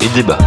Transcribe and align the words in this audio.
et 0.00 0.14
débat. 0.14 0.38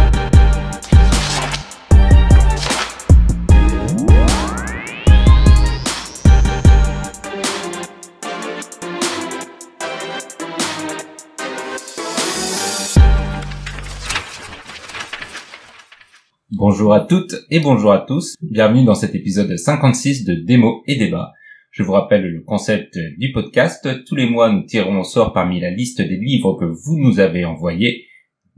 Bonjour 16.50 16.94
à 16.94 17.00
toutes 17.00 17.34
et 17.50 17.60
bonjour 17.60 17.92
à 17.92 17.98
tous. 17.98 18.36
Bienvenue 18.40 18.84
dans 18.84 18.94
cet 18.94 19.14
épisode 19.14 19.54
56 19.54 20.24
de 20.24 20.34
Démo 20.34 20.82
et 20.86 20.96
débat. 20.96 21.34
Je 21.74 21.82
vous 21.82 21.90
rappelle 21.90 22.24
le 22.30 22.40
concept 22.40 22.96
du 23.18 23.32
podcast. 23.32 24.04
Tous 24.04 24.14
les 24.14 24.30
mois, 24.30 24.52
nous 24.52 24.62
tirons 24.62 25.00
au 25.00 25.02
sort 25.02 25.32
parmi 25.32 25.58
la 25.58 25.72
liste 25.72 26.00
des 26.00 26.16
livres 26.16 26.54
que 26.54 26.66
vous 26.66 26.96
nous 27.00 27.18
avez 27.18 27.44
envoyés 27.44 28.06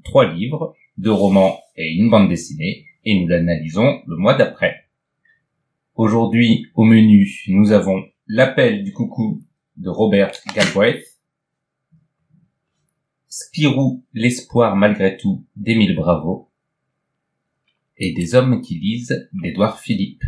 trois 0.04 0.30
livres, 0.30 0.76
deux 0.98 1.12
romans 1.12 1.58
et 1.76 1.94
une 1.94 2.10
bande 2.10 2.28
dessinée, 2.28 2.84
et 3.06 3.18
nous 3.18 3.26
l'analysons 3.26 4.02
le 4.06 4.18
mois 4.18 4.34
d'après. 4.34 4.90
Aujourd'hui, 5.94 6.66
au 6.74 6.84
menu, 6.84 7.42
nous 7.48 7.72
avons 7.72 8.04
L'appel 8.26 8.84
du 8.84 8.92
coucou 8.92 9.42
de 9.78 9.88
Robert 9.88 10.32
Galbraith, 10.54 11.18
Spirou, 13.28 14.04
l'espoir 14.12 14.76
malgré 14.76 15.16
tout 15.16 15.42
d'Émile 15.56 15.96
Bravo, 15.96 16.50
et 17.96 18.12
Des 18.12 18.34
hommes 18.34 18.60
qui 18.60 18.78
lisent 18.78 19.26
d'Édouard 19.32 19.80
Philippe. 19.80 20.22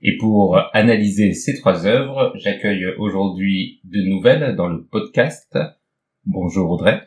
Et 0.00 0.16
pour 0.16 0.56
analyser 0.74 1.32
ces 1.32 1.58
trois 1.58 1.84
œuvres, 1.84 2.32
j'accueille 2.36 2.86
aujourd'hui 2.98 3.80
de 3.82 4.00
nouvelles 4.02 4.54
dans 4.54 4.68
le 4.68 4.84
podcast. 4.84 5.58
Bonjour 6.24 6.70
Audrey. 6.70 7.02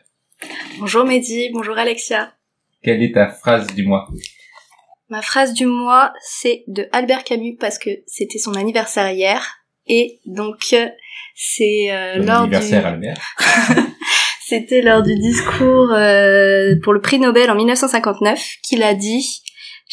Bonjour 0.78 1.06
Mehdi, 1.06 1.48
bonjour 1.54 1.78
Alexia. 1.78 2.34
Quelle 2.82 3.02
est 3.02 3.14
ta 3.14 3.28
phrase 3.28 3.66
du 3.74 3.86
mois? 3.86 4.08
Ma 5.08 5.22
phrase 5.22 5.54
du 5.54 5.64
mois, 5.64 6.12
c'est 6.22 6.64
de 6.68 6.86
Albert 6.92 7.24
Camus 7.24 7.56
parce 7.58 7.78
que 7.78 7.88
c'était 8.06 8.38
son 8.38 8.56
anniversaire 8.56 9.10
hier. 9.10 9.42
Et 9.86 10.20
donc, 10.26 10.58
euh, 10.74 10.86
c'est 11.34 11.90
euh, 11.90 12.18
Bon 12.18 12.26
lors 12.26 12.48
du... 12.48 12.54
anniversaire 12.54 12.86
Albert. 12.86 13.20
C'était 14.44 14.82
lors 14.82 15.02
du 15.02 15.14
discours 15.14 15.92
euh, 15.94 16.74
pour 16.82 16.92
le 16.92 17.00
prix 17.00 17.18
Nobel 17.18 17.50
en 17.50 17.54
1959 17.54 18.38
qu'il 18.62 18.82
a 18.82 18.92
dit 18.92 19.42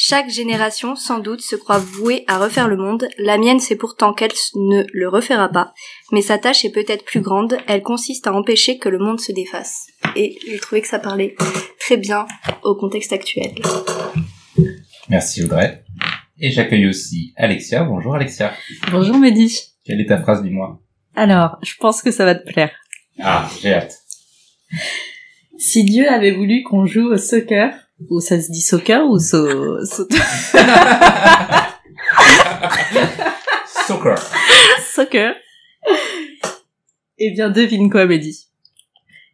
chaque 0.02 0.30
génération, 0.30 0.96
sans 0.96 1.20
doute, 1.20 1.42
se 1.42 1.58
croit 1.58 1.78
vouée 1.78 2.24
à 2.28 2.40
refaire 2.40 2.70
le 2.70 2.78
monde. 2.78 3.10
La 3.18 3.38
mienne, 3.38 3.60
c'est 3.60 3.76
pourtant 3.76 4.14
qu'elle 4.14 4.32
ne 4.56 4.86
le 4.94 5.10
refera 5.10 5.50
pas. 5.50 5.74
Mais 6.14 6.22
sa 6.22 6.38
tâche 6.38 6.64
est 6.64 6.72
peut-être 6.72 7.04
plus 7.04 7.20
grande. 7.20 7.58
Elle 7.68 7.84
consiste 7.84 8.26
à 8.26 8.34
empêcher 8.34 8.78
que 8.78 8.88
le 8.88 8.98
monde 8.98 9.20
se 9.20 9.34
défasse. 9.34 9.88
Et 10.16 10.40
j'ai 10.48 10.58
trouvé 10.58 10.82
que 10.82 10.88
ça 10.88 11.00
parlait 11.00 11.36
très 11.82 11.98
bien 11.98 12.26
au 12.64 12.76
contexte 12.76 13.12
actuel. 13.12 13.52
Merci 15.10 15.44
Audrey. 15.44 15.84
Et 16.40 16.50
j'accueille 16.50 16.88
aussi 16.88 17.34
Alexia. 17.36 17.84
Bonjour 17.84 18.16
Alexia. 18.16 18.54
Bonjour 18.92 19.18
Mehdi. 19.18 19.54
Quelle 19.84 20.00
est 20.00 20.08
ta 20.08 20.22
phrase 20.22 20.42
du 20.42 20.50
mois? 20.50 20.80
Alors, 21.14 21.58
je 21.62 21.74
pense 21.78 22.02
que 22.02 22.12
ça 22.12 22.24
va 22.24 22.36
te 22.36 22.50
plaire. 22.50 22.72
Ah, 23.20 23.50
j'ai 23.62 23.74
hâte. 23.74 23.98
Si 25.58 25.84
Dieu 25.84 26.10
avait 26.10 26.32
voulu 26.32 26.64
qu'on 26.64 26.86
joue 26.86 27.12
au 27.12 27.18
soccer, 27.18 27.74
ou 28.10 28.20
ça 28.22 28.40
se 28.42 28.52
dit 28.52 28.62
soccer 28.62 29.04
ou 29.06 29.20
so... 29.20 29.84
so- 29.86 30.08
Soccer. 33.88 34.16
soccer, 34.94 35.34
eh 37.18 37.32
bien 37.32 37.50
devine 37.50 37.90
quoi 37.90 38.06
Mehdi 38.06 38.48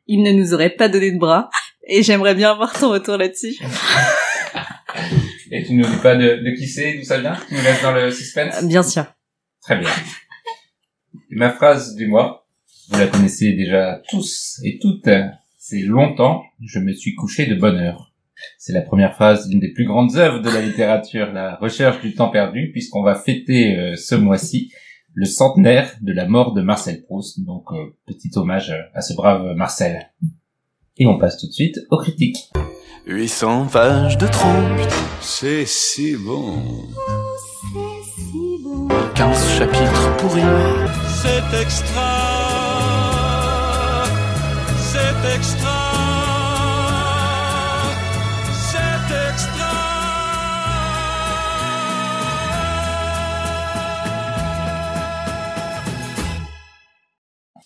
Il 0.07 0.23
ne 0.23 0.31
nous 0.31 0.53
aurait 0.53 0.69
pas 0.69 0.87
donné 0.87 1.11
de 1.11 1.17
bras, 1.19 1.49
et 1.87 2.03
j'aimerais 2.03 2.35
bien 2.35 2.51
avoir 2.51 2.71
ton 2.77 2.89
retour 2.91 3.17
là-dessus. 3.17 3.55
Et 5.51 5.63
tu 5.65 5.73
nous 5.73 5.85
dis 5.85 5.97
pas 6.01 6.15
de, 6.15 6.37
de 6.43 6.55
qui 6.57 6.67
c'est, 6.67 6.93
d'où 6.97 7.03
ça 7.03 7.19
vient? 7.19 7.37
Tu 7.47 7.55
nous 7.55 7.61
laisses 7.61 7.81
dans 7.81 7.91
le 7.91 8.09
suspense? 8.11 8.63
Bien 8.63 8.81
sûr. 8.83 9.05
Très 9.61 9.77
bien. 9.77 9.89
Ma 11.29 11.49
phrase 11.51 11.95
du 11.95 12.07
mois, 12.07 12.47
vous 12.89 12.99
la 12.99 13.07
connaissez 13.07 13.51
déjà 13.53 14.01
tous 14.09 14.59
et 14.63 14.79
toutes, 14.79 15.09
c'est 15.57 15.81
longtemps, 15.81 16.43
je 16.65 16.79
me 16.79 16.93
suis 16.93 17.13
couché 17.15 17.45
de 17.45 17.55
bonne 17.55 17.77
heure. 17.77 18.11
C'est 18.57 18.73
la 18.73 18.81
première 18.81 19.13
phrase 19.15 19.47
d'une 19.47 19.59
des 19.59 19.71
plus 19.73 19.85
grandes 19.85 20.15
œuvres 20.17 20.41
de 20.41 20.49
la 20.49 20.61
littérature, 20.61 21.31
la 21.31 21.55
recherche 21.55 22.01
du 22.01 22.13
temps 22.13 22.29
perdu, 22.29 22.69
puisqu'on 22.71 23.03
va 23.03 23.15
fêter 23.15 23.77
euh, 23.77 23.95
ce 23.95 24.15
mois-ci 24.15 24.71
le 25.13 25.25
centenaire 25.25 25.95
de 26.01 26.11
la 26.11 26.27
mort 26.27 26.53
de 26.53 26.61
Marcel 26.61 27.03
Proust, 27.03 27.43
donc 27.45 27.63
euh, 27.71 27.95
petit 28.05 28.29
hommage 28.35 28.73
à 28.93 29.01
ce 29.01 29.13
brave 29.13 29.55
Marcel. 29.55 30.11
Et 30.97 31.05
on 31.05 31.17
passe 31.17 31.37
tout 31.37 31.47
de 31.47 31.53
suite 31.53 31.79
aux 31.89 31.97
critiques. 31.97 32.51
800 33.07 33.67
pages 33.71 34.17
de 34.17 34.27
trompe, 34.27 34.79
C'est 35.21 35.65
si 35.65 36.15
bon. 36.15 36.63
15 39.15 39.49
chapitres 39.57 40.17
pourris. 40.17 40.41
C'est 41.07 41.61
extra. 41.61 42.01
C'est 44.77 45.35
extra. 45.35 45.74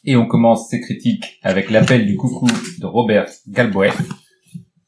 Et 0.09 0.15
on 0.15 0.25
commence 0.25 0.69
ces 0.71 0.81
critiques 0.81 1.37
avec 1.43 1.69
l'appel 1.69 2.07
du 2.07 2.15
coucou 2.15 2.47
de 2.79 2.85
Robert 2.87 3.29
Galbraith, 3.47 3.93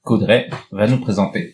qu'Audrey 0.03 0.49
va 0.71 0.87
nous 0.87 0.99
présenter. 0.99 1.53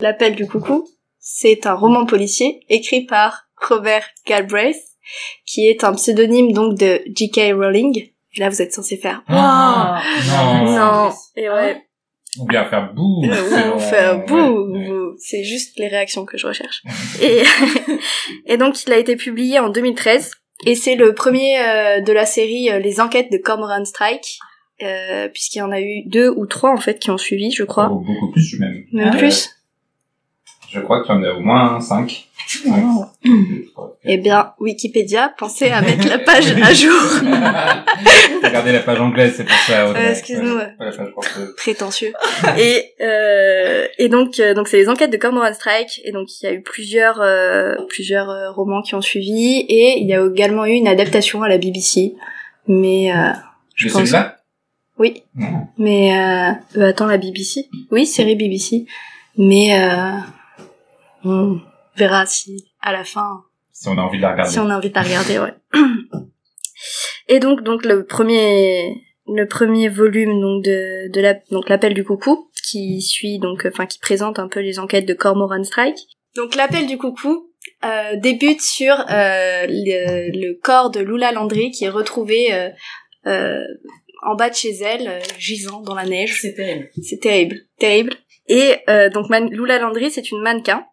L'appel 0.00 0.34
du 0.34 0.44
coucou, 0.48 0.88
c'est 1.20 1.66
un 1.66 1.74
roman 1.74 2.04
policier 2.04 2.62
écrit 2.68 3.04
par 3.04 3.44
Robert 3.68 4.08
Galbraith, 4.26 4.82
qui 5.46 5.68
est 5.68 5.84
un 5.84 5.94
pseudonyme 5.94 6.50
donc 6.52 6.76
de 6.76 7.00
J.K. 7.14 7.52
Rowling. 7.54 7.96
Et 7.96 8.40
là, 8.40 8.48
vous 8.48 8.60
êtes 8.60 8.72
censé 8.72 8.96
faire 8.96 9.22
Ah, 9.28 10.02
non. 10.26 10.64
non, 10.64 11.12
et 11.36 11.48
ouais, 11.48 11.80
Ou 12.40 12.46
bien 12.46 12.64
faire 12.64 12.92
bouh. 12.92 13.24
Ou 13.24 13.78
faire 13.78 14.26
bouh, 14.26 14.66
ouais. 14.72 14.88
bouh. 14.88 15.14
c'est 15.18 15.44
juste 15.44 15.78
les 15.78 15.86
réactions 15.86 16.24
que 16.24 16.38
je 16.38 16.48
recherche. 16.48 16.82
Et, 17.22 17.44
et 18.52 18.56
donc, 18.56 18.82
il 18.82 18.92
a 18.92 18.98
été 18.98 19.14
publié 19.14 19.60
en 19.60 19.68
2013, 19.68 20.32
et 20.66 20.74
c'est 20.74 20.94
le 20.96 21.14
premier 21.14 21.58
euh, 21.58 22.00
de 22.00 22.12
la 22.12 22.26
série 22.26 22.70
euh, 22.70 22.78
Les 22.78 23.00
Enquêtes 23.00 23.30
de 23.32 23.38
Cormoran 23.38 23.84
Strike, 23.84 24.38
euh, 24.82 25.28
puisqu'il 25.28 25.58
y 25.58 25.62
en 25.62 25.70
a 25.72 25.80
eu 25.80 26.02
deux 26.06 26.28
ou 26.28 26.46
trois 26.46 26.70
en 26.72 26.76
fait 26.78 26.98
qui 26.98 27.10
ont 27.10 27.18
suivi, 27.18 27.50
je 27.50 27.64
crois, 27.64 27.88
Oh, 27.92 27.98
beaucoup 28.00 28.30
plus 28.32 28.58
même. 28.58 28.84
même 28.92 29.10
Ah, 29.12 29.16
plus. 29.16 29.50
Je 30.70 30.80
crois 30.80 31.04
qu'il 31.04 31.14
y 31.14 31.18
en 31.18 31.22
a 31.22 31.32
au 31.32 31.40
moins 31.40 31.80
5. 31.80 32.28
Eh 34.04 34.16
bien, 34.18 34.43
Wikipédia, 34.60 35.34
pensez 35.36 35.70
à 35.70 35.80
mettre 35.82 36.08
la 36.08 36.18
page 36.18 36.50
à 36.62 36.72
jour. 36.72 36.92
Regardez 38.42 38.72
la 38.72 38.80
page 38.80 39.00
anglaise, 39.00 39.34
c'est 39.36 39.44
pour 39.44 39.56
ça. 39.56 39.86
Euh, 39.88 40.10
excuse-nous, 40.10 40.56
Ouais, 40.56 40.72
prétentieux. 41.56 42.12
et 42.58 42.94
euh, 43.00 43.86
et 43.98 44.08
donc 44.08 44.38
euh, 44.40 44.54
donc 44.54 44.68
c'est 44.68 44.76
les 44.76 44.88
enquêtes 44.88 45.10
de 45.10 45.16
Cormoran 45.16 45.52
Strike 45.54 46.00
et 46.04 46.12
donc 46.12 46.28
il 46.40 46.46
y 46.46 46.48
a 46.48 46.52
eu 46.52 46.62
plusieurs 46.62 47.20
euh, 47.20 47.74
plusieurs 47.88 48.30
euh, 48.30 48.50
romans 48.50 48.82
qui 48.82 48.94
ont 48.94 49.00
suivi 49.02 49.64
et 49.68 49.98
il 49.98 50.06
y 50.08 50.14
a 50.14 50.24
également 50.24 50.66
eu 50.66 50.72
une 50.72 50.88
adaptation 50.88 51.42
à 51.42 51.48
la 51.48 51.58
BBC. 51.58 52.14
Mais 52.66 53.12
euh, 53.12 53.30
Je 53.74 53.88
pense- 53.88 53.98
celui-là 53.98 54.36
oui, 54.96 55.24
Non. 55.34 55.66
mais 55.76 56.12
attends 56.80 57.06
la 57.06 57.16
BBC. 57.18 57.68
Oui, 57.90 58.06
série 58.06 58.36
BBC. 58.36 58.86
Mais 59.36 59.76
euh, 59.76 60.12
on 61.24 61.58
verra 61.96 62.26
si 62.26 62.64
à 62.80 62.92
la 62.92 63.02
fin 63.02 63.42
Si 63.76 63.88
on 63.88 63.98
a 63.98 64.02
envie 64.02 64.18
de 64.18 64.22
la 64.22 64.30
regarder. 64.32 64.52
si 64.52 64.58
on 64.60 64.70
a 64.70 64.76
envie 64.76 64.88
de 64.90 64.94
la 64.94 65.02
regarder, 65.02 65.38
ouais. 65.40 65.54
Et 67.28 67.40
donc, 67.40 67.62
donc 67.62 67.84
le 67.84 68.04
premier, 68.06 69.02
le 69.26 69.46
premier 69.46 69.88
volume 69.88 70.40
donc 70.40 70.62
de, 70.64 71.10
de 71.10 71.20
la, 71.20 71.34
donc 71.50 71.68
l'appel 71.68 71.92
du 71.94 72.04
coucou, 72.04 72.50
qui 72.68 73.00
suit 73.02 73.38
donc, 73.38 73.66
enfin 73.70 73.86
qui 73.86 73.98
présente 73.98 74.38
un 74.38 74.48
peu 74.48 74.60
les 74.60 74.78
enquêtes 74.78 75.06
de 75.06 75.14
Cormoran 75.14 75.64
Strike. 75.64 75.98
Donc 76.36 76.54
l'appel 76.54 76.86
du 76.86 76.98
coucou 76.98 77.50
euh, 77.84 78.16
débute 78.16 78.60
sur 78.60 78.92
euh, 78.94 79.66
le, 79.68 80.30
le 80.30 80.60
corps 80.62 80.90
de 80.90 81.00
Lula 81.00 81.32
Landry 81.32 81.70
qui 81.70 81.84
est 81.84 81.88
retrouvé 81.90 82.52
euh, 82.52 82.68
euh, 83.26 83.64
en 84.22 84.34
bas 84.36 84.50
de 84.50 84.54
chez 84.54 84.74
elle, 84.82 85.08
euh, 85.08 85.20
gisant 85.38 85.80
dans 85.80 85.94
la 85.94 86.04
neige. 86.04 86.38
C'est 86.40 86.54
terrible. 86.54 86.90
C'est 87.02 87.20
terrible, 87.20 87.56
terrible. 87.78 88.14
Et 88.48 88.76
euh, 88.90 89.08
donc 89.10 89.30
Man- 89.30 89.50
Lula 89.50 89.78
Landry, 89.78 90.10
c'est 90.10 90.30
une 90.30 90.42
mannequin 90.42 90.84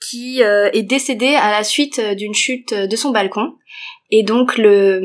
qui 0.00 0.42
euh, 0.42 0.70
est 0.72 0.82
décédée 0.82 1.34
à 1.34 1.50
la 1.50 1.64
suite 1.64 1.98
euh, 1.98 2.14
d'une 2.14 2.34
chute 2.34 2.72
euh, 2.72 2.86
de 2.86 2.96
son 2.96 3.10
balcon. 3.10 3.54
Et 4.10 4.22
donc 4.22 4.56
le, 4.56 5.00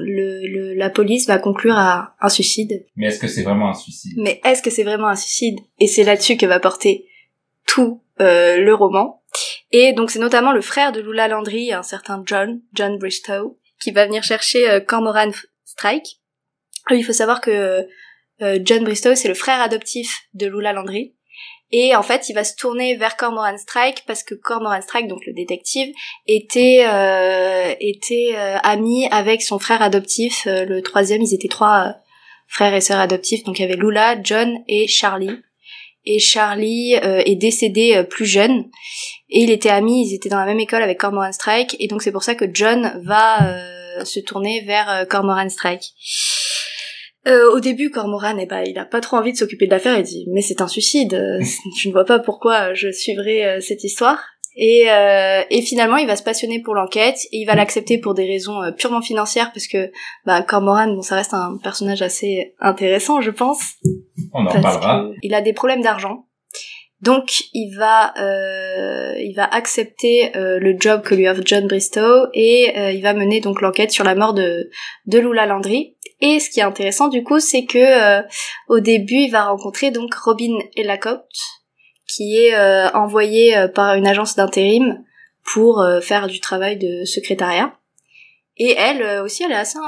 le, 0.00 0.46
le- 0.46 0.74
la 0.74 0.90
police 0.90 1.26
va 1.26 1.38
conclure 1.38 1.76
à 1.76 2.14
un 2.20 2.28
suicide. 2.28 2.86
Mais 2.96 3.06
est-ce 3.06 3.18
que 3.18 3.26
c'est 3.26 3.42
vraiment 3.42 3.68
un 3.70 3.74
suicide? 3.74 4.12
Mais 4.16 4.40
est-ce 4.44 4.62
que 4.62 4.70
c'est 4.70 4.84
vraiment 4.84 5.08
un 5.08 5.16
suicide? 5.16 5.58
Et 5.80 5.86
c'est 5.86 6.04
là-dessus 6.04 6.36
que 6.36 6.46
va 6.46 6.60
porter 6.60 7.06
tout 7.66 8.02
euh, 8.20 8.58
le 8.58 8.74
roman. 8.74 9.22
Et 9.72 9.92
donc 9.92 10.10
c'est 10.10 10.18
notamment 10.20 10.52
le 10.52 10.60
frère 10.60 10.92
de 10.92 11.00
Lula 11.00 11.28
Landry, 11.28 11.72
un 11.72 11.82
certain 11.82 12.22
John, 12.24 12.60
John 12.74 12.96
Bristow, 12.98 13.58
qui 13.80 13.90
va 13.90 14.06
venir 14.06 14.22
chercher 14.22 14.68
euh, 14.70 14.80
Cormoran 14.80 15.30
Strike 15.64 16.20
il 16.96 17.04
faut 17.04 17.12
savoir 17.12 17.40
que 17.40 17.86
euh, 18.40 18.58
John 18.62 18.84
Bristow, 18.84 19.14
c'est 19.14 19.28
le 19.28 19.34
frère 19.34 19.60
adoptif 19.60 20.22
de 20.34 20.46
Lula 20.46 20.72
Landry. 20.72 21.14
Et 21.70 21.94
en 21.94 22.02
fait, 22.02 22.28
il 22.28 22.34
va 22.34 22.44
se 22.44 22.56
tourner 22.56 22.96
vers 22.96 23.16
Cormoran 23.16 23.58
Strike 23.58 24.04
parce 24.06 24.22
que 24.22 24.34
Cormoran 24.34 24.80
Strike, 24.80 25.06
donc 25.06 25.20
le 25.26 25.34
détective, 25.34 25.92
était 26.26 26.84
euh, 26.86 27.74
était 27.78 28.32
euh, 28.34 28.56
ami 28.62 29.06
avec 29.10 29.42
son 29.42 29.58
frère 29.58 29.82
adoptif, 29.82 30.46
euh, 30.46 30.64
le 30.64 30.82
troisième. 30.82 31.20
Ils 31.20 31.34
étaient 31.34 31.48
trois 31.48 31.88
euh, 31.88 31.92
frères 32.46 32.74
et 32.74 32.80
sœurs 32.80 33.00
adoptifs. 33.00 33.44
Donc 33.44 33.58
il 33.58 33.62
y 33.62 33.64
avait 33.66 33.76
Lula, 33.76 34.16
John 34.22 34.58
et 34.66 34.88
Charlie. 34.88 35.38
Et 36.06 36.20
Charlie 36.20 36.96
euh, 36.96 37.22
est 37.26 37.36
décédé 37.36 37.96
euh, 37.96 38.02
plus 38.02 38.24
jeune. 38.24 38.64
Et 39.28 39.42
il 39.42 39.50
était 39.50 39.68
ami, 39.68 40.08
ils 40.08 40.14
étaient 40.14 40.30
dans 40.30 40.38
la 40.38 40.46
même 40.46 40.60
école 40.60 40.82
avec 40.82 40.98
Cormoran 40.98 41.32
Strike. 41.32 41.76
Et 41.80 41.86
donc 41.86 42.00
c'est 42.00 42.12
pour 42.12 42.22
ça 42.22 42.34
que 42.34 42.46
John 42.50 42.98
va 43.04 43.40
se 44.04 44.20
tourner 44.20 44.62
vers 44.62 45.06
Cormoran 45.10 45.50
Strike. 45.50 45.92
Euh, 47.28 47.52
au 47.54 47.60
début, 47.60 47.90
Cormoran, 47.90 48.36
eh 48.38 48.46
ben, 48.46 48.62
il 48.66 48.78
a 48.78 48.84
pas 48.84 49.00
trop 49.00 49.16
envie 49.18 49.32
de 49.32 49.36
s'occuper 49.36 49.66
de 49.66 49.70
l'affaire. 49.70 49.98
Il 49.98 50.02
dit 50.04 50.26
mais 50.32 50.40
c'est 50.40 50.60
un 50.60 50.68
suicide. 50.68 51.14
euh, 51.14 51.38
Je 51.80 51.88
ne 51.88 51.92
vois 51.92 52.04
pas 52.04 52.18
pourquoi 52.18 52.74
je 52.74 52.90
suivrai 52.90 53.44
euh, 53.44 53.60
cette 53.60 53.84
histoire. 53.84 54.18
Et, 54.60 54.90
euh, 54.90 55.42
et 55.50 55.62
finalement, 55.62 55.98
il 55.98 56.08
va 56.08 56.16
se 56.16 56.24
passionner 56.24 56.60
pour 56.60 56.74
l'enquête 56.74 57.18
et 57.30 57.38
il 57.38 57.44
va 57.44 57.54
l'accepter 57.54 57.98
pour 57.98 58.14
des 58.14 58.26
raisons 58.26 58.60
euh, 58.60 58.72
purement 58.72 59.00
financières 59.02 59.52
parce 59.52 59.68
que 59.68 59.92
bah, 60.26 60.42
Cormoran, 60.42 60.88
bon, 60.88 61.02
ça 61.02 61.14
reste 61.14 61.32
un 61.32 61.58
personnage 61.62 62.02
assez 62.02 62.54
intéressant, 62.58 63.20
je 63.20 63.30
pense 63.30 63.60
On 64.34 64.44
en 64.44 64.60
parlera. 64.60 65.08
il 65.22 65.32
a 65.34 65.42
des 65.42 65.52
problèmes 65.52 65.82
d'argent. 65.82 66.24
Donc 67.00 67.44
il 67.54 67.76
va 67.78 68.12
euh, 68.20 69.14
il 69.18 69.32
va 69.36 69.44
accepter 69.44 70.36
euh, 70.36 70.58
le 70.58 70.74
job 70.76 71.02
que 71.02 71.14
lui 71.14 71.28
offre 71.28 71.42
John 71.44 71.68
Bristow 71.68 72.26
et 72.34 72.72
euh, 72.76 72.90
il 72.90 73.02
va 73.02 73.14
mener 73.14 73.40
donc 73.40 73.60
l'enquête 73.60 73.92
sur 73.92 74.02
la 74.02 74.16
mort 74.16 74.34
de 74.34 74.68
de 75.06 75.18
Lula 75.20 75.46
Landry. 75.46 75.96
Et 76.20 76.40
ce 76.40 76.50
qui 76.50 76.60
est 76.60 76.64
intéressant 76.64 77.08
du 77.08 77.22
coup, 77.22 77.38
c'est 77.40 77.64
que 77.64 77.78
euh, 77.78 78.22
au 78.68 78.80
début, 78.80 79.16
il 79.16 79.30
va 79.30 79.44
rencontrer 79.44 79.90
donc 79.90 80.14
Robin 80.14 80.58
Elacote 80.76 81.24
qui 82.08 82.36
est 82.36 82.54
euh, 82.54 82.90
envoyée 82.90 83.56
euh, 83.56 83.68
par 83.68 83.94
une 83.94 84.06
agence 84.06 84.34
d'intérim 84.34 85.04
pour 85.44 85.80
euh, 85.80 86.00
faire 86.00 86.26
du 86.26 86.40
travail 86.40 86.76
de 86.76 87.04
secrétariat. 87.04 87.74
Et 88.56 88.74
elle 88.76 89.02
euh, 89.02 89.22
aussi, 89.22 89.44
elle 89.44 89.52
est 89.52 89.56
assez, 89.56 89.78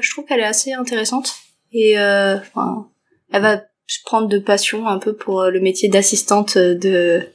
je 0.00 0.10
trouve 0.10 0.24
qu'elle 0.24 0.40
est 0.40 0.44
assez 0.44 0.72
intéressante. 0.72 1.34
Et 1.72 1.96
enfin, 1.98 2.88
elle 3.32 3.42
va 3.42 3.60
prendre 4.04 4.28
de 4.28 4.38
passion 4.38 4.86
un 4.86 4.98
peu 4.98 5.14
pour 5.14 5.44
le 5.44 5.60
métier 5.60 5.88
d'assistante 5.88 6.56
de 6.56 7.28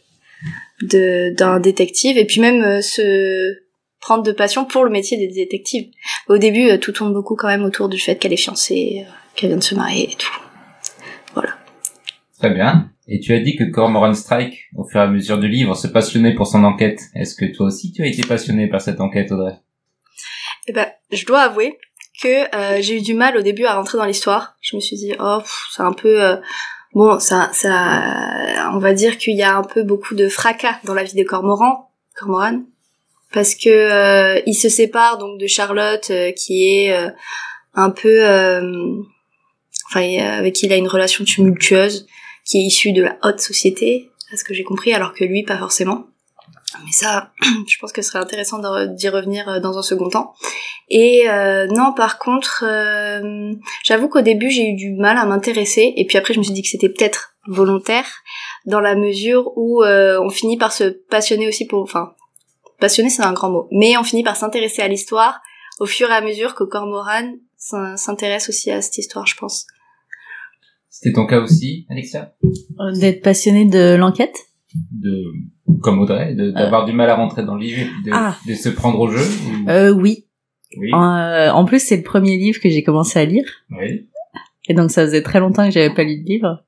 d'un 0.81 1.59
détective 1.59 2.17
et 2.17 2.25
puis 2.25 2.41
même 2.41 2.81
se 2.81 3.55
prendre 4.01 4.23
de 4.23 4.31
passion 4.31 4.65
pour 4.65 4.83
le 4.83 4.89
métier 4.89 5.17
des 5.17 5.27
détectives. 5.27 5.91
Au 6.27 6.37
début, 6.37 6.69
euh, 6.69 6.77
tout 6.77 6.91
tourne 6.91 7.13
beaucoup 7.13 7.35
quand 7.35 7.47
même 7.47 7.63
autour 7.63 7.87
du 7.87 7.99
fait 7.99 8.17
qu'elle 8.17 8.33
est 8.33 8.37
fiancée, 8.37 9.05
euh, 9.07 9.11
qu'elle 9.35 9.49
vient 9.49 9.57
de 9.57 9.63
se 9.63 9.75
marier 9.75 10.11
et 10.11 10.15
tout. 10.15 10.31
Très 12.39 12.49
bien. 12.49 12.89
Et 13.07 13.19
tu 13.19 13.33
as 13.33 13.39
dit 13.39 13.55
que 13.55 13.63
Cormoran 13.65 14.15
Strike, 14.15 14.57
au 14.75 14.83
fur 14.83 14.99
et 14.99 15.03
à 15.03 15.07
mesure 15.07 15.37
du 15.37 15.47
livre, 15.47 15.75
se 15.75 15.87
passionnait 15.87 16.33
pour 16.33 16.47
son 16.47 16.63
enquête. 16.63 16.99
Est-ce 17.13 17.35
que 17.35 17.45
toi 17.45 17.67
aussi 17.67 17.91
tu 17.91 18.01
as 18.01 18.07
été 18.07 18.23
passionné 18.23 18.67
par 18.67 18.81
cette 18.81 18.99
enquête, 18.99 19.31
Audrey? 19.31 19.53
Eh 20.67 20.73
ben, 20.73 20.87
je 21.11 21.23
dois 21.25 21.41
avouer 21.41 21.77
que 22.21 22.55
euh, 22.55 22.81
j'ai 22.81 22.97
eu 22.97 23.01
du 23.01 23.13
mal 23.13 23.37
au 23.37 23.43
début 23.43 23.65
à 23.65 23.75
rentrer 23.75 23.99
dans 23.99 24.05
l'histoire. 24.05 24.57
Je 24.59 24.75
me 24.75 24.81
suis 24.81 24.95
dit, 24.95 25.13
oh, 25.19 25.39
c'est 25.71 25.83
un 25.83 25.93
peu... 25.93 26.23
euh, 26.23 26.37
Bon, 26.93 27.19
ça, 27.19 27.51
ça, 27.53 28.69
on 28.73 28.79
va 28.79 28.93
dire 28.93 29.17
qu'il 29.17 29.37
y 29.37 29.43
a 29.43 29.55
un 29.55 29.63
peu 29.63 29.83
beaucoup 29.83 30.13
de 30.13 30.27
fracas 30.27 30.77
dans 30.83 30.93
la 30.93 31.03
vie 31.03 31.15
de 31.15 31.23
Cormoran, 31.23 31.89
Cormoran, 32.15 32.63
parce 33.33 33.55
que 33.55 33.69
euh, 33.69 34.41
il 34.45 34.53
se 34.53 34.69
sépare 34.69 35.17
donc 35.17 35.39
de 35.39 35.47
Charlotte, 35.47 36.09
euh, 36.09 36.31
qui 36.31 36.67
est 36.67 36.93
euh, 36.93 37.09
un 37.73 37.89
peu, 37.89 38.27
euh, 38.27 39.01
enfin, 39.89 40.03
euh, 40.03 40.39
avec 40.39 40.55
qui 40.55 40.65
il 40.65 40.73
a 40.73 40.77
une 40.77 40.87
relation 40.87 41.23
tumultueuse, 41.23 42.07
qui 42.45 42.57
est 42.57 42.61
issue 42.61 42.91
de 42.91 43.03
la 43.03 43.17
haute 43.23 43.39
société, 43.39 44.09
à 44.33 44.37
ce 44.37 44.43
que 44.43 44.53
j'ai 44.53 44.63
compris, 44.63 44.93
alors 44.93 45.13
que 45.13 45.23
lui, 45.23 45.43
pas 45.43 45.57
forcément. 45.57 46.07
Mais 46.85 46.91
ça, 46.91 47.31
je 47.67 47.77
pense 47.79 47.91
que 47.91 48.01
ce 48.01 48.09
serait 48.09 48.23
intéressant 48.23 48.59
d'y 48.87 49.09
revenir 49.09 49.47
euh, 49.47 49.59
dans 49.59 49.77
un 49.77 49.83
second 49.83 50.09
temps. 50.09 50.33
Et 50.89 51.23
non, 51.69 51.93
par 51.95 52.19
contre, 52.19 52.65
j'avoue 53.85 54.09
qu'au 54.09 54.19
début 54.19 54.49
j'ai 54.49 54.71
eu 54.71 54.73
du 54.73 54.91
mal 54.91 55.17
à 55.17 55.23
m'intéresser, 55.23 55.93
et 55.95 56.05
puis 56.05 56.17
après 56.17 56.33
je 56.33 56.39
me 56.39 56.43
suis 56.43 56.51
dit 56.51 56.63
que 56.63 56.67
c'était 56.67 56.89
peut-être 56.89 57.31
volontaire, 57.47 58.05
dans 58.65 58.79
la 58.79 58.95
mesure 58.95 59.51
où 59.55 59.83
euh, 59.83 60.19
on 60.21 60.29
finit 60.29 60.57
par 60.57 60.71
se 60.71 60.83
passionner 60.83 61.47
aussi 61.47 61.65
pour, 61.65 61.81
enfin, 61.81 62.13
passionner 62.81 63.09
c'est 63.09 63.23
un 63.23 63.31
grand 63.33 63.49
mot, 63.49 63.67
mais 63.71 63.95
on 63.97 64.03
finit 64.03 64.23
par 64.23 64.35
s'intéresser 64.35 64.81
à 64.81 64.87
l'histoire 64.89 65.39
au 65.79 65.85
fur 65.85 66.09
et 66.09 66.13
à 66.13 66.21
mesure 66.21 66.53
que 66.55 66.63
Cormoran 66.65 67.31
s'in- 67.57 67.95
s'intéresse 67.95 68.49
aussi 68.49 68.69
à 68.71 68.81
cette 68.81 68.97
histoire, 68.97 69.25
je 69.25 69.35
pense. 69.37 69.65
C'était 70.89 71.13
ton 71.13 71.25
cas 71.25 71.39
aussi, 71.39 71.85
Alexia? 71.89 72.33
Euh, 72.43 72.91
D'être 72.99 73.21
passionné 73.23 73.65
de 73.65 73.95
l'enquête? 73.95 74.35
De 74.91 75.23
comme 75.81 75.99
Audrey, 75.99 76.35
de- 76.35 76.51
d'avoir 76.51 76.85
du 76.85 76.91
mal 76.93 77.09
à 77.09 77.15
rentrer 77.15 77.43
dans 77.43 77.55
le 77.55 77.61
livre 77.61 77.79
et 77.81 77.85
puis 77.85 78.03
de, 78.05 78.11
Ah. 78.13 78.35
de 78.47 78.53
se 78.53 78.69
prendre 78.69 78.99
au 78.99 79.07
jeu 79.09 79.19
ou- 79.23 79.69
euh, 79.69 79.91
Oui. 79.91 80.25
Oui. 80.77 80.89
Euh, 80.93 81.49
en 81.51 81.65
plus, 81.65 81.79
c'est 81.79 81.97
le 81.97 82.03
premier 82.03 82.37
livre 82.37 82.59
que 82.61 82.69
j'ai 82.69 82.83
commencé 82.83 83.17
à 83.19 83.25
lire. 83.25 83.45
oui. 83.71 84.07
Et 84.67 84.73
donc 84.75 84.91
ça 84.91 85.03
faisait 85.05 85.23
très 85.23 85.39
longtemps 85.39 85.65
que 85.65 85.71
j'avais 85.71 85.93
pas 85.93 86.03
lu 86.03 86.21
de 86.21 86.25
livre. 86.27 86.63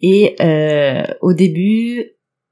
Et 0.00 0.36
euh, 0.40 1.02
au 1.20 1.32
début, 1.34 2.04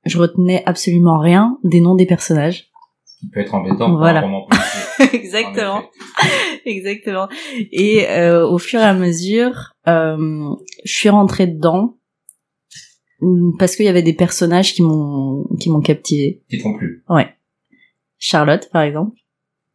je 0.04 0.18
retenais 0.18 0.62
absolument 0.66 1.18
rien 1.18 1.58
des 1.64 1.80
noms 1.80 1.94
des 1.94 2.06
personnages. 2.06 2.70
Ce 3.04 3.20
qui 3.20 3.30
peut 3.30 3.40
être 3.40 3.54
embêtant 3.54 3.88
pour 3.90 3.98
Voilà. 3.98 4.20
un 4.20 4.22
roman 4.22 4.46
policier. 4.46 5.18
Exactement. 5.18 5.82
Exactement. 6.66 7.28
Et 7.72 8.06
euh, 8.08 8.46
au 8.46 8.58
fur 8.58 8.80
et 8.80 8.84
à 8.84 8.94
mesure, 8.94 9.74
euh, 9.88 10.16
je 10.84 10.92
suis 10.92 11.08
rentrée 11.08 11.46
dedans 11.46 11.96
hum, 13.20 13.54
parce 13.58 13.74
qu'il 13.76 13.86
y 13.86 13.88
avait 13.88 14.02
des 14.02 14.12
personnages 14.14 14.74
qui 14.74 14.82
m'ont 14.82 15.44
qui 15.60 15.70
m'ont 15.70 15.80
captivé. 15.80 16.42
Qui 16.48 16.58
t'ont 16.58 16.76
plu. 16.76 17.04
Charlotte, 18.18 18.68
par 18.72 18.82
exemple. 18.82 19.16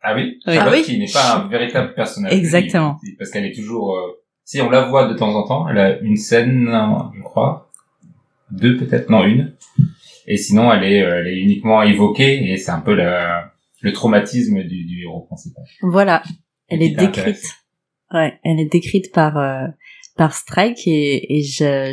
Ah 0.02 0.16
oui? 0.16 0.40
Oui. 0.46 0.54
Charlotte 0.56 0.74
Ah 0.74 0.78
oui. 0.78 0.84
qui 0.84 1.00
n'est 1.00 1.12
pas 1.12 1.36
un 1.38 1.48
véritable 1.48 1.94
personnage. 1.94 2.34
Exactement. 2.34 2.98
Parce 3.18 3.30
qu'elle 3.32 3.46
est 3.46 3.56
toujours. 3.56 3.96
euh, 3.96 4.20
Si 4.46 4.60
on 4.62 4.70
la 4.70 4.82
voit 4.90 5.08
de 5.08 5.14
temps 5.14 5.34
en 5.36 5.48
temps, 5.48 5.68
elle 5.70 5.78
a 5.78 6.00
une 6.00 6.18
scène, 6.18 6.70
je 7.16 7.22
crois, 7.24 7.72
deux 8.52 8.76
peut-être, 8.78 9.10
non 9.10 9.24
une. 9.24 9.56
Et 10.28 10.38
sinon, 10.38 10.72
elle 10.72 10.84
est, 10.84 11.02
euh, 11.04 11.20
elle 11.20 11.28
est 11.28 11.38
uniquement 11.40 11.82
évoquée 11.84 12.52
et 12.52 12.58
c'est 12.58 12.72
un 12.72 12.80
peu 12.80 12.94
la, 12.96 13.52
le 13.82 13.92
traumatisme 13.92 14.64
du, 14.64 14.86
du 14.86 15.02
héros 15.04 15.22
principal. 15.22 15.64
Voilà. 15.82 16.24
Elle 16.70 16.82
est 16.82 16.96
décrite. 16.96 17.44
Ouais, 18.14 18.40
elle 18.44 18.60
est 18.60 18.72
décrite 18.72 19.12
par 19.12 19.38
euh, 19.38 19.68
par 20.16 20.34
Strike 20.34 20.88
et, 20.88 21.38
et 21.40 21.44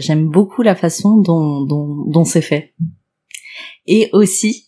j'aime 0.00 0.28
beaucoup 0.28 0.62
la 0.62 0.74
façon 0.74 1.16
dont 1.16 1.62
dont, 1.64 2.04
dont 2.06 2.24
c'est 2.24 2.42
fait. 2.42 2.74
Et 3.86 4.10
aussi, 4.12 4.66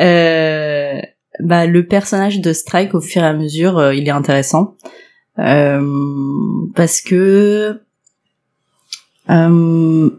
euh, 0.00 1.00
bah 1.40 1.66
le 1.66 1.86
personnage 1.86 2.40
de 2.40 2.52
Strike 2.52 2.94
au 2.94 3.00
fur 3.00 3.22
et 3.22 3.26
à 3.26 3.34
mesure, 3.34 3.78
euh, 3.78 3.94
il 3.94 4.08
est 4.08 4.10
intéressant 4.10 4.76
euh, 5.38 5.86
parce 6.74 7.00
que 7.02 7.82
euh, 9.28 10.10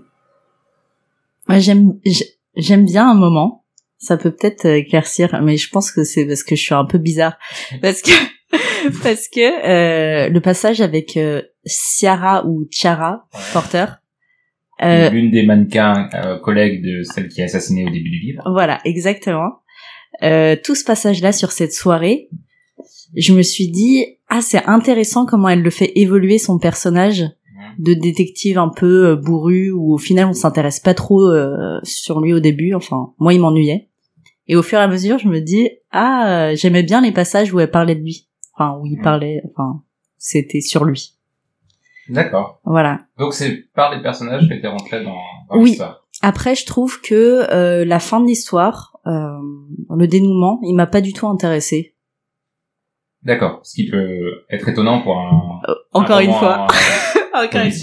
moi 1.48 1.60
j'aime 1.60 2.00
j'ai- 2.06 2.26
j'aime 2.56 2.86
bien 2.86 3.10
un 3.10 3.16
moment. 3.16 3.66
Ça 3.98 4.18
peut 4.18 4.32
peut-être 4.32 4.66
euh, 4.66 4.78
éclaircir, 4.78 5.40
mais 5.44 5.58
je 5.58 5.70
pense 5.70 5.92
que 5.92 6.04
c'est 6.04 6.26
parce 6.26 6.44
que 6.44 6.56
je 6.56 6.62
suis 6.62 6.74
un 6.74 6.86
peu 6.86 6.98
bizarre, 6.98 7.38
parce 7.82 8.02
que 8.02 8.12
parce 9.04 9.28
que 9.28 9.40
euh, 9.66 10.30
le 10.30 10.42
passage 10.42 10.82
avec 10.82 11.16
euh, 11.18 11.42
Ciara 11.66 12.46
ou 12.46 12.66
Tiara 12.66 13.28
Porter, 13.54 13.86
euh, 14.84 15.10
L'une 15.10 15.30
des 15.30 15.44
mannequins 15.44 16.10
euh, 16.16 16.40
collègues 16.40 16.84
de 16.84 17.04
celle 17.04 17.28
qui 17.28 17.42
est 17.42 17.44
assassinée 17.44 17.86
au 17.86 17.90
début 17.92 18.10
du 18.10 18.20
livre. 18.20 18.42
voilà, 18.52 18.80
exactement. 18.84 19.60
Euh, 20.24 20.56
tout 20.62 20.76
ce 20.76 20.84
passage-là 20.84 21.32
sur 21.32 21.52
cette 21.52 21.74
soirée, 21.74 22.30
je 23.16 23.34
me 23.34 23.44
suis 23.44 23.70
dit 23.70 24.06
ah 24.28 24.42
c'est 24.42 24.66
intéressant 24.66 25.26
comment 25.26 25.50
elle 25.50 25.62
le 25.62 25.70
fait 25.70 25.92
évoluer 25.96 26.38
son 26.38 26.58
personnage 26.58 27.24
de 27.80 27.94
détective 27.94 28.58
un 28.58 28.70
peu 28.70 29.08
euh, 29.10 29.16
bourru 29.16 29.72
où 29.72 29.94
au 29.94 29.98
final 29.98 30.26
on 30.28 30.34
s'intéresse 30.34 30.80
pas 30.80 30.94
trop 30.94 31.22
euh, 31.24 31.80
sur 31.84 32.20
lui 32.22 32.34
au 32.34 32.40
début. 32.40 32.74
Enfin 32.74 33.14
moi 33.20 33.34
il 33.34 33.40
m'ennuyait. 33.42 33.90
Et 34.48 34.56
au 34.56 34.64
fur 34.64 34.80
et 34.80 34.82
à 34.82 34.88
mesure 34.88 35.18
je 35.20 35.28
me 35.28 35.40
dis 35.40 35.70
ah 35.92 36.50
euh, 36.52 36.56
j'aimais 36.56 36.84
bien 36.84 37.02
les 37.02 37.12
passages 37.12 37.54
où 37.54 37.60
elle 37.60 37.72
parlait 37.72 37.96
de 37.96 38.02
lui. 38.02 38.28
Enfin 38.56 38.78
où 38.80 38.86
il 38.86 38.98
Mhm. 38.98 39.04
parlait. 39.04 39.42
Enfin 39.52 39.82
c'était 40.18 40.62
sur 40.62 40.86
lui. 40.86 41.14
D'accord. 42.10 42.60
Voilà. 42.66 43.02
Donc 43.18 43.34
c'est 43.34 43.66
par 43.74 43.94
les 43.96 44.02
personnages 44.02 44.50
que 44.50 44.54
t'es 44.62 44.68
rentré 44.68 45.04
dans, 45.04 45.16
dans 45.50 45.58
Oui. 45.62 45.70
l'histoire. 45.72 46.06
Après, 46.24 46.54
je 46.54 46.66
trouve 46.68 47.02
que 47.02 47.52
euh, 47.52 47.84
la 47.86 48.00
fin 48.00 48.20
de 48.20 48.28
l'histoire, 48.28 49.00
euh, 49.08 49.40
le 49.96 50.06
dénouement, 50.08 50.60
il 50.64 50.76
m'a 50.76 50.86
pas 50.86 51.02
du 51.02 51.14
tout 51.14 51.28
intéressé. 51.28 51.96
D'accord. 53.24 53.60
Ce 53.64 53.74
qui 53.76 53.90
peut 53.90 54.44
être 54.50 54.68
étonnant 54.70 55.02
pour 55.02 55.18
un. 55.18 55.62
Encore 55.94 56.18
un 56.18 56.22
une 56.22 56.34
fois. 56.34 56.68
euh, 56.70 57.11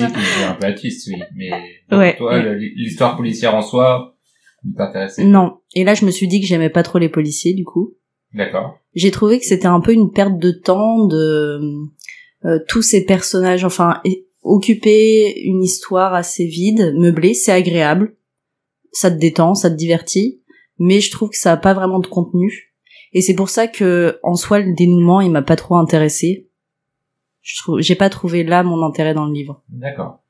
Qui 0.09 0.21
joue 0.21 0.45
un 0.49 0.55
peu 0.55 0.67
à 0.67 0.73
twist, 0.73 1.09
oui. 1.09 1.21
Mais 1.37 1.50
donc, 1.90 2.00
Ouais. 2.00 2.17
toi, 2.17 2.38
l'histoire 2.55 3.17
policière 3.17 3.55
en 3.55 3.62
soi, 3.62 4.17
ne 4.64 4.76
t'intéressait. 4.76 5.25
Non. 5.25 5.59
Et 5.75 5.85
là, 5.85 5.95
je 5.95 6.05
me 6.05 6.11
suis 6.11 6.28
dit 6.28 6.40
que 6.40 6.47
j'aimais 6.47 6.71
pas 6.71 6.83
trop 6.83 6.99
les 6.99 7.09
policiers, 7.09 7.55
du 7.55 7.64
coup. 7.64 7.95
D'accord. 8.35 8.78
J'ai 8.95 9.11
trouvé 9.11 9.38
que 9.38 9.45
c'était 9.47 9.67
un 9.67 9.81
peu 9.81 9.93
une 9.93 10.11
perte 10.11 10.38
de 10.38 10.50
temps 10.50 11.07
de 11.07 11.61
euh, 12.45 12.59
tous 12.69 12.83
ces 12.83 13.05
personnages, 13.05 13.64
enfin, 13.64 14.00
occuper 14.43 15.40
une 15.43 15.62
histoire 15.62 16.14
assez 16.14 16.47
vide, 16.47 16.93
meublée, 16.97 17.35
c'est 17.35 17.52
agréable, 17.52 18.17
ça 18.93 19.11
te 19.11 19.17
détend, 19.19 19.55
ça 19.55 19.71
te 19.71 19.76
divertit, 19.76 20.43
mais 20.78 21.00
je 21.00 21.11
trouve 21.11 21.31
que 21.31 21.37
ça 21.38 21.52
a 21.52 21.57
pas 21.57 21.75
vraiment 21.75 21.99
de 22.00 22.07
contenu. 22.07 22.75
Et 23.12 23.23
c'est 23.23 23.35
pour 23.35 23.49
ça 23.49 23.67
que, 23.67 24.19
en 24.23 24.35
soi, 24.35 24.59
le 24.61 24.75
dénouement, 24.75 25.21
il 25.21 25.31
m'a 25.31 25.43
pas 25.43 25.57
trop 25.57 25.76
intéressé. 25.76 26.48
Je 27.49 27.62
trouve, 27.62 27.81
j'ai 27.81 27.95
pas 27.95 28.11
trouvé 28.11 28.45
là 28.45 28.62
mon 28.62 28.83
intérêt 28.83 29.14
dans 29.14 29.25
le 29.25 29.33
livre. 29.33 29.62
D'accord. 29.71 30.21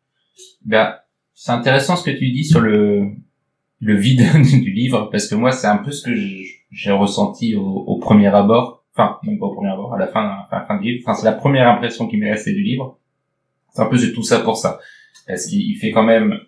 Ben, 0.64 0.94
c'est 1.34 1.50
intéressant 1.50 1.96
ce 1.96 2.04
que 2.08 2.16
tu 2.16 2.30
dis 2.30 2.44
sur 2.44 2.60
le 2.60 3.10
le 3.80 3.94
vide 3.96 4.24
du 4.42 4.70
livre 4.70 5.08
parce 5.10 5.26
que 5.26 5.34
moi 5.34 5.50
c'est 5.50 5.66
un 5.66 5.78
peu 5.78 5.90
ce 5.90 6.04
que 6.04 6.14
j'ai 6.14 6.90
ressenti 6.92 7.56
au, 7.56 7.64
au 7.64 7.98
premier 7.98 8.28
abord, 8.28 8.84
enfin 8.94 9.18
même 9.24 9.38
pas 9.40 9.46
au 9.46 9.54
premier 9.54 9.70
abord, 9.70 9.94
à 9.94 9.98
la 9.98 10.06
fin, 10.06 10.20
à 10.20 10.60
la 10.60 10.64
fin 10.64 10.78
du 10.78 10.92
livre. 10.92 11.02
Enfin 11.04 11.18
c'est 11.18 11.26
la 11.26 11.32
première 11.32 11.68
impression 11.68 12.06
qui 12.06 12.18
m'est 12.18 12.30
restée 12.30 12.52
du 12.52 12.62
livre. 12.62 13.00
C'est 13.74 13.82
un 13.82 13.86
peu 13.86 13.98
c'est 13.98 14.12
tout 14.12 14.22
ça 14.22 14.38
pour 14.38 14.56
ça 14.56 14.78
parce 15.26 15.46
qu'il 15.46 15.60
il 15.60 15.74
fait 15.74 15.90
quand 15.90 16.04
même 16.04 16.38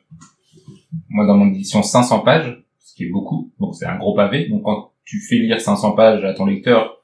moi 1.09 1.27
dans 1.27 1.37
mon 1.37 1.49
édition 1.49 1.83
500 1.83 2.21
pages, 2.21 2.62
ce 2.79 2.95
qui 2.95 3.05
est 3.05 3.11
beaucoup, 3.11 3.53
donc 3.59 3.75
c'est 3.75 3.87
un 3.87 3.99
gros 3.99 4.15
pavé. 4.15 4.49
Donc 4.49 4.62
quand 4.62 4.93
tu 5.05 5.21
fais 5.21 5.37
lire 5.37 5.61
500 5.61 5.97
pages 5.97 6.25
à 6.25 6.33
ton 6.33 6.47
lecteur, 6.47 7.03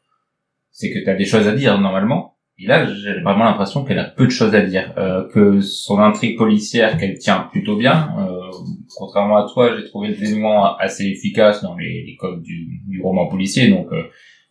c'est 0.71 0.93
que 0.93 1.01
tu 1.03 1.11
as 1.11 1.17
des 1.17 1.25
choses 1.25 1.49
à 1.49 1.53
dire 1.53 1.81
normalement. 1.81 2.36
Et 2.59 2.67
là, 2.67 2.87
j'ai 2.87 3.21
vraiment 3.21 3.45
l'impression 3.45 3.85
qu'elle 3.85 3.99
a 3.99 4.05
peu 4.05 4.25
de 4.25 4.31
choses 4.31 4.55
à 4.55 4.63
dire, 4.63 4.93
euh, 4.97 5.29
que 5.29 5.61
son 5.61 5.99
intrigue 5.99 6.39
policière 6.39 6.97
qu'elle 6.97 7.19
tient 7.19 7.49
plutôt 7.53 7.77
bien. 7.77 8.15
Euh, 8.19 8.51
contrairement 8.97 9.37
à 9.37 9.47
toi, 9.53 9.77
j'ai 9.77 9.85
trouvé 9.85 10.09
le 10.09 10.15
dénouement 10.15 10.77
assez 10.77 11.05
efficace 11.05 11.63
dans 11.63 11.77
les, 11.77 12.05
les 12.07 12.17
codes 12.17 12.43
du, 12.43 12.81
du 12.89 13.03
roman 13.03 13.27
policier. 13.27 13.69
Donc, 13.69 13.89
euh, 13.93 14.05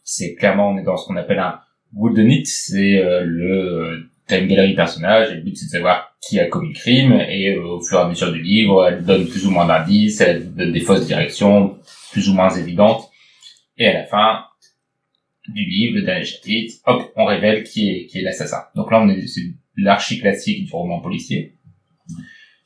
c'est 0.06 0.36
clairement 0.36 0.70
on 0.70 0.78
est 0.78 0.84
dans 0.84 0.96
ce 0.96 1.08
qu'on 1.08 1.18
appelle 1.18 1.40
un 1.40 1.60
whodunit, 1.94 2.46
c'est 2.46 3.04
euh, 3.04 3.24
le 3.26 4.10
t'as 4.28 4.40
une 4.40 4.48
galerie 4.48 4.72
de 4.72 4.76
personnages 4.76 5.32
et 5.32 5.36
le 5.36 5.42
but 5.42 5.56
c'est 5.56 5.66
de 5.66 5.72
savoir 5.72 6.16
qui 6.22 6.40
a 6.40 6.46
commis 6.46 6.70
le 6.70 6.74
crime 6.74 7.14
et 7.14 7.56
euh, 7.56 7.64
au 7.64 7.82
fur 7.82 8.00
et 8.00 8.02
à 8.02 8.08
mesure 8.08 8.32
du 8.32 8.42
livre, 8.42 8.88
elle 8.88 9.04
donne 9.04 9.28
plus 9.28 9.46
ou 9.46 9.52
moins 9.52 9.66
d'indices, 9.66 10.22
elle 10.22 10.54
donne 10.54 10.72
des 10.72 10.80
fausses 10.80 11.06
directions 11.06 11.78
plus 12.12 12.30
ou 12.30 12.34
moins 12.34 12.50
évidentes. 12.50 13.04
Et 13.78 13.88
à 13.88 13.94
la 13.94 14.06
fin, 14.06 14.46
du 15.48 15.64
livre, 15.64 16.24
chapitre, 16.24 16.76
hop, 16.86 17.12
on 17.16 17.26
révèle 17.26 17.64
qui 17.64 17.90
est, 17.90 18.06
qui 18.08 18.20
est 18.20 18.22
l'assassin. 18.22 18.64
Donc 18.76 18.92
là, 18.92 19.02
on 19.02 19.10
est, 19.10 19.26
c'est 19.28 19.42
l'archi 19.78 20.20
classique 20.20 20.66
du 20.66 20.72
roman 20.72 21.00
policier. 21.00 21.54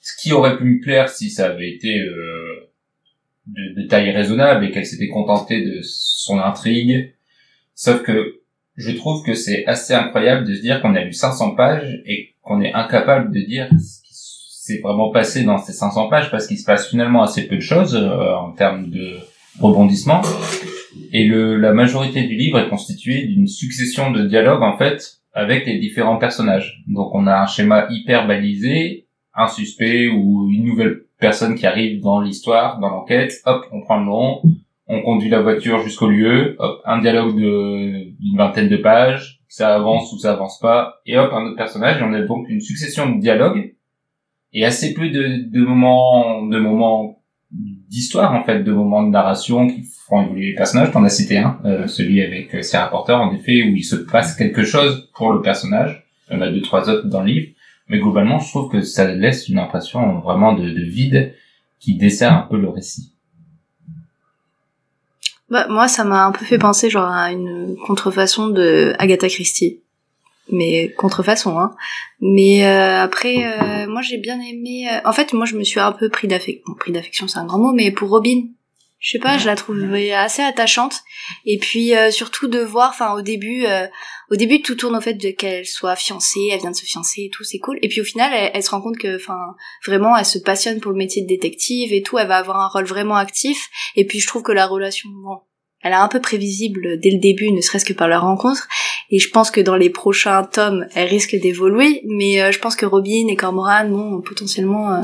Ce 0.01 0.13
qui 0.21 0.31
aurait 0.31 0.57
pu 0.57 0.63
me 0.63 0.81
plaire 0.81 1.09
si 1.09 1.29
ça 1.29 1.47
avait 1.47 1.71
été 1.71 1.99
euh, 1.99 2.71
de, 3.47 3.81
de 3.81 3.87
taille 3.87 4.11
raisonnable 4.11 4.65
et 4.65 4.71
qu'elle 4.71 4.85
s'était 4.85 5.09
contentée 5.09 5.63
de 5.63 5.81
son 5.81 6.39
intrigue. 6.39 7.13
Sauf 7.75 8.03
que 8.03 8.41
je 8.77 8.91
trouve 8.91 9.23
que 9.23 9.33
c'est 9.33 9.65
assez 9.65 9.93
incroyable 9.93 10.47
de 10.47 10.55
se 10.55 10.61
dire 10.61 10.81
qu'on 10.81 10.95
a 10.95 11.03
lu 11.03 11.13
500 11.13 11.55
pages 11.55 12.01
et 12.05 12.35
qu'on 12.41 12.61
est 12.61 12.73
incapable 12.73 13.33
de 13.33 13.41
dire 13.41 13.67
ce 13.71 14.01
qui 14.01 14.13
s'est 14.13 14.79
vraiment 14.81 15.11
passé 15.11 15.43
dans 15.43 15.57
ces 15.57 15.73
500 15.73 16.07
pages 16.07 16.31
parce 16.31 16.47
qu'il 16.47 16.57
se 16.57 16.63
passe 16.63 16.89
finalement 16.89 17.21
assez 17.21 17.47
peu 17.47 17.57
de 17.57 17.61
choses 17.61 17.95
euh, 17.95 18.35
en 18.35 18.53
termes 18.53 18.89
de 18.89 19.17
rebondissement. 19.59 20.21
Et 21.11 21.25
le, 21.25 21.57
la 21.57 21.73
majorité 21.73 22.23
du 22.23 22.35
livre 22.35 22.59
est 22.59 22.69
constituée 22.69 23.25
d'une 23.25 23.47
succession 23.47 24.11
de 24.11 24.23
dialogues 24.25 24.63
en 24.63 24.77
fait 24.77 25.19
avec 25.33 25.65
les 25.65 25.79
différents 25.79 26.17
personnages. 26.17 26.83
Donc 26.87 27.13
on 27.13 27.27
a 27.27 27.41
un 27.41 27.47
schéma 27.47 27.87
hyper 27.89 28.27
balisé, 28.27 29.07
un 29.33 29.47
suspect 29.47 30.07
ou 30.07 30.49
une 30.51 30.65
nouvelle 30.65 31.03
personne 31.19 31.55
qui 31.55 31.65
arrive 31.65 32.01
dans 32.01 32.21
l'histoire, 32.21 32.79
dans 32.79 32.89
l'enquête, 32.89 33.33
hop, 33.45 33.65
on 33.71 33.81
prend 33.81 33.99
le 33.99 34.05
nom, 34.05 34.41
on 34.87 35.01
conduit 35.01 35.29
la 35.29 35.41
voiture 35.41 35.83
jusqu'au 35.83 36.09
lieu, 36.09 36.55
hop, 36.59 36.81
un 36.85 36.99
dialogue 36.99 37.35
d'une 37.35 38.37
vingtaine 38.37 38.69
de 38.69 38.77
pages, 38.77 39.41
ça 39.47 39.75
avance 39.75 40.11
ou 40.13 40.17
ça 40.17 40.33
avance 40.33 40.59
pas, 40.59 41.01
et 41.05 41.17
hop, 41.17 41.31
un 41.33 41.45
autre 41.45 41.57
personnage, 41.57 41.99
et 41.99 42.03
on 42.03 42.13
a 42.13 42.21
donc 42.21 42.47
une 42.49 42.61
succession 42.61 43.09
de 43.09 43.19
dialogues, 43.19 43.75
et 44.53 44.65
assez 44.65 44.93
peu 44.93 45.09
de, 45.09 45.49
de 45.51 45.63
moments, 45.63 46.45
de 46.45 46.57
moments 46.57 47.18
d'histoire 47.89 48.33
en 48.33 48.43
fait, 48.43 48.63
de 48.63 48.71
moments 48.71 49.03
de 49.03 49.09
narration 49.09 49.67
qui 49.67 49.83
font 49.83 50.23
évoluer 50.23 50.47
les 50.47 50.55
personnages. 50.55 50.91
T'en 50.91 51.03
as 51.03 51.09
cité 51.09 51.37
un, 51.37 51.59
euh, 51.65 51.87
celui 51.87 52.21
avec 52.21 52.53
euh, 52.55 52.61
Sarah 52.61 52.89
Porter, 52.89 53.13
en 53.13 53.33
effet, 53.33 53.63
où 53.63 53.75
il 53.75 53.83
se 53.83 53.95
passe 53.95 54.35
quelque 54.35 54.63
chose 54.63 55.09
pour 55.13 55.33
le 55.33 55.41
personnage. 55.41 56.07
Il 56.29 56.37
y 56.37 56.39
en 56.39 56.41
a 56.41 56.51
deux, 56.51 56.61
trois 56.61 56.89
autres 56.89 57.07
dans 57.07 57.21
le 57.21 57.27
livre. 57.27 57.47
Mais 57.87 57.99
globalement, 57.99 58.39
je 58.39 58.49
trouve 58.49 58.71
que 58.71 58.81
ça 58.81 59.11
laisse 59.11 59.49
une 59.49 59.57
impression 59.57 60.19
vraiment 60.19 60.53
de, 60.53 60.69
de 60.69 60.83
vide 60.83 61.33
qui 61.79 61.95
dessert 61.95 62.33
un 62.33 62.47
peu 62.49 62.57
le 62.57 62.69
récit. 62.69 63.11
Bah, 65.49 65.65
moi, 65.69 65.87
ça 65.87 66.03
m'a 66.03 66.25
un 66.25 66.31
peu 66.31 66.45
fait 66.45 66.59
penser 66.59 66.89
genre 66.91 67.09
à 67.09 67.31
une 67.31 67.75
contrefaçon 67.87 68.49
de 68.49 68.93
Agatha 68.99 69.27
Christie. 69.27 69.79
Mais 70.51 70.89
contrefaçon, 70.97 71.59
hein. 71.59 71.75
Mais 72.21 72.65
euh, 72.65 73.01
après, 73.01 73.43
euh, 73.45 73.87
moi 73.87 74.01
j'ai 74.01 74.17
bien 74.17 74.39
aimé. 74.41 74.89
euh, 74.91 74.99
En 75.05 75.13
fait, 75.13 75.33
moi 75.33 75.45
je 75.45 75.55
me 75.55 75.63
suis 75.63 75.79
un 75.79 75.91
peu 75.91 76.09
pris 76.09 76.27
d'affection. 76.27 76.63
Bon, 76.67 76.73
pris 76.73 76.91
d'affection, 76.91 77.27
c'est 77.27 77.37
un 77.37 77.45
grand 77.45 77.59
mot, 77.59 77.71
mais 77.71 77.91
pour 77.91 78.09
Robin, 78.09 78.47
je 78.97 79.11
sais 79.11 79.19
pas, 79.19 79.37
je 79.37 79.45
la 79.45 79.55
trouvais 79.55 80.11
assez 80.11 80.41
attachante. 80.41 80.95
Et 81.45 81.57
puis 81.59 81.95
euh, 81.95 82.11
surtout 82.11 82.47
de 82.47 82.59
voir, 82.59 82.89
enfin 82.89 83.13
au 83.13 83.21
début, 83.21 83.65
euh, 83.65 83.85
au 84.31 84.35
début 84.35 84.61
tout 84.61 84.75
tourne 84.75 84.95
au 84.95 85.01
fait 85.01 85.13
de 85.13 85.29
qu'elle 85.29 85.65
soit 85.65 85.95
fiancée, 85.95 86.49
elle 86.51 86.59
vient 86.59 86.71
de 86.71 86.75
se 86.75 86.85
fiancer 86.85 87.21
et 87.25 87.29
tout, 87.29 87.43
c'est 87.43 87.59
cool. 87.59 87.77
Et 87.81 87.87
puis 87.87 88.01
au 88.01 88.03
final, 88.03 88.31
elle, 88.33 88.51
elle 88.53 88.63
se 88.63 88.71
rend 88.71 88.81
compte 88.81 88.97
que, 88.97 89.15
enfin, 89.15 89.37
vraiment, 89.85 90.17
elle 90.17 90.25
se 90.25 90.39
passionne 90.39 90.79
pour 90.81 90.91
le 90.91 90.97
métier 90.97 91.21
de 91.21 91.27
détective 91.27 91.93
et 91.93 92.01
tout. 92.01 92.17
Elle 92.17 92.27
va 92.27 92.37
avoir 92.37 92.59
un 92.59 92.67
rôle 92.67 92.85
vraiment 92.85 93.15
actif. 93.15 93.69
Et 93.95 94.05
puis 94.05 94.19
je 94.19 94.27
trouve 94.27 94.41
que 94.43 94.51
la 94.51 94.65
relation, 94.65 95.09
bon, 95.11 95.39
elle 95.83 95.91
est 95.93 95.95
un 95.95 96.07
peu 96.07 96.19
prévisible 96.21 96.99
dès 96.99 97.11
le 97.11 97.19
début, 97.19 97.51
ne 97.51 97.61
serait-ce 97.61 97.85
que 97.85 97.93
par 97.93 98.07
leur 98.07 98.21
rencontre. 98.23 98.67
Et 99.11 99.19
je 99.19 99.29
pense 99.29 99.49
que 99.51 99.61
dans 99.61 99.75
les 99.75 99.89
prochains 99.89 100.43
tomes, 100.43 100.85
elle 100.95 101.07
risque 101.07 101.35
d'évoluer. 101.35 102.01
Mais 102.05 102.41
euh, 102.41 102.51
je 102.51 102.59
pense 102.59 102.75
que 102.75 102.85
Robin 102.85 103.27
et 103.29 103.35
Cormoran, 103.35 103.85
bon, 103.89 104.21
potentiellement, 104.21 104.93
euh, 104.95 105.01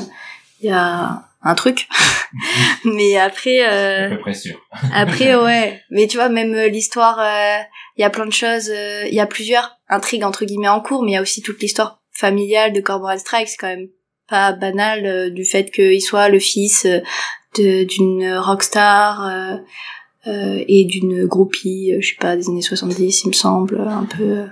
il 0.62 0.70
y 0.70 0.72
a 0.74 1.24
un 1.48 1.56
truc. 1.56 1.88
mais 2.86 3.18
après, 3.18 3.62
À 3.62 3.74
euh, 3.74 4.10
peu 4.10 4.20
près 4.20 4.34
sûr. 4.34 4.60
après, 4.94 5.36
ouais. 5.44 5.82
Mais 5.92 6.08
tu 6.08 6.18
vois, 6.18 6.30
même 6.30 6.54
euh, 6.54 6.68
l'histoire, 6.68 7.20
euh, 7.20 7.64
il 7.98 8.02
y 8.02 8.04
a 8.04 8.10
plein 8.10 8.26
de 8.26 8.34
choses. 8.34 8.70
euh, 8.70 9.04
Il 9.08 9.14
y 9.14 9.20
a 9.20 9.26
plusieurs 9.28 9.78
intrigues 9.90 10.24
entre 10.24 10.46
guillemets 10.46 10.68
en 10.68 10.82
cours, 10.82 11.04
mais 11.04 11.12
il 11.12 11.14
y 11.14 11.18
a 11.18 11.22
aussi 11.22 11.42
toute 11.42 11.62
l'histoire 11.62 12.02
familiale 12.12 12.74
de 12.74 12.82
Cormoran 12.82 13.18
Strike. 13.18 13.48
C'est 13.48 13.58
quand 13.58 13.68
même 13.68 13.88
pas 14.28 14.54
banal 14.54 15.32
du 15.34 15.46
fait 15.46 15.70
qu'il 15.72 16.02
soit 16.02 16.30
le 16.30 16.40
fils 16.40 16.88
d'une 17.56 18.36
rockstar 18.38 19.60
euh, 20.28 20.32
euh, 20.32 20.64
et 20.68 20.86
d'une 20.86 21.26
groupie, 21.26 21.92
euh, 21.94 21.98
je 22.02 22.10
sais 22.10 22.16
pas, 22.20 22.36
des 22.36 22.50
années 22.50 22.62
70, 22.62 23.24
il 23.24 23.28
me 23.30 23.34
semble, 23.34 23.80
un 23.80 24.06
peu. 24.06 24.24
euh, 24.24 24.46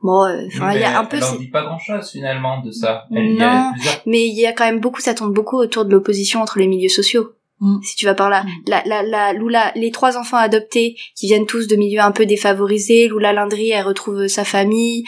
Bon, 0.00 0.24
euh, 0.24 0.46
enfin, 0.46 0.72
il 0.74 0.80
y 0.80 0.84
a 0.84 0.96
un 1.00 1.04
peu. 1.04 1.16
Elle 1.16 1.24
en 1.24 1.32
c'est- 1.32 1.38
dit 1.38 1.48
pas 1.48 1.64
grand 1.64 1.78
chose 1.80 2.08
finalement 2.12 2.62
de 2.62 2.70
ça. 2.70 3.06
Elle, 3.10 3.24
il 3.32 3.34
y 3.36 3.42
a 3.42 3.64
Non. 3.64 3.72
plusieurs 3.72 4.02
mais 4.06 4.26
il 4.28 4.34
y 4.38 4.46
a 4.46 4.52
quand 4.52 4.64
même 4.64 4.78
beaucoup, 4.78 5.00
ça 5.00 5.12
tourne 5.12 5.32
beaucoup 5.32 5.56
autour 5.56 5.84
de 5.84 5.90
l'opposition 5.90 6.40
entre 6.40 6.60
les 6.60 6.68
milieux 6.68 6.88
sociaux. 6.88 7.32
Mm. 7.60 7.78
Si 7.82 7.96
tu 7.96 8.04
vas 8.06 8.14
par 8.14 8.30
là, 8.30 8.44
Mm. 8.44 8.48
la, 8.68 8.82
la, 8.86 9.02
la, 9.02 9.32
Lula, 9.32 9.72
les 9.74 9.90
trois 9.90 10.16
enfants 10.16 10.36
adoptés 10.36 10.94
qui 11.16 11.26
viennent 11.26 11.46
tous 11.46 11.66
de 11.66 11.74
milieux 11.74 11.98
un 12.00 12.12
peu 12.12 12.26
défavorisés, 12.26 13.08
Lula 13.08 13.32
Landry, 13.32 13.70
elle 13.70 13.84
retrouve 13.84 14.28
sa 14.28 14.44
famille. 14.44 15.02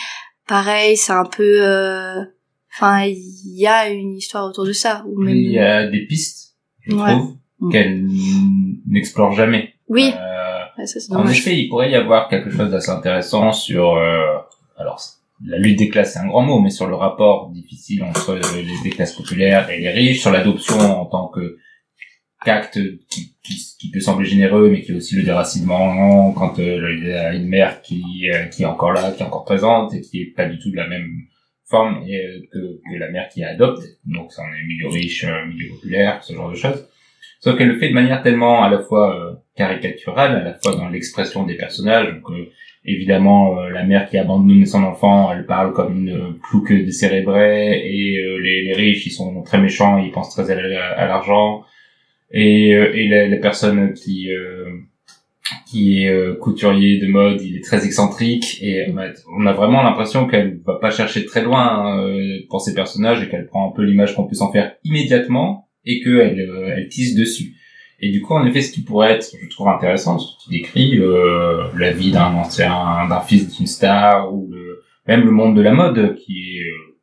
Pareil, 0.48 0.96
c'est 0.96 1.12
un 1.12 1.24
peu, 1.24 1.62
euh, 1.64 2.20
enfin, 2.74 3.04
il 3.04 3.54
y 3.56 3.68
a 3.68 3.88
une 3.90 4.16
histoire 4.16 4.48
autour 4.48 4.66
de 4.66 4.72
ça. 4.72 5.04
Ou 5.06 5.20
même, 5.22 5.36
Il 5.36 5.52
y 5.52 5.58
a 5.60 5.86
des 5.86 6.04
pistes, 6.06 6.56
je 6.80 6.96
Ouais. 6.96 7.12
trouve, 7.16 7.36
Mm. 7.60 7.70
qu'elle 7.70 8.08
n'explore 8.88 9.32
jamais. 9.34 9.69
Oui, 9.90 10.12
Euh, 10.16 10.46
Ouais, 10.78 10.86
ça, 10.86 10.98
en 11.14 11.26
effet, 11.28 11.58
il 11.58 11.68
pourrait 11.68 11.90
y 11.90 11.94
avoir 11.96 12.28
quelque 12.28 12.48
chose 12.48 12.70
d'assez 12.70 12.90
intéressant 12.90 13.52
sur, 13.52 13.96
euh, 13.96 14.38
alors, 14.78 14.98
la 15.44 15.58
lutte 15.58 15.78
des 15.78 15.88
classes, 15.88 16.14
c'est 16.14 16.20
un 16.20 16.26
grand 16.28 16.42
mot, 16.42 16.60
mais 16.60 16.70
sur 16.70 16.86
le 16.86 16.94
rapport 16.94 17.50
difficile 17.50 18.04
entre 18.04 18.38
les, 18.56 18.62
les 18.84 18.90
classes 18.90 19.12
populaires 19.14 19.68
et 19.68 19.78
les 19.80 19.90
riches, 19.90 20.20
sur 20.20 20.30
l'adoption 20.30 20.78
en 20.78 21.06
tant 21.06 21.28
que 21.28 21.58
qu'acte 22.44 22.78
qui, 23.10 23.34
qui, 23.42 23.54
qui 23.78 23.90
peut 23.90 24.00
sembler 24.00 24.26
généreux, 24.26 24.70
mais 24.70 24.80
qui 24.80 24.92
est 24.92 24.94
aussi 24.94 25.16
le 25.16 25.22
déracinement 25.24 26.32
quand 26.32 26.58
euh, 26.58 26.96
il 26.98 27.08
y 27.08 27.12
a 27.12 27.34
une 27.34 27.48
mère 27.48 27.82
qui, 27.82 28.02
euh, 28.32 28.44
qui 28.46 28.62
est 28.62 28.66
encore 28.66 28.92
là, 28.92 29.10
qui 29.12 29.22
est 29.22 29.26
encore 29.26 29.44
présente 29.44 29.92
et 29.92 30.00
qui 30.00 30.22
est 30.22 30.32
pas 30.34 30.46
du 30.46 30.58
tout 30.58 30.70
de 30.70 30.76
la 30.76 30.86
même 30.86 31.10
forme 31.66 32.02
et, 32.06 32.16
euh, 32.16 32.40
que, 32.50 32.58
que 32.58 32.96
la 32.98 33.10
mère 33.10 33.28
qui 33.28 33.44
adopte. 33.44 33.82
Donc 34.06 34.32
ça 34.32 34.42
en 34.42 34.46
est 34.54 34.62
milieu 34.66 34.88
riche, 34.88 35.26
milieu 35.48 35.68
populaire, 35.74 36.22
ce 36.24 36.32
genre 36.32 36.50
de 36.50 36.56
choses. 36.56 36.86
Sauf 37.40 37.56
qu'elle 37.56 37.68
le 37.68 37.78
fait 37.78 37.88
de 37.88 37.94
manière 37.94 38.22
tellement 38.22 38.62
à 38.62 38.68
la 38.70 38.78
fois 38.80 39.16
euh, 39.18 39.32
caricaturale, 39.56 40.36
à 40.36 40.44
la 40.44 40.54
fois 40.54 40.76
dans 40.76 40.88
l'expression 40.88 41.44
des 41.44 41.56
personnages. 41.56 42.12
Donc 42.14 42.30
euh, 42.30 42.50
évidemment, 42.84 43.58
euh, 43.58 43.70
la 43.70 43.84
mère 43.84 44.08
qui 44.08 44.18
abandonne 44.18 44.64
son 44.66 44.84
enfant, 44.84 45.32
elle 45.32 45.46
parle 45.46 45.72
comme 45.72 46.06
une 46.06 46.34
plouque 46.42 46.72
décérébrée, 46.72 47.78
et 47.78 48.22
les, 48.42 48.64
les 48.64 48.74
riches, 48.74 49.06
ils 49.06 49.10
sont 49.10 49.42
très 49.42 49.58
méchants, 49.58 49.98
ils 49.98 50.12
pensent 50.12 50.34
très 50.34 50.50
à, 50.50 50.54
la- 50.54 50.92
à 50.92 51.06
l'argent. 51.08 51.62
Et, 52.30 52.68
et 52.70 53.08
la, 53.08 53.26
la 53.26 53.36
personne 53.38 53.92
qui 53.94 54.28
qui 55.66 56.04
est 56.04 56.38
couturier 56.38 56.98
de 56.98 57.06
mode, 57.08 57.40
il 57.42 57.56
est 57.56 57.64
très 57.64 57.84
excentrique 57.84 58.58
et 58.62 58.86
on 59.36 59.46
a, 59.46 59.52
vraiment 59.52 59.82
l'impression 59.82 60.26
qu'elle 60.26 60.60
va 60.64 60.78
pas 60.80 60.90
chercher 60.90 61.24
très 61.24 61.42
loin 61.42 61.98
euh, 62.06 62.38
pour 62.48 62.60
ses 62.60 62.74
personnages 62.74 63.22
et 63.22 63.28
qu'elle 63.28 63.46
prend 63.46 63.68
un 63.68 63.72
peu 63.72 63.82
l'image 63.82 64.14
qu'on 64.14 64.26
peut 64.26 64.34
s'en 64.36 64.52
faire 64.52 64.72
immédiatement 64.84 65.68
et 65.84 66.00
qu'elle 66.00 66.40
euh, 66.40 66.74
elle 66.76 66.88
tisse 66.88 67.14
dessus. 67.14 67.54
Et 68.00 68.10
du 68.10 68.22
coup, 68.22 68.34
en 68.34 68.46
effet, 68.46 68.62
ce 68.62 68.72
qui 68.72 68.82
pourrait 68.82 69.12
être, 69.12 69.26
je 69.40 69.48
trouve 69.50 69.68
intéressant, 69.68 70.18
ce 70.18 70.36
que 70.36 70.44
tu 70.44 70.50
décris, 70.50 70.98
euh, 70.98 71.68
la 71.76 71.92
vie 71.92 72.10
d'un 72.10 72.34
ancien, 72.34 73.06
d'un 73.08 73.20
fils 73.20 73.54
d'une 73.56 73.66
star 73.66 74.32
ou 74.32 74.48
le, 74.50 74.82
même 75.06 75.24
le 75.24 75.30
monde 75.30 75.54
de 75.54 75.60
la 75.60 75.74
mode 75.74 76.16
qui 76.16 76.56
est 76.56 76.70
euh, 76.70 76.96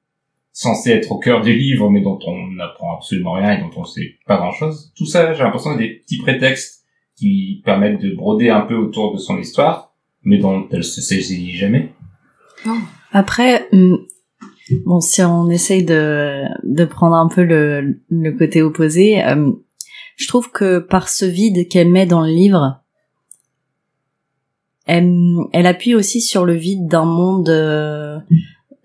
censé 0.53 0.89
être 0.91 1.11
au 1.11 1.19
cœur 1.19 1.41
du 1.41 1.53
livre, 1.53 1.89
mais 1.91 2.01
dont 2.01 2.17
on 2.25 2.47
n'apprend 2.47 2.95
absolument 2.95 3.33
rien 3.33 3.51
et 3.51 3.61
dont 3.61 3.69
on 3.75 3.83
sait 3.83 4.15
pas 4.25 4.37
grand-chose. 4.37 4.91
Tout 4.97 5.05
ça, 5.05 5.33
j'ai 5.33 5.43
l'impression 5.43 5.75
des 5.75 5.89
petits 5.99 6.17
prétextes 6.17 6.83
qui 7.15 7.61
permettent 7.63 8.01
de 8.01 8.15
broder 8.15 8.49
un 8.49 8.61
peu 8.61 8.75
autour 8.75 9.13
de 9.13 9.19
son 9.19 9.37
histoire, 9.37 9.93
mais 10.23 10.39
dont 10.39 10.67
elle 10.71 10.83
se 10.83 11.01
saisit 11.01 11.55
jamais. 11.55 11.91
Après, 13.11 13.67
hum, 13.71 13.99
bon, 14.85 14.99
si 14.99 15.21
on 15.21 15.49
essaye 15.49 15.83
de, 15.83 16.43
de 16.63 16.85
prendre 16.85 17.15
un 17.15 17.27
peu 17.27 17.43
le, 17.43 18.01
le 18.09 18.31
côté 18.31 18.61
opposé, 18.61 19.23
hum, 19.23 19.59
je 20.17 20.27
trouve 20.27 20.51
que 20.51 20.79
par 20.79 21.09
ce 21.09 21.25
vide 21.25 21.67
qu'elle 21.69 21.89
met 21.89 22.05
dans 22.05 22.21
le 22.21 22.31
livre, 22.31 22.81
elle, 24.87 25.67
appuie 25.67 25.95
aussi 25.95 26.21
sur 26.21 26.45
le 26.45 26.53
vide 26.53 26.87
d'un 26.87 27.05
monde, 27.05 27.49
euh, 27.49 28.17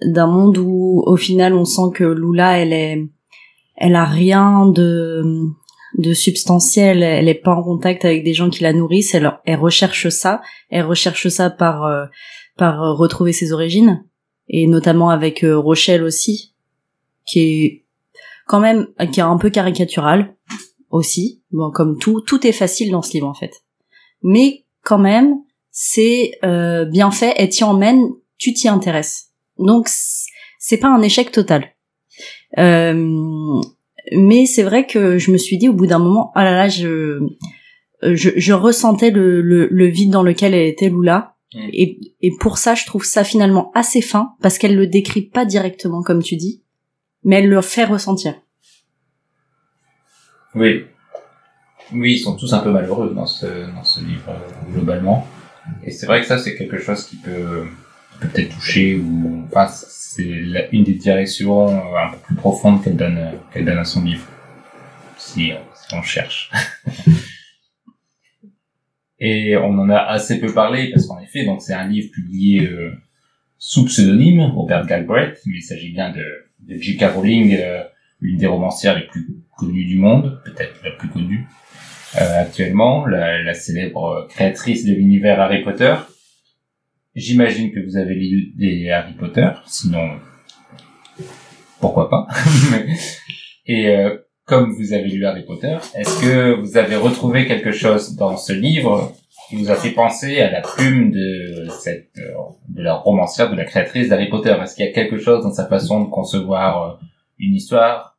d'un 0.04 0.26
monde 0.26 0.58
où, 0.58 1.02
au 1.06 1.16
final, 1.16 1.54
on 1.54 1.64
sent 1.64 1.94
que 1.94 2.04
Lula, 2.04 2.58
elle 2.58 2.72
est, 2.72 3.08
elle 3.76 3.94
a 3.94 4.04
rien 4.04 4.66
de, 4.66 5.22
de 5.98 6.12
substantiel, 6.12 7.02
elle 7.02 7.28
est 7.28 7.34
pas 7.34 7.54
en 7.54 7.62
contact 7.62 8.04
avec 8.04 8.24
des 8.24 8.34
gens 8.34 8.50
qui 8.50 8.62
la 8.62 8.72
nourrissent, 8.72 9.14
elle, 9.14 9.32
elle 9.44 9.58
recherche 9.58 10.08
ça, 10.08 10.42
elle 10.70 10.84
recherche 10.84 11.28
ça 11.28 11.50
par, 11.50 11.84
euh, 11.84 12.06
par 12.56 12.82
euh, 12.82 12.92
retrouver 12.94 13.32
ses 13.32 13.52
origines, 13.52 14.04
et 14.48 14.66
notamment 14.66 15.10
avec 15.10 15.44
euh, 15.44 15.58
Rochelle 15.58 16.02
aussi, 16.02 16.54
qui 17.26 17.40
est 17.40 17.84
quand 18.46 18.60
même, 18.60 18.88
qui 19.12 19.20
est 19.20 19.24
un 19.24 19.36
peu 19.38 19.50
caricatural 19.50 20.34
aussi, 20.90 21.42
bon, 21.52 21.70
comme 21.70 21.98
tout, 21.98 22.20
tout 22.20 22.46
est 22.46 22.52
facile 22.52 22.90
dans 22.90 23.02
ce 23.02 23.12
livre 23.12 23.28
en 23.28 23.34
fait. 23.34 23.62
Mais 24.22 24.64
quand 24.82 24.98
même, 24.98 25.36
c'est 25.70 26.32
euh, 26.44 26.84
bien 26.84 27.10
fait, 27.10 27.34
elle 27.36 27.48
t'y 27.48 27.64
emmène, 27.64 28.10
tu 28.38 28.52
t'y 28.52 28.68
intéresses. 28.68 29.30
Donc 29.58 29.88
c'est 30.58 30.78
pas 30.78 30.88
un 30.88 31.02
échec 31.02 31.32
total. 31.32 31.72
Euh, 32.58 33.60
mais 34.12 34.46
c'est 34.46 34.62
vrai 34.62 34.86
que 34.86 35.18
je 35.18 35.30
me 35.30 35.38
suis 35.38 35.56
dit 35.56 35.68
au 35.68 35.72
bout 35.72 35.86
d'un 35.86 35.98
moment, 35.98 36.32
ah 36.34 36.44
là 36.44 36.52
là, 36.52 36.68
je, 36.68 37.20
je, 38.02 38.30
je 38.36 38.52
ressentais 38.52 39.10
le, 39.10 39.40
le, 39.40 39.68
le 39.70 39.86
vide 39.86 40.10
dans 40.10 40.22
lequel 40.22 40.54
elle 40.54 40.66
était 40.66 40.88
Lula. 40.88 41.31
Mm. 41.54 41.68
Et, 41.72 41.98
et 42.20 42.30
pour 42.40 42.58
ça, 42.58 42.74
je 42.74 42.84
trouve 42.86 43.04
ça 43.04 43.24
finalement 43.24 43.70
assez 43.74 44.02
fin, 44.02 44.34
parce 44.40 44.58
qu'elle 44.58 44.76
le 44.76 44.86
décrit 44.86 45.22
pas 45.22 45.44
directement 45.44 46.02
comme 46.02 46.22
tu 46.22 46.36
dis, 46.36 46.62
mais 47.24 47.36
elle 47.36 47.48
le 47.48 47.60
fait 47.60 47.84
ressentir. 47.84 48.34
Oui. 50.54 50.84
Oui, 51.92 52.14
ils 52.14 52.18
sont 52.18 52.36
tous 52.36 52.52
un 52.52 52.60
peu 52.60 52.70
malheureux 52.70 53.12
dans 53.14 53.26
ce, 53.26 53.46
dans 53.74 53.84
ce 53.84 54.00
livre, 54.00 54.30
euh, 54.30 54.72
globalement. 54.72 55.26
Et 55.84 55.90
c'est 55.90 56.06
vrai 56.06 56.20
que 56.20 56.26
ça, 56.26 56.38
c'est 56.38 56.56
quelque 56.56 56.78
chose 56.78 57.04
qui 57.06 57.16
peut 57.16 57.66
peut-être 58.20 58.54
toucher 58.54 58.96
ou, 58.96 59.44
enfin, 59.46 59.68
c'est 59.68 60.68
une 60.72 60.84
des 60.84 60.94
directions 60.94 61.68
euh, 61.68 61.96
un 61.96 62.12
peu 62.12 62.18
plus 62.18 62.34
profondes 62.34 62.82
qu'elle 62.82 62.96
donne, 62.96 63.18
euh, 63.18 63.32
qu'elle 63.52 63.64
donne 63.64 63.78
à 63.78 63.84
son 63.84 64.02
livre. 64.02 64.26
Si, 65.18 65.52
si 65.52 65.94
on 65.94 66.02
cherche. 66.02 66.50
Et 69.24 69.56
on 69.56 69.78
en 69.78 69.88
a 69.88 69.98
assez 69.98 70.40
peu 70.40 70.52
parlé 70.52 70.90
parce 70.90 71.06
qu'en 71.06 71.20
effet, 71.20 71.44
donc 71.44 71.62
c'est 71.62 71.74
un 71.74 71.86
livre 71.86 72.10
publié 72.10 72.66
euh, 72.66 72.90
sous 73.56 73.84
pseudonyme, 73.84 74.40
Robert 74.40 74.84
Galbraith, 74.84 75.38
mais 75.46 75.58
il 75.58 75.62
s'agit 75.62 75.92
bien 75.92 76.10
de, 76.10 76.24
de 76.66 76.76
J.K. 76.76 77.04
Rowling, 77.14 77.56
euh, 77.56 77.84
l'une 78.20 78.36
des 78.36 78.48
romancières 78.48 78.98
les 78.98 79.06
plus 79.06 79.28
connues 79.56 79.84
du 79.84 79.96
monde, 79.96 80.40
peut-être 80.44 80.74
la 80.82 80.90
plus 80.90 81.08
connue 81.08 81.46
euh, 82.20 82.40
actuellement, 82.40 83.06
la, 83.06 83.40
la 83.44 83.54
célèbre 83.54 84.26
créatrice 84.28 84.84
de 84.84 84.92
l'univers 84.92 85.40
Harry 85.40 85.62
Potter. 85.62 85.94
J'imagine 87.14 87.70
que 87.70 87.78
vous 87.78 87.96
avez 87.96 88.16
lu 88.16 88.52
des 88.56 88.90
Harry 88.90 89.12
Potter, 89.12 89.50
sinon 89.66 90.18
pourquoi 91.80 92.10
pas. 92.10 92.26
Et 93.66 93.86
euh, 93.86 94.16
comme 94.44 94.72
vous 94.72 94.92
avez 94.92 95.08
lu 95.08 95.24
Harry 95.24 95.44
Potter, 95.44 95.76
est-ce 95.94 96.20
que 96.20 96.60
vous 96.60 96.76
avez 96.76 96.96
retrouvé 96.96 97.46
quelque 97.46 97.72
chose 97.72 98.16
dans 98.16 98.36
ce 98.36 98.52
livre 98.52 99.12
qui 99.48 99.56
vous 99.56 99.70
a 99.70 99.76
fait 99.76 99.90
penser 99.90 100.40
à 100.40 100.50
la 100.50 100.60
plume 100.60 101.10
de 101.10 101.66
cette 101.80 102.18
euh, 102.18 102.32
de 102.68 102.82
la 102.82 102.94
romancière, 102.94 103.50
de 103.50 103.56
la 103.56 103.64
créatrice 103.64 104.08
d'Harry 104.08 104.28
Potter? 104.28 104.54
Est-ce 104.62 104.74
qu'il 104.74 104.84
y 104.84 104.88
a 104.88 104.92
quelque 104.92 105.18
chose 105.18 105.42
dans 105.42 105.52
sa 105.52 105.66
façon 105.66 106.04
de 106.04 106.10
concevoir 106.10 106.82
euh, 106.82 107.04
une 107.38 107.54
histoire, 107.54 108.18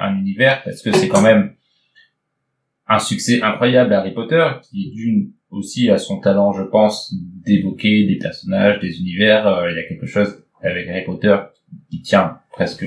un 0.00 0.18
univers? 0.18 0.62
Parce 0.64 0.82
que 0.82 0.92
c'est 0.92 1.08
quand 1.08 1.22
même 1.22 1.54
un 2.88 2.98
succès 2.98 3.40
incroyable 3.42 3.92
Harry 3.92 4.12
Potter, 4.12 4.44
qui 4.62 4.88
est 4.88 4.90
d'une 4.94 5.32
aussi 5.50 5.90
à 5.90 5.98
son 5.98 6.20
talent, 6.20 6.52
je 6.52 6.62
pense, 6.62 7.14
d'évoquer 7.44 8.06
des 8.06 8.16
personnages, 8.16 8.80
des 8.80 9.00
univers. 9.00 9.46
Euh, 9.46 9.70
il 9.70 9.76
y 9.76 9.80
a 9.80 9.84
quelque 9.84 10.06
chose 10.06 10.42
avec 10.62 10.88
Harry 10.88 11.04
Potter 11.04 11.36
qui 11.90 12.02
tient 12.02 12.38
presque, 12.52 12.84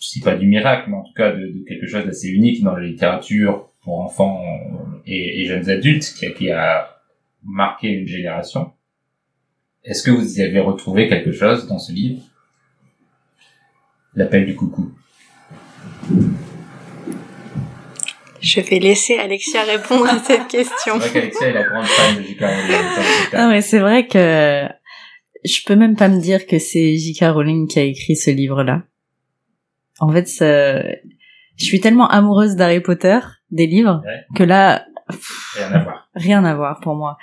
si 0.00 0.20
pas 0.20 0.34
du 0.36 0.46
miracle, 0.46 0.88
mais 0.90 0.96
en 0.96 1.02
tout 1.02 1.12
cas 1.14 1.32
de, 1.32 1.46
de 1.46 1.64
quelque 1.68 1.86
chose 1.86 2.04
d'assez 2.06 2.28
unique 2.28 2.62
dans 2.62 2.74
la 2.76 2.82
littérature 2.86 3.68
pour 3.82 4.00
enfants 4.00 4.42
et, 5.06 5.40
et 5.42 5.46
jeunes 5.46 5.68
adultes, 5.70 6.14
qui, 6.18 6.26
a- 6.26 6.30
qui 6.30 6.50
a 6.50 6.96
marqué 7.44 7.88
une 7.88 8.06
génération. 8.06 8.72
Est-ce 9.84 10.02
que 10.02 10.10
vous 10.10 10.38
y 10.38 10.42
avez 10.42 10.60
retrouvé 10.60 11.08
quelque 11.08 11.32
chose 11.32 11.66
dans 11.66 11.78
ce 11.78 11.92
livre? 11.92 12.22
L'appel 14.14 14.44
du 14.46 14.54
coucou. 14.54 14.92
Je 18.42 18.60
vais 18.60 18.78
laisser 18.78 19.18
Alexia 19.18 19.62
répondre 19.64 20.06
à 20.06 20.18
cette 20.18 20.48
question. 20.48 20.94
C'est 21.00 21.08
vrai 21.08 21.10
qu'Alexia 21.12 21.48
est 21.48 21.52
la 21.52 21.62
grande 21.64 21.84
fan 21.86 22.16
de 22.16 22.22
J.K. 22.22 22.40
Rowling. 22.40 22.74
Ah 22.74 23.28
table. 23.30 23.50
mais 23.52 23.60
c'est 23.62 23.78
vrai 23.78 24.06
que 24.06 24.66
je 25.44 25.60
peux 25.66 25.76
même 25.76 25.94
pas 25.96 26.08
me 26.08 26.20
dire 26.20 26.46
que 26.46 26.58
c'est 26.58 26.96
J.K. 26.96 27.24
Rowling 27.32 27.68
qui 27.68 27.78
a 27.78 27.82
écrit 27.82 28.16
ce 28.16 28.30
livre-là. 28.30 28.82
En 30.00 30.10
fait, 30.12 30.26
ça- 30.28 30.82
je 30.82 31.64
suis 31.64 31.80
tellement 31.80 32.08
amoureuse 32.08 32.56
d'Harry 32.56 32.80
Potter, 32.80 33.18
des 33.50 33.66
livres, 33.66 34.02
Ouais. 34.04 34.20
que 34.36 34.42
là, 34.42 34.84
Rien 35.56 35.72
à 35.72 35.82
voir. 35.82 36.08
rien 36.14 36.44
à 36.44 36.54
voir 36.54 36.80
pour 36.82 36.94
moi. 36.94 37.16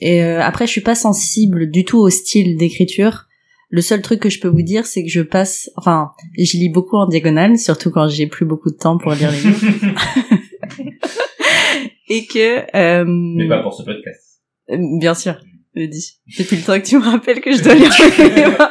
Et 0.00 0.22
euh, 0.22 0.42
après, 0.42 0.66
je 0.66 0.72
suis 0.72 0.80
pas 0.80 0.94
sensible 0.96 1.70
du 1.70 1.84
tout 1.84 1.98
au 1.98 2.10
style 2.10 2.56
d'écriture. 2.56 3.26
Le 3.70 3.80
seul 3.80 4.02
truc 4.02 4.20
que 4.20 4.28
je 4.28 4.38
peux 4.40 4.48
vous 4.48 4.62
dire, 4.62 4.84
c'est 4.84 5.02
que 5.02 5.08
je 5.08 5.22
passe, 5.22 5.70
enfin, 5.76 6.10
je 6.36 6.56
lis 6.58 6.68
beaucoup 6.68 6.96
en 6.96 7.06
diagonale, 7.06 7.56
surtout 7.56 7.90
quand 7.90 8.06
j'ai 8.08 8.26
plus 8.26 8.44
beaucoup 8.44 8.70
de 8.70 8.76
temps 8.76 8.98
pour 8.98 9.12
lire 9.14 9.30
les 9.30 9.40
livres, 9.40 9.66
et 12.08 12.26
que, 12.26 12.76
euh, 12.76 13.04
Mais 13.06 13.48
pas 13.48 13.62
pour 13.62 13.72
ce 13.72 13.82
podcast. 13.84 14.40
euh, 14.70 14.76
Bien 14.98 15.14
sûr, 15.14 15.36
je 15.74 15.84
dis. 15.84 16.18
Depuis 16.38 16.56
le 16.56 16.62
temps 16.62 16.78
que 16.78 16.84
tu 16.86 16.98
me 16.98 17.04
rappelles 17.04 17.40
que 17.40 17.52
je 17.56 17.62
dois 17.62 17.74
lire 17.74 17.90
les 18.18 18.30
livres. 18.42 18.70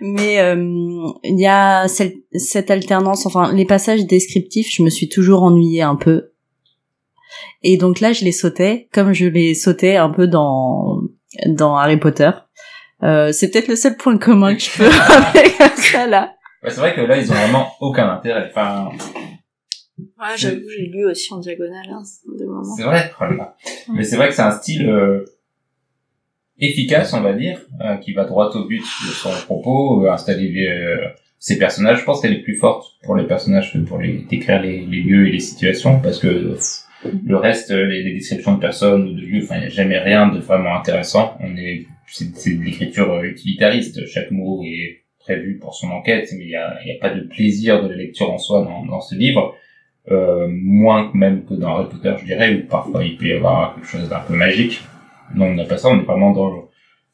Mais 0.00 0.40
euh, 0.40 0.56
il 1.24 1.38
y 1.38 1.46
a 1.46 1.86
cette, 1.88 2.16
cette 2.34 2.70
alternance, 2.70 3.26
enfin 3.26 3.52
les 3.52 3.64
passages 3.66 4.06
descriptifs, 4.06 4.68
je 4.74 4.82
me 4.82 4.90
suis 4.90 5.08
toujours 5.08 5.42
ennuyée 5.42 5.82
un 5.82 5.96
peu. 5.96 6.30
Et 7.62 7.76
donc 7.76 8.00
là, 8.00 8.12
je 8.12 8.24
les 8.24 8.32
sautais, 8.32 8.88
comme 8.92 9.12
je 9.12 9.26
les 9.26 9.54
sautais 9.54 9.96
un 9.96 10.10
peu 10.10 10.26
dans 10.26 11.02
dans 11.46 11.76
Harry 11.76 11.98
Potter. 11.98 12.30
Euh, 13.02 13.32
c'est 13.32 13.50
peut-être 13.50 13.68
le 13.68 13.76
seul 13.76 13.96
point 13.96 14.18
commun 14.18 14.54
que 14.54 14.60
je 14.62 14.76
peux 14.76 14.86
avec 15.38 15.78
ça 15.78 16.06
là. 16.06 16.34
Ouais, 16.62 16.70
c'est 16.70 16.80
vrai 16.80 16.94
que 16.94 17.00
là, 17.00 17.16
ils 17.16 17.30
ont 17.30 17.34
vraiment 17.34 17.68
aucun 17.80 18.08
intérêt. 18.10 18.48
Enfin, 18.50 18.90
Ouais, 20.18 20.36
j'avoue, 20.36 20.60
j'ai 20.76 20.86
lu 20.86 21.06
aussi 21.06 21.32
en 21.32 21.38
diagonale, 21.38 21.86
hein, 21.90 22.02
de 22.26 22.46
c'est 22.76 22.82
vrai. 22.82 23.10
oh 23.20 23.24
là. 23.24 23.56
Mais 23.92 24.04
c'est 24.04 24.16
vrai 24.16 24.28
que 24.28 24.34
c'est 24.34 24.42
un 24.42 24.50
style 24.52 24.88
euh, 24.88 25.24
efficace, 26.60 27.12
on 27.14 27.22
va 27.22 27.32
dire, 27.32 27.58
euh, 27.84 27.96
qui 27.96 28.12
va 28.12 28.24
droit 28.24 28.50
au 28.54 28.64
but 28.66 28.82
de 28.82 29.12
son 29.12 29.30
propos, 29.46 30.04
euh, 30.04 30.12
installer 30.12 30.68
euh, 30.68 31.06
ses 31.38 31.58
personnages. 31.58 32.00
Je 32.00 32.04
pense 32.04 32.20
qu'elle 32.20 32.32
est 32.32 32.42
plus 32.42 32.56
forte 32.56 32.84
pour 33.02 33.16
les 33.16 33.24
personnages 33.24 33.72
que 33.72 33.78
pour 33.78 33.98
les 33.98 34.24
décrire 34.28 34.60
les, 34.60 34.80
les 34.80 35.02
lieux 35.02 35.28
et 35.28 35.32
les 35.32 35.40
situations, 35.40 36.00
parce 36.00 36.18
que 36.18 36.56
le 37.24 37.36
reste, 37.36 37.70
euh, 37.70 37.86
les, 37.86 38.02
les 38.02 38.12
descriptions 38.12 38.54
de 38.54 38.60
personnes 38.60 39.08
ou 39.08 39.12
de 39.14 39.22
lieux, 39.22 39.42
enfin, 39.42 39.56
il 39.56 39.60
n'y 39.60 39.66
a 39.66 39.70
jamais 39.70 39.98
rien 39.98 40.28
de 40.28 40.38
vraiment 40.38 40.74
intéressant. 40.76 41.36
On 41.40 41.56
est, 41.56 41.86
c'est, 42.06 42.58
de 42.58 42.62
l'écriture 42.62 43.10
euh, 43.12 43.22
utilitariste. 43.24 44.06
Chaque 44.06 44.30
mot 44.30 44.62
est 44.64 45.02
prévu 45.18 45.58
pour 45.58 45.74
son 45.74 45.88
enquête, 45.88 46.28
mais 46.36 46.44
il 46.44 46.48
n'y 46.48 46.56
a, 46.56 46.76
y 46.84 46.92
a 46.92 46.98
pas 47.00 47.10
de 47.10 47.20
plaisir 47.22 47.82
de 47.82 47.88
la 47.88 47.96
lecture 47.96 48.30
en 48.30 48.38
soi 48.38 48.62
dans, 48.64 48.84
dans 48.84 49.00
ce 49.00 49.14
livre. 49.14 49.54
Euh, 50.10 50.48
moins 50.48 51.10
même 51.14 51.44
que 51.44 51.54
dans 51.54 51.76
Harry 51.76 51.88
Potter, 51.90 52.14
je 52.20 52.24
dirais, 52.24 52.54
où 52.54 52.66
parfois 52.66 53.04
il 53.04 53.16
peut 53.16 53.26
y 53.26 53.32
avoir 53.32 53.74
quelque 53.74 53.86
chose 53.86 54.08
d'un 54.08 54.20
peu 54.20 54.34
magique. 54.34 54.80
Non, 55.34 55.46
on 55.46 55.54
n'a 55.54 55.64
pas 55.64 55.78
ça, 55.78 55.88
on 55.88 56.00
est 56.00 56.04
vraiment 56.04 56.32
dans 56.32 56.70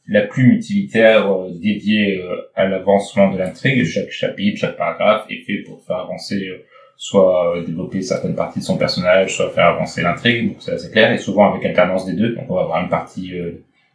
la 0.09 0.23
plume 0.23 0.53
utilitaire 0.53 1.31
euh, 1.31 1.51
dédiée 1.51 2.21
euh, 2.23 2.51
à 2.55 2.67
l'avancement 2.67 3.33
de 3.33 3.39
l'intrigue. 3.39 3.85
Chaque 3.85 4.11
chapitre, 4.11 4.61
chaque 4.61 4.77
paragraphe 4.77 5.27
est 5.31 5.45
fait 5.45 5.63
pour 5.67 5.83
faire 5.85 5.97
avancer, 5.97 6.47
euh, 6.49 6.65
soit 6.97 7.63
développer 7.67 8.03
certaines 8.03 8.35
parties 8.35 8.61
de 8.61 8.65
son 8.65 8.79
personnage, 8.79 9.37
soit 9.37 9.51
faire 9.51 9.67
avancer 9.67 10.03
l'intrigue. 10.03 10.49
Donc 10.49 10.57
c'est 10.61 10.73
assez 10.73 10.91
clair, 10.91 11.13
et 11.13 11.19
souvent 11.19 11.53
avec 11.53 11.65
alternance 11.65 12.07
des 12.07 12.15
deux. 12.15 12.35
Donc 12.35 12.45
on 12.49 12.55
va 12.55 12.63
avoir 12.63 12.83
une 12.83 12.89
partie 12.89 13.33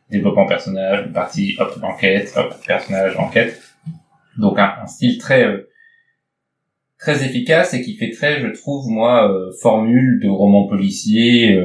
développement 0.10 0.45
personnage, 0.45 1.05
une 1.07 1.13
partie 1.13 1.55
hop 1.57 1.75
enquête, 1.81 2.34
hop 2.36 2.53
personnage 2.67 3.17
enquête. 3.17 3.60
Donc 4.38 4.60
un, 4.60 4.86
style 4.86 5.17
très 5.17 5.45
très 6.99 7.25
efficace 7.25 7.73
et 7.73 7.81
qui 7.81 7.95
fait 7.95 8.12
très, 8.12 8.39
je 8.39 8.47
trouve 8.49 8.88
moi, 8.88 9.34
formule 9.62 10.19
de 10.21 10.29
roman 10.29 10.67
policier 10.67 11.60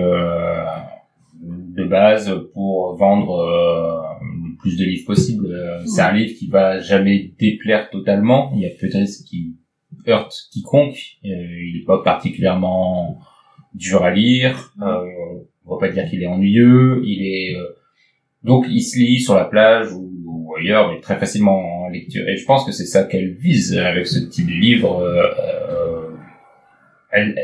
de 1.77 1.85
base 1.85 2.33
pour 2.55 2.97
vendre 2.97 3.39
euh, 3.39 4.57
plus 4.59 4.77
de 4.77 4.85
livres 4.85 5.07
possible. 5.07 5.47
Euh, 5.47 5.85
C'est 5.87 6.03
un 6.03 6.13
livre 6.13 6.35
qui 6.39 6.49
va 6.49 6.81
jamais 6.81 7.33
déplaire 7.39 7.91
totalement. 7.91 8.53
Il 8.55 8.63
y 8.63 8.67
a 8.67 8.71
peut-être 8.71 9.09
ce 9.09 9.23
qui 9.23 9.55
heurte 10.09 10.35
quiconque. 10.53 10.99
Euh, 11.25 11.29
il 11.29 11.81
est 11.83 11.87
pas 11.87 12.03
particulièrement 12.03 13.19
dur 13.75 14.03
à 14.03 14.11
lire. 14.11 14.73
Euh, 14.81 15.05
on 15.67 15.75
va 15.75 15.81
pas 15.81 15.93
dire 15.93 16.09
qu'il 16.09 16.23
est 16.23 16.27
ennuyeux. 16.27 17.03
Il 17.05 17.27
est 17.27 17.57
euh, 17.57 17.65
donc 18.43 18.67
il 18.69 18.83
se 18.83 18.99
lit 18.99 19.21
sur 19.21 19.35
la 19.35 19.45
plage 19.45 19.93
ou, 19.93 20.11
ou 20.25 20.55
ailleurs, 20.57 20.91
mais 20.93 21.01
très 21.01 21.19
facilement 21.19 21.85
en 21.85 21.89
lecture. 21.89 22.27
Et 22.29 22.37
je 22.37 22.45
pense 22.47 22.65
que 22.65 22.73
c'est 22.73 22.87
ça 22.87 23.05
qu'elle 23.05 23.35
vise 23.35 23.77
avec 23.77 24.07
ce 24.07 24.21
type 24.21 24.47
de 24.47 24.53
livre. 24.53 25.01
Euh, 25.01 26.17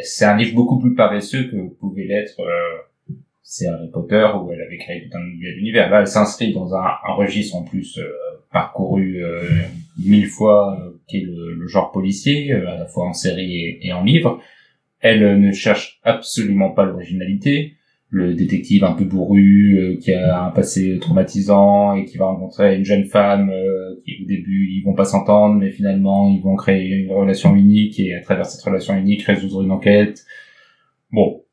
c'est 0.02 0.24
un 0.24 0.36
livre 0.36 0.54
beaucoup 0.54 0.78
plus 0.78 0.94
paresseux 0.94 1.44
que 1.44 1.56
pouvait 1.80 2.04
l'être 2.04 2.40
euh, 2.40 2.78
c'est 3.52 3.68
Harry 3.68 3.90
Potter 3.90 4.26
où 4.42 4.50
elle 4.50 4.62
avait 4.62 4.78
créé 4.78 5.02
tout 5.02 5.14
un 5.14 5.20
nouvel 5.20 5.58
univers. 5.58 5.90
Là, 5.90 6.00
elle 6.00 6.06
s'inscrit 6.06 6.54
dans 6.54 6.74
un, 6.74 6.86
un 7.06 7.12
registre 7.12 7.54
en 7.54 7.64
plus 7.64 7.98
euh, 7.98 8.08
parcouru 8.50 9.22
euh, 9.22 9.42
mille 10.02 10.26
fois, 10.26 10.74
euh, 10.80 10.98
qui 11.06 11.18
est 11.18 11.24
le, 11.24 11.52
le 11.56 11.66
genre 11.66 11.92
policier, 11.92 12.50
euh, 12.50 12.66
à 12.66 12.78
la 12.78 12.86
fois 12.86 13.06
en 13.06 13.12
série 13.12 13.56
et, 13.56 13.86
et 13.86 13.92
en 13.92 14.04
livre. 14.04 14.40
Elle 15.00 15.22
euh, 15.22 15.36
ne 15.36 15.52
cherche 15.52 16.00
absolument 16.02 16.70
pas 16.70 16.86
l'originalité. 16.86 17.74
Le 18.08 18.32
détective 18.32 18.84
un 18.84 18.92
peu 18.92 19.04
bourru, 19.04 19.98
qui 20.00 20.14
a 20.14 20.44
un 20.44 20.50
passé 20.50 20.98
traumatisant 20.98 21.94
et 21.94 22.06
qui 22.06 22.16
va 22.16 22.26
rencontrer 22.26 22.76
une 22.76 22.84
jeune 22.84 23.04
femme 23.06 23.50
qui 24.04 24.22
au 24.22 24.26
début 24.26 24.68
ils 24.70 24.82
vont 24.84 24.92
pas 24.92 25.06
s'entendre, 25.06 25.54
mais 25.54 25.70
finalement 25.70 26.28
ils 26.28 26.42
vont 26.42 26.54
créer 26.54 26.90
une 26.90 27.10
relation 27.10 27.56
unique 27.56 27.98
et 27.98 28.14
à 28.14 28.20
travers 28.20 28.44
cette 28.44 28.62
relation 28.62 28.94
unique 28.94 29.22
résoudre 29.22 29.62
une 29.62 29.70
enquête. 29.70 30.26
Bon, 31.10 31.40
on 31.40 31.51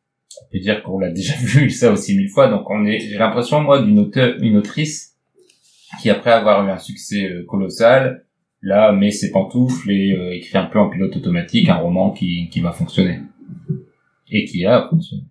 peut 0.51 0.59
dire 0.59 0.83
qu'on 0.83 0.99
l'a 0.99 1.11
déjà 1.11 1.33
vu 1.41 1.69
ça 1.69 1.91
aussi 1.91 2.17
mille 2.17 2.29
fois, 2.29 2.49
donc 2.49 2.69
on 2.69 2.85
est, 2.85 2.99
j'ai 2.99 3.17
l'impression 3.17 3.61
moi 3.61 3.81
d'une 3.81 3.99
auteur, 3.99 4.35
une 4.41 4.57
autrice 4.57 5.15
qui 6.01 6.09
après 6.09 6.31
avoir 6.31 6.65
eu 6.67 6.69
un 6.69 6.77
succès 6.77 7.29
euh, 7.29 7.45
colossal, 7.45 8.25
là 8.61 8.91
met 8.91 9.11
ses 9.11 9.31
pantoufles 9.31 9.89
et 9.91 10.13
euh, 10.13 10.35
écrit 10.35 10.57
un 10.57 10.65
peu 10.65 10.79
en 10.79 10.89
pilote 10.89 11.15
automatique 11.15 11.69
un 11.69 11.75
roman 11.75 12.11
qui, 12.11 12.49
qui 12.49 12.61
va 12.61 12.71
fonctionner 12.71 13.21
et 14.31 14.45
qui 14.45 14.65
a 14.65 14.87
fonctionné. 14.89 15.23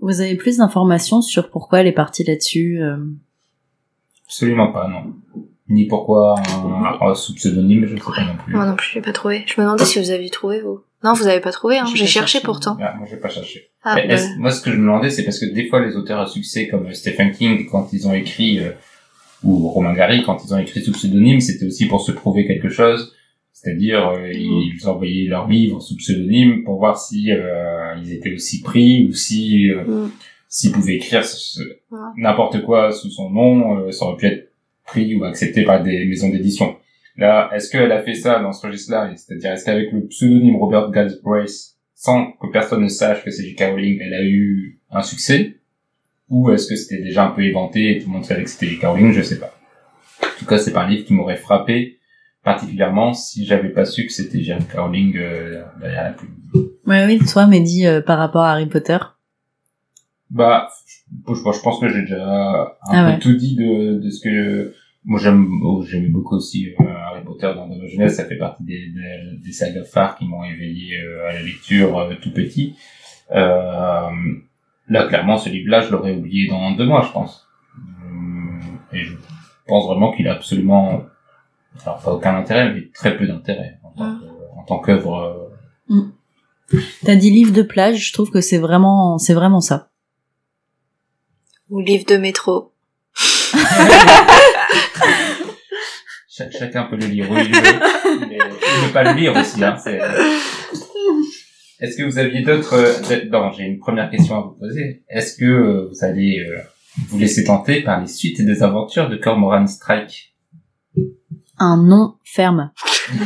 Vous 0.00 0.20
avez 0.20 0.36
plus 0.36 0.58
d'informations 0.58 1.22
sur 1.22 1.50
pourquoi 1.50 1.80
elle 1.80 1.86
est 1.86 1.92
partie 1.92 2.24
là-dessus 2.24 2.82
euh, 2.82 2.96
Absolument 4.26 4.72
pas, 4.72 4.88
non. 4.88 5.14
Ni 5.68 5.86
pourquoi 5.86 6.34
un, 6.38 6.98
un 7.00 7.14
sous 7.14 7.34
pseudonyme, 7.34 7.86
je 7.86 7.94
ne 7.94 7.98
sais 7.98 8.04
pas 8.04 8.24
non 8.24 8.36
plus. 8.36 8.54
Moi 8.54 8.66
non 8.66 8.76
plus, 8.76 8.90
j'ai 8.92 9.00
pas 9.00 9.12
trouvé. 9.12 9.44
Je 9.46 9.60
me 9.60 9.64
demandais 9.64 9.84
si 9.84 9.98
vous 9.98 10.10
aviez 10.10 10.30
trouvé, 10.30 10.60
vous. 10.60 10.80
Non, 11.04 11.12
vous 11.12 11.26
avez 11.26 11.40
pas 11.40 11.52
trouvé, 11.52 11.78
hein. 11.78 11.84
J'ai 11.86 11.98
cherché 12.06 12.12
cherché. 12.12 12.40
pourtant. 12.40 12.76
Ah, 12.80 12.94
moi, 12.98 13.06
j'ai 13.08 13.16
pas 13.18 13.28
cherché. 13.28 13.68
Ah, 13.84 13.96
bah, 13.96 14.16
Moi, 14.38 14.50
ce 14.50 14.60
que 14.62 14.70
je 14.70 14.76
me 14.76 14.82
demandais, 14.82 15.10
c'est 15.10 15.24
parce 15.24 15.38
que 15.38 15.46
des 15.46 15.66
fois, 15.68 15.84
les 15.84 15.94
auteurs 15.96 16.20
à 16.20 16.26
succès 16.26 16.68
comme 16.68 16.92
Stephen 16.94 17.30
King, 17.32 17.66
quand 17.70 17.92
ils 17.92 18.08
ont 18.08 18.14
écrit, 18.14 18.60
euh, 18.60 18.70
ou 19.44 19.68
Romain 19.68 19.92
Gary, 19.94 20.22
quand 20.24 20.38
ils 20.44 20.54
ont 20.54 20.58
écrit 20.58 20.82
sous 20.82 20.92
pseudonyme, 20.92 21.40
c'était 21.40 21.66
aussi 21.66 21.86
pour 21.86 22.00
se 22.00 22.12
prouver 22.12 22.46
quelque 22.46 22.68
chose. 22.70 23.12
C'est-à-dire, 23.52 24.08
euh, 24.08 24.32
ils 24.32 24.86
envoyaient 24.88 25.28
leurs 25.28 25.48
livres 25.48 25.80
sous 25.80 25.96
pseudonyme 25.96 26.64
pour 26.64 26.78
voir 26.78 26.98
si 26.98 27.30
euh, 27.32 27.94
ils 28.02 28.12
étaient 28.12 28.32
aussi 28.34 28.60
pris 28.62 29.06
ou 29.08 29.12
si 29.12 29.70
euh, 29.70 29.84
Mm. 29.84 30.10
s'ils 30.48 30.72
pouvaient 30.72 30.94
écrire 30.96 31.22
Ouais. 31.90 31.98
n'importe 32.16 32.62
quoi 32.62 32.92
sous 32.92 33.10
son 33.10 33.30
nom, 33.30 33.90
ça 33.92 34.04
aurait 34.06 34.16
pu 34.16 34.26
être 34.26 34.52
pris 34.84 35.14
ou 35.14 35.24
accepté 35.24 35.62
par 35.64 35.82
des 35.82 36.04
maisons 36.06 36.28
d'édition. 36.30 36.76
Là, 37.18 37.50
est-ce 37.54 37.70
qu'elle 37.70 37.92
a 37.92 38.02
fait 38.02 38.14
ça 38.14 38.40
dans 38.40 38.52
ce 38.52 38.66
registre-là? 38.66 39.10
C'est-à-dire, 39.16 39.52
est-ce 39.52 39.64
qu'avec 39.64 39.90
le 39.92 40.06
pseudonyme 40.06 40.56
Robert 40.56 40.90
Galbraith, 40.90 41.74
sans 41.94 42.32
que 42.32 42.46
personne 42.52 42.82
ne 42.82 42.88
sache 42.88 43.24
que 43.24 43.30
c'est 43.30 43.44
J.K. 43.44 43.60
Rowling, 43.70 43.98
elle 44.02 44.14
a 44.14 44.22
eu 44.22 44.78
un 44.90 45.02
succès? 45.02 45.56
Ou 46.28 46.50
est-ce 46.50 46.66
que 46.68 46.76
c'était 46.76 47.02
déjà 47.02 47.24
un 47.26 47.30
peu 47.30 47.42
éventé 47.42 47.92
et 47.96 47.98
tout 48.00 48.08
le 48.08 48.12
monde 48.14 48.24
savait 48.24 48.42
que 48.44 48.50
c'était 48.50 48.66
J.K. 48.66 48.84
Rowling 48.84 49.12
Je 49.12 49.22
sais 49.22 49.38
pas. 49.38 49.54
En 50.22 50.38
tout 50.38 50.44
cas, 50.46 50.58
c'est 50.58 50.72
pas 50.72 50.82
un 50.84 50.88
livre 50.88 51.04
qui 51.06 51.14
m'aurait 51.14 51.36
frappé 51.36 51.98
particulièrement 52.44 53.12
si 53.14 53.44
j'avais 53.46 53.70
pas 53.70 53.84
su 53.86 54.06
que 54.06 54.12
c'était 54.12 54.42
J.K. 54.42 54.74
Rowling 54.76 55.16
euh, 55.16 55.62
derrière 55.80 56.04
la 56.04 56.10
plume. 56.10 56.34
Ouais, 56.86 57.04
oui, 57.06 57.18
toi, 57.26 57.46
Mehdi, 57.46 57.86
euh, 57.86 58.00
par 58.02 58.18
rapport 58.18 58.42
à 58.42 58.52
Harry 58.52 58.66
Potter? 58.66 58.98
Bah, 60.30 60.68
je, 61.28 61.34
je- 61.34 61.52
je 61.52 61.60
pense 61.62 61.80
que 61.80 61.88
j'ai 61.88 62.02
déjà 62.02 62.24
un 62.24 62.66
Ah 62.88 63.04
peu 63.04 63.10
ouais. 63.12 63.18
tout 63.20 63.34
dit 63.36 63.54
de, 63.56 63.98
de 64.00 64.10
ce 64.10 64.20
que 64.22 64.74
moi 65.04 65.20
j'aime. 65.20 65.46
oh, 65.64 65.82
J'aimais 65.88 66.08
beaucoup 66.08 66.36
aussi 66.36 66.74
euh, 66.80 66.84
Harry 67.16 67.24
Potter 67.24 67.52
dans, 67.54 67.66
dans 67.68 67.76
ma 67.76 67.86
jeunesse. 67.86 68.16
Ça 68.16 68.24
fait 68.24 68.36
partie 68.36 68.62
des, 68.64 68.88
des, 68.88 69.38
des 69.44 69.52
sagas 69.52 69.84
phares 69.84 70.16
qui 70.16 70.26
m'ont 70.26 70.44
éveillé 70.44 70.98
euh, 71.00 71.28
à 71.28 71.32
la 71.34 71.42
lecture 71.42 71.98
euh, 71.98 72.14
tout 72.22 72.32
petit. 72.32 72.76
Euh, 73.32 74.10
là, 74.88 75.06
clairement, 75.08 75.36
ce 75.38 75.48
livre-là, 75.48 75.80
je 75.80 75.90
l'aurais 75.90 76.12
oublié 76.14 76.48
dans 76.48 76.70
deux 76.72 76.86
mois, 76.86 77.02
je 77.02 77.12
pense. 77.12 77.48
Et 78.92 79.02
je 79.04 79.12
pense 79.66 79.86
vraiment 79.86 80.12
qu'il 80.14 80.28
a 80.28 80.32
absolument, 80.32 81.02
alors 81.84 82.00
pas 82.00 82.12
aucun 82.12 82.36
intérêt, 82.36 82.72
mais 82.72 82.88
très 82.94 83.16
peu 83.16 83.26
d'intérêt 83.26 83.78
en 83.82 83.90
tant 83.90 84.18
tant 84.66 84.78
qu'œuvre. 84.78 85.50
euh, 85.90 86.02
T'as 87.04 87.14
dit 87.16 87.30
livre 87.30 87.52
de 87.52 87.62
plage, 87.62 88.08
je 88.08 88.12
trouve 88.12 88.30
que 88.30 88.40
c'est 88.40 88.58
vraiment, 88.58 89.18
c'est 89.18 89.34
vraiment 89.34 89.60
ça. 89.60 89.90
Ou 91.70 91.80
livre 91.80 92.04
de 92.06 92.16
métro. 92.16 92.72
Cha- 96.36 96.50
chacun 96.50 96.82
peut 96.84 96.96
le 96.96 97.06
lire 97.06 97.30
où 97.30 97.36
il 97.36 97.44
veut, 97.44 98.20
mais 98.28 98.36
il 98.38 98.86
ne 98.88 98.92
pas 98.92 99.04
le 99.04 99.18
lire 99.18 99.34
aussi. 99.36 99.62
Hein, 99.64 99.76
Est-ce 101.80 101.96
que 101.96 102.02
vous 102.04 102.18
aviez 102.18 102.42
d'autres... 102.42 102.76
Non, 103.30 103.50
j'ai 103.52 103.64
une 103.64 103.78
première 103.78 104.10
question 104.10 104.36
à 104.36 104.40
vous 104.42 104.56
poser. 104.58 105.02
Est-ce 105.08 105.36
que 105.36 105.44
euh, 105.44 105.88
vous 105.90 106.04
allez 106.04 106.40
euh, 106.46 106.58
vous 107.08 107.18
laisser 107.18 107.44
tenter 107.44 107.82
par 107.82 108.00
les 108.00 108.06
suites 108.06 108.44
des 108.44 108.62
aventures 108.62 109.08
de 109.08 109.16
Cormoran 109.16 109.66
Strike? 109.66 110.34
Un 111.58 111.76
nom 111.78 112.16
ferme. 112.24 112.70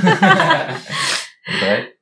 C'est 1.47 1.65
vrai 1.67 1.95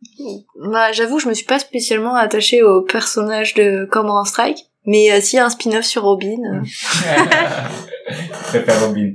Bah, 0.71 0.92
j'avoue, 0.92 1.18
je 1.18 1.29
me 1.29 1.35
suis 1.35 1.47
pas 1.47 1.59
spécialement 1.59 2.14
attachée 2.16 2.62
au 2.62 2.83
personnage 2.83 3.55
de 3.55 3.87
Cormoran 3.90 4.25
Strike. 4.25 4.59
Mais 4.85 5.11
euh, 5.12 5.21
s'il 5.21 5.37
y 5.38 5.40
a 5.40 5.47
un 5.47 5.51
spin-off 5.51 5.85
sur 5.85 6.03
Robin, 6.03 6.37
euh, 6.55 6.61
Je 8.11 8.49
préfère 8.49 8.87
Robin. 8.87 9.12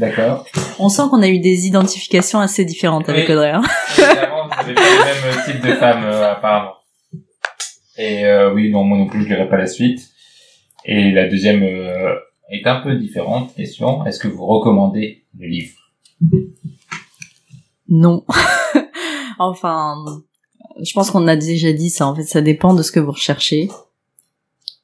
D'accord. 0.00 0.46
On 0.78 0.88
sent 0.88 1.02
qu'on 1.10 1.20
a 1.20 1.28
eu 1.28 1.40
des 1.40 1.66
identifications 1.66 2.40
assez 2.40 2.64
différentes 2.64 3.10
avec. 3.10 3.28
Audrey. 3.28 3.50
hein. 3.50 3.60
Évidemment, 3.98 4.46
vous 4.46 4.60
avez 4.60 4.74
pas 4.74 4.80
le 4.80 5.30
même 5.30 5.44
type 5.44 5.60
de 5.60 5.74
femme, 5.74 6.04
euh, 6.04 6.32
apparemment. 6.32 6.72
Et 7.98 8.24
euh, 8.24 8.54
oui, 8.54 8.70
non, 8.70 8.82
moi 8.82 8.96
non 8.96 9.06
plus, 9.06 9.24
je 9.24 9.28
lirai 9.28 9.46
pas 9.46 9.58
la 9.58 9.66
suite. 9.66 10.08
Et 10.86 11.12
la 11.12 11.28
deuxième 11.28 11.62
euh, 11.62 12.14
est 12.50 12.66
un 12.66 12.80
peu 12.80 12.94
différente. 12.94 13.54
Question, 13.54 14.06
est-ce 14.06 14.18
que 14.18 14.28
vous 14.28 14.46
recommandez 14.46 15.26
le 15.38 15.46
livre? 15.46 15.76
Non. 17.90 18.24
enfin, 19.38 19.96
je 20.82 20.94
pense 20.94 21.10
qu'on 21.10 21.28
a 21.28 21.36
déjà 21.36 21.74
dit 21.74 21.90
ça. 21.90 22.06
En 22.06 22.16
fait, 22.16 22.22
ça 22.22 22.40
dépend 22.40 22.72
de 22.72 22.82
ce 22.82 22.90
que 22.90 23.00
vous 23.00 23.12
recherchez. 23.12 23.68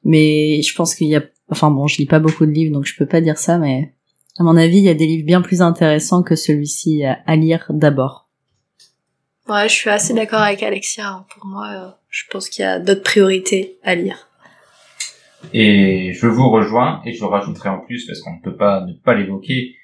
Mais 0.03 0.61
je 0.61 0.75
pense 0.75 0.93
qu'il 0.93 1.07
y 1.07 1.15
a, 1.15 1.23
enfin 1.49 1.71
bon, 1.71 1.87
je 1.87 1.97
lis 1.97 2.05
pas 2.05 2.19
beaucoup 2.19 2.45
de 2.45 2.51
livres, 2.51 2.71
donc 2.71 2.85
je 2.85 2.95
peux 2.95 3.07
pas 3.07 3.19
dire 3.19 3.39
ça, 3.39 3.57
mais 3.57 3.95
à 4.39 4.43
mon 4.43 4.55
avis, 4.57 4.77
il 4.77 4.83
y 4.83 4.89
a 4.89 4.93
des 4.93 5.05
livres 5.07 5.25
bien 5.25 5.41
plus 5.41 5.61
intéressants 5.61 6.23
que 6.23 6.35
celui-ci 6.35 7.03
à, 7.03 7.19
à 7.25 7.35
lire 7.35 7.65
d'abord. 7.69 8.27
ouais, 9.49 9.67
je 9.69 9.73
suis 9.73 9.89
assez 9.89 10.13
d'accord 10.13 10.41
avec 10.41 10.61
Alexia. 10.63 11.07
hein. 11.07 11.25
Pour 11.33 11.45
moi, 11.45 11.67
euh, 11.71 11.89
je 12.09 12.23
pense 12.31 12.49
qu'il 12.49 12.63
y 12.63 12.67
a 12.67 12.79
d'autres 12.79 13.03
priorités 13.03 13.77
à 13.83 13.95
lire. 13.95 14.27
Et 15.53 16.13
je 16.13 16.27
vous 16.27 16.49
rejoins, 16.49 17.01
et 17.05 17.13
je 17.13 17.23
rajouterai 17.23 17.69
en 17.69 17.79
plus, 17.79 18.05
parce 18.05 18.19
qu'on 18.21 18.33
ne 18.35 18.41
peut 18.41 18.57
pas 18.57 18.85
ne 18.85 18.93
pas 18.93 19.13
l'évoquer, 19.13 19.75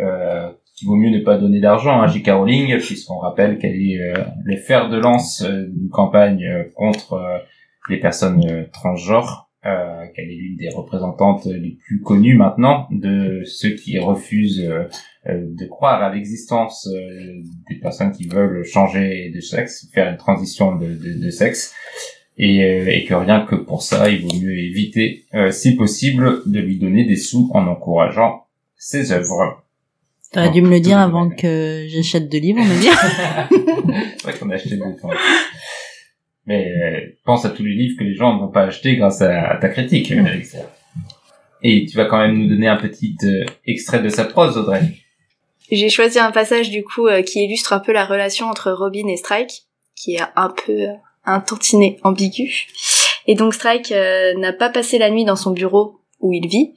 euh, 0.00 0.50
qu'il 0.74 0.88
vaut 0.88 0.96
mieux 0.96 1.10
ne 1.10 1.22
pas 1.22 1.36
donner 1.38 1.60
d'argent 1.60 2.00
à 2.00 2.06
J.K. 2.08 2.30
Rowling, 2.30 2.78
puisqu'on 2.78 3.18
rappelle 3.18 3.58
qu'elle 3.58 3.76
est 3.76 4.00
euh, 4.00 4.24
le 4.44 4.56
fer 4.56 4.88
de 4.88 4.96
lance 4.98 5.42
euh, 5.42 5.66
d'une 5.68 5.88
campagne 5.90 6.44
euh, 6.44 6.64
contre 6.74 7.12
euh, 7.14 7.38
les 7.88 8.00
personnes 8.00 8.42
euh, 8.50 8.64
transgenres, 8.72 9.43
euh, 9.66 10.06
qu'elle 10.14 10.30
est 10.30 10.34
l'une 10.34 10.56
des 10.56 10.68
représentantes 10.68 11.46
les 11.46 11.78
plus 11.84 12.00
connues 12.00 12.36
maintenant 12.36 12.86
de 12.90 13.42
ceux 13.46 13.70
qui 13.70 13.98
refusent 13.98 14.60
euh, 14.60 14.84
euh, 15.26 15.46
de 15.46 15.66
croire 15.66 16.02
à 16.02 16.14
l'existence 16.14 16.88
des 17.68 17.76
personnes 17.76 18.12
qui 18.12 18.28
veulent 18.28 18.64
changer 18.64 19.30
de 19.34 19.40
sexe, 19.40 19.88
faire 19.94 20.10
une 20.10 20.18
transition 20.18 20.76
de, 20.76 20.86
de, 20.86 21.24
de 21.24 21.30
sexe 21.30 21.74
et, 22.36 22.58
et 22.58 23.04
que 23.04 23.14
rien 23.14 23.46
que 23.46 23.54
pour 23.54 23.82
ça, 23.82 24.10
il 24.10 24.22
vaut 24.22 24.34
mieux 24.34 24.58
éviter, 24.58 25.24
euh, 25.34 25.50
si 25.50 25.76
possible, 25.76 26.42
de 26.46 26.60
lui 26.60 26.78
donner 26.78 27.04
des 27.04 27.16
sous 27.16 27.50
en 27.54 27.66
encourageant 27.66 28.46
ses 28.76 29.12
œuvres. 29.12 29.62
T'aurais 30.32 30.50
dû 30.50 30.62
me 30.62 30.68
le 30.68 30.80
dire 30.80 30.98
avant 30.98 31.30
que 31.30 31.86
j'achète 31.88 32.28
de 32.28 32.38
livres, 32.38 32.60
on 32.60 32.64
me 32.64 32.80
dire. 32.80 32.92
C'est 34.18 34.22
vrai 34.24 34.38
qu'on 34.38 34.50
a 34.50 34.54
acheté 34.54 34.76
deux 34.76 34.96
fois. 35.00 35.14
Mais 36.46 36.70
euh, 36.70 37.16
pense 37.24 37.44
à 37.44 37.50
tous 37.50 37.64
les 37.64 37.74
livres 37.74 37.98
que 37.98 38.04
les 38.04 38.14
gens 38.14 38.34
ne 38.34 38.40
vont 38.40 38.48
pas 38.48 38.62
acheter 38.62 38.96
grâce 38.96 39.22
à, 39.22 39.56
ta 39.60 39.68
critique, 39.68 40.12
Alexia. 40.12 40.60
Et 41.62 41.86
tu 41.86 41.96
vas 41.96 42.04
quand 42.04 42.18
même 42.18 42.36
nous 42.36 42.48
donner 42.48 42.68
un 42.68 42.76
petit 42.76 43.16
euh, 43.24 43.44
extrait 43.66 44.02
de 44.02 44.10
sa 44.10 44.24
prose, 44.24 44.58
Audrey. 44.58 44.82
J'ai 45.70 45.88
choisi 45.88 46.18
un 46.18 46.30
passage 46.30 46.70
du 46.70 46.84
coup 46.84 47.06
euh, 47.06 47.22
qui 47.22 47.42
illustre 47.42 47.72
un 47.72 47.80
peu 47.80 47.92
la 47.92 48.04
relation 48.04 48.46
entre 48.46 48.70
Robin 48.70 49.08
et 49.08 49.16
Strike, 49.16 49.62
qui 49.96 50.16
est 50.16 50.22
un 50.36 50.50
peu 50.50 50.72
euh, 50.72 50.92
un 51.24 51.40
tantinet 51.40 51.98
ambigu. 52.02 52.66
Et 53.26 53.34
donc 53.34 53.54
Strike 53.54 53.92
euh, 53.92 54.34
n'a 54.34 54.52
pas 54.52 54.68
passé 54.68 54.98
la 54.98 55.10
nuit 55.10 55.24
dans 55.24 55.36
son 55.36 55.52
bureau 55.52 56.00
où 56.20 56.32
il 56.32 56.46
vit. 56.46 56.74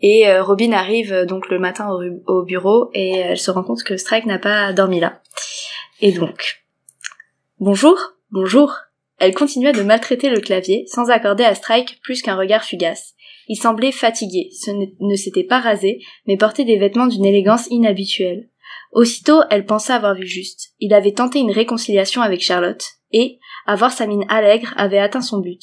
Et 0.00 0.28
euh, 0.28 0.42
Robin 0.42 0.72
arrive 0.72 1.12
euh, 1.12 1.24
donc 1.24 1.48
le 1.48 1.58
matin 1.58 1.88
au, 1.90 2.02
au 2.26 2.42
bureau 2.42 2.90
et 2.92 3.16
elle 3.18 3.38
se 3.38 3.50
rend 3.50 3.62
compte 3.62 3.82
que 3.82 3.96
Strike 3.96 4.26
n'a 4.26 4.38
pas 4.38 4.72
dormi 4.72 5.00
là. 5.00 5.22
Et 6.00 6.12
donc, 6.12 6.62
bonjour, 7.58 7.98
bonjour. 8.30 8.74
Elle 9.18 9.34
continua 9.34 9.72
de 9.72 9.82
maltraiter 9.82 10.28
le 10.28 10.40
clavier 10.40 10.84
sans 10.88 11.10
accorder 11.10 11.44
à 11.44 11.54
Strike 11.54 12.00
plus 12.02 12.22
qu'un 12.22 12.36
regard 12.36 12.64
fugace. 12.64 13.14
Il 13.48 13.56
semblait 13.56 13.92
fatigué, 13.92 14.50
ne 15.00 15.16
s'était 15.16 15.44
pas 15.44 15.60
rasé, 15.60 16.00
mais 16.26 16.36
portait 16.36 16.64
des 16.64 16.78
vêtements 16.78 17.06
d'une 17.06 17.24
élégance 17.24 17.66
inhabituelle. 17.70 18.50
Aussitôt, 18.92 19.40
elle 19.50 19.64
pensa 19.64 19.94
avoir 19.94 20.14
vu 20.14 20.26
juste. 20.26 20.70
Il 20.80 20.92
avait 20.92 21.12
tenté 21.12 21.38
une 21.38 21.52
réconciliation 21.52 22.22
avec 22.22 22.40
Charlotte, 22.40 22.84
et, 23.12 23.38
à 23.66 23.76
voir 23.76 23.92
sa 23.92 24.06
mine 24.06 24.24
allègre, 24.28 24.74
avait 24.76 24.98
atteint 24.98 25.20
son 25.20 25.38
but. 25.38 25.62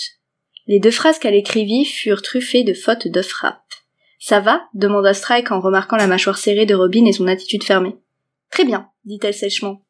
Les 0.68 0.80
deux 0.80 0.92
phrases 0.92 1.20
qu'elle 1.20 1.36
écrivit 1.36 1.86
furent 1.86 2.22
truffées 2.22 2.64
de 2.64 2.74
fautes 2.74 3.08
de 3.08 3.22
frappe. 3.22 3.60
Ça 4.20 4.40
va? 4.40 4.64
demanda 4.74 5.14
Strike 5.14 5.52
en 5.52 5.60
remarquant 5.60 5.98
la 5.98 6.08
mâchoire 6.08 6.38
serrée 6.38 6.66
de 6.66 6.76
Robin 6.76 7.06
et 7.06 7.12
son 7.12 7.28
attitude 7.28 7.64
fermée. 7.64 7.98
Très 8.50 8.64
bien, 8.64 8.90
dit-elle 9.04 9.34
sèchement. 9.34 9.83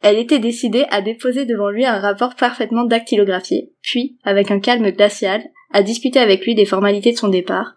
Elle 0.00 0.18
était 0.18 0.38
décidée 0.38 0.86
à 0.90 1.02
déposer 1.02 1.44
devant 1.44 1.70
lui 1.70 1.84
un 1.84 1.98
rapport 1.98 2.36
parfaitement 2.36 2.84
dactylographié, 2.84 3.72
puis, 3.82 4.18
avec 4.22 4.50
un 4.50 4.60
calme 4.60 4.90
glacial, 4.90 5.42
à 5.72 5.82
discuter 5.82 6.18
avec 6.18 6.44
lui 6.44 6.54
des 6.54 6.64
formalités 6.64 7.12
de 7.12 7.18
son 7.18 7.28
départ. 7.28 7.74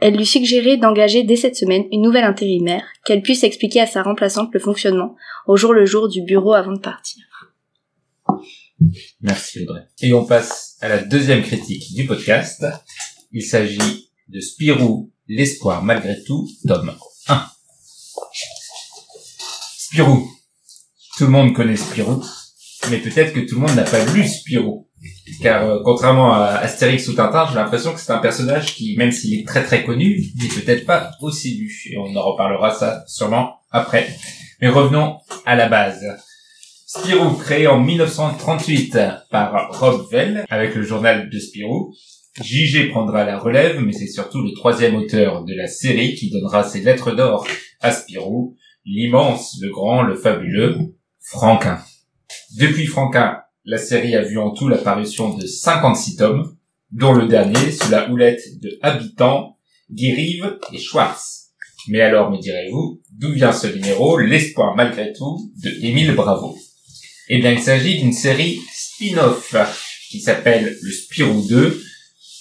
Elle 0.00 0.16
lui 0.16 0.26
suggérait 0.26 0.76
d'engager 0.76 1.22
dès 1.22 1.36
cette 1.36 1.56
semaine 1.56 1.84
une 1.92 2.02
nouvelle 2.02 2.24
intérimaire, 2.24 2.84
qu'elle 3.04 3.22
puisse 3.22 3.44
expliquer 3.44 3.80
à 3.80 3.86
sa 3.86 4.02
remplaçante 4.02 4.52
le 4.52 4.60
fonctionnement, 4.60 5.16
au 5.46 5.56
jour 5.56 5.72
le 5.72 5.86
jour 5.86 6.08
du 6.08 6.22
bureau 6.22 6.54
avant 6.54 6.72
de 6.72 6.80
partir. 6.80 7.24
Merci 9.20 9.62
Audrey. 9.62 9.82
Et 10.00 10.12
on 10.12 10.24
passe 10.24 10.76
à 10.80 10.88
la 10.88 10.98
deuxième 10.98 11.42
critique 11.42 11.94
du 11.94 12.06
podcast. 12.06 12.64
Il 13.32 13.42
s'agit 13.42 14.10
de 14.28 14.40
Spirou, 14.40 15.10
l'espoir 15.28 15.82
malgré 15.82 16.22
tout, 16.24 16.48
tome 16.66 16.94
1. 17.28 17.46
Spirou. 19.78 20.39
Tout 21.16 21.24
le 21.24 21.30
monde 21.30 21.54
connaît 21.54 21.76
Spirou, 21.76 22.22
mais 22.90 22.98
peut-être 22.98 23.32
que 23.32 23.40
tout 23.40 23.56
le 23.56 23.60
monde 23.62 23.76
n'a 23.76 23.84
pas 23.84 24.04
lu 24.12 24.26
Spirou. 24.26 24.88
Car 25.42 25.64
euh, 25.64 25.78
contrairement 25.84 26.32
à 26.34 26.48
Astérix 26.56 27.08
ou 27.08 27.14
Tintin, 27.14 27.46
j'ai 27.48 27.54
l'impression 27.54 27.92
que 27.94 28.00
c'est 28.00 28.12
un 28.12 28.18
personnage 28.18 28.74
qui, 28.74 28.96
même 28.96 29.12
s'il 29.12 29.40
est 29.40 29.46
très 29.46 29.64
très 29.64 29.84
connu, 29.84 30.22
n'est 30.38 30.48
peut-être 30.48 30.84
pas 30.86 31.12
aussi 31.20 31.56
lu. 31.56 31.72
Et 31.90 31.98
on 31.98 32.14
en 32.14 32.22
reparlera 32.22 32.74
ça 32.74 33.04
sûrement 33.06 33.60
après. 33.70 34.08
Mais 34.60 34.68
revenons 34.68 35.18
à 35.46 35.56
la 35.56 35.68
base. 35.68 36.04
Spirou, 36.86 37.34
créé 37.36 37.66
en 37.66 37.80
1938 37.80 38.98
par 39.30 39.70
Rob 39.78 40.06
Vell, 40.10 40.44
avec 40.50 40.74
le 40.74 40.82
journal 40.82 41.30
de 41.30 41.38
Spirou. 41.38 41.94
JG 42.42 42.90
prendra 42.90 43.24
la 43.24 43.38
relève, 43.38 43.80
mais 43.80 43.92
c'est 43.92 44.06
surtout 44.06 44.42
le 44.42 44.52
troisième 44.54 44.96
auteur 44.96 45.44
de 45.44 45.54
la 45.54 45.66
série 45.66 46.14
qui 46.14 46.30
donnera 46.30 46.64
ses 46.64 46.80
lettres 46.80 47.12
d'or 47.12 47.46
à 47.80 47.92
Spirou, 47.92 48.56
l'immense, 48.84 49.56
le 49.60 49.70
grand, 49.70 50.02
le 50.02 50.16
fabuleux, 50.16 50.76
Franquin. 51.30 51.78
Depuis 52.58 52.86
Franquin, 52.86 53.38
la 53.64 53.78
série 53.78 54.16
a 54.16 54.22
vu 54.22 54.36
en 54.36 54.50
tout 54.50 54.66
l'apparition 54.66 55.32
de 55.32 55.46
56 55.46 56.16
tomes, 56.16 56.56
dont 56.90 57.12
le 57.12 57.28
dernier 57.28 57.70
sous 57.70 57.88
la 57.88 58.10
houlette 58.10 58.42
de 58.60 58.76
Habitant, 58.82 59.56
Guirive 59.92 60.58
et 60.72 60.78
Schwartz. 60.78 61.52
Mais 61.86 62.00
alors, 62.00 62.32
me 62.32 62.38
direz-vous, 62.38 63.00
d'où 63.12 63.32
vient 63.32 63.52
ce 63.52 63.68
numéro, 63.68 64.18
l'espoir 64.18 64.74
malgré 64.74 65.12
tout, 65.12 65.52
de 65.62 65.70
Émile 65.86 66.16
Bravo? 66.16 66.58
Eh 67.28 67.38
bien, 67.38 67.52
il 67.52 67.60
s'agit 67.60 68.00
d'une 68.00 68.12
série 68.12 68.58
spin-off 68.74 69.54
qui 70.10 70.20
s'appelle 70.20 70.76
le 70.82 70.90
Spirou 70.90 71.46
2, 71.46 71.80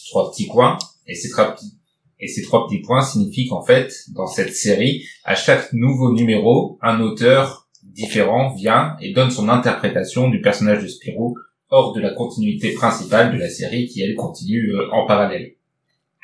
trois 0.10 0.32
petits 0.32 0.48
points, 0.48 0.80
et 1.06 1.14
ces 1.14 1.30
trois 1.30 1.54
petits, 1.54 1.78
et 2.20 2.28
ces 2.28 2.42
trois 2.42 2.66
petits 2.66 2.82
points 2.82 3.04
signifient 3.04 3.50
qu'en 3.50 3.62
fait, 3.62 3.94
dans 4.16 4.26
cette 4.26 4.56
série, 4.56 5.06
à 5.26 5.36
chaque 5.36 5.74
nouveau 5.74 6.12
numéro, 6.12 6.80
un 6.82 7.02
auteur 7.02 7.69
différent 8.00 8.54
vient 8.56 8.96
et 9.02 9.12
donne 9.12 9.30
son 9.30 9.50
interprétation 9.50 10.30
du 10.30 10.42
personnage 10.42 10.82
de 10.82 10.88
Spirou 10.88 11.36
hors 11.70 11.94
de 11.94 12.00
la 12.00 12.12
continuité 12.12 12.72
principale 12.74 13.34
de 13.34 13.38
la 13.38 13.50
série 13.50 13.88
qui, 13.88 14.02
elle, 14.02 14.16
continue 14.16 14.72
euh, 14.72 14.90
en 14.92 15.06
parallèle. 15.06 15.54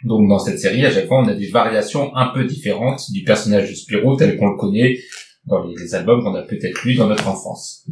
Donc 0.03 0.27
dans 0.27 0.39
cette 0.39 0.59
série, 0.59 0.85
à 0.85 0.91
chaque 0.91 1.07
fois, 1.07 1.21
on 1.21 1.27
a 1.27 1.33
des 1.33 1.49
variations 1.49 2.15
un 2.15 2.27
peu 2.27 2.45
différentes 2.45 3.11
du 3.11 3.23
personnage 3.23 3.69
de 3.69 3.75
Spirou 3.75 4.15
tel 4.15 4.37
qu'on 4.37 4.49
le 4.49 4.57
connaît 4.57 4.99
dans 5.45 5.63
les, 5.63 5.93
albums 5.93 6.23
qu'on 6.23 6.33
a 6.35 6.43
peut-être 6.43 6.83
lus 6.83 6.95
dans 6.95 7.07
notre 7.07 7.27
enfance. 7.27 7.85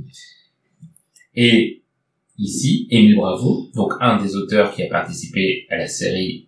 Et 1.36 1.84
ici, 2.38 2.88
Émile 2.90 3.16
Bravo, 3.16 3.70
donc 3.76 3.94
un 4.00 4.22
des 4.22 4.36
auteurs 4.36 4.74
qui 4.74 4.84
a 4.84 4.88
participé 4.88 5.68
à 5.70 5.78
la 5.78 5.88
série 5.88 6.48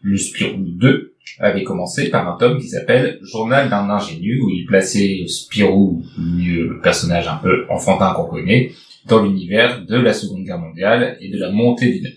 Le 0.00 0.16
Spirou 0.16 0.58
2, 0.58 1.13
avait 1.38 1.64
commencé 1.64 2.10
par 2.10 2.28
un 2.28 2.36
tome 2.38 2.60
qui 2.60 2.68
s'appelle 2.68 3.18
Journal 3.22 3.68
d'un 3.68 3.88
ingénu, 3.90 4.40
où 4.40 4.50
il 4.50 4.66
plaçait 4.66 5.24
Spirou, 5.26 6.02
le 6.18 6.80
personnage 6.80 7.28
un 7.28 7.36
peu 7.36 7.66
enfantin 7.70 8.12
qu'on 8.14 8.26
connaît, 8.26 8.72
dans 9.06 9.22
l'univers 9.22 9.84
de 9.84 9.96
la 9.96 10.14
Seconde 10.14 10.44
Guerre 10.44 10.58
mondiale 10.58 11.18
et 11.20 11.30
de 11.30 11.38
la 11.38 11.50
montée 11.50 11.92
du, 11.92 12.08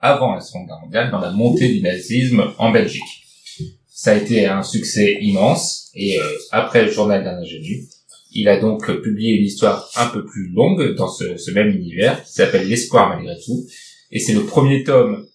avant 0.00 0.34
la 0.34 0.40
Seconde 0.40 0.66
Guerre 0.66 0.80
mondiale, 0.80 1.10
dans 1.10 1.20
la 1.20 1.30
montée 1.30 1.68
du 1.68 1.80
nazisme 1.80 2.44
en 2.58 2.70
Belgique. 2.70 3.24
Ça 3.86 4.12
a 4.12 4.14
été 4.14 4.46
un 4.46 4.62
succès 4.62 5.18
immense, 5.20 5.90
et 5.94 6.20
euh, 6.20 6.24
après 6.52 6.84
le 6.84 6.90
Journal 6.90 7.24
d'un 7.24 7.38
ingénu, 7.38 7.84
il 8.32 8.48
a 8.48 8.60
donc 8.60 8.86
publié 9.02 9.36
une 9.36 9.46
histoire 9.46 9.88
un 9.96 10.06
peu 10.06 10.24
plus 10.24 10.50
longue 10.50 10.94
dans 10.94 11.08
ce 11.08 11.50
même 11.52 11.70
univers, 11.70 12.22
qui 12.22 12.32
s'appelle 12.32 12.68
L'espoir 12.68 13.08
malgré 13.08 13.34
tout, 13.44 13.66
et 14.10 14.20
c'est 14.20 14.34
le 14.34 14.44
premier 14.44 14.84
tome 14.84 15.27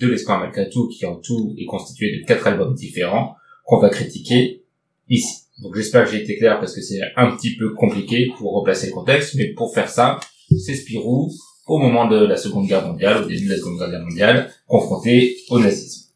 de 0.00 0.06
l'espoir 0.06 0.40
malgré 0.40 0.68
tout, 0.68 0.88
qui 0.88 1.06
en 1.06 1.16
tout 1.16 1.54
est 1.58 1.66
constitué 1.66 2.18
de 2.18 2.26
quatre 2.26 2.46
albums 2.46 2.74
différents, 2.74 3.36
qu'on 3.64 3.78
va 3.78 3.88
critiquer 3.88 4.64
ici. 5.08 5.44
Donc 5.62 5.74
j'espère 5.74 6.04
que 6.04 6.12
j'ai 6.12 6.22
été 6.22 6.36
clair 6.36 6.60
parce 6.60 6.74
que 6.74 6.80
c'est 6.80 7.00
un 7.16 7.36
petit 7.36 7.56
peu 7.56 7.74
compliqué 7.74 8.30
pour 8.38 8.54
replacer 8.54 8.88
le 8.88 8.92
contexte, 8.92 9.34
mais 9.34 9.52
pour 9.54 9.74
faire 9.74 9.88
ça, 9.88 10.20
c'est 10.56 10.74
Spirou 10.74 11.30
au 11.66 11.78
moment 11.78 12.08
de 12.08 12.16
la 12.16 12.36
Seconde 12.36 12.66
Guerre 12.66 12.86
mondiale, 12.86 13.24
au 13.24 13.26
début 13.26 13.44
de 13.44 13.50
la 13.50 13.56
Seconde 13.56 13.78
Guerre 13.78 14.02
mondiale, 14.02 14.50
confronté 14.66 15.36
au 15.50 15.58
nazisme. 15.58 16.08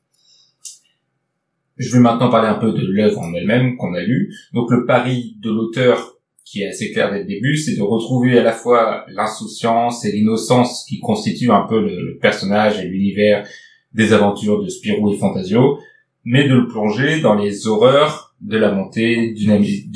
Je 1.76 1.92
vais 1.92 1.98
maintenant 1.98 2.30
parler 2.30 2.48
un 2.48 2.58
peu 2.58 2.72
de 2.72 2.87
l'œuvre 2.87 3.18
en 3.20 3.35
elle-même 3.35 3.76
qu'on 3.76 3.94
a 3.94 4.02
lue. 4.02 4.32
Donc 4.52 4.70
le 4.70 4.87
pari 4.87 5.37
de 5.40 5.50
l'auteur, 5.50 6.16
qui 6.44 6.62
est 6.62 6.68
assez 6.68 6.92
clair 6.92 7.11
dès 7.11 7.20
le 7.20 7.24
début, 7.24 7.56
c'est 7.56 7.76
de 7.76 7.82
retrouver 7.82 8.38
à 8.38 8.42
la 8.42 8.52
fois 8.52 9.04
l'insouciance 9.08 10.04
et 10.04 10.12
l'innocence 10.12 10.85
qui 10.88 11.00
constituent 11.00 11.50
un 11.50 11.66
peu 11.68 11.80
le 11.80 12.18
personnage 12.20 12.78
et 12.78 12.87
l'univers 12.87 13.46
des 13.94 14.12
aventures 14.12 14.62
de 14.62 14.68
Spirou 14.68 15.12
et 15.12 15.18
Fantasio, 15.18 15.78
mais 16.24 16.48
de 16.48 16.55
le 16.55 16.68
plonger 16.68 17.20
dans 17.20 17.35
les 17.35 17.66
horreurs 17.66 18.35
de 18.40 18.57
la 18.59 18.72
montée 18.72 19.33
du, 19.33 19.46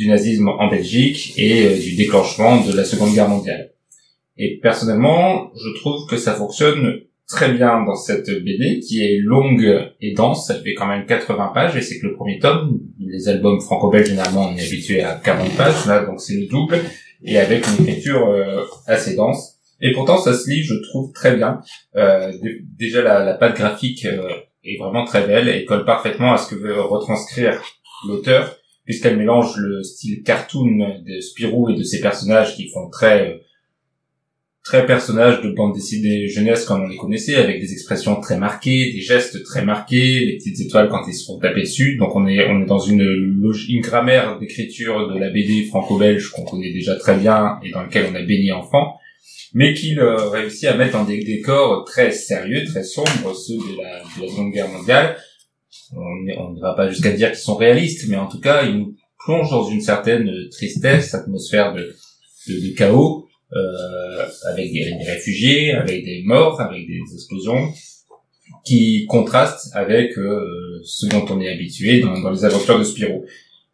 nazisme 0.06 0.48
en 0.48 0.68
Belgique 0.68 1.35
et 1.37 1.66
euh, 1.66 1.78
du 1.78 1.96
déclenchement 1.96 2.64
de 2.64 2.72
la 2.72 2.85
Seconde 2.85 3.12
Guerre 3.12 3.28
mondiale. 3.28 3.72
Et 4.37 4.59
personnellement, 4.62 5.50
je 5.56 5.80
trouve 5.80 6.06
que 6.09 6.16
ça 6.16 6.35
fonctionne 6.35 7.00
très 7.26 7.52
bien 7.52 7.85
dans 7.85 7.96
cette 7.96 8.30
BD 8.30 8.80
qui 8.80 9.02
est 9.02 9.18
longue 9.18 9.90
et 10.00 10.14
dense, 10.14 10.46
ça 10.46 10.54
fait 10.54 10.74
quand 10.74 10.87
même 10.87 11.06
80 11.06 11.50
pages 11.52 11.76
et 11.76 11.80
c'est 11.80 11.98
que 11.98 12.06
le 12.06 12.14
premier 12.14 12.38
tome, 12.38 12.78
les 13.00 13.28
albums 13.28 13.61
franco-belges 13.61 14.09
généralement 14.09 14.50
on 14.50 14.56
est 14.56 14.64
habitué 14.64 15.02
à 15.02 15.20
40 15.24 15.56
pages, 15.56 15.87
là 15.87 16.04
donc 16.04 16.20
c'est 16.20 16.37
le 16.37 16.46
double 16.46 16.78
et 17.24 17.38
avec 17.38 17.64
une 17.66 17.85
écriture 17.85 18.28
euh, 18.28 18.62
assez 18.87 19.16
dense. 19.16 19.56
Et 19.80 19.92
pourtant 19.92 20.16
ça 20.18 20.32
se 20.34 20.48
lit, 20.50 20.62
je 20.62 20.74
trouve 20.88 21.12
très 21.12 21.36
bien. 21.36 21.60
Euh, 21.96 22.32
dé- 22.42 22.60
déjà 22.78 23.02
la, 23.02 23.24
la 23.24 23.34
patte 23.34 23.56
graphique 23.56 24.04
euh, 24.06 24.28
est 24.64 24.78
vraiment 24.78 25.04
très 25.04 25.26
belle 25.26 25.48
et 25.48 25.64
colle 25.64 25.84
parfaitement 25.84 26.32
à 26.32 26.38
ce 26.38 26.48
que 26.48 26.54
veut 26.58 26.80
retranscrire 26.80 27.60
l'auteur 28.08 28.56
puisqu'elle 28.84 29.16
mélange 29.16 29.56
le 29.56 29.82
style 29.82 30.22
cartoon 30.22 31.02
de 31.04 31.20
Spirou 31.20 31.70
et 31.70 31.74
de 31.76 31.82
ses 31.82 32.00
personnages 32.00 32.54
qui 32.56 32.68
font 32.68 32.88
très 32.88 33.40
très 34.62 34.84
personnages 34.86 35.42
de 35.42 35.50
bande 35.50 35.74
dessinée 35.74 36.26
jeunesse 36.26 36.64
comme 36.64 36.82
on 36.82 36.88
les 36.88 36.96
connaissait, 36.96 37.36
avec 37.36 37.60
des 37.60 37.72
expressions 37.72 38.20
très 38.20 38.36
marquées, 38.36 38.92
des 38.92 39.00
gestes 39.00 39.44
très 39.44 39.64
marqués, 39.64 40.20
les 40.26 40.36
petites 40.38 40.60
étoiles 40.60 40.88
quand 40.88 41.02
ils 41.06 41.14
se 41.14 41.24
font 41.24 41.38
taper 41.38 41.60
dessus. 41.62 41.96
Donc 41.96 42.16
on 42.16 42.26
est 42.26 42.48
on 42.48 42.62
est 42.62 42.66
dans 42.66 42.78
une 42.80 43.02
une 43.68 43.80
grammaire 43.80 44.38
d'écriture 44.40 45.12
de 45.12 45.18
la 45.18 45.30
BD 45.30 45.64
franco-belge 45.66 46.30
qu'on 46.30 46.44
connaît 46.44 46.72
déjà 46.72 46.96
très 46.96 47.16
bien 47.16 47.58
et 47.64 47.70
dans 47.70 47.82
lequel 47.82 48.06
on 48.10 48.14
a 48.16 48.22
baigné 48.22 48.50
enfant, 48.52 48.98
mais 49.57 49.73
qu'il 49.73 49.99
euh, 49.99 50.29
réussit 50.29 50.69
à 50.69 50.77
mettre 50.77 50.92
dans 50.92 51.05
des 51.05 51.25
décors 51.25 51.87
très 51.87 52.12
sérieux, 52.12 52.62
très 52.66 52.85
sombres, 52.85 53.35
ceux 53.35 53.57
de 53.57 53.81
la, 53.81 54.01
de 54.01 54.23
la 54.23 54.29
Seconde 54.29 54.53
Guerre 54.53 54.69
mondiale. 54.69 55.16
On 55.95 56.53
ne 56.53 56.61
va 56.61 56.75
pas 56.75 56.90
jusqu'à 56.90 57.12
dire 57.12 57.31
qu'ils 57.31 57.38
sont 57.38 57.57
réalistes, 57.57 58.05
mais 58.11 58.16
en 58.16 58.29
tout 58.29 58.38
cas, 58.38 58.66
ils 58.66 58.77
nous 58.77 58.95
plongent 59.25 59.51
dans 59.51 59.66
une 59.66 59.81
certaine 59.81 60.31
tristesse, 60.51 61.14
atmosphère 61.14 61.73
de, 61.73 61.97
de, 62.49 62.77
chaos, 62.77 63.29
euh, 63.55 64.27
avec 64.47 64.71
des, 64.75 64.90
des 64.90 65.11
réfugiés, 65.11 65.73
avec 65.73 66.05
des 66.05 66.23
morts, 66.27 66.61
avec 66.61 66.87
des 66.87 67.01
explosions, 67.14 67.73
qui 68.66 69.07
contrastent 69.09 69.75
avec 69.75 70.19
euh, 70.19 70.83
ce 70.85 71.07
dont 71.07 71.25
on 71.31 71.40
est 71.40 71.49
habitué 71.49 72.01
dans, 72.01 72.21
dans 72.21 72.31
les 72.31 72.45
aventures 72.45 72.79
de 72.79 72.85
Spirou. 72.85 73.25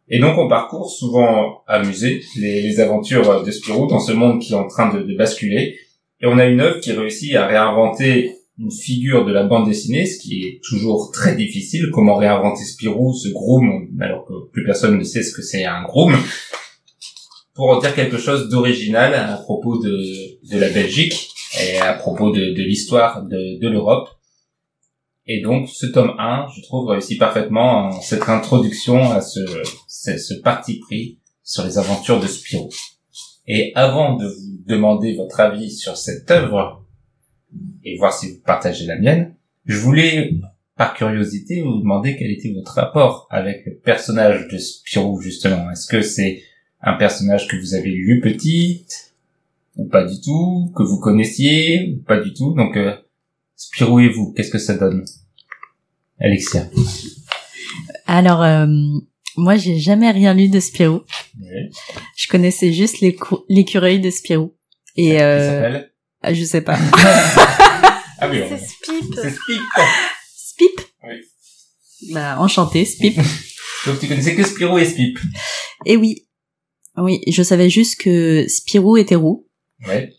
Et 0.09 0.19
donc 0.19 0.37
on 0.37 0.47
parcourt 0.47 0.89
souvent 0.89 1.63
amusé 1.67 2.21
les, 2.37 2.79
aventures 2.79 3.43
de 3.43 3.51
Spirou 3.51 3.87
dans 3.87 3.99
ce 3.99 4.11
monde 4.11 4.41
qui 4.41 4.53
est 4.53 4.57
en 4.57 4.67
train 4.67 4.93
de, 4.93 5.15
basculer. 5.15 5.77
Et 6.21 6.25
on 6.25 6.37
a 6.37 6.45
une 6.45 6.61
œuvre 6.61 6.79
qui 6.79 6.91
réussit 6.91 7.35
à 7.35 7.47
réinventer 7.47 8.35
une 8.59 8.71
figure 8.71 9.25
de 9.25 9.31
la 9.31 9.43
bande 9.43 9.67
dessinée, 9.67 10.05
ce 10.05 10.19
qui 10.19 10.43
est 10.43 10.61
toujours 10.63 11.11
très 11.11 11.35
difficile. 11.35 11.89
Comment 11.91 12.15
réinventer 12.15 12.63
Spirou, 12.63 13.13
ce 13.13 13.29
groom, 13.29 13.89
alors 13.99 14.25
que 14.25 14.33
plus 14.51 14.63
personne 14.63 14.97
ne 14.97 15.03
sait 15.03 15.23
ce 15.23 15.33
que 15.33 15.41
c'est 15.41 15.65
un 15.65 15.83
groom, 15.83 16.15
pour 17.55 17.69
en 17.69 17.79
dire 17.79 17.95
quelque 17.95 18.17
chose 18.17 18.49
d'original 18.49 19.13
à 19.13 19.37
propos 19.37 19.79
de, 19.79 20.57
la 20.57 20.69
Belgique 20.69 21.29
et 21.61 21.79
à 21.79 21.93
propos 21.93 22.31
de, 22.31 22.61
l'histoire 22.61 23.23
de 23.23 23.67
l'Europe. 23.67 24.09
Et 25.25 25.41
donc, 25.41 25.69
ce 25.69 25.85
tome 25.85 26.15
1, 26.19 26.47
je 26.55 26.61
trouve, 26.63 26.89
réussit 26.89 27.17
parfaitement 27.17 27.87
en 27.87 28.01
cette 28.01 28.27
introduction 28.27 29.11
à 29.11 29.21
ce, 29.21 29.39
ce, 29.87 30.17
ce 30.17 30.33
parti 30.33 30.79
pris 30.79 31.19
sur 31.43 31.63
les 31.63 31.77
aventures 31.77 32.19
de 32.19 32.27
Spirou. 32.27 32.69
Et 33.47 33.71
avant 33.75 34.15
de 34.15 34.25
vous 34.25 34.59
demander 34.65 35.15
votre 35.15 35.39
avis 35.39 35.71
sur 35.71 35.97
cette 35.97 36.29
œuvre, 36.31 36.83
et 37.83 37.97
voir 37.97 38.13
si 38.13 38.31
vous 38.31 38.39
partagez 38.45 38.85
la 38.85 38.97
mienne, 38.97 39.35
je 39.65 39.77
voulais, 39.77 40.33
par 40.77 40.93
curiosité, 40.93 41.61
vous 41.61 41.79
demander 41.79 42.15
quel 42.17 42.31
était 42.31 42.51
votre 42.53 42.73
rapport 42.73 43.27
avec 43.29 43.65
le 43.65 43.75
personnage 43.75 44.47
de 44.47 44.57
Spirou, 44.57 45.21
justement. 45.21 45.69
Est-ce 45.71 45.87
que 45.87 46.01
c'est 46.01 46.41
un 46.81 46.93
personnage 46.93 47.47
que 47.47 47.57
vous 47.57 47.75
avez 47.75 47.89
lu 47.89 48.19
petit, 48.21 48.85
ou 49.75 49.85
pas 49.85 50.03
du 50.03 50.19
tout, 50.21 50.71
que 50.75 50.83
vous 50.83 50.99
connaissiez, 50.99 51.93
ou 51.93 52.03
pas 52.03 52.19
du 52.19 52.33
tout? 52.33 52.53
Donc, 52.53 52.77
euh, 52.77 52.95
Spirou 53.67 53.99
et 53.99 54.09
vous, 54.09 54.33
qu'est-ce 54.33 54.51
que 54.51 54.59
ça 54.59 54.75
donne? 54.75 55.05
Alexia. 56.19 56.69
Alors, 58.05 58.41
euh, 58.43 58.67
moi, 59.37 59.57
j'ai 59.57 59.79
jamais 59.79 60.11
rien 60.11 60.33
lu 60.33 60.49
de 60.49 60.59
Spirou. 60.59 61.01
Oui. 61.41 61.71
Je 62.15 62.27
connaissais 62.27 62.71
juste 62.71 62.97
l'écureuil 63.49 63.99
de 63.99 64.09
Spirou. 64.09 64.53
Et 64.95 65.21
euh, 65.21 65.81
ah, 66.21 66.33
je 66.33 66.43
sais 66.43 66.61
pas. 66.61 66.77
Ah 68.19 68.29
oui, 68.29 68.41
C'est 68.47 68.57
Spip. 68.57 69.15
c'est 69.15 69.31
Spip. 69.31 69.61
Spip. 70.33 70.81
Oui. 71.03 71.15
Bah, 72.13 72.37
enchanté, 72.39 72.85
Spip. 72.85 73.17
Donc 73.85 73.99
tu 73.99 74.07
connaissais 74.07 74.33
que 74.33 74.43
Spirou 74.45 74.77
et 74.77 74.85
Spip. 74.85 75.19
Et 75.85 75.97
oui, 75.97 76.25
oui, 76.95 77.19
je 77.27 77.43
savais 77.43 77.69
juste 77.69 77.99
que 77.99 78.45
Spirou 78.47 78.95
était 78.95 79.15
roux. 79.15 79.45
Ouais. 79.87 80.13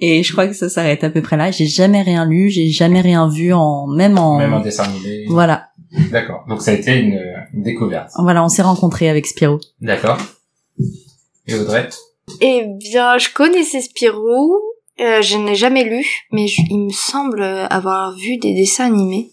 Et 0.00 0.22
je 0.22 0.32
crois 0.32 0.46
que 0.46 0.54
ça 0.54 0.68
s'arrête 0.68 1.04
à 1.04 1.10
peu 1.10 1.20
près 1.22 1.36
là. 1.36 1.50
J'ai 1.50 1.66
jamais 1.66 2.02
rien 2.02 2.24
lu, 2.24 2.48
j'ai 2.50 2.68
jamais 2.70 3.00
rien 3.02 3.28
vu 3.28 3.52
en 3.52 3.86
même 3.86 4.18
en. 4.18 4.38
Même 4.38 4.54
en 4.54 4.60
dessin 4.60 4.84
animé. 4.84 5.24
Voilà, 5.28 5.68
D'accord. 6.10 6.44
Donc 6.48 6.62
ça 6.62 6.70
a 6.70 6.74
été 6.74 6.92
une, 6.98 7.20
une 7.52 7.62
découverte. 7.62 8.10
voilà, 8.18 8.44
on 8.44 8.48
s'est 8.48 8.62
rencontrés 8.62 9.08
avec 9.10 9.26
Spirou. 9.26 9.58
D'accord. 9.80 10.18
Et 11.46 11.54
Audrey? 11.54 11.88
Eh 12.40 12.64
bien, 12.78 13.18
je 13.18 13.28
connaissais 13.34 13.80
Spirou. 13.82 14.56
Euh, 15.00 15.20
je 15.22 15.36
n'ai 15.36 15.54
jamais 15.54 15.84
lu, 15.84 16.04
mais 16.30 16.46
je- 16.46 16.60
il 16.70 16.78
me 16.78 16.90
semble 16.92 17.42
avoir 17.42 18.14
vu 18.16 18.36
des 18.36 18.54
dessins 18.54 18.86
animés. 18.86 19.30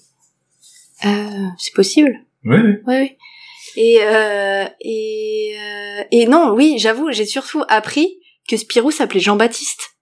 Euh, 1.05 1.47
c'est 1.57 1.73
possible? 1.73 2.19
Oui, 2.45 2.57
oui. 2.63 2.73
Oui, 2.87 2.95
oui. 3.01 3.11
Et 3.75 3.97
euh, 4.01 4.65
et 4.81 5.55
euh, 5.61 6.03
et 6.11 6.25
non, 6.25 6.53
oui, 6.55 6.77
j'avoue, 6.79 7.11
j'ai 7.11 7.25
surtout 7.25 7.61
appris 7.67 8.17
que 8.49 8.57
Spirou 8.57 8.89
s'appelait 8.91 9.19
Jean-Baptiste. 9.19 9.96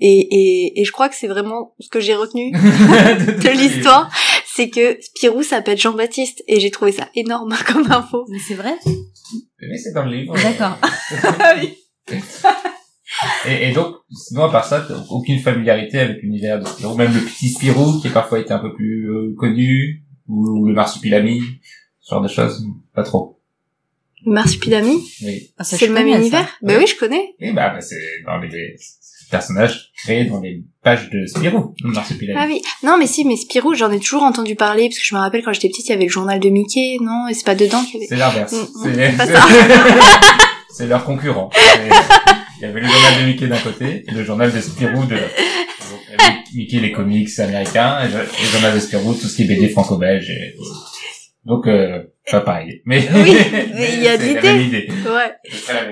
Et, 0.00 0.18
et 0.30 0.80
et 0.80 0.84
je 0.84 0.92
crois 0.92 1.08
que 1.08 1.14
c'est 1.16 1.26
vraiment 1.28 1.74
ce 1.80 1.88
que 1.88 2.00
j'ai 2.00 2.14
retenu 2.14 2.52
de 2.52 3.50
l'histoire, 3.58 4.10
c'est 4.46 4.70
que 4.70 4.96
Spirou 5.00 5.42
s'appelle 5.42 5.78
Jean-Baptiste. 5.78 6.42
Et 6.48 6.60
j'ai 6.60 6.70
trouvé 6.70 6.92
ça 6.92 7.08
énorme 7.14 7.54
comme 7.66 7.90
info. 7.90 8.24
Mais 8.28 8.38
c'est 8.46 8.54
vrai 8.54 8.74
Mais 9.60 9.76
c'est 9.78 9.92
dans 9.92 10.04
le 10.04 10.16
livre. 10.16 10.34
D'accord. 10.34 10.78
Et, 13.46 13.70
et 13.70 13.72
donc, 13.72 13.96
sinon, 14.10 14.44
à 14.44 14.52
part 14.52 14.64
ça, 14.64 14.84
t'as 14.86 14.94
aucune 15.10 15.40
familiarité 15.40 15.98
avec 15.98 16.22
l'univers 16.22 16.60
de 16.60 16.66
Spirou. 16.66 16.94
Même 16.96 17.12
le 17.12 17.20
petit 17.20 17.48
Spirou, 17.48 18.00
qui 18.00 18.08
a 18.08 18.10
parfois 18.10 18.38
été 18.38 18.52
un 18.52 18.58
peu 18.58 18.72
plus 18.74 19.10
euh, 19.10 19.34
connu, 19.36 20.04
ou 20.28 20.66
le 20.66 20.74
marsupilami, 20.74 21.40
ce 22.00 22.14
genre 22.14 22.22
de 22.22 22.28
choses, 22.28 22.64
pas 22.94 23.02
trop. 23.02 23.40
Marsupilami, 24.26 24.98
Oui. 25.22 25.50
Ah, 25.56 25.64
c'est 25.64 25.86
le 25.86 25.92
même 25.94 26.04
connais, 26.04 26.14
ça. 26.16 26.20
univers? 26.20 26.48
Ben 26.62 26.74
Ouais. 26.76 26.82
oui, 26.82 26.86
je 26.86 26.96
connais. 26.98 27.34
Et 27.40 27.52
bah, 27.52 27.70
bah, 27.70 27.80
c'est 27.80 28.22
dans 28.26 28.38
les 28.38 28.76
personnages 29.30 29.90
créés 29.96 30.24
dans 30.24 30.40
les 30.40 30.62
pages 30.82 31.10
de 31.10 31.26
Spirou. 31.26 31.74
Ah 32.36 32.46
oui. 32.46 32.62
Non, 32.82 32.96
mais 32.98 33.06
si, 33.06 33.24
mais 33.24 33.36
Spirou, 33.36 33.74
j'en 33.74 33.90
ai 33.90 33.98
toujours 33.98 34.22
entendu 34.22 34.54
parler, 34.54 34.88
parce 34.88 34.98
que 34.98 35.04
je 35.04 35.14
me 35.14 35.20
rappelle 35.20 35.42
quand 35.44 35.52
j'étais 35.52 35.68
petite, 35.68 35.86
il 35.86 35.90
y 35.90 35.94
avait 35.94 36.04
le 36.04 36.10
journal 36.10 36.40
de 36.40 36.48
Mickey, 36.48 36.96
non? 37.00 37.28
Et 37.28 37.34
c'est 37.34 37.44
pas 37.44 37.54
dedans 37.54 37.82
qu'il 37.84 37.94
y 37.94 37.96
avait... 37.98 38.06
C'est 38.06 38.16
l'inverse. 38.16 38.52
Mm, 38.52 38.88
mm, 38.88 39.18
C'est 40.70 40.86
leur 40.86 41.04
concurrent. 41.04 41.50
Il 42.58 42.62
y 42.62 42.64
avait 42.64 42.80
le 42.80 42.88
journal 42.88 43.20
de 43.20 43.26
Mickey 43.26 43.46
d'un 43.46 43.58
côté 43.58 44.04
et 44.06 44.10
le 44.10 44.24
journal 44.24 44.52
de 44.52 44.60
Spirou 44.60 45.04
de 45.04 45.14
l'autre. 45.14 45.34
Mickey 46.54 46.80
les 46.80 46.92
comics 46.92 47.38
américains 47.38 48.00
et 48.00 48.08
le, 48.08 48.24
journal 48.50 48.74
de 48.74 48.80
Spirou 48.80 49.14
tout 49.14 49.28
ce 49.28 49.36
qui 49.36 49.42
est 49.42 49.46
BD 49.46 49.68
franco-belge. 49.68 50.30
et- 50.30 50.54
Donc 51.44 51.66
euh, 51.66 52.02
pas 52.30 52.40
pareil. 52.40 52.82
Mais 52.84 53.08
Oui, 53.14 53.36
mais 53.74 53.90
il 53.94 54.02
y 54.02 54.08
a 54.08 54.16
de 54.16 54.58
l'idée. 54.58 54.88
Ouais. 55.04 55.34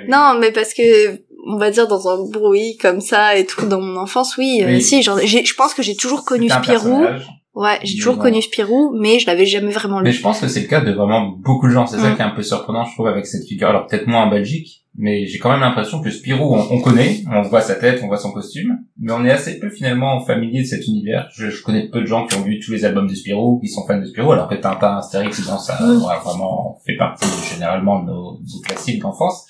Non, 0.09 0.37
mais 0.40 0.51
parce 0.53 0.75
que, 0.75 1.22
on 1.46 1.56
va 1.56 1.70
dire, 1.70 1.87
dans 1.88 2.09
un 2.09 2.28
bruit 2.30 2.76
comme 2.80 3.00
ça 3.00 3.37
et 3.37 3.46
tout, 3.46 3.66
dans 3.66 3.80
mon 3.80 3.96
enfance, 4.00 4.37
oui, 4.37 4.61
euh, 4.62 4.66
Oui. 4.66 4.82
si, 4.82 5.02
j'en- 5.02 5.18
j'ai- 5.18 5.44
je 5.44 5.54
pense 5.54 5.74
que 5.74 5.82
j'ai 5.82 5.96
toujours 5.96 6.24
connu 6.24 6.48
Spirou. 6.48 6.66
personnage. 6.66 7.26
Ouais, 7.54 7.78
j'ai 7.85 7.94
Mais 7.94 7.98
toujours 8.00 8.18
connu 8.18 8.42
Spirou, 8.42 8.94
mais 9.00 9.18
je 9.18 9.26
l'avais 9.26 9.46
jamais 9.46 9.72
vraiment 9.72 10.00
Mais 10.00 10.11
lu. 10.11 10.16
je 10.16 10.20
pense 10.20 10.40
que 10.40 10.46
c'est 10.48 10.61
le 10.61 10.66
cas 10.66 10.80
de 10.82 10.92
vraiment 10.92 11.28
beaucoup 11.42 11.66
de 11.68 11.72
gens. 11.72 11.87
C'est 11.87 11.96
ça 11.98 12.11
Mm. 12.11 12.16
qui 12.16 12.20
est 12.20 12.24
un 12.24 12.30
peu 12.30 12.42
surprenant, 12.42 12.85
je 12.85 12.92
trouve, 12.92 13.06
avec 13.06 13.24
cette 13.24 13.46
figure. 13.46 13.68
Alors 13.70 13.87
peut-être 13.87 14.06
moins 14.06 14.24
en 14.24 14.28
Belgique, 14.30 14.82
mais 14.94 15.24
j'ai 15.26 15.38
quand 15.38 15.50
même 15.50 15.61
l'impression 15.61 16.02
que 16.02 16.11
Spirou, 16.11 16.54
on, 16.54 16.66
on 16.70 16.80
connaît, 16.82 17.22
on 17.32 17.40
voit 17.40 17.62
sa 17.62 17.76
tête, 17.76 18.00
on 18.04 18.09
voit 18.09 18.18
son 18.18 18.30
costume, 18.32 18.76
mais 19.00 19.11
on 19.14 19.24
est 19.24 19.30
assez 19.30 19.59
peu 19.59 19.70
finalement 19.70 20.20
familier 20.20 20.61
de 20.64 20.66
cet 20.66 20.87
univers. 20.87 21.28
Je, 21.32 21.48
je 21.48 21.62
connais 21.62 21.88
peu 21.88 22.02
de 22.02 22.06
gens 22.06 22.26
qui 22.26 22.37
ont 22.37 22.42
vu 22.42 22.61
tous 22.61 22.72
les 22.72 22.85
albums 22.85 23.06
de 23.09 23.14
Spirou, 23.14 23.59
qui 23.61 23.68
sont 23.68 23.87
fans 23.87 23.98
de 24.00 24.04
Spirou, 24.04 24.32
alors 24.32 24.48
que 24.48 24.54
Tintin, 24.56 24.98
Astérix, 24.98 25.40
bon, 25.46 25.56
ça 25.56 25.78
Mm. 25.80 25.92
ouais, 26.02 26.14
vraiment 26.22 26.78
fait 26.87 26.96
partie 26.98 27.26
généralement 27.54 28.00
de 28.02 28.09
nos, 28.11 28.32
nos 28.32 28.61
classiques 28.66 29.00
d'enfance. 29.00 29.46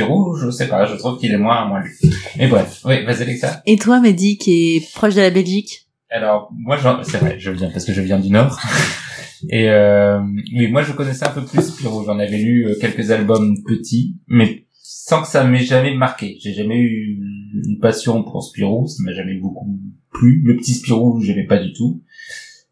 Spirou, 0.00 0.36
je 0.36 0.50
sais 0.50 0.68
pas, 0.68 0.84
je 0.84 0.94
trouve 0.96 1.18
qu'il 1.18 1.32
est 1.32 1.38
moins 1.38 1.64
moins 1.66 1.80
lu. 1.80 1.96
Mais 2.36 2.48
bref, 2.48 2.82
oui, 2.84 3.02
vas-y 3.06 3.22
Alexa. 3.22 3.62
Et 3.64 3.76
toi, 3.76 3.98
Mehdi, 4.00 4.36
qui 4.36 4.76
est 4.76 4.92
proche 4.94 5.14
de 5.14 5.22
la 5.22 5.30
Belgique? 5.30 5.86
Alors, 6.10 6.50
moi, 6.54 6.76
j'en- 6.76 7.02
c'est 7.02 7.16
vrai, 7.16 7.36
je 7.38 7.50
viens 7.50 7.70
parce 7.70 7.86
que 7.86 7.94
je 7.94 8.02
viens 8.02 8.18
du 8.18 8.28
Nord. 8.30 8.60
Et 9.50 9.70
euh, 9.70 10.20
mais 10.52 10.68
moi, 10.68 10.82
je 10.82 10.92
connaissais 10.92 11.26
un 11.26 11.30
peu 11.30 11.42
plus 11.44 11.62
Spirou. 11.62 12.04
J'en 12.04 12.18
avais 12.18 12.36
lu 12.38 12.66
euh, 12.66 12.74
quelques 12.80 13.10
albums 13.10 13.56
petits, 13.66 14.16
mais 14.28 14.66
sans 14.82 15.22
que 15.22 15.28
ça 15.28 15.44
m'ait 15.44 15.64
jamais 15.64 15.94
marqué. 15.94 16.36
J'ai 16.42 16.52
jamais 16.52 16.78
eu 16.78 17.18
une 17.66 17.78
passion 17.80 18.22
pour 18.22 18.42
Spirou. 18.44 18.86
Ça 18.88 19.02
m'a 19.02 19.14
jamais 19.14 19.34
beaucoup 19.38 19.78
plu. 20.12 20.42
Le 20.44 20.56
petit 20.58 20.74
Spirou, 20.74 21.20
je 21.22 21.28
l'aimais 21.32 21.46
pas 21.46 21.58
du 21.58 21.72
tout. 21.72 22.02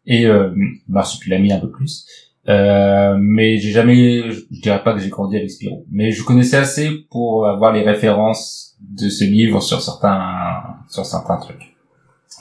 Et 0.05 0.27
euh, 0.27 0.51
Marsupilami 0.87 1.51
un 1.53 1.59
peu 1.59 1.71
plus. 1.71 2.05
Euh, 2.47 3.15
mais 3.19 3.57
j'ai 3.57 3.71
jamais, 3.71 4.31
je 4.31 4.61
dirais 4.61 4.83
pas 4.83 4.93
que 4.93 4.99
j'ai 4.99 5.09
grandi 5.09 5.35
avec 5.35 5.49
Spirou, 5.49 5.85
mais 5.91 6.11
je 6.11 6.23
connaissais 6.23 6.57
assez 6.57 6.91
pour 7.09 7.47
avoir 7.47 7.73
les 7.73 7.81
références 7.81 8.77
de 8.79 9.09
ce 9.09 9.23
livre 9.23 9.61
sur 9.61 9.81
certains, 9.81 10.61
sur 10.89 11.05
certains 11.05 11.37
trucs. 11.37 11.75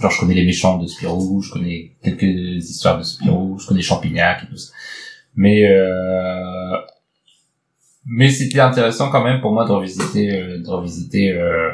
Genre, 0.01 0.11
je 0.11 0.21
connais 0.21 0.35
les 0.35 0.45
méchants 0.45 0.79
de 0.79 0.87
Spirou, 0.87 1.41
je 1.41 1.53
connais 1.53 1.93
quelques 2.03 2.23
histoires 2.23 2.99
de 2.99 3.05
Spirou, 3.05 3.59
je 3.59 3.67
connais 3.67 3.81
Champignac 3.81 4.43
et 4.43 4.47
tout 4.49 4.57
ça. 4.57 4.73
Mais, 5.37 5.69
euh, 5.69 6.77
mais 8.07 8.29
c'était 8.31 8.61
intéressant 8.61 9.11
quand 9.11 9.23
même 9.23 9.41
pour 9.41 9.53
moi 9.53 9.65
de 9.65 9.73
revisiter, 9.73 10.35
euh, 10.35 10.59
de 10.63 10.69
revisiter, 10.69 11.31
euh, 11.33 11.73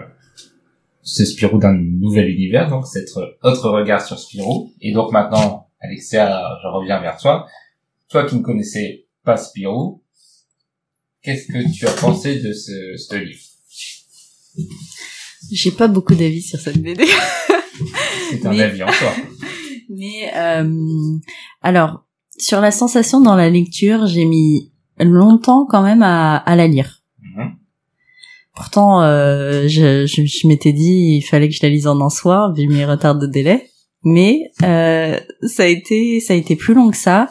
ce 1.02 1.24
Spirou 1.24 1.58
d'un 1.58 1.72
nouvel 1.72 2.28
univers, 2.28 2.68
donc 2.68 2.86
cet 2.86 3.08
autre 3.42 3.70
regard 3.70 4.02
sur 4.02 4.18
Spirou. 4.18 4.70
Et 4.82 4.92
donc 4.92 5.12
maintenant, 5.12 5.68
Alexia, 5.80 6.42
je 6.62 6.68
reviens 6.68 7.00
vers 7.00 7.16
toi. 7.16 7.46
Toi 8.10 8.24
qui 8.24 8.36
ne 8.36 8.42
connaissais 8.42 9.06
pas 9.24 9.36
Spirou, 9.36 10.02
qu'est-ce 11.22 11.46
que 11.46 11.72
tu 11.72 11.86
as 11.86 11.92
pensé 11.92 12.40
de 12.40 12.52
ce, 12.52 12.96
ce 12.96 13.14
livre? 13.16 13.40
J'ai 15.52 15.70
pas 15.70 15.88
beaucoup 15.88 16.14
d'avis 16.14 16.42
sur 16.42 16.58
cette 16.60 16.78
BD. 16.78 17.04
C'est 18.30 18.44
un 18.46 18.50
Mais- 18.50 18.62
avis 18.62 18.82
en 18.82 18.90
soi. 18.92 19.12
Mais 19.90 20.30
euh, 20.36 21.16
alors, 21.62 22.04
sur 22.38 22.60
la 22.60 22.70
sensation 22.70 23.20
dans 23.20 23.34
la 23.36 23.50
lecture, 23.50 24.06
j'ai 24.06 24.24
mis 24.24 24.72
longtemps 24.98 25.66
quand 25.68 25.82
même 25.82 26.02
à, 26.02 26.36
à 26.36 26.56
la 26.56 26.66
lire. 26.68 27.02
Mhm. 27.22 27.56
Pourtant, 28.54 29.02
euh, 29.02 29.66
je, 29.68 30.06
je, 30.06 30.24
je 30.26 30.46
m'étais 30.46 30.72
dit 30.72 31.16
il 31.18 31.22
fallait 31.22 31.48
que 31.48 31.54
je 31.54 31.60
la 31.62 31.68
lise 31.70 31.86
en 31.86 32.00
un 32.00 32.10
soir 32.10 32.52
vu 32.54 32.68
mes 32.68 32.84
retards 32.84 33.18
de 33.18 33.26
délai. 33.26 33.70
Mais 34.04 34.50
euh, 34.62 35.18
ça 35.46 35.64
a 35.64 35.66
été 35.66 36.20
ça 36.20 36.32
a 36.32 36.36
été 36.36 36.56
plus 36.56 36.74
long 36.74 36.90
que 36.90 36.96
ça. 36.96 37.28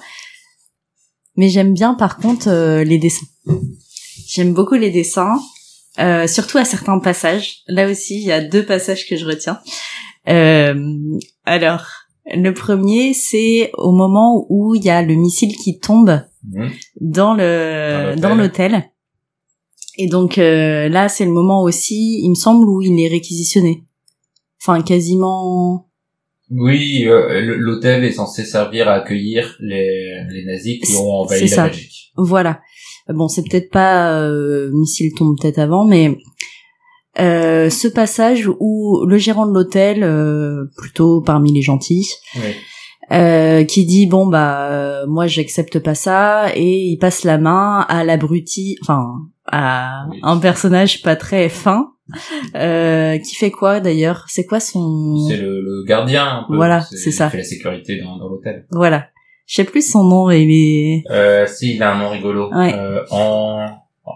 Mais 1.39 1.47
j'aime 1.47 1.73
bien 1.73 1.93
par 1.93 2.17
contre 2.17 2.49
euh, 2.49 2.83
les 2.83 2.97
dessins. 2.97 3.25
J'aime 4.27 4.53
beaucoup 4.53 4.75
les 4.75 4.91
dessins, 4.91 5.39
euh, 5.97 6.27
surtout 6.27 6.57
à 6.57 6.65
certains 6.65 6.99
passages. 6.99 7.59
Là 7.69 7.89
aussi, 7.89 8.15
il 8.19 8.27
y 8.27 8.31
a 8.33 8.41
deux 8.41 8.65
passages 8.65 9.07
que 9.07 9.15
je 9.15 9.25
retiens. 9.25 9.61
Euh, 10.27 10.75
alors, 11.45 11.85
le 12.25 12.51
premier, 12.53 13.13
c'est 13.13 13.71
au 13.77 13.93
moment 13.93 14.45
où 14.49 14.75
il 14.75 14.83
y 14.83 14.89
a 14.89 15.01
le 15.01 15.15
missile 15.15 15.55
qui 15.55 15.79
tombe 15.79 16.21
Mhm. 16.43 16.71
dans 16.99 17.33
le 17.33 18.15
dans 18.17 18.35
l'hôtel. 18.35 18.89
Et 19.97 20.07
donc 20.07 20.37
euh, 20.37 20.89
là, 20.89 21.07
c'est 21.07 21.25
le 21.25 21.31
moment 21.31 21.61
aussi, 21.63 22.19
il 22.21 22.29
me 22.31 22.35
semble, 22.35 22.67
où 22.67 22.81
il 22.81 22.99
est 22.99 23.07
réquisitionné. 23.07 23.85
Enfin, 24.61 24.81
quasiment. 24.81 25.88
Oui, 26.51 27.05
euh, 27.07 27.41
l'hôtel 27.57 28.03
est 28.03 28.11
censé 28.11 28.43
servir 28.43 28.87
à 28.87 28.93
accueillir 28.93 29.55
les, 29.59 30.23
les 30.29 30.45
nazis 30.45 30.79
qui 30.79 30.95
ont 30.95 31.11
envahi 31.21 31.47
C'est 31.47 31.55
la 31.55 31.63
ça. 31.63 31.67
Belgique. 31.67 32.11
Voilà. 32.17 32.59
Bon, 33.07 33.27
c'est 33.27 33.43
peut-être 33.43 33.69
pas 33.71 34.19
euh, 34.21 34.69
missile 34.73 35.13
tombe 35.15 35.35
peut-être 35.39 35.59
avant, 35.59 35.85
mais 35.85 36.17
euh, 37.19 37.69
ce 37.69 37.87
passage 37.87 38.47
où 38.59 39.05
le 39.07 39.17
gérant 39.17 39.47
de 39.47 39.53
l'hôtel, 39.53 40.03
euh, 40.03 40.65
plutôt 40.77 41.21
parmi 41.21 41.51
les 41.51 41.61
gentils, 41.61 42.07
Oui. 42.35 42.41
euh, 43.11 43.63
qui 43.63 43.85
dit 43.85 44.05
bon 44.07 44.27
bah 44.27 44.69
euh, 44.71 45.05
moi 45.07 45.27
j'accepte 45.27 45.79
pas 45.79 45.95
ça 45.95 46.55
et 46.55 46.85
il 46.85 46.97
passe 46.97 47.23
la 47.23 47.37
main 47.39 47.85
à 47.89 48.03
l'abruti, 48.03 48.77
enfin 48.83 49.07
à 49.51 50.05
Oui. 50.11 50.19
un 50.23 50.37
personnage 50.37 51.01
pas 51.01 51.15
très 51.15 51.49
fin, 51.49 51.91
euh, 52.55 53.17
qui 53.19 53.35
fait 53.35 53.51
quoi 53.51 53.79
d'ailleurs? 53.79 54.25
C'est 54.27 54.45
quoi 54.45 54.59
son 54.59 55.27
C'est 55.29 55.37
le, 55.37 55.61
le 55.61 55.83
gardien 55.85 56.39
un 56.39 56.45
peu. 56.47 56.55
Voilà, 56.55 56.81
c'est 56.81 57.11
ça. 57.11 57.27
Il 57.27 57.31
fait 57.31 57.37
la 57.37 57.43
sécurité 57.43 58.01
dans, 58.01 58.17
dans 58.17 58.27
l'hôtel. 58.29 58.65
voilà. 58.71 59.07
Je 59.47 59.55
sais 59.55 59.63
plus 59.63 59.89
son 59.89 60.03
nom, 60.03 60.29
il 60.29 60.51
est 60.51 61.03
Euh, 61.09 61.47
si, 61.47 61.75
il 61.75 61.81
a 61.83 61.93
un 61.93 61.97
nom 61.99 62.09
rigolo. 62.09 62.51
Ouais. 62.53 62.73
Euh, 62.75 63.03
en... 63.09 63.65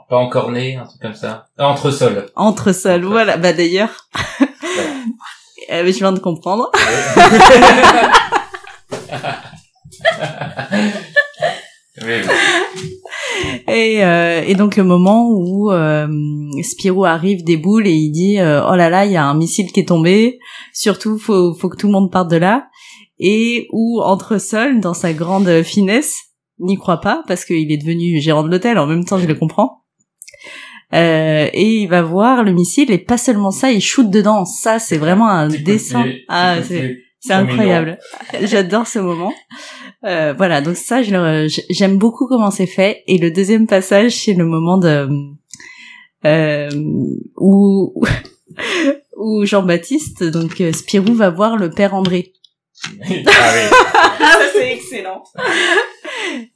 Pas 0.10 0.18
encore 0.18 0.52
né, 0.52 0.76
un 0.76 0.86
truc 0.86 1.02
comme 1.02 1.14
ça. 1.14 1.46
Ah, 1.58 1.68
Entre 1.68 1.92
sol. 1.92 2.26
entre. 2.36 2.72
Voilà. 3.00 3.38
Bah 3.38 3.54
d'ailleurs, 3.54 4.08
euh, 5.72 5.86
je 5.86 5.92
viens 5.98 6.12
de 6.12 6.20
comprendre. 6.20 6.70
Oui, 12.02 12.22
oui. 12.26 13.00
Et, 13.68 14.04
euh, 14.04 14.44
et 14.46 14.56
donc 14.56 14.76
le 14.76 14.84
moment 14.84 15.30
où 15.30 15.72
euh, 15.72 16.08
Spirou 16.62 17.06
arrive 17.06 17.44
des 17.44 17.58
boules 17.58 17.88
et 17.88 17.94
il 17.94 18.12
dit 18.12 18.40
euh, 18.40 18.62
oh 18.70 18.76
là 18.76 18.90
là 18.90 19.06
il 19.06 19.12
y 19.12 19.18
a 19.18 19.26
un 19.26 19.36
missile 19.36 19.72
qui 19.72 19.80
est 19.82 19.88
tombé. 19.88 20.40
Surtout 20.74 21.18
faut 21.18 21.54
faut 21.54 21.70
que 21.70 21.78
tout 21.78 21.88
le 21.88 21.94
monde 21.94 22.12
parte 22.12 22.30
de 22.30 22.38
là. 22.38 22.68
Et 23.20 23.68
où 23.72 24.02
entre 24.02 24.38
Sol 24.38 24.80
dans 24.80 24.94
sa 24.94 25.14
grande 25.14 25.64
finesse 25.64 26.16
n'y 26.60 26.76
croit 26.78 27.02
pas 27.02 27.24
parce 27.28 27.46
qu'il 27.46 27.72
est 27.72 27.78
devenu 27.78 28.20
gérant 28.20 28.44
de 28.44 28.50
l'hôtel 28.50 28.78
en 28.78 28.88
même 28.88 29.06
temps 29.06 29.18
je 29.18 29.28
le 29.28 29.36
comprends. 29.36 29.84
Euh, 30.94 31.50
et 31.54 31.82
il 31.82 31.88
va 31.88 32.04
voir 32.04 32.44
le 32.44 32.52
missile 32.54 32.92
et 32.92 33.00
pas 33.00 33.18
seulement 33.18 33.52
ça 33.52 33.72
il 33.72 33.82
shoot 33.82 34.10
dedans. 34.10 34.46
Ça 34.46 34.80
c'est 34.80 34.98
vraiment 34.98 35.30
un 35.30 35.48
dessin. 35.48 36.06
ah 36.28 36.58
c'est 36.62 37.34
incroyable. 37.34 37.98
J'adore 38.42 38.86
ce 38.86 39.00
moment. 39.00 39.34
Euh, 40.06 40.34
voilà, 40.34 40.62
donc 40.62 40.76
ça, 40.76 41.02
j'aime 41.02 41.98
beaucoup 41.98 42.28
comment 42.28 42.52
c'est 42.52 42.68
fait. 42.68 43.04
Et 43.08 43.18
le 43.18 43.32
deuxième 43.32 43.68
passage, 43.68 44.12
c'est 44.12 44.34
le 44.34 44.46
moment 44.46 44.78
de 44.78 45.08
euh, 46.26 46.70
où 47.38 47.94
où 49.18 49.46
Jean-Baptiste, 49.46 50.24
donc 50.24 50.60
euh, 50.62 50.72
Spirou, 50.74 51.14
va 51.14 51.30
voir 51.30 51.58
le 51.58 51.70
père 51.70 51.94
André. 51.94 52.34
ah 53.02 53.06
oui. 53.08 53.16
Ah, 54.26 54.40
c'est 54.54 54.74
excellent. 54.74 55.24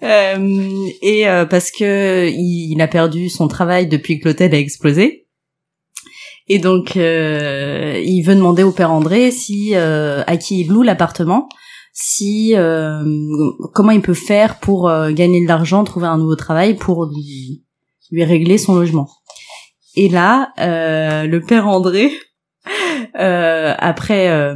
Euh, 0.02 0.88
et 1.02 1.28
euh, 1.28 1.46
parce 1.46 1.72
que 1.72 2.30
il, 2.30 2.72
il 2.74 2.82
a 2.82 2.88
perdu 2.88 3.30
son 3.30 3.48
travail 3.48 3.88
depuis 3.88 4.20
que 4.20 4.28
l'hôtel 4.28 4.54
a 4.54 4.58
explosé. 4.58 5.28
Et 6.48 6.60
donc, 6.60 6.96
euh, 6.96 8.02
il 8.04 8.24
veut 8.24 8.36
demander 8.36 8.64
au 8.64 8.72
père 8.72 8.92
André 8.92 9.32
si 9.32 9.72
euh, 9.76 10.24
à 10.28 10.38
qui 10.38 10.62
il 10.62 10.70
loue 10.70 10.82
l'appartement, 10.82 11.50
si 12.00 12.56
euh, 12.56 13.04
comment 13.74 13.90
il 13.90 14.04
peut 14.04 14.14
faire 14.14 14.60
pour 14.60 14.88
euh, 14.88 15.12
gagner 15.12 15.42
de 15.42 15.48
l'argent, 15.48 15.84
trouver 15.84 16.06
un 16.06 16.20
nouveau 16.20 16.36
travail 16.36 16.76
pour 16.76 17.06
lui 17.06 17.64
lui 18.12 18.24
régler 18.24 18.60
son 18.60 18.76
logement. 18.76 19.10
Et 19.96 20.08
là, 20.08 20.52
euh, 20.60 21.26
le 21.26 21.42
père 21.42 21.68
André, 21.68 22.12
euh, 23.20 23.74
après 23.80 24.30
euh, 24.30 24.56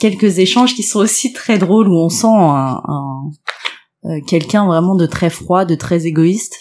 quelques 0.00 0.38
échanges 0.38 0.74
qui 0.74 0.82
sont 0.82 1.00
aussi 1.00 1.34
très 1.34 1.58
drôles 1.58 1.88
où 1.88 1.96
on 1.98 2.08
sent 2.08 2.26
un, 2.26 2.80
un- 2.88 4.20
quelqu'un 4.26 4.64
vraiment 4.64 4.94
de 4.96 5.04
très 5.04 5.28
froid, 5.28 5.66
de 5.66 5.74
très 5.74 6.06
égoïste. 6.06 6.56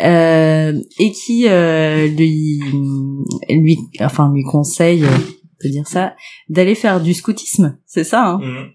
euh, 0.00 0.72
et 0.98 1.12
qui 1.12 1.46
euh, 1.48 2.08
lui 2.08 2.60
lui 3.48 3.78
enfin 4.00 4.30
lui 4.34 4.42
conseille 4.42 5.04
on 5.06 5.45
peut 5.66 5.72
dire 5.72 5.86
ça 5.86 6.14
d'aller 6.48 6.74
faire 6.74 7.00
du 7.00 7.14
scoutisme 7.14 7.78
c'est 7.86 8.04
ça 8.04 8.24
hein? 8.26 8.38
Mhm. 8.42 8.70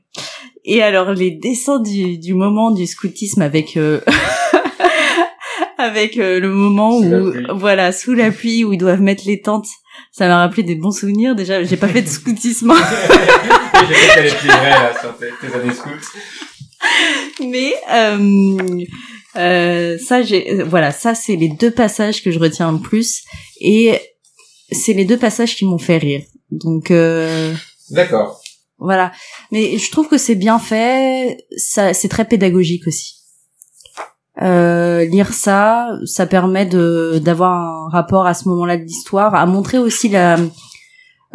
et 0.66 0.82
alors 0.82 1.14
les 1.14 1.32
dessins 1.32 1.80
du, 1.80 2.18
du 2.18 2.34
moment 2.34 2.72
du 2.72 2.88
scoutisme 2.88 3.42
avec 3.42 3.78
euh, 3.78 4.02
avec 5.78 6.18
euh, 6.18 6.40
le 6.40 6.50
moment 6.50 7.02
Sous 7.02 7.08
où 7.08 7.34
voilà 7.58 7.92
sous 7.92 8.14
la 8.14 8.32
pluie 8.32 8.64
où 8.64 8.74
ils 8.74 8.78
doivent 8.78 9.02
mettre 9.02 9.24
les 9.26 9.42
tentes 9.42 9.68
ça 10.12 10.28
m'a 10.28 10.40
rappelé 10.40 10.64
des 10.64 10.76
bons 10.76 10.92
souvenirs. 10.92 11.36
Déjà 11.36 11.64
j'ai 11.64 11.78
pas 11.78 11.88
fait 11.88 12.02
de 12.02 12.10
scoutisme. 12.10 12.74
Oui, 13.82 13.88
J'ai 13.88 13.94
fait 13.96 14.14
qu'elle 14.14 14.28
était 14.28 14.48
vraie, 14.48 14.70
là, 14.70 14.94
sur 15.00 15.18
tes, 15.18 15.28
tes 15.42 15.54
années 15.56 15.74
scouts. 15.74 15.90
mais 17.50 17.74
euh, 17.92 18.86
euh, 19.38 19.98
ça 19.98 20.22
j'ai 20.22 20.62
voilà 20.64 20.92
ça 20.92 21.16
c'est 21.16 21.36
les 21.36 21.50
deux 21.50 21.72
passages 21.72 22.22
que 22.22 22.32
je 22.32 22.38
retiens 22.38 22.72
le 22.72 22.78
plus. 22.80 23.24
Et 23.60 24.00
c'est 24.72 24.94
les 24.94 25.06
deux 25.06 25.18
passages 25.18 25.56
qui 25.56 25.66
m'ont 25.66 25.80
fait 25.80 25.98
rire 25.98 26.22
donc 26.52 26.92
euh, 26.92 27.54
D'accord. 27.90 28.42
voilà. 28.78 29.12
Mais 29.52 29.78
je 29.78 29.92
trouve 29.92 30.08
que 30.08 30.18
c'est 30.18 30.36
bien 30.36 30.60
fait. 30.60 31.46
Ça 31.58 31.94
c'est 31.94 32.10
très 32.10 32.26
pédagogique 32.26 32.86
aussi. 32.88 33.16
Euh, 34.42 35.04
lire 35.06 35.34
ça 35.34 35.90
ça 36.06 36.26
permet 36.26 36.66
de 36.66 37.20
d'avoir 37.24 37.52
un 37.52 37.90
rapport 37.90 38.26
à 38.26 38.34
ce 38.34 38.48
moment-là 38.50 38.78
de 38.78 38.84
l'histoire 38.84 39.36
à 39.36 39.46
montrer 39.46 39.78
aussi 39.78 40.08
la 40.10 40.38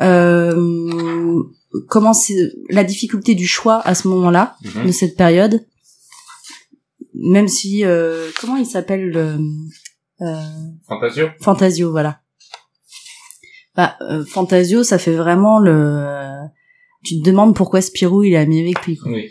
euh, 0.01 1.43
comment 1.89 2.15
c'est 2.15 2.35
la 2.71 2.85
difficulté 2.85 3.35
du 3.35 3.47
choix 3.47 3.81
à 3.87 3.95
ce 3.95 4.09
moment-là 4.09 4.57
Mhm. 4.65 4.87
de 4.87 4.93
cette 4.93 5.17
période. 5.17 5.65
Même 7.15 7.49
si 7.49 7.85
euh, 7.85 8.31
comment 8.41 8.57
il 8.57 8.67
s'appelle 8.67 9.09
le 9.11 9.39
euh, 10.23 10.41
Fantasio? 10.89 11.29
Fantasio 11.41 11.91
voilà 11.91 12.21
bah 13.77 13.97
euh, 14.01 14.25
Fantasio 14.25 14.83
ça 14.85 14.99
fait 14.99 15.15
vraiment 15.15 15.59
le 15.59 16.07
tu 17.05 17.21
te 17.21 17.25
demandes 17.25 17.55
pourquoi 17.55 17.81
Spirou 17.81 18.23
il 18.25 18.33
est 18.35 18.37
ami 18.39 18.61
avec 18.61 18.85
lui 18.87 18.97
quoi. 18.97 19.13
Oui. 19.13 19.31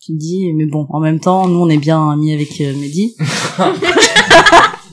tu 0.00 0.12
te 0.12 0.18
dis 0.18 0.52
mais 0.54 0.66
bon 0.66 0.86
en 0.90 1.00
même 1.00 1.20
temps 1.20 1.46
nous 1.48 1.60
on 1.60 1.68
est 1.68 1.78
bien 1.78 2.10
amis 2.10 2.32
avec 2.34 2.60
euh, 2.60 2.72
Mehdi 2.74 3.14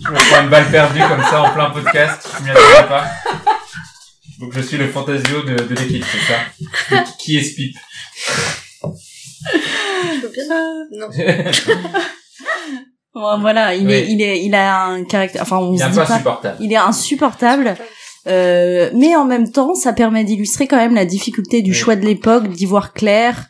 Je 0.04 0.10
me 0.10 0.16
prends 0.32 0.44
une 0.44 0.50
balle 0.50 0.70
perdue 0.72 1.00
comme 1.00 1.22
ça 1.30 1.44
en 1.44 1.52
plein 1.54 1.70
podcast, 1.70 2.28
je 2.40 2.44
m'y 2.44 2.50
attendais 2.50 2.88
pas. 2.90 3.06
Donc 4.40 4.52
je 4.54 4.62
suis 4.62 4.78
le 4.78 4.88
fantasio 4.88 5.44
de, 5.44 5.54
de 5.54 5.76
l'équipe, 5.76 6.04
c'est 6.04 6.34
ça 6.98 7.04
Qui 7.20 7.38
est 7.38 7.44
Spip? 7.44 7.76
Je 8.84 10.22
veux 10.22 10.30
bien. 10.30 10.48
Non. 10.92 11.08
Bon, 13.14 13.40
voilà 13.40 13.76
il 13.76 13.86
Oui. 13.86 13.94
est 13.94 14.08
il 14.10 14.22
est 14.22 14.44
il 14.46 14.56
a 14.56 14.86
un 14.86 15.04
caractère 15.04 15.42
enfin 15.42 15.58
on 15.58 15.74
Il 15.74 15.82
est 15.82 15.84
se 15.86 15.90
dit 15.90 15.96
pas 15.98 16.14
insupportable. 16.14 16.58
il 16.62 16.72
est 16.72 16.78
insupportable 16.78 17.76
euh, 18.28 18.90
mais 18.96 19.16
en 19.16 19.26
même 19.26 19.52
temps 19.52 19.74
ça 19.74 19.94
permet 19.94 20.24
d'illustrer 20.24 20.68
quand 20.68 20.78
même 20.78 20.96
la 20.96 21.06
difficulté 21.06 21.62
du 21.62 21.74
choix 21.74 21.96
de 21.96 22.06
l'époque 22.06 22.50
d'y 22.50 22.66
voir 22.66 22.94
clair 22.94 23.48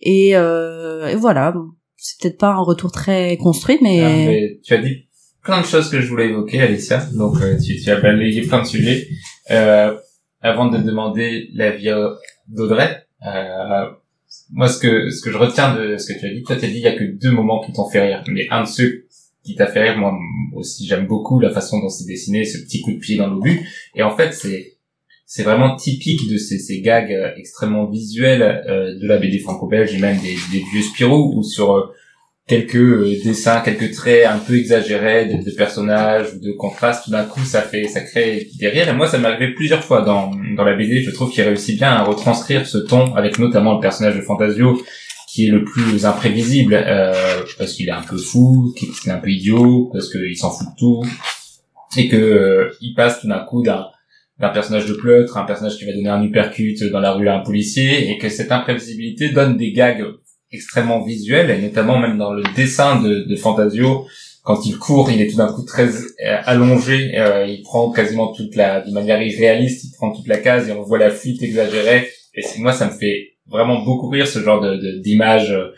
et, 0.00 0.36
euh, 0.36 1.08
et 1.08 1.16
voilà 1.16 1.54
c'est 1.96 2.20
peut-être 2.20 2.38
pas 2.38 2.48
un 2.48 2.62
retour 2.62 2.92
très 2.92 3.36
construit 3.36 3.78
mais, 3.82 4.00
Ah, 4.00 4.08
mais 4.08 4.60
tu 4.62 4.74
as 4.74 4.78
dit 4.78 5.06
plein 5.42 5.60
de 5.60 5.66
choses 5.66 5.90
que 5.90 6.00
je 6.00 6.08
voulais 6.08 6.28
évoquer, 6.28 6.60
Alicia. 6.60 7.04
Donc 7.14 7.40
euh, 7.40 7.56
tu, 7.58 7.76
tu 7.80 7.90
as 7.90 8.00
balayé 8.00 8.42
plein 8.42 8.62
de 8.62 8.66
sujets. 8.66 9.08
Euh, 9.50 9.96
avant 10.40 10.70
de 10.70 10.78
demander 10.78 11.48
l'avis 11.54 11.90
d'Audrey, 12.48 13.04
euh, 13.26 13.86
moi 14.52 14.68
ce 14.68 14.78
que 14.78 15.10
ce 15.10 15.22
que 15.22 15.30
je 15.30 15.36
retiens 15.36 15.74
de 15.74 15.96
ce 15.96 16.12
que 16.12 16.18
tu 16.18 16.26
as 16.26 16.30
dit, 16.30 16.42
toi 16.42 16.56
tu 16.56 16.64
as 16.64 16.68
dit 16.68 16.76
il 16.76 16.82
y 16.82 16.86
a 16.86 16.96
que 16.96 17.04
deux 17.04 17.30
moments 17.30 17.60
qui 17.60 17.72
t'ont 17.72 17.88
fait 17.88 18.00
rire, 18.00 18.24
mais 18.28 18.46
un 18.50 18.62
de 18.62 18.68
ceux 18.68 19.04
qui 19.50 19.56
t'a 19.56 19.66
fait 19.66 19.82
rire, 19.82 19.98
moi 19.98 20.18
aussi 20.54 20.86
j'aime 20.86 21.06
beaucoup 21.06 21.40
la 21.40 21.50
façon 21.50 21.80
dont 21.80 21.88
c'est 21.88 22.06
dessiné, 22.06 22.44
ce 22.44 22.58
petit 22.58 22.80
coup 22.80 22.92
de 22.92 22.98
pied 22.98 23.16
dans 23.16 23.28
l'obus. 23.28 23.68
Et 23.94 24.02
en 24.02 24.16
fait 24.16 24.32
c'est 24.32 24.76
c'est 25.32 25.44
vraiment 25.44 25.76
typique 25.76 26.28
de 26.28 26.36
ces, 26.36 26.80
gags 26.80 27.12
euh, 27.12 27.30
extrêmement 27.36 27.86
visuels 27.86 28.42
euh, 28.42 28.98
de 28.98 29.06
la 29.06 29.16
BD 29.16 29.38
franco-belge 29.38 29.94
et 29.94 29.98
même 29.98 30.18
des, 30.18 30.34
vieux 30.58 30.82
Spirou 30.82 31.38
ou 31.38 31.44
sur 31.44 31.76
euh, 31.76 31.94
quelques 32.48 33.22
dessins, 33.22 33.60
quelques 33.60 33.92
traits 33.92 34.26
un 34.26 34.38
peu 34.38 34.56
exagérés 34.56 35.26
de, 35.26 35.40
de 35.40 35.50
personnages 35.54 36.34
ou 36.34 36.40
de 36.40 36.50
contrastes, 36.50 37.04
tout 37.04 37.12
d'un 37.12 37.22
coup 37.22 37.44
ça 37.44 37.62
fait, 37.62 37.86
ça 37.86 38.00
crée 38.00 38.48
des 38.58 38.68
rires. 38.70 38.88
Et 38.88 38.92
moi 38.92 39.06
ça 39.06 39.18
m'est 39.18 39.28
arrivé 39.28 39.54
plusieurs 39.54 39.84
fois 39.84 40.02
dans, 40.02 40.32
dans 40.56 40.64
la 40.64 40.74
BD. 40.74 41.00
Je 41.00 41.12
trouve 41.12 41.30
qu'il 41.30 41.44
réussit 41.44 41.76
bien 41.76 41.92
à 41.92 42.02
retranscrire 42.02 42.66
ce 42.66 42.78
ton 42.78 43.14
avec 43.14 43.38
notamment 43.38 43.74
le 43.74 43.80
personnage 43.80 44.16
de 44.16 44.22
Fantasio 44.22 44.82
qui 45.30 45.46
est 45.46 45.50
le 45.50 45.64
plus 45.64 46.04
imprévisible 46.04 46.74
euh, 46.74 47.42
parce 47.58 47.74
qu'il 47.74 47.88
est 47.88 47.92
un 47.92 48.02
peu 48.02 48.16
fou, 48.16 48.74
qu'il 48.76 48.88
est 48.88 49.10
un 49.10 49.18
peu 49.18 49.30
idiot, 49.30 49.88
parce 49.92 50.10
qu'il 50.10 50.36
s'en 50.36 50.50
fout 50.50 50.66
de 50.68 50.78
tout 50.78 51.04
et 51.96 52.08
que 52.08 52.16
euh, 52.16 52.76
il 52.80 52.94
passe 52.94 53.20
tout 53.20 53.28
d'un 53.28 53.40
coup 53.40 53.62
d'un 53.62 53.86
d'un 54.38 54.48
personnage 54.48 54.86
de 54.86 54.94
pleutre, 54.94 55.36
un 55.36 55.44
personnage 55.44 55.76
qui 55.76 55.84
va 55.84 55.92
donner 55.92 56.08
un 56.08 56.22
uppercut 56.22 56.82
dans 56.90 57.00
la 57.00 57.12
rue 57.12 57.28
à 57.28 57.36
un 57.36 57.40
policier, 57.40 58.10
et 58.10 58.16
que 58.16 58.30
cette 58.30 58.50
imprévisibilité 58.50 59.28
donne 59.28 59.58
des 59.58 59.72
gags 59.72 60.02
extrêmement 60.50 61.04
visuels, 61.04 61.50
et 61.50 61.60
notamment 61.60 61.98
même 61.98 62.16
dans 62.16 62.32
le 62.32 62.42
dessin 62.56 63.02
de, 63.02 63.26
de 63.28 63.36
Fantasio, 63.36 64.06
quand 64.42 64.64
il 64.64 64.78
court, 64.78 65.10
il 65.10 65.20
est 65.20 65.28
tout 65.28 65.36
d'un 65.36 65.52
coup 65.52 65.62
très 65.62 65.88
euh, 65.88 66.38
allongé, 66.46 67.18
euh, 67.18 67.44
il 67.46 67.60
prend 67.62 67.90
quasiment 67.90 68.32
toute 68.32 68.56
la, 68.56 68.80
de 68.80 68.90
manière 68.90 69.20
irréaliste, 69.20 69.84
il 69.84 69.92
prend 69.92 70.10
toute 70.10 70.26
la 70.26 70.38
case 70.38 70.70
et 70.70 70.72
on 70.72 70.82
voit 70.82 70.98
la 70.98 71.10
fuite 71.10 71.42
exagérée, 71.42 72.08
et 72.34 72.42
moi 72.60 72.72
ça 72.72 72.86
me 72.86 72.92
fait 72.92 73.29
vraiment 73.50 73.82
beaucoup 73.82 74.08
rire 74.08 74.26
ce 74.26 74.38
genre 74.38 74.60
de 74.60 75.00
d'image 75.00 75.50
euh, 75.50 75.74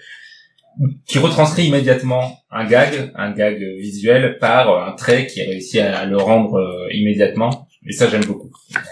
qui 1.06 1.18
retranscrit 1.18 1.66
immédiatement 1.66 2.38
un 2.50 2.66
gag, 2.66 3.12
un 3.14 3.32
gag 3.32 3.58
visuel 3.78 4.38
par 4.38 4.88
un 4.88 4.92
trait 4.92 5.26
qui 5.26 5.42
réussit 5.42 5.80
à, 5.80 6.04
le 6.06 6.16
rendre 6.16 6.56
euh, 6.56 6.88
immédiatement. 6.92 7.68
Et 7.86 7.92
ça, 7.92 8.08
j'aime 8.08 8.24
beaucoup. 8.24 8.50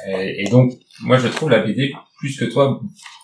Et, 0.09 0.49
donc, 0.51 0.73
moi, 1.03 1.17
je 1.17 1.29
trouve 1.29 1.51
la 1.51 1.61
BD 1.61 1.93
plus 2.19 2.37
que 2.37 2.45
toi 2.47 2.81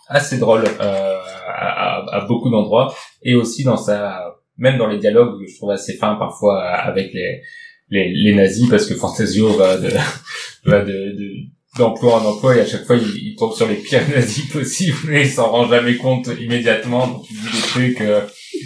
assez 0.08 0.38
drôle 0.38 0.64
euh, 0.80 1.18
à, 1.48 2.16
à- 2.16 2.26
beaucoup 2.26 2.50
d'endroits 2.50 2.94
et 3.22 3.34
aussi 3.34 3.64
dans 3.64 3.76
sa 3.76 4.36
même 4.56 4.78
dans 4.78 4.86
les 4.86 4.98
dialogues 4.98 5.44
je 5.46 5.56
trouve 5.56 5.72
assez 5.72 5.94
fins 5.94 6.14
parfois 6.14 6.62
avec 6.62 7.12
les 7.12 7.42
les, 7.90 8.12
les 8.12 8.34
nazis 8.34 8.68
parce 8.70 8.86
que 8.86 8.94
Fantasio 8.94 9.48
va 9.54 9.76
de 9.76 9.88
va 10.64 10.80
de, 10.80 10.92
de 10.92 11.30
d'emploi 11.76 12.20
en 12.20 12.24
emploi 12.24 12.56
et 12.56 12.60
à 12.60 12.66
chaque 12.66 12.86
fois 12.86 12.96
il, 12.96 13.28
il 13.28 13.36
tombe 13.36 13.52
sur 13.54 13.66
les 13.68 13.76
pires 13.76 14.08
nazis 14.08 14.46
possibles 14.52 15.14
et 15.14 15.22
il 15.22 15.30
s'en 15.30 15.48
rend 15.50 15.68
jamais 15.68 15.96
compte 15.96 16.28
immédiatement. 16.40 17.06
Donc 17.06 17.26
il 17.30 17.36
dit 17.36 17.50
des 17.52 17.62
trucs 17.68 18.00
euh, 18.00 18.20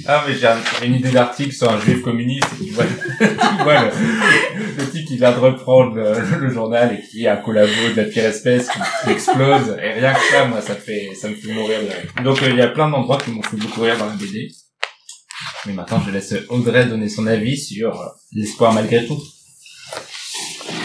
ah 0.06 0.24
mais 0.26 0.34
j'ai 0.34 0.46
un- 0.46 0.58
une 0.84 0.94
idée 0.94 1.10
d'article 1.10 1.52
sur 1.52 1.70
un 1.70 1.80
juif 1.80 2.02
communiste 2.02 2.46
et 2.62 2.66
tu 2.66 2.72
vois, 2.72 2.84
tu 3.18 3.62
vois 3.64 3.82
le, 3.84 3.90
le 4.78 4.90
type 4.90 5.06
qui 5.06 5.16
vient 5.16 5.32
de 5.32 5.38
reprendre 5.38 5.94
le, 5.96 6.50
journal 6.50 6.94
et 6.98 7.06
qui 7.08 7.24
est 7.24 7.28
un 7.28 7.36
collabo 7.36 7.70
de 7.94 8.00
la 8.00 8.04
pire 8.04 8.24
espèce 8.24 8.68
qui, 8.68 9.10
explose. 9.10 9.76
Et 9.82 9.90
rien 9.92 10.12
que 10.14 10.20
ça 10.30 10.44
moi 10.44 10.60
ça 10.60 10.74
fait 10.74 11.10
ça 11.20 11.28
me 11.28 11.34
fait 11.34 11.52
mourir 11.52 11.78
de 11.80 12.22
donc 12.22 12.42
euh, 12.42 12.50
il 12.50 12.56
y 12.56 12.62
a 12.62 12.68
plein 12.68 12.88
d'endroits 12.88 13.18
qui 13.18 13.30
m'ont 13.30 13.42
fait 13.42 13.56
beaucoup 13.56 13.82
rire 13.82 13.98
dans 13.98 14.06
la 14.06 14.14
BD 14.14 14.48
mais 15.66 15.72
maintenant 15.72 16.00
je 16.06 16.10
laisse 16.10 16.34
Audrey 16.48 16.86
donner 16.86 17.08
son 17.08 17.26
avis 17.26 17.56
sur 17.58 18.00
euh, 18.00 18.04
l'espoir 18.32 18.72
malgré 18.72 19.06
tout 19.06 19.18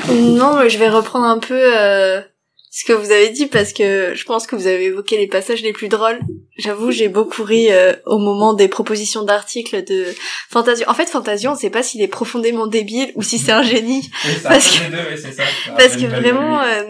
Non, 0.10 0.58
mais 0.60 0.70
je 0.70 0.78
vais 0.78 0.89
reprendre 0.89 1.26
un 1.26 1.39
peu 1.39 1.60
euh, 1.78 2.22
ce 2.72 2.86
que 2.86 2.93
vous 2.93 3.12
avez 3.12 3.30
dit 3.30 3.47
parce 3.47 3.74
que 3.74 4.14
je 4.16 4.24
pense 4.26 4.45
que 4.47 4.56
vous 4.56 4.68
avez 4.68 4.86
évoqué 4.86 5.18
les 5.18 5.28
passages 5.28 5.62
les 5.62 5.74
plus 5.74 5.88
drôles. 5.88 6.20
J'avoue, 6.58 6.91
j'ai 6.91 7.10
beaucoup 7.10 7.43
ri 7.43 7.68
euh, 7.72 7.93
au 8.06 8.18
moment 8.18 8.53
des 8.53 8.68
propositions 8.68 9.24
d'articles 9.24 9.84
de 9.84 10.06
Fantasio. 10.51 10.86
En 10.88 10.93
fait, 10.93 11.08
Fantasio, 11.10 11.51
on 11.51 11.56
sait 11.56 11.70
pas 11.70 11.84
s'il 11.84 12.01
est 12.01 12.08
profondément 12.08 12.68
débile 12.68 13.12
ou 13.16 13.24
si 13.24 13.38
c'est 13.39 13.51
un 13.51 13.64
génie. 13.64 14.10
Parce 14.43 14.70
que- 14.72 14.91
Parce 15.78 15.95
que 15.95 16.06
vraiment, 16.22 16.62
euh, 16.62 16.84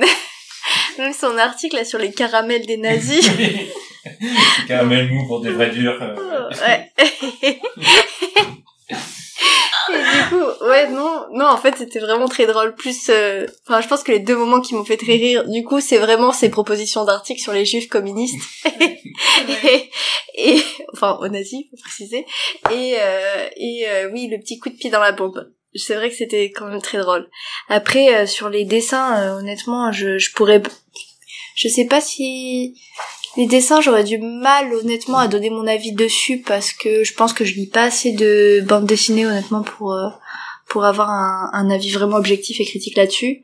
même 0.99 1.13
son 1.13 1.37
article 1.37 1.77
là, 1.77 1.85
sur 1.85 1.99
les 1.99 2.11
caramels 2.11 2.65
des 2.65 2.77
nazis, 2.77 3.29
Caramel 4.67 5.09
mou 5.11 5.25
pour 5.27 5.41
des 5.41 5.49
vrais 5.51 5.69
durs. 5.71 5.97
euh, 6.01 6.49
ouais. 6.67 7.59
Et 9.93 9.97
du 9.97 10.29
coup, 10.29 10.65
ouais, 10.65 10.89
non, 10.89 11.25
non, 11.33 11.45
en 11.45 11.57
fait, 11.57 11.75
c'était 11.77 11.99
vraiment 11.99 12.27
très 12.27 12.47
drôle. 12.47 12.73
Plus, 12.75 13.09
euh, 13.09 13.45
enfin, 13.67 13.81
je 13.81 13.87
pense 13.87 14.01
que 14.03 14.11
les 14.11 14.19
deux 14.19 14.35
moments 14.35 14.59
qui 14.61 14.73
m'ont 14.73 14.83
fait 14.85 14.97
très 14.97 15.13
rire, 15.13 15.47
du 15.47 15.63
coup, 15.63 15.79
c'est 15.79 15.97
vraiment 15.99 16.31
ces 16.31 16.49
propositions 16.49 17.05
d'articles 17.05 17.41
sur 17.41 17.53
les 17.53 17.65
juifs 17.65 17.87
communistes. 17.87 18.35
et, 19.63 19.89
et- 20.35 20.63
enfin, 20.93 21.17
aux 21.21 21.27
nazis, 21.27 21.65
faut 21.69 21.77
préciser. 21.83 22.25
Et, 22.71 22.95
euh, 22.99 23.47
et 23.57 23.85
euh, 23.87 24.09
oui, 24.11 24.27
le 24.27 24.39
petit 24.39 24.59
coup 24.59 24.69
de 24.69 24.75
pied 24.75 24.89
dans 24.89 24.99
la 25.01 25.11
bombe. 25.11 25.51
C'est 25.75 25.95
vrai 25.95 26.09
que 26.09 26.15
c'était 26.15 26.51
quand 26.51 26.67
même 26.67 26.81
très 26.81 26.99
drôle. 26.99 27.29
Après, 27.67 28.15
euh, 28.15 28.25
sur 28.25 28.49
les 28.49 28.63
dessins, 28.65 29.21
euh, 29.21 29.39
honnêtement, 29.39 29.91
je, 29.91 30.17
je 30.17 30.31
pourrais, 30.33 30.63
je 31.55 31.67
sais 31.67 31.85
pas 31.85 31.99
si 32.01 32.79
les 33.37 33.47
dessins, 33.47 33.81
j'aurais 33.81 34.03
du 34.03 34.17
mal, 34.17 34.73
honnêtement, 34.73 35.17
à 35.17 35.27
donner 35.27 35.49
mon 35.49 35.67
avis 35.67 35.91
dessus 35.91 36.41
parce 36.41 36.73
que 36.73 37.03
je 37.03 37.13
pense 37.13 37.33
que 37.33 37.45
je 37.45 37.55
lis 37.55 37.67
pas 37.67 37.83
assez 37.83 38.13
de 38.13 38.61
bandes 38.65 38.85
dessinées, 38.85 39.25
honnêtement, 39.25 39.63
pour 39.63 39.93
euh, 39.93 40.09
pour 40.69 40.85
avoir 40.85 41.09
un, 41.09 41.49
un 41.53 41.69
avis 41.69 41.91
vraiment 41.91 42.17
objectif 42.17 42.59
et 42.59 42.65
critique 42.65 42.97
là-dessus. 42.97 43.43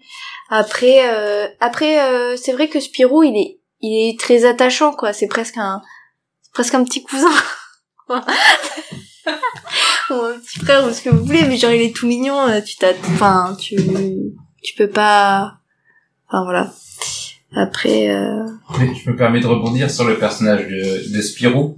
Après, 0.49 1.09
euh, 1.09 1.47
après, 1.59 2.01
euh, 2.01 2.35
c'est 2.35 2.51
vrai 2.51 2.67
que 2.67 2.79
Spirou, 2.79 3.23
il 3.23 3.37
est 3.37 3.59
il 3.81 4.09
est 4.09 4.19
très 4.19 4.45
attachant, 4.45 4.93
quoi. 4.93 5.13
C'est 5.13 5.27
presque 5.27 5.57
un 5.57 5.81
presque 6.53 6.73
un 6.73 6.83
petit 6.83 7.03
cousin. 7.03 7.31
ou 8.09 8.13
un 10.13 10.37
petit 10.39 10.59
frère 10.59 10.85
ou 10.85 10.91
ce 10.91 11.01
que 11.01 11.09
vous 11.09 11.23
voulez, 11.23 11.43
mais 11.43 11.57
genre 11.57 11.71
il 11.71 11.81
est 11.81 11.95
tout 11.95 12.07
mignon. 12.07 12.39
euh, 12.49 12.61
Tu 12.61 12.75
t'as, 12.77 12.93
enfin, 13.13 13.55
tu 13.59 13.75
tu 14.63 14.75
peux 14.75 14.89
pas. 14.89 15.53
Enfin 16.27 16.43
voilà. 16.43 16.71
Après. 17.53 18.09
Euh... 18.09 18.45
Je 18.77 19.09
me 19.09 19.15
permets 19.15 19.41
de 19.41 19.47
rebondir 19.47 19.89
sur 19.89 20.05
le 20.05 20.17
personnage 20.17 20.67
de, 20.67 21.15
de 21.15 21.21
Spirou. 21.21 21.77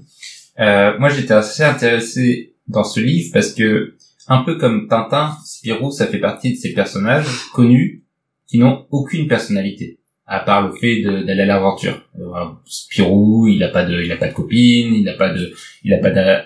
Euh, 0.60 0.98
moi, 1.00 1.10
j'étais 1.10 1.34
assez 1.34 1.64
intéressé 1.64 2.56
dans 2.68 2.84
ce 2.84 3.00
livre 3.00 3.32
parce 3.34 3.52
que, 3.52 3.96
un 4.28 4.44
peu 4.44 4.58
comme 4.58 4.88
Tintin, 4.88 5.36
Spirou, 5.46 5.92
ça 5.92 6.08
fait 6.08 6.20
partie 6.20 6.54
de 6.54 6.58
ces 6.58 6.74
personnages 6.74 7.28
connus 7.54 8.04
qui 8.48 8.60
n'ont 8.60 8.86
aucune 8.92 9.28
personnalité, 9.28 10.00
à 10.28 10.40
part 10.40 10.68
le 10.68 10.76
fait 10.76 11.02
d'aller 11.02 11.42
à 11.42 11.46
l'aventure. 11.46 12.08
Euh, 12.20 12.46
Spirou, 12.66 13.48
il 13.48 13.64
a 13.64 13.70
pas 13.70 13.84
de, 13.84 14.02
il 14.02 14.12
a 14.12 14.18
pas 14.18 14.28
de 14.28 14.34
copine, 14.34 14.94
il 14.94 15.10
a 15.10 15.16
pas 15.16 15.34
de, 15.34 15.52
il 15.84 15.94
a 15.94 15.98
pas 15.98 16.12
de, 16.12 16.44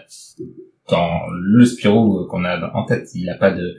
dans 0.90 1.20
le 1.30 1.66
Spirou 1.66 2.26
qu'on 2.28 2.46
a 2.46 2.72
en 2.74 2.86
tête, 2.86 3.10
il 3.14 3.30
a 3.30 3.36
pas 3.36 3.52
de, 3.52 3.76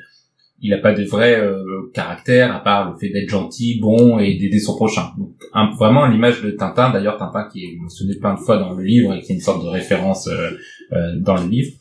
il 0.61 0.73
a 0.75 0.79
pas 0.79 0.93
de 0.93 1.05
vrai 1.05 1.39
euh, 1.39 1.91
caractère 1.95 2.55
à 2.55 2.61
part 2.61 2.91
le 2.91 2.99
fait 2.99 3.11
d'être 3.11 3.29
gentil, 3.29 3.79
bon 3.81 4.19
et 4.19 4.35
d'aider 4.35 4.59
son 4.59 4.75
prochain. 4.75 5.13
Donc 5.17 5.35
un- 5.53 5.71
vraiment 5.77 6.07
l'image 6.07 6.43
de 6.43 6.51
Tintin, 6.51 6.91
d'ailleurs 6.91 7.17
Tintin 7.17 7.49
qui 7.51 7.65
est 7.65 7.77
mentionné 7.77 8.17
plein 8.17 8.35
de 8.35 8.41
fois 8.41 8.59
dans 8.59 8.73
le 8.75 8.83
livre 8.83 9.15
et 9.15 9.21
qui 9.21 9.33
est 9.33 9.37
une 9.37 9.41
sorte 9.41 9.63
de 9.63 9.69
référence 9.69 10.27
euh, 10.27 10.51
euh, 10.93 11.13
dans 11.21 11.37
le 11.37 11.49
livre. 11.49 11.73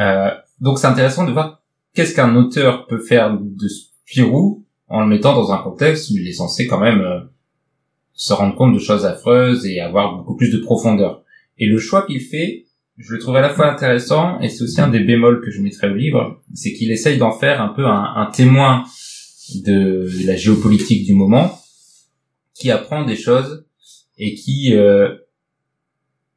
Euh, 0.00 0.30
donc 0.60 0.78
c'est 0.78 0.86
intéressant 0.86 1.24
de 1.26 1.32
voir 1.32 1.62
qu'est-ce 1.94 2.14
qu'un 2.14 2.36
auteur 2.36 2.86
peut 2.86 2.98
faire 3.00 3.38
de 3.40 3.68
Spirou 3.68 4.64
en 4.88 5.00
le 5.00 5.06
mettant 5.06 5.34
dans 5.34 5.50
un 5.52 5.58
contexte 5.58 6.10
où 6.10 6.14
il 6.18 6.28
est 6.28 6.32
censé 6.32 6.66
quand 6.66 6.78
même 6.80 7.00
euh, 7.00 7.20
se 8.12 8.32
rendre 8.34 8.54
compte 8.54 8.74
de 8.74 8.78
choses 8.78 9.06
affreuses 9.06 9.64
et 9.66 9.80
avoir 9.80 10.16
beaucoup 10.16 10.36
plus 10.36 10.50
de 10.52 10.58
profondeur. 10.58 11.22
Et 11.58 11.66
le 11.66 11.78
choix 11.78 12.06
qu'il 12.06 12.20
fait, 12.20 12.65
je 12.98 13.12
le 13.12 13.18
trouve 13.18 13.36
à 13.36 13.40
la 13.40 13.50
fois 13.50 13.70
intéressant 13.70 14.40
et 14.40 14.48
c'est 14.48 14.64
aussi 14.64 14.80
un 14.80 14.88
des 14.88 15.00
bémols 15.00 15.42
que 15.44 15.50
je 15.50 15.60
mettrais 15.60 15.90
au 15.90 15.94
livre, 15.94 16.42
c'est 16.54 16.72
qu'il 16.72 16.90
essaye 16.90 17.18
d'en 17.18 17.32
faire 17.32 17.60
un 17.60 17.68
peu 17.68 17.84
un, 17.86 18.30
témoin 18.32 18.84
de 19.64 20.08
la 20.26 20.36
géopolitique 20.36 21.04
du 21.04 21.14
moment, 21.14 21.60
qui 22.54 22.70
apprend 22.70 23.04
des 23.04 23.16
choses 23.16 23.66
et 24.16 24.34
qui 24.34 24.74
euh, 24.74 25.14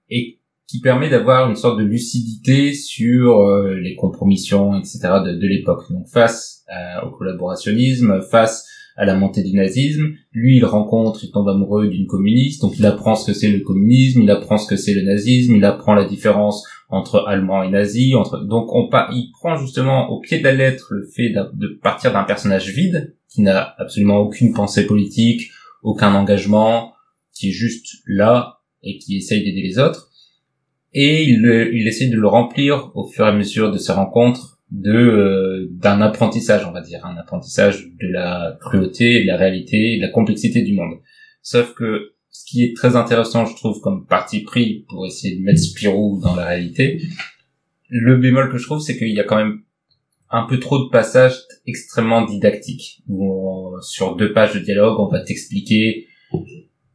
et 0.10 0.39
qui 0.68 0.82
permet 0.82 1.10
d'avoir 1.10 1.49
une 1.49 1.55
sorte 1.55 1.80
de 1.80 1.84
lucidité 1.84 2.74
sur 2.74 3.39
euh, 3.39 3.74
les 3.76 3.95
compromissions, 3.95 4.78
etc. 4.78 4.99
de, 5.26 5.47
l'époque. 5.47 5.91
Donc 5.91 6.07
face 6.07 6.64
à- 6.68 7.05
au 7.05 7.12
collaborationnisme, 7.12 8.22
face 8.30 8.68
à 9.00 9.06
la 9.06 9.16
montée 9.16 9.43
du 9.43 9.54
nazisme, 9.56 10.14
lui 10.34 10.58
il 10.58 10.66
rencontre, 10.66 11.24
il 11.24 11.32
tombe 11.32 11.47
amoureux 11.47 11.88
d'une 11.88 12.06
communiste, 12.06 12.62
donc 12.62 12.78
il 12.78 12.86
apprend 12.86 13.16
ce 13.16 13.26
que 13.26 13.34
c'est 13.34 13.50
le 13.50 13.62
communisme, 13.62 14.22
il 14.22 14.30
apprend 14.30 14.58
ce 14.58 14.68
que 14.68 14.76
c'est 14.76 14.93
le 14.93 15.04
nazisme, 15.04 15.56
il 15.56 15.64
apprend 15.64 15.93
la 15.93 16.06
différence 16.06 16.68
entre 16.89 17.24
allemand 17.28 17.64
et 17.64 17.70
nazi, 17.70 18.14
entre 18.16 18.39
donc 18.45 18.74
on 18.76 18.89
pa- 18.89 19.08
il 19.14 19.32
prend 19.32 19.56
justement 19.56 20.10
au 20.10 20.20
pied 20.20 20.39
de 20.39 20.43
la 20.43 20.54
lettre 20.54 20.88
le 20.91 21.06
fait 21.08 21.30
de 21.30 21.80
partir 21.82 22.12
d'un 22.12 22.24
personnage 22.24 22.70
vide 22.70 23.16
qui 23.30 23.41
n'a 23.41 23.74
absolument 23.78 24.18
aucune 24.20 24.54
pensée 24.54 24.86
politique, 24.86 25.50
aucun 25.82 26.14
engagement, 26.14 26.93
qui 27.34 27.50
est 27.50 27.54
juste 27.54 27.88
là 28.06 28.60
et 28.84 28.97
qui 28.97 29.18
essaye 29.18 29.43
d'aider 29.43 29.62
les 29.62 29.80
autres. 29.80 30.10
Et 30.93 31.24
il, 31.24 31.70
il 31.74 31.88
essaye 31.88 32.10
de 32.10 32.18
le 32.18 32.28
remplir 32.28 32.91
au 32.95 33.06
fur 33.08 33.26
et 33.26 33.30
à 33.30 33.32
mesure 33.32 33.72
de 33.72 33.78
ses 33.78 33.93
rencontres 33.93 34.59
de 34.72 34.91
euh, 34.93 35.67
d'un 35.72 35.99
apprentissage, 36.01 36.65
on 36.65 36.72
va 36.72 36.82
dire, 36.82 37.05
un 37.05 37.17
apprentissage 37.17 37.86
de 38.01 38.07
la 38.07 38.57
cruauté, 38.61 39.22
de 39.22 39.28
la 39.28 39.38
réalité, 39.38 39.97
de 39.97 40.01
la 40.01 40.09
complexité 40.09 40.61
du 40.61 40.74
monde. 40.74 40.99
Sauf 41.41 41.74
que 41.74 42.13
ce 42.30 42.45
qui 42.45 42.63
est 42.63 42.76
très 42.76 42.95
intéressant, 42.95 43.45
je 43.45 43.55
trouve, 43.55 43.82
comme 43.82 44.05
parti 44.05 44.41
pris 44.41 44.86
pour 44.89 45.05
essayer 45.07 45.38
de 45.38 45.41
mettre 45.41 45.59
Spirou 45.59 46.20
dans 46.22 46.36
la 46.36 46.45
réalité, 46.45 47.01
le 47.89 48.17
bémol 48.17 48.51
que 48.51 48.57
je 48.57 48.65
trouve, 48.65 48.80
c'est 48.80 48.97
qu'il 48.97 49.09
y 49.09 49.20
a 49.20 49.24
quand 49.24 49.38
même 49.38 49.61
un 50.30 50.45
peu 50.45 50.59
trop 50.59 50.78
de 50.86 50.89
passages 50.89 51.38
extrêmement 51.65 52.24
didactiques. 52.24 53.01
Où 53.07 53.26
on- 53.26 53.82
sur 53.82 54.15
deux 54.15 54.32
pages 54.32 54.53
de 54.53 54.59
dialogue, 54.59 54.99
on 54.99 55.07
va 55.07 55.22
t'expliquer 55.22 56.05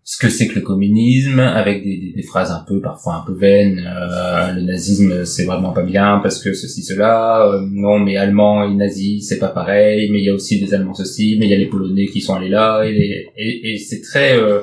ce 0.06 0.18
que 0.18 0.28
c'est 0.28 0.48
que 0.48 0.56
le 0.56 0.60
communisme, 0.60 1.40
avec 1.40 1.82
des, 1.82 1.96
des- 1.96 2.12
des 2.12 2.22
phrases 2.22 2.50
un 2.52 2.62
peu, 2.68 2.80
parfois 2.80 3.14
un 3.16 3.24
peu 3.26 3.32
vaines. 3.32 3.78
euh, 3.86 4.52
le 4.52 4.60
nazisme, 4.62 5.24
c'est 5.24 5.44
vraiment 5.44 5.72
pas 5.72 5.82
bien 5.82 6.20
parce 6.22 6.42
que 6.42 6.52
ceci, 6.52 6.82
cela. 6.82 7.46
euh, 7.46 7.66
non, 7.70 7.98
mais 7.98 8.16
allemand 8.18 8.64
et 8.64 8.74
nazi, 8.74 9.22
c'est 9.22 9.38
pas 9.38 9.48
pareil. 9.48 10.10
Mais 10.10 10.18
il 10.20 10.24
y 10.24 10.28
a 10.30 10.34
aussi 10.34 10.60
des 10.60 10.74
Allemands 10.74 10.94
ceci, 10.94 11.36
mais 11.38 11.46
il 11.46 11.50
y 11.50 11.54
a 11.54 11.58
les 11.58 11.66
Polonais 11.68 12.06
qui 12.06 12.20
sont 12.20 12.34
allés 12.34 12.50
là. 12.50 12.84
Et, 12.86 13.26
et, 13.36 13.72
et 13.72 13.78
c'est 13.78 14.02
très 14.02 14.36
euh, 14.38 14.60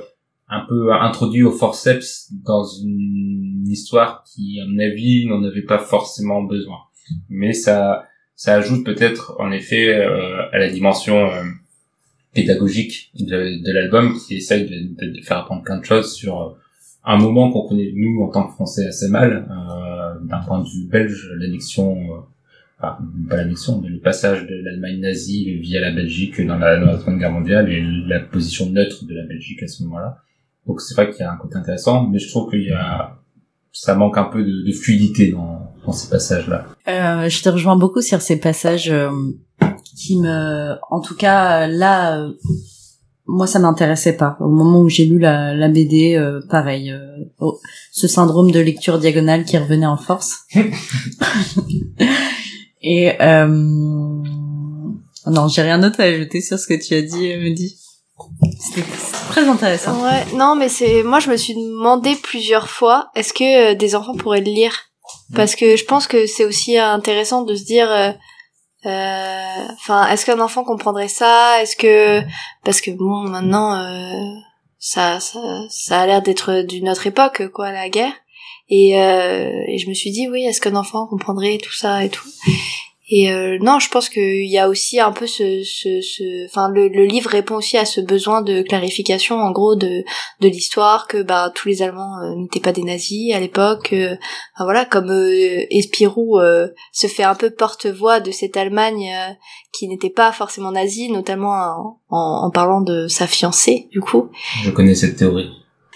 un 0.48 0.64
peu 0.70 0.94
introduit 0.94 1.44
au 1.44 1.52
forceps 1.52 2.30
dans 2.46 2.64
une 2.64 3.64
histoire 3.68 4.24
qui, 4.32 4.60
à 4.62 4.68
mon 4.68 4.78
avis, 4.80 5.26
n'en 5.28 5.44
avait 5.44 5.64
pas 5.64 5.80
forcément 5.80 6.44
besoin. 6.44 6.78
Mais 7.30 7.54
ça, 7.54 8.04
ça 8.36 8.56
ajoute 8.56 8.86
peut-être, 8.86 9.36
en 9.39 9.52
effet, 9.52 9.88
euh, 9.96 10.42
à 10.52 10.58
la 10.60 10.70
dimension 10.70 11.18
euh, 11.32 11.42
pédagogique 12.34 13.11
de, 13.19 13.63
de 13.63 13.71
l'album 13.71 14.17
qui 14.17 14.36
essaye 14.38 14.63
de, 14.65 15.05
de- 15.05 15.11
de 15.17 15.21
faire 15.21 15.38
apprendre 15.39 15.63
plein 15.63 15.79
de 15.79 15.86
choses 15.86 16.13
sur 16.13 16.41
euh, 16.41 16.49
un 17.03 17.17
moment 17.17 17.51
qu'on 17.51 17.67
connaît 17.67 17.91
nous 17.95 18.21
en 18.23 18.29
tant 18.29 18.47
que 18.47 18.53
Français 18.53 18.86
assez 18.88 19.09
mal, 19.09 19.47
euh, 19.49 20.25
d'un 20.27 20.39
point 20.39 20.59
de 20.61 20.67
vue 20.67 20.88
belge, 20.88 21.29
l'annexion, 21.38 21.95
euh, 21.95 22.19
enfin, 22.79 22.97
pas 23.29 23.38
l'annexion, 23.38 23.82
mais 23.82 23.89
le 23.89 23.99
passage 23.99 24.45
de 24.47 24.55
l'Allemagne 24.63 24.99
nazie 24.99 25.55
via 25.57 25.82
la 25.82 25.91
Belgique 25.91 26.39
dans 26.45 26.57
la, 26.57 26.79
dans 26.79 26.86
la 26.88 26.99
Seconde 26.99 27.17
Guerre 27.19 27.32
mondiale 27.32 27.69
et 27.71 27.82
la 28.07 28.19
position 28.19 28.69
neutre 28.69 29.05
de 29.05 29.15
la 29.15 29.25
Belgique 29.25 29.61
à 29.63 29.67
ce 29.67 29.84
moment-là. 29.84 30.17
Donc 30.67 30.79
c'est 30.79 30.93
vrai 30.93 31.09
qu'il 31.09 31.21
y 31.21 31.23
a 31.23 31.32
un 31.32 31.38
côté 31.38 31.55
intéressant, 31.57 32.07
mais 32.07 32.19
je 32.19 32.29
trouve 32.29 32.49
qu'il 32.51 32.63
y 32.63 32.71
a 32.71 33.17
ça 33.73 33.95
manque 33.95 34.17
un 34.17 34.25
peu 34.25 34.43
de, 34.43 34.65
de 34.67 34.71
fluidité 34.73 35.32
dans, 35.32 35.71
dans 35.86 35.93
ces 35.93 36.09
passages-là. 36.09 36.65
Euh, 36.89 37.29
je 37.29 37.41
te 37.41 37.47
rejoins 37.47 37.77
beaucoup 37.77 38.01
sur 38.01 38.21
ces 38.21 38.38
passages 38.38 38.91
euh, 38.91 39.09
qui 39.96 40.20
me, 40.20 40.76
en 40.89 41.02
tout 41.02 41.16
cas 41.16 41.68
là, 41.68 42.18
euh, 42.18 42.34
moi 43.26 43.48
ça 43.48 43.60
m'intéressait 43.60 44.18
pas. 44.18 44.38
Au 44.39 44.50
moment 44.50 44.82
où 44.82 44.89
j'ai 44.89 45.06
lu 45.06 45.20
la, 45.20 45.54
la 45.54 45.70
BD, 45.70 46.16
euh, 46.16 46.42
pareil, 46.50 46.92
euh, 46.92 47.52
ce 47.92 48.08
syndrome 48.08 48.52
de 48.52 48.60
lecture 48.60 49.00
diagonale 49.00 49.46
qui 49.46 49.58
revenait 49.58 49.86
en 49.86 49.98
force. 49.98 50.46
Et 52.84 53.12
euh, 53.22 53.46
non, 55.28 55.48
j'ai 55.48 55.62
rien 55.62 55.80
d'autre 55.80 56.02
à 56.02 56.06
ajouter 56.06 56.42
sur 56.42 56.58
ce 56.58 56.68
que 56.68 56.74
tu 56.74 56.96
as 56.96 57.02
dit, 57.02 57.36
Mehdi. 57.38 57.78
C'était 58.60 58.86
très 59.30 59.48
intéressant. 59.48 60.04
Ouais, 60.04 60.26
non, 60.36 60.56
mais 60.56 60.70
c'est 60.70 61.04
moi 61.04 61.20
je 61.20 61.30
me 61.30 61.38
suis 61.38 61.56
demandé 61.56 62.16
plusieurs 62.22 62.70
fois 62.70 63.10
est-ce 63.16 63.34
que 63.34 63.72
euh, 63.72 63.76
des 63.76 63.96
enfants 63.96 64.16
pourraient 64.16 64.42
le 64.42 64.52
lire? 64.52 64.74
Parce 65.36 65.56
que 65.56 65.76
je 65.76 65.86
pense 65.86 66.08
que 66.08 66.26
c'est 66.28 66.46
aussi 66.46 66.78
intéressant 66.78 67.44
de 67.44 67.56
se 67.56 67.64
dire 67.64 67.89
enfin 68.86 70.07
est-ce 70.09 70.25
qu'un 70.25 70.39
enfant 70.39 70.63
comprendrait 70.63 71.07
ça? 71.07 71.61
Est-ce 71.61 71.75
que 71.75 72.21
parce 72.63 72.82
que 72.82 72.91
bon 72.91 73.29
maintenant 73.29 73.75
euh, 73.75 74.39
ça, 74.79 75.19
ça 75.19 75.39
ça 75.69 76.01
a 76.01 76.05
l'air 76.07 76.21
d'être 76.21 76.61
d'une 76.61 76.89
autre 76.89 77.07
époque 77.07 77.47
quoi 77.49 77.71
la 77.71 77.89
guerre. 77.89 78.13
Et, 78.69 78.99
euh, 78.99 79.51
et 79.67 79.77
je 79.77 79.89
me 79.89 79.93
suis 79.93 80.11
dit 80.11 80.29
oui 80.29 80.45
est-ce 80.45 80.61
qu'un 80.61 80.75
enfant 80.75 81.05
comprendrait 81.07 81.57
tout 81.57 81.73
ça 81.73 82.03
et 82.03 82.09
tout? 82.09 82.27
Et 83.12 83.32
euh, 83.32 83.57
non, 83.62 83.78
je 83.80 83.89
pense 83.89 84.09
qu'il 84.09 84.49
y 84.49 84.57
a 84.57 84.70
aussi 84.70 84.99
un 84.99 85.12
peu 85.12 85.28
ce, 85.28 85.62
ce, 85.64 86.01
ce, 86.01 86.45
enfin 86.45 86.70
le, 86.70 86.88
le 86.88 87.05
livre 87.05 87.30
répond 87.30 87.55
aussi 87.55 87.78
à 87.78 87.86
ce 87.86 88.01
besoin 88.01 88.41
de 88.41 88.62
clarification, 88.62 89.36
en 89.39 89.51
gros, 89.51 89.76
de 89.76 90.03
de 90.39 90.47
l'histoire 90.47 91.07
que 91.07 91.22
bah 91.22 91.51
tous 91.53 91.68
les 91.68 91.82
Allemands 91.82 92.18
euh, 92.24 92.36
n'étaient 92.36 92.59
pas 92.59 92.72
des 92.72 92.84
nazis 92.84 93.36
à 93.36 93.39
l'époque. 93.39 93.93
euh, 93.93 94.16
voilà, 94.57 94.86
comme 94.86 95.12
euh, 95.12 95.66
Espirou 95.70 96.39
euh, 96.39 96.70
se 96.91 97.07
fait 97.07 97.24
un 97.24 97.36
peu 97.36 97.49
porte-voix 97.51 98.20
de 98.20 98.32
cette 98.32 98.57
Allemagne 98.57 99.12
qui 99.74 99.88
n'était 99.88 100.09
pas 100.09 100.32
forcément 100.32 100.72
nazie, 100.72 101.12
notamment 101.12 101.51
en, 101.51 101.99
en, 102.09 102.45
en 102.45 102.51
parlant 102.51 102.82
de 102.82 103.07
sa 103.07 103.28
fiancée, 103.28 103.88
du 103.91 103.99
coup. 103.99 104.30
Je 104.64 104.72
connais 104.72 104.95
cette 104.95 105.18
théorie. 105.18 105.49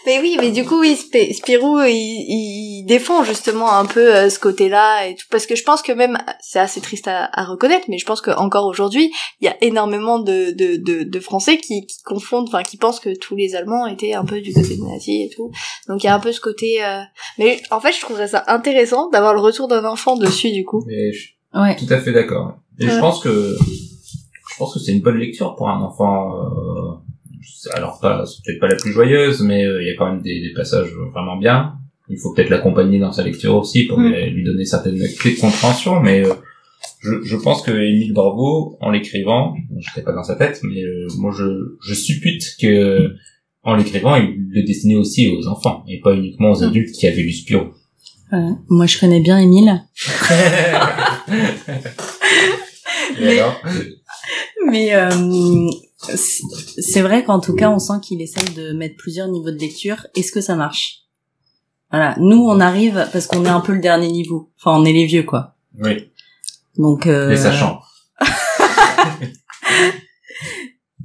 Mais 0.05 0.19
oui, 0.19 0.37
mais 0.39 0.51
du 0.51 0.63
coup, 0.65 0.79
oui, 0.81 0.93
Sp- 0.93 1.33
Spirou, 1.33 1.79
il, 1.81 1.93
il 1.93 2.85
défend 2.87 3.23
justement 3.23 3.73
un 3.73 3.85
peu 3.85 4.15
euh, 4.15 4.29
ce 4.29 4.37
côté-là 4.39 5.07
et 5.07 5.15
tout, 5.15 5.25
parce 5.31 5.45
que 5.45 5.55
je 5.55 5.63
pense 5.63 5.81
que 5.81 5.91
même, 5.91 6.17
c'est 6.41 6.59
assez 6.59 6.79
triste 6.81 7.07
à, 7.07 7.29
à 7.33 7.43
reconnaître, 7.45 7.85
mais 7.89 7.97
je 7.97 8.05
pense 8.05 8.21
qu'encore 8.21 8.65
aujourd'hui, 8.67 9.11
il 9.41 9.45
y 9.45 9.47
a 9.47 9.55
énormément 9.61 10.19
de, 10.19 10.51
de, 10.51 10.75
de, 10.77 11.03
de 11.03 11.19
Français 11.19 11.57
qui, 11.57 11.85
qui 11.85 12.01
confondent, 12.03 12.47
enfin, 12.47 12.63
qui 12.63 12.77
pensent 12.77 12.99
que 12.99 13.15
tous 13.17 13.35
les 13.35 13.55
Allemands 13.55 13.87
étaient 13.87 14.13
un 14.13 14.25
peu 14.25 14.41
du 14.41 14.53
côté 14.53 14.75
des 14.75 14.81
nazis 14.83 15.25
et 15.25 15.29
tout. 15.35 15.51
Donc 15.87 16.03
il 16.03 16.07
y 16.07 16.09
a 16.09 16.15
un 16.15 16.19
peu 16.19 16.31
ce 16.31 16.41
côté, 16.41 16.83
euh, 16.83 16.99
mais 17.39 17.61
en 17.71 17.79
fait, 17.79 17.91
je 17.93 18.01
trouverais 18.01 18.27
ça 18.27 18.43
intéressant 18.47 19.09
d'avoir 19.09 19.33
le 19.33 19.39
retour 19.41 19.67
d'un 19.67 19.85
enfant 19.85 20.15
dessus, 20.17 20.51
du 20.51 20.63
coup. 20.65 20.83
Mais 20.87 21.11
je 21.11 21.19
suis 21.19 21.35
Ouais. 21.55 21.75
tout 21.77 21.87
à 21.89 21.99
fait 21.99 22.11
d'accord. 22.11 22.55
Et 22.79 22.89
je 22.89 22.99
pense 22.99 23.21
que 23.23 23.55
je 23.57 24.57
pense 24.57 24.73
que 24.73 24.79
c'est 24.79 24.91
une 24.91 25.01
bonne 25.01 25.17
lecture 25.17 25.55
pour 25.55 25.69
un 25.69 25.81
enfant. 25.81 26.35
euh, 26.35 26.91
alors 27.73 27.99
pas, 27.99 28.23
peut-être 28.45 28.59
pas 28.59 28.67
la 28.67 28.75
plus 28.75 28.91
joyeuse, 28.91 29.41
mais 29.41 29.65
euh, 29.65 29.81
il 29.81 29.87
y 29.87 29.91
a 29.91 29.95
quand 29.95 30.11
même 30.11 30.21
des, 30.21 30.41
des 30.41 30.53
passages 30.53 30.89
vraiment 31.13 31.37
bien. 31.37 31.73
Il 32.09 32.17
faut 32.19 32.33
peut-être 32.33 32.49
l'accompagner 32.49 32.99
dans 32.99 33.11
sa 33.11 33.23
lecture 33.23 33.55
aussi 33.55 33.85
pour 33.85 33.99
Mm. 33.99 34.13
lui, 34.13 34.43
donner 34.43 34.65
certaines 34.65 34.99
clés 35.19 35.35
de 35.35 35.39
compréhension. 35.39 35.99
Mais 36.01 36.23
euh, 36.25 36.33
je, 37.01 37.21
je 37.23 37.35
pense 37.35 37.61
que 37.63 37.71
Émile 37.71 38.13
Bravo, 38.13 38.77
en 38.81 38.91
l'écrivant, 38.91 39.55
je 39.79 39.89
n'étais 39.89 40.01
pas 40.03 40.11
dans 40.13 40.23
sa 40.23 40.35
tête, 40.35 40.59
mais 40.63 40.83
euh, 40.83 41.07
moi 41.17 41.31
je, 41.35 41.45
je 41.83 41.93
suppute 41.93 42.43
que 42.61 43.15
en 43.63 43.75
l'écrivant, 43.75 44.15
il 44.15 44.35
le 44.51 44.61
destinait 44.63 44.95
aussi 44.95 45.27
aux 45.27 45.47
enfants 45.47 45.83
et 45.87 45.99
pas 45.99 46.13
uniquement 46.13 46.51
aux 46.51 46.59
Mm. 46.61 46.67
adultes 46.67 46.91
qui 46.95 47.07
avaient 47.07 47.23
lu 47.23 47.31
Spirou. 47.33 47.65
Moi, 48.69 48.85
je 48.85 48.99
connais 48.99 49.21
bien 49.21 49.37
Émile. 49.39 49.81
Mais- 54.67 54.93
euh, 54.93 55.09
c'est 56.15 57.01
vrai 57.01 57.23
qu'en 57.23 57.39
tout 57.39 57.55
cas, 57.55 57.69
on 57.69 57.79
sent 57.79 57.99
qu'il 58.01 58.21
essaye 58.21 58.49
de 58.55 58.73
mettre 58.73 58.95
plusieurs 58.97 59.27
niveaux 59.27 59.51
de 59.51 59.57
lecture. 59.57 60.07
Est-ce 60.15 60.31
que 60.31 60.41
ça 60.41 60.55
marche? 60.55 61.01
Voilà. 61.91 62.15
Nous, 62.19 62.37
on 62.37 62.59
arrive 62.59 63.07
parce 63.13 63.27
qu'on 63.27 63.45
est 63.45 63.49
un 63.49 63.61
peu 63.61 63.73
le 63.73 63.79
dernier 63.79 64.09
niveau. 64.11 64.51
Enfin, 64.59 64.79
on 64.79 64.85
est 64.85 64.93
les 64.93 65.05
vieux, 65.05 65.23
quoi. 65.23 65.55
Oui, 65.81 66.09
Donc. 66.77 67.05
Euh, 67.07 67.29
les 67.29 67.37
sachants. 67.37 67.79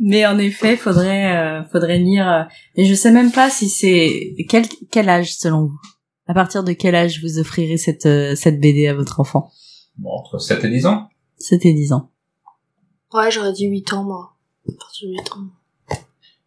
Mais 0.02 0.24
en 0.26 0.38
effet, 0.38 0.76
faudrait 0.76 1.36
euh, 1.36 1.62
faudrait 1.64 1.98
lire. 1.98 2.26
euh, 2.28 2.42
Et 2.74 2.86
je 2.86 2.94
sais 2.94 3.10
même 3.10 3.32
pas 3.32 3.50
si 3.50 3.68
c'est 3.68 4.34
quel 4.48 4.64
quel 4.90 5.08
âge 5.10 5.34
selon 5.36 5.66
vous? 5.66 5.80
À 6.26 6.32
partir 6.32 6.64
de 6.64 6.72
quel 6.72 6.94
âge 6.94 7.20
vous 7.22 7.38
offrirez 7.38 7.76
cette 7.76 8.06
euh, 8.06 8.34
cette 8.34 8.60
BD 8.60 8.86
à 8.86 8.94
votre 8.94 9.20
enfant? 9.20 9.50
Bon, 9.98 10.10
entre 10.10 10.38
7 10.38 10.64
et 10.64 10.70
10 10.70 10.86
ans. 10.86 11.08
C'était 11.36 11.74
10 11.74 11.92
ans. 11.92 12.10
Ouais, 13.12 13.30
j'aurais 13.30 13.52
dit 13.52 13.66
8 13.66 13.92
ans, 13.92 14.04
moi. 14.04 14.36
À 14.68 14.72
partir 14.78 15.08
de 15.08 15.14
8 15.14 15.32
ans. 15.32 15.96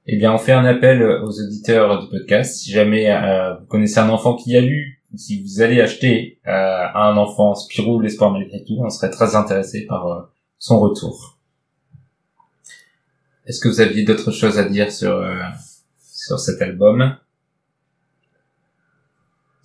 Eh 0.06 0.18
bien, 0.18 0.34
on 0.34 0.38
fait 0.38 0.52
un 0.52 0.66
appel 0.66 1.02
aux 1.02 1.40
auditeurs 1.40 2.02
du 2.02 2.10
podcast. 2.10 2.56
Si 2.56 2.72
jamais 2.72 3.10
euh, 3.10 3.56
vous 3.56 3.66
connaissez 3.68 4.00
un 4.00 4.10
enfant 4.10 4.36
qui 4.36 4.56
a 4.58 4.62
lu, 4.62 5.02
ou 5.14 5.18
si 5.18 5.42
vous 5.42 5.62
allez 5.62 5.80
acheter 5.80 6.40
euh, 6.48 6.86
un 6.94 7.16
enfant 7.16 7.56
Spirou 7.56 8.02
l'espoir 8.02 8.32
malgré 8.32 8.64
tout, 8.64 8.78
on 8.80 8.90
serait 8.90 9.10
très 9.10 9.36
intéressé 9.36 9.86
par 9.86 10.08
euh, 10.08 10.22
son 10.60 10.80
retour. 10.80 11.40
Est-ce 13.46 13.60
que 13.62 13.70
vous 13.70 13.80
aviez 13.80 14.04
d'autres 14.04 14.32
choses 14.32 14.58
à 14.58 14.66
dire 14.68 14.92
sur 14.92 15.22
sur 15.98 16.40
cet 16.40 16.62
album? 16.62 17.18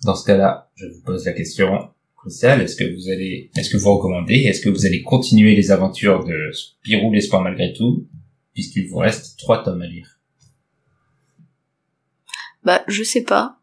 Dans 0.03 0.15
ce 0.15 0.25
cas-là, 0.25 0.69
je 0.75 0.85
vous 0.87 1.01
pose 1.01 1.25
la 1.25 1.33
question 1.33 1.89
cruciale 2.19 2.61
est-ce 2.61 2.75
que 2.75 2.93
vous 2.93 3.09
allez, 3.09 3.49
est-ce 3.57 3.69
que 3.69 3.77
vous 3.77 3.95
recommandez, 3.95 4.35
est-ce 4.35 4.61
que 4.61 4.69
vous 4.69 4.85
allez 4.85 5.01
continuer 5.01 5.55
les 5.55 5.71
aventures 5.71 6.25
de 6.25 6.51
Spirou 6.51 7.11
l'espoir 7.13 7.41
malgré 7.41 7.73
tout, 7.73 8.07
puisqu'il 8.59 8.89
vous 8.89 8.97
reste 8.97 9.39
trois 9.39 9.63
tomes 9.63 9.81
à 9.81 9.87
lire 9.87 10.19
Bah, 12.65 12.83
je 12.89 13.03
sais 13.03 13.23
pas. 13.23 13.57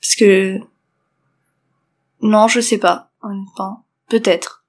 Parce 0.00 0.14
que... 0.14 0.58
Non, 2.22 2.48
je 2.48 2.60
sais 2.60 2.78
pas, 2.78 3.10
honnêtement. 3.22 3.84
Peut-être. 4.08 4.64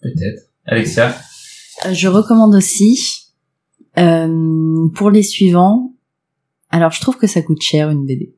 Peut-être. 0.00 0.44
Alexia? 0.64 1.14
Euh, 1.84 1.92
Je 1.92 2.08
recommande 2.08 2.54
aussi 2.54 3.26
euh, 3.98 4.88
pour 4.94 5.10
les 5.10 5.22
suivants. 5.22 5.92
Alors, 6.70 6.92
je 6.92 7.00
trouve 7.02 7.18
que 7.18 7.26
ça 7.26 7.42
coûte 7.42 7.60
cher 7.60 7.90
une 7.90 8.06
BD. 8.06 8.34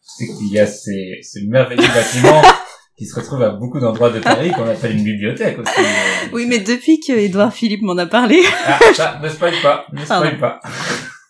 c'est 0.00 0.26
qu'il 0.28 0.48
y 0.50 0.58
a 0.58 0.66
ces, 0.66 1.18
ces 1.22 1.44
merveilleux 1.44 1.86
bâtiments 1.88 2.40
qui 2.96 3.04
se 3.06 3.14
retrouvent 3.14 3.42
à 3.42 3.50
beaucoup 3.50 3.78
d'endroits 3.78 4.10
de 4.10 4.20
Paris 4.20 4.50
qu'on 4.52 4.66
appelle 4.66 4.96
une 4.96 5.04
bibliothèque 5.04 5.58
aussi. 5.58 5.70
euh. 5.78 6.28
Oui, 6.32 6.46
mais 6.48 6.60
depuis 6.60 6.98
que 7.00 7.12
Édouard 7.12 7.52
Philippe 7.52 7.82
m'en 7.82 7.96
a 7.98 8.06
parlé, 8.06 8.40
Ah, 8.66 8.78
ça, 8.94 9.20
ne 9.22 9.28
spoil 9.28 9.54
pas, 9.62 9.86
ne 9.92 10.00
spoil 10.04 10.38
pas. 10.38 10.60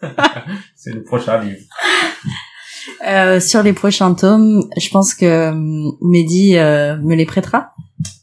c'est 0.76 0.92
le 0.92 1.02
prochain 1.02 1.42
livre. 1.42 1.58
euh, 3.06 3.40
sur 3.40 3.62
les 3.62 3.72
prochains 3.72 4.14
tomes, 4.14 4.62
je 4.78 4.88
pense 4.90 5.14
que 5.14 5.24
euh, 5.26 5.90
Mehdi 6.02 6.56
euh, 6.56 6.96
me 6.98 7.14
les 7.14 7.26
prêtera. 7.26 7.72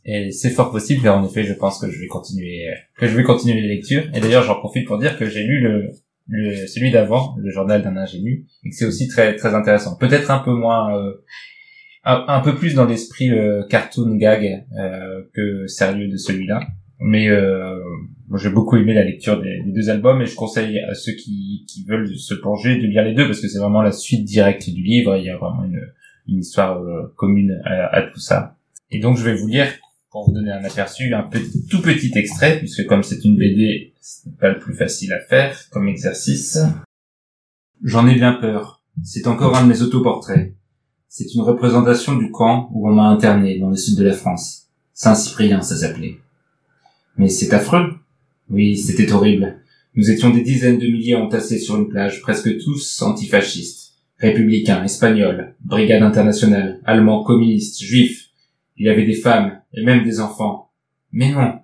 Et 0.06 0.32
c'est 0.32 0.50
fort 0.50 0.72
possible, 0.72 1.02
mais 1.04 1.10
en 1.10 1.26
effet, 1.26 1.44
je 1.44 1.54
pense 1.54 1.80
que 1.80 1.90
je 1.90 2.00
vais 2.00 2.08
continuer, 2.08 2.66
que 2.98 3.08
je 3.08 3.16
vais 3.16 3.24
continuer 3.24 3.60
les 3.62 3.68
lectures. 3.68 4.04
Et 4.14 4.20
d'ailleurs, 4.20 4.44
j'en 4.44 4.56
profite 4.56 4.86
pour 4.88 4.98
dire 4.98 5.18
que 5.18 5.30
j'ai 5.30 5.44
lu 5.44 5.62
le, 5.62 5.90
le 6.28 6.68
celui 6.68 6.92
d'avant, 6.92 7.36
le 7.38 7.50
journal 7.52 7.82
d'un 7.82 7.96
ingénu, 7.96 8.46
et 8.66 8.70
que 8.70 8.76
c'est 8.76 8.86
aussi 8.86 9.08
très 9.08 9.36
très 9.36 9.54
intéressant. 9.56 9.96
Peut-être 9.98 10.30
un 10.30 10.40
peu 10.40 10.52
moins, 10.52 10.94
euh, 10.98 11.24
un, 12.06 12.42
peu 12.42 12.56
plus 12.56 12.74
dans 12.76 12.86
l'esprit 12.86 13.32
euh, 13.32 13.64
cartoon 13.70 14.16
gag 14.16 14.66
euh, 14.78 15.24
que 15.34 15.68
sérieux 15.68 16.08
de 16.08 16.18
celui-là. 16.18 16.62
Mais 17.00 17.30
euh, 17.30 17.80
j'ai 18.36 18.50
beaucoup 18.50 18.78
aimé 18.78 18.94
la 18.94 19.04
lecture 19.04 19.42
des, 19.42 19.62
deux 19.68 19.90
albums 19.90 20.22
et 20.22 20.26
je 20.26 20.36
conseille 20.36 20.80
à 20.80 20.94
ceux 20.94 21.14
qui, 21.14 21.66
veulent 21.88 22.16
se 22.16 22.34
plonger 22.34 22.78
de 22.78 22.88
lire 22.88 23.04
les 23.04 23.14
deux 23.14 23.26
parce 23.26 23.42
que 23.42 23.48
c'est 23.48 23.60
vraiment 23.60 23.82
la 23.82 23.92
suite 23.92 24.26
directe 24.26 24.70
du 24.70 24.82
livre. 24.82 25.18
Il 25.18 25.26
y 25.26 25.30
a 25.30 25.38
vraiment 25.38 25.64
une, 25.66 26.40
histoire 26.40 26.82
commune 27.18 27.62
à, 27.66 28.04
tout 28.04 28.20
ça. 28.20 28.56
Et 28.90 29.00
donc 29.00 29.18
je 29.18 29.26
vais 29.26 29.36
vous 29.36 29.48
lire 29.48 29.68
pour 30.10 30.26
vous 30.26 30.34
donner 30.34 30.52
un 30.52 30.64
aperçu, 30.64 31.14
un 31.14 31.30
tout 31.70 31.82
petit 31.82 32.12
extrait, 32.16 32.60
puisque 32.60 32.86
comme 32.86 33.04
c'est 33.04 33.26
une 33.26 33.36
BD, 33.36 33.94
ce 34.00 34.30
n'est 34.30 34.36
pas 34.36 34.50
le 34.50 34.60
plus 34.60 34.74
facile 34.74 35.12
à 35.12 35.20
faire 35.20 35.58
comme 35.72 35.90
exercice. 35.90 36.60
J'en 37.84 38.08
ai 38.08 38.16
bien 38.16 38.34
peur. 38.34 38.82
C'est 39.04 39.28
encore 39.28 39.58
un 39.58 39.64
de 39.64 39.70
mes 39.70 39.82
autoportraits. 39.82 40.54
C'est 41.16 41.36
une 41.36 41.42
représentation 41.42 42.18
du 42.18 42.32
camp 42.32 42.72
où 42.74 42.90
on 42.90 42.92
m'a 42.92 43.04
interné 43.04 43.60
dans 43.60 43.70
le 43.70 43.76
sud 43.76 44.00
de 44.00 44.04
la 44.04 44.14
France. 44.14 44.70
Saint-Cyprien, 44.96 45.62
ça 45.62 45.78
s'appelait. 45.78 46.18
Mais 47.18 47.30
c'est 47.30 47.54
affreux. 47.54 48.00
Oui, 48.50 48.76
c'était 48.76 49.12
horrible. 49.12 49.60
Nous 49.94 50.10
étions 50.10 50.32
des 50.32 50.42
dizaines 50.42 50.80
de 50.80 50.88
milliers 50.88 51.14
entassés 51.14 51.60
sur 51.60 51.76
une 51.76 51.88
plage, 51.88 52.24
presque 52.24 52.58
tous 52.58 53.00
antifascistes. 53.04 53.94
Républicains, 54.18 54.84
espagnols, 54.84 55.54
brigades 55.64 56.02
internationales, 56.02 56.82
allemands, 56.84 57.24
communistes, 57.24 57.84
juifs, 57.84 58.30
il 58.78 58.88
y 58.88 58.90
avait 58.90 59.06
des 59.06 59.14
femmes 59.14 59.62
et 59.72 59.86
même 59.86 60.04
des 60.04 60.20
enfants. 60.20 60.72
Mais 61.12 61.32
non. 61.32 61.60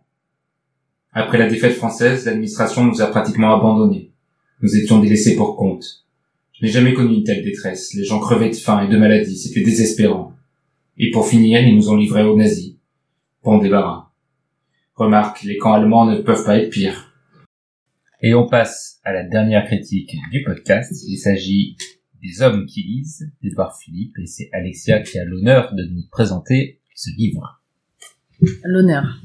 Après 1.11 1.39
la 1.39 1.49
défaite 1.49 1.73
française, 1.73 2.25
l'administration 2.25 2.85
nous 2.85 3.01
a 3.01 3.07
pratiquement 3.07 3.55
abandonnés. 3.55 4.11
Nous 4.61 4.75
étions 4.75 4.99
délaissés 4.99 5.35
pour 5.35 5.57
compte. 5.57 6.05
Je 6.59 6.65
n'ai 6.65 6.71
jamais 6.71 6.93
connu 6.93 7.15
une 7.15 7.23
telle 7.23 7.43
détresse. 7.43 7.93
Les 7.93 8.03
gens 8.03 8.19
crevaient 8.19 8.49
de 8.49 8.55
faim 8.55 8.83
et 8.83 8.91
de 8.91 8.97
maladie. 8.97 9.37
C'était 9.37 9.61
désespérant. 9.61 10.33
Et 10.97 11.09
pour 11.11 11.25
finir, 11.25 11.61
ils 11.61 11.73
nous 11.73 11.89
ont 11.89 11.95
livrés 11.95 12.23
aux 12.23 12.35
nazis. 12.35 12.75
Bon 13.43 13.59
débarras. 13.59 14.11
Remarque, 14.95 15.43
les 15.43 15.57
camps 15.57 15.71
allemands 15.71 16.05
ne 16.05 16.21
peuvent 16.21 16.43
pas 16.43 16.57
être 16.57 16.69
pires. 16.69 17.13
Et 18.21 18.33
on 18.33 18.45
passe 18.45 18.99
à 19.05 19.13
la 19.13 19.23
dernière 19.23 19.65
critique 19.65 20.13
du 20.31 20.43
podcast. 20.43 20.91
Il 21.07 21.17
s'agit 21.17 21.77
des 22.21 22.41
hommes 22.41 22.65
qui 22.65 22.83
lisent 22.83 23.31
d'Edouard 23.41 23.79
Philippe 23.79 24.17
et 24.21 24.25
c'est 24.25 24.49
Alexia 24.51 24.99
qui 24.99 25.17
a 25.17 25.23
l'honneur 25.23 25.73
de 25.73 25.83
nous 25.83 26.03
présenter 26.11 26.81
ce 26.93 27.09
livre. 27.15 27.61
L'honneur. 28.65 29.21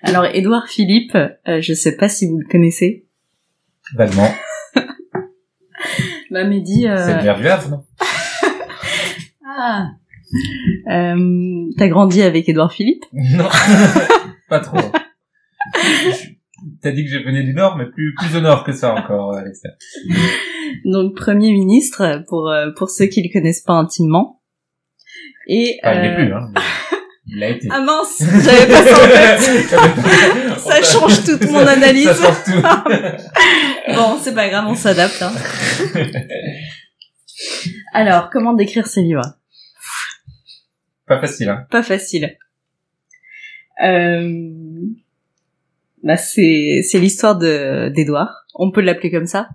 Alors, 0.00 0.24
Édouard 0.24 0.68
Philippe, 0.68 1.14
euh, 1.14 1.60
je 1.60 1.74
sais 1.74 1.96
pas 1.96 2.08
si 2.08 2.26
vous 2.26 2.38
le 2.38 2.46
connaissez. 2.46 3.06
Vaguement. 3.94 4.30
Bah, 6.30 6.44
Mehdi, 6.44 6.88
euh, 6.88 6.96
C'est 6.96 7.22
vers 7.22 7.38
du 7.38 7.46
Havre, 7.46 7.70
non? 7.70 7.84
Ah. 9.58 9.86
Euh, 10.90 11.64
T'as 11.78 11.88
grandi 11.88 12.20
avec 12.22 12.48
Édouard 12.48 12.72
Philippe? 12.72 13.04
Non. 13.12 13.48
pas 14.48 14.60
trop. 14.60 14.78
T'as 16.82 16.90
dit 16.90 17.04
que 17.04 17.10
je 17.10 17.18
venais 17.18 17.42
du 17.42 17.54
Nord, 17.54 17.76
mais 17.76 17.86
plus, 17.86 18.14
plus 18.14 18.36
au 18.36 18.40
Nord 18.40 18.64
que 18.64 18.72
ça 18.72 18.94
encore, 18.94 19.34
Alexia. 19.34 19.70
donc 20.84 21.14
Premier 21.16 21.52
ministre 21.52 22.22
pour 22.28 22.48
euh, 22.50 22.70
pour 22.76 22.90
ceux 22.90 23.06
qui 23.06 23.22
le 23.22 23.32
connaissent 23.32 23.62
pas 23.62 23.74
intimement. 23.74 24.42
Et 25.48 25.78
Enfin, 25.82 25.94
il 25.94 25.98
euh, 25.98 26.02
n'est 26.02 26.14
plus, 26.16 26.34
hein. 26.34 26.52
Il 27.28 27.38
l'a 27.40 27.48
été. 27.50 27.68
Ah 27.70 27.80
mince, 27.80 28.18
j'avais 28.20 28.66
pas 28.72 28.82
ça 28.86 28.94
en 29.02 29.08
tête. 30.56 30.58
Ça 30.60 30.82
change 30.82 31.24
toute 31.24 31.50
mon 31.50 31.66
analyse. 31.66 32.08
Ça 32.12 32.32
change 32.32 32.44
tout. 32.44 32.62
Bon, 33.94 34.18
c'est 34.20 34.34
pas 34.34 34.48
grave, 34.48 34.64
on 34.68 34.74
s'adapte. 34.74 35.22
Hein. 35.22 35.32
Alors, 37.92 38.30
comment 38.30 38.52
décrire 38.52 38.86
ces 38.86 39.00
livres? 39.02 39.22
Pas 41.06 41.20
facile, 41.20 41.48
hein. 41.48 41.66
Pas 41.70 41.82
facile. 41.82 42.36
Euh... 43.82 44.40
Bah, 46.02 46.16
c'est 46.16 46.80
c'est 46.82 46.98
l'histoire 46.98 47.36
de 47.38 47.90
d'Edouard. 47.94 48.46
On 48.54 48.70
peut 48.70 48.80
l'appeler 48.80 49.10
comme 49.10 49.26
ça. 49.26 49.48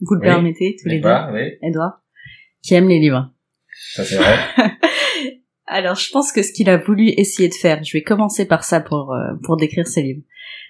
Vous 0.00 0.14
le 0.14 0.20
Oui. 0.20 0.26
permettez 0.26 0.76
tous 0.82 0.88
les 0.88 0.96
deux. 0.96 1.02
pas, 1.02 1.30
oui. 1.32 1.52
Edouard, 1.62 2.00
qui 2.62 2.74
aime 2.74 2.88
les 2.88 2.98
livres. 2.98 3.30
Ça 3.94 4.04
c'est 4.04 4.16
vrai. 4.16 4.38
Alors, 5.74 5.96
je 5.96 6.08
pense 6.12 6.30
que 6.30 6.42
ce 6.42 6.52
qu'il 6.52 6.70
a 6.70 6.76
voulu 6.76 7.08
essayer 7.16 7.48
de 7.48 7.54
faire, 7.54 7.82
je 7.82 7.92
vais 7.96 8.02
commencer 8.04 8.46
par 8.46 8.62
ça 8.62 8.80
pour 8.80 9.12
euh, 9.12 9.34
pour 9.42 9.56
décrire 9.56 9.88
ses 9.88 10.02
livres, 10.02 10.22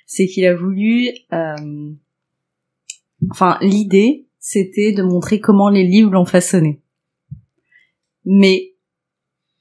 c'est 0.06 0.26
qu'il 0.26 0.46
a 0.46 0.54
voulu, 0.54 1.10
euh, 1.32 1.90
enfin, 3.30 3.58
l'idée, 3.60 4.26
c'était 4.38 4.92
de 4.92 5.02
montrer 5.02 5.40
comment 5.40 5.68
les 5.68 5.84
livres 5.84 6.10
l'ont 6.10 6.24
façonné. 6.24 6.80
Mais 8.24 8.72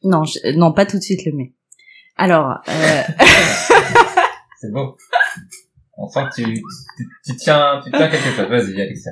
non, 0.04 0.24
je- 0.24 0.56
non, 0.58 0.72
pas 0.72 0.86
tout 0.86 0.98
de 0.98 1.02
suite 1.04 1.26
le 1.26 1.34
mais. 1.34 1.52
Alors, 2.16 2.60
euh, 2.70 3.02
C'est 4.62 4.72
beau. 4.72 4.96
On 5.98 6.08
sent 6.08 6.22
que 6.30 6.36
tu, 6.42 6.54
tu, 6.54 6.64
tu 7.26 7.36
tiens, 7.36 7.82
tu 7.84 7.92
tiens 7.92 8.08
quelque 8.08 8.30
chose. 8.30 8.48
Vas-y, 8.48 8.82
Alexia. 8.82 9.12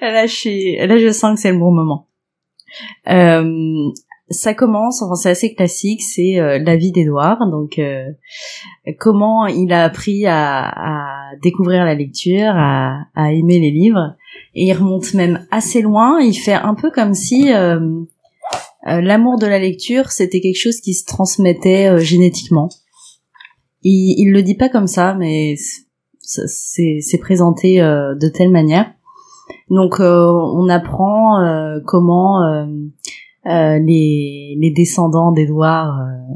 là, 0.00 0.26
je 0.26 0.32
suis, 0.34 0.76
là, 0.76 0.96
je 0.98 1.12
sens 1.12 1.34
que 1.34 1.40
c'est 1.42 1.52
le 1.52 1.58
bon 1.58 1.70
moment. 1.70 2.08
Euh, 3.08 3.90
ça 4.28 4.54
commence, 4.54 5.02
enfin 5.02 5.14
c'est 5.14 5.30
assez 5.30 5.54
classique, 5.54 6.02
c'est 6.02 6.40
euh, 6.40 6.58
la 6.58 6.76
vie 6.76 6.90
d'Edouard, 6.90 7.48
donc 7.48 7.78
euh, 7.78 8.06
comment 8.98 9.46
il 9.46 9.72
a 9.72 9.84
appris 9.84 10.26
à, 10.26 10.64
à 10.66 11.36
découvrir 11.42 11.84
la 11.84 11.94
lecture, 11.94 12.52
à, 12.54 13.02
à 13.14 13.32
aimer 13.32 13.60
les 13.60 13.70
livres, 13.70 14.16
et 14.54 14.64
il 14.64 14.72
remonte 14.72 15.14
même 15.14 15.46
assez 15.52 15.80
loin. 15.80 16.18
Il 16.20 16.34
fait 16.34 16.54
un 16.54 16.74
peu 16.74 16.90
comme 16.90 17.14
si 17.14 17.52
euh, 17.52 17.78
euh, 18.88 19.00
l'amour 19.00 19.38
de 19.38 19.46
la 19.46 19.58
lecture 19.60 20.10
c'était 20.10 20.40
quelque 20.40 20.60
chose 20.60 20.80
qui 20.80 20.94
se 20.94 21.04
transmettait 21.06 21.86
euh, 21.88 21.98
génétiquement. 21.98 22.68
Il, 23.82 24.16
il 24.18 24.32
le 24.32 24.42
dit 24.42 24.56
pas 24.56 24.68
comme 24.68 24.88
ça, 24.88 25.14
mais 25.14 25.54
c'est- 26.18 27.20
présenté 27.20 27.80
euh, 27.80 28.16
de 28.16 28.28
telle 28.28 28.50
manière. 28.50 28.92
Donc 29.70 30.00
on 30.00 30.68
apprend 30.68 31.36
comment 31.86 32.40
les, 33.78 34.56
les 34.60 34.70
descendants 34.70 35.32
d'Édouard 35.32 36.00
euh, 36.00 36.34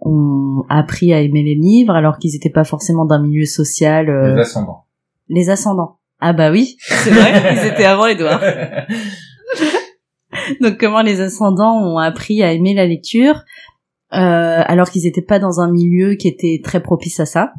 ont 0.00 0.64
appris 0.68 1.12
à 1.12 1.20
aimer 1.20 1.42
les 1.42 1.54
livres 1.54 1.94
alors 1.94 2.18
qu'ils 2.18 2.32
n'étaient 2.32 2.50
pas 2.50 2.64
forcément 2.64 3.04
d'un 3.04 3.20
milieu 3.22 3.44
social. 3.44 4.08
euh, 4.08 4.34
Les 4.34 4.40
ascendants. 4.40 4.84
les 5.28 5.50
ascendants. 5.50 5.98
Ah 6.20 6.32
bah 6.32 6.50
oui, 6.50 6.76
c'est 6.80 7.10
vrai, 7.10 7.54
ils 7.54 7.66
étaient 7.72 7.84
avant 7.84 8.06
Édouard. 8.06 8.40
Donc 10.60 10.78
comment 10.78 11.02
les 11.02 11.20
ascendants 11.20 11.78
ont 11.80 11.98
appris 11.98 12.42
à 12.42 12.52
aimer 12.52 12.74
la 12.74 12.86
lecture 12.86 13.42
euh, 14.14 14.62
alors 14.66 14.90
qu'ils 14.90 15.04
n'étaient 15.04 15.22
pas 15.22 15.38
dans 15.38 15.60
un 15.60 15.70
milieu 15.70 16.14
qui 16.14 16.28
était 16.28 16.60
très 16.62 16.82
propice 16.82 17.20
à 17.20 17.26
ça. 17.26 17.52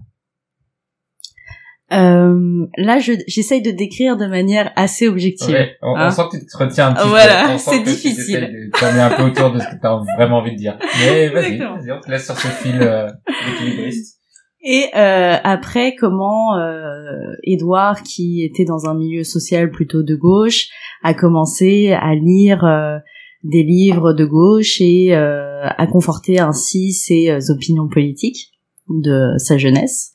Euh, 1.92 2.66
là, 2.78 3.00
je- 3.00 3.14
j'essaye 3.28 3.62
de 3.62 3.72
décrire 3.72 4.16
de 4.18 4.28
manière 4.28 4.72
assez 4.76 5.08
objective. 5.08 5.56
Ouais, 5.56 5.72
on, 5.82 5.94
on 5.94 5.96
Hein 5.96 6.12
sent 6.12 6.22
que 6.32 6.38
tu 6.38 6.46
te 6.46 6.58
retiens 6.58 6.90
un 6.90 6.94
petit 6.94 7.08
Voilà, 7.08 7.48
peu. 7.52 7.58
Sent 7.58 7.72
c'est 7.72 7.78
tu 7.84 7.90
difficile. 7.90 8.70
tourner 8.78 9.00
un 9.00 9.10
peu 9.10 9.24
autour 9.24 9.52
de 9.52 9.60
ce 9.60 9.66
que 9.66 9.80
tu 9.82 9.88
as 9.88 10.00
vraiment 10.18 10.38
envie 10.38 10.52
de 10.52 10.58
dire. 10.58 10.78
Mais 11.00 11.30
vas-y, 11.30 11.58
vas-y, 11.58 11.92
on 11.92 12.00
te 12.00 12.12
laisse 12.12 12.26
sur 12.26 12.38
ce 12.38 12.48
fil 12.48 12.78
euh, 12.82 13.08
d'équilibriste. 13.48 14.18
Et 14.62 14.86
euh, 14.96 15.36
après, 15.44 15.96
comment 15.96 16.58
euh, 16.58 17.34
Édouard, 17.44 18.04
qui 18.04 18.44
était 18.44 18.66
dans 18.66 18.88
un 18.88 18.94
milieu 18.94 19.24
social 19.24 19.72
plutôt 19.72 20.04
de 20.04 20.16
gauche, 20.16 20.68
a 21.04 21.14
commencé 21.14 21.94
à 21.94 22.14
lire 22.14 22.66
euh, 22.66 22.98
des 23.44 23.64
livres 23.64 24.12
de 24.14 24.26
gauche 24.26 24.82
et 24.82 25.16
euh, 25.16 25.66
à 25.66 25.88
conforter 25.88 26.40
ainsi 26.40 26.92
ses 26.94 27.50
opinions 27.50 27.88
politiques 27.88 28.52
de 28.90 29.32
sa 29.38 29.58
jeunesse? 29.58 30.12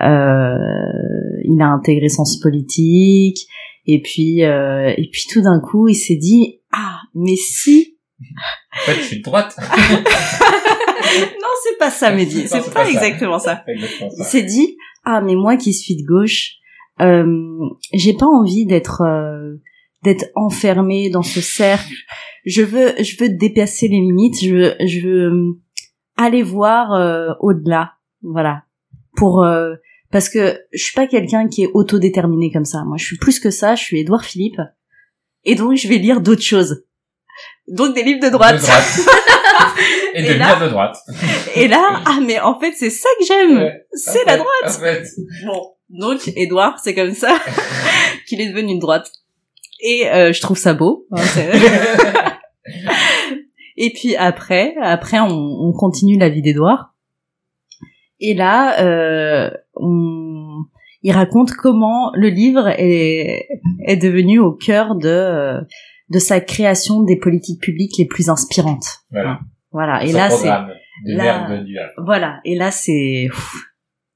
Euh, 0.00 0.56
il 1.44 1.60
a 1.60 1.66
intégré 1.66 2.08
Sens 2.08 2.38
Politique 2.40 3.46
et 3.86 4.00
puis 4.00 4.44
euh, 4.44 4.92
et 4.96 5.08
puis 5.10 5.24
tout 5.30 5.42
d'un 5.42 5.60
coup, 5.60 5.88
il 5.88 5.94
s'est 5.94 6.16
dit 6.16 6.60
ah 6.72 7.00
mais 7.14 7.36
si 7.36 7.96
En 8.20 8.80
fait, 8.80 8.94
je 8.94 9.02
suis 9.02 9.18
de 9.18 9.22
droite. 9.22 9.56
non 9.58 11.48
c'est 11.64 11.78
pas 11.78 11.90
ça 11.90 12.12
Mehdi 12.12 12.46
c'est 12.46 12.72
pas, 12.72 12.88
exactement 12.88 13.38
ça. 13.38 13.64
Il 13.66 14.24
s'est 14.24 14.42
dit 14.42 14.76
ah 15.04 15.20
mais 15.20 15.34
moi 15.34 15.56
qui 15.56 15.72
suis 15.72 15.96
de 15.96 16.06
gauche 16.06 16.60
euh, 17.00 17.68
j'ai 17.92 18.14
pas 18.14 18.26
envie 18.26 18.66
d'être 18.66 19.02
euh, 19.02 19.56
d'être 20.02 20.26
enfermé 20.34 21.10
dans 21.10 21.22
ce 21.22 21.40
cercle. 21.40 21.94
Je 22.44 22.62
veux 22.62 22.92
je 23.02 23.16
veux 23.18 23.30
dépasser 23.30 23.88
les 23.88 24.00
limites. 24.00 24.40
Je 24.42 24.54
veux 24.54 24.74
je 24.86 25.00
veux 25.00 25.32
euh, 25.32 25.58
aller 26.16 26.42
voir 26.42 26.92
euh, 26.92 27.32
au-delà. 27.40 27.92
Voilà 28.22 28.64
pour 29.20 29.44
euh, 29.44 29.74
parce 30.10 30.28
que 30.28 30.58
je 30.72 30.82
suis 30.82 30.94
pas 30.94 31.06
quelqu'un 31.06 31.46
qui 31.48 31.62
est 31.62 31.70
autodéterminé 31.74 32.50
comme 32.52 32.64
ça 32.64 32.82
moi 32.84 32.96
je 32.98 33.04
suis 33.04 33.18
plus 33.18 33.38
que 33.38 33.50
ça 33.50 33.74
je 33.76 33.82
suis 33.84 34.00
Édouard 34.00 34.24
Philippe 34.24 34.60
et 35.44 35.54
donc 35.54 35.76
je 35.76 35.86
vais 35.88 35.98
lire 35.98 36.20
d'autres 36.20 36.42
choses 36.42 36.84
donc 37.68 37.94
des 37.94 38.02
livres 38.02 38.20
de 38.20 38.30
droite, 38.30 38.56
De 38.56 38.60
droite. 38.60 39.00
Et, 40.14 40.18
Et 40.20 40.22
devenir 40.22 40.58
là- 40.58 40.64
de 40.64 40.68
droite. 40.70 40.96
et 41.54 41.68
là 41.68 42.02
ah 42.04 42.18
mais 42.26 42.40
en 42.40 42.58
fait 42.58 42.72
c'est 42.76 42.90
ça 42.90 43.08
que 43.18 43.24
j'aime 43.26 43.58
Ouais. 43.58 43.86
c'est 43.92 44.24
la 44.24 44.32
fait- 44.32 44.38
droite 44.38 44.66
En 44.66 44.80
fait, 44.80 45.04
Bon, 45.46 45.62
donc 45.90 46.20
Edouard, 46.36 46.78
c'est 46.82 46.94
comme 46.94 47.14
ça 47.14 47.36
qu'il 48.26 48.40
est 48.40 48.48
devenu 48.48 48.72
une 48.72 48.78
droite. 48.80 49.10
Et 49.82 50.08
euh, 50.10 50.32
je 50.32 50.40
trouve 50.40 50.58
ça 50.58 50.74
beau. 50.74 51.06
hein, 51.12 51.22
Et 53.76 53.92
puis 53.94 54.14
après, 54.16 54.74
après 54.82 55.20
on, 55.20 55.28
on 55.30 55.72
continue 55.72 56.18
la 56.18 56.28
vie 56.28 56.42
d'Edouard. 56.42 56.89
Et 58.20 58.34
là, 58.34 58.80
euh, 58.82 59.50
on, 59.74 60.64
il 61.02 61.12
raconte 61.12 61.52
comment 61.52 62.10
le 62.14 62.28
livre 62.28 62.68
est, 62.78 63.46
est 63.86 63.96
devenu 63.96 64.38
au 64.38 64.52
cœur 64.52 64.94
de 64.96 65.60
de 66.10 66.18
sa 66.18 66.40
création 66.40 67.02
des 67.04 67.16
politiques 67.16 67.60
publiques 67.62 67.96
les 67.98 68.04
plus 68.06 68.28
inspirantes. 68.28 68.98
Voilà. 69.12 69.40
Voilà. 69.70 70.02
Et 70.04 70.08
Son 70.08 70.18
là, 70.18 70.30
c'est 70.30 70.46
là- 71.04 71.46
voilà. 72.04 72.40
Et 72.44 72.56
là, 72.56 72.70
c'est 72.72 73.28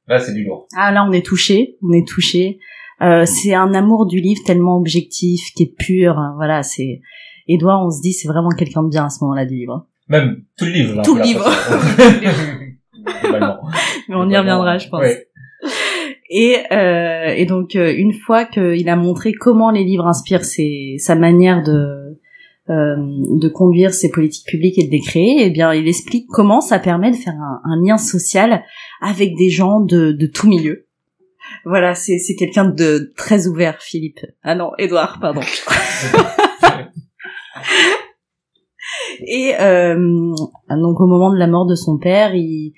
Là, 0.09 0.19
c'est 0.19 0.35
du 0.35 0.45
lourd. 0.45 0.67
ah 0.77 0.93
là 0.93 1.07
on 1.09 1.13
est 1.13 1.25
touché, 1.25 1.77
on 1.83 1.93
est 1.93 2.07
touché. 2.07 2.59
Euh, 3.01 3.25
c'est 3.27 3.55
un 3.55 3.73
amour 3.75 4.07
du 4.07 4.21
livre 4.21 4.43
tellement 4.45 4.77
objectif, 4.77 5.51
qui 5.57 5.63
est 5.65 5.75
pur. 5.79 6.21
Voilà, 6.37 6.63
c'est 6.63 7.01
Edouard, 7.49 7.87
on 7.87 7.91
se 7.91 8.01
dit 8.03 8.13
c'est 8.13 8.29
vraiment 8.29 8.51
quelqu'un 8.51 8.83
de 8.83 8.89
bien 8.89 9.07
à 9.07 9.09
ce 9.09 9.23
moment-là 9.25 9.47
du 9.47 9.55
livre. 9.55 9.87
Même 10.09 10.43
tout 10.59 10.65
le 10.67 10.73
livre. 10.73 11.03
Tout 11.05 11.15
le 11.15 11.23
livre. 11.23 11.45
Globalement. 13.23 13.61
Mais 14.09 14.15
on 14.15 14.29
y 14.29 14.37
reviendra, 14.37 14.79
je 14.79 14.89
pense. 14.89 15.01
Ouais. 15.01 15.29
Et, 16.31 16.57
euh, 16.73 17.35
et 17.37 17.47
donc 17.47 17.77
euh, 17.77 17.95
une 17.97 18.13
fois 18.13 18.45
qu'il 18.45 18.89
a 18.89 18.97
montré 18.97 19.33
comment 19.33 19.71
les 19.71 19.85
livres 19.85 20.07
inspirent 20.07 20.45
ses, 20.45 20.97
sa 20.99 21.15
manière 21.15 21.63
de 21.63 22.19
euh, 22.71 22.97
de 22.97 23.49
conduire 23.49 23.93
ses 23.93 24.11
politiques 24.11 24.47
publiques 24.47 24.79
et 24.79 24.87
de 24.87 24.91
les 24.91 25.01
créer, 25.01 25.45
eh 25.45 25.51
bien 25.51 25.75
il 25.75 25.87
explique 25.87 26.27
comment 26.31 26.63
ça 26.63 26.79
permet 26.79 27.11
de 27.11 27.17
faire 27.17 27.35
un, 27.35 27.61
un 27.65 27.79
lien 27.85 27.99
social 27.99 28.65
avec 29.03 29.37
des 29.37 29.51
gens 29.51 29.81
de, 29.81 30.13
de 30.13 30.27
tout 30.27 30.49
milieu. 30.49 30.87
Voilà, 31.67 31.95
c'est 31.95 32.19
c'est 32.19 32.35
quelqu'un 32.35 32.65
de 32.65 33.13
très 33.17 33.47
ouvert, 33.47 33.83
Philippe. 33.83 34.21
Ah 34.43 34.55
non, 34.55 34.71
Édouard, 34.79 35.19
pardon. 35.21 35.43
Et 39.27 39.55
euh, 39.61 39.95
donc 40.71 41.01
au 41.01 41.07
moment 41.07 41.33
de 41.33 41.39
la 41.39 41.47
mort 41.47 41.67
de 41.67 41.75
son 41.75 41.99
père, 41.99 42.35
il, 42.35 42.75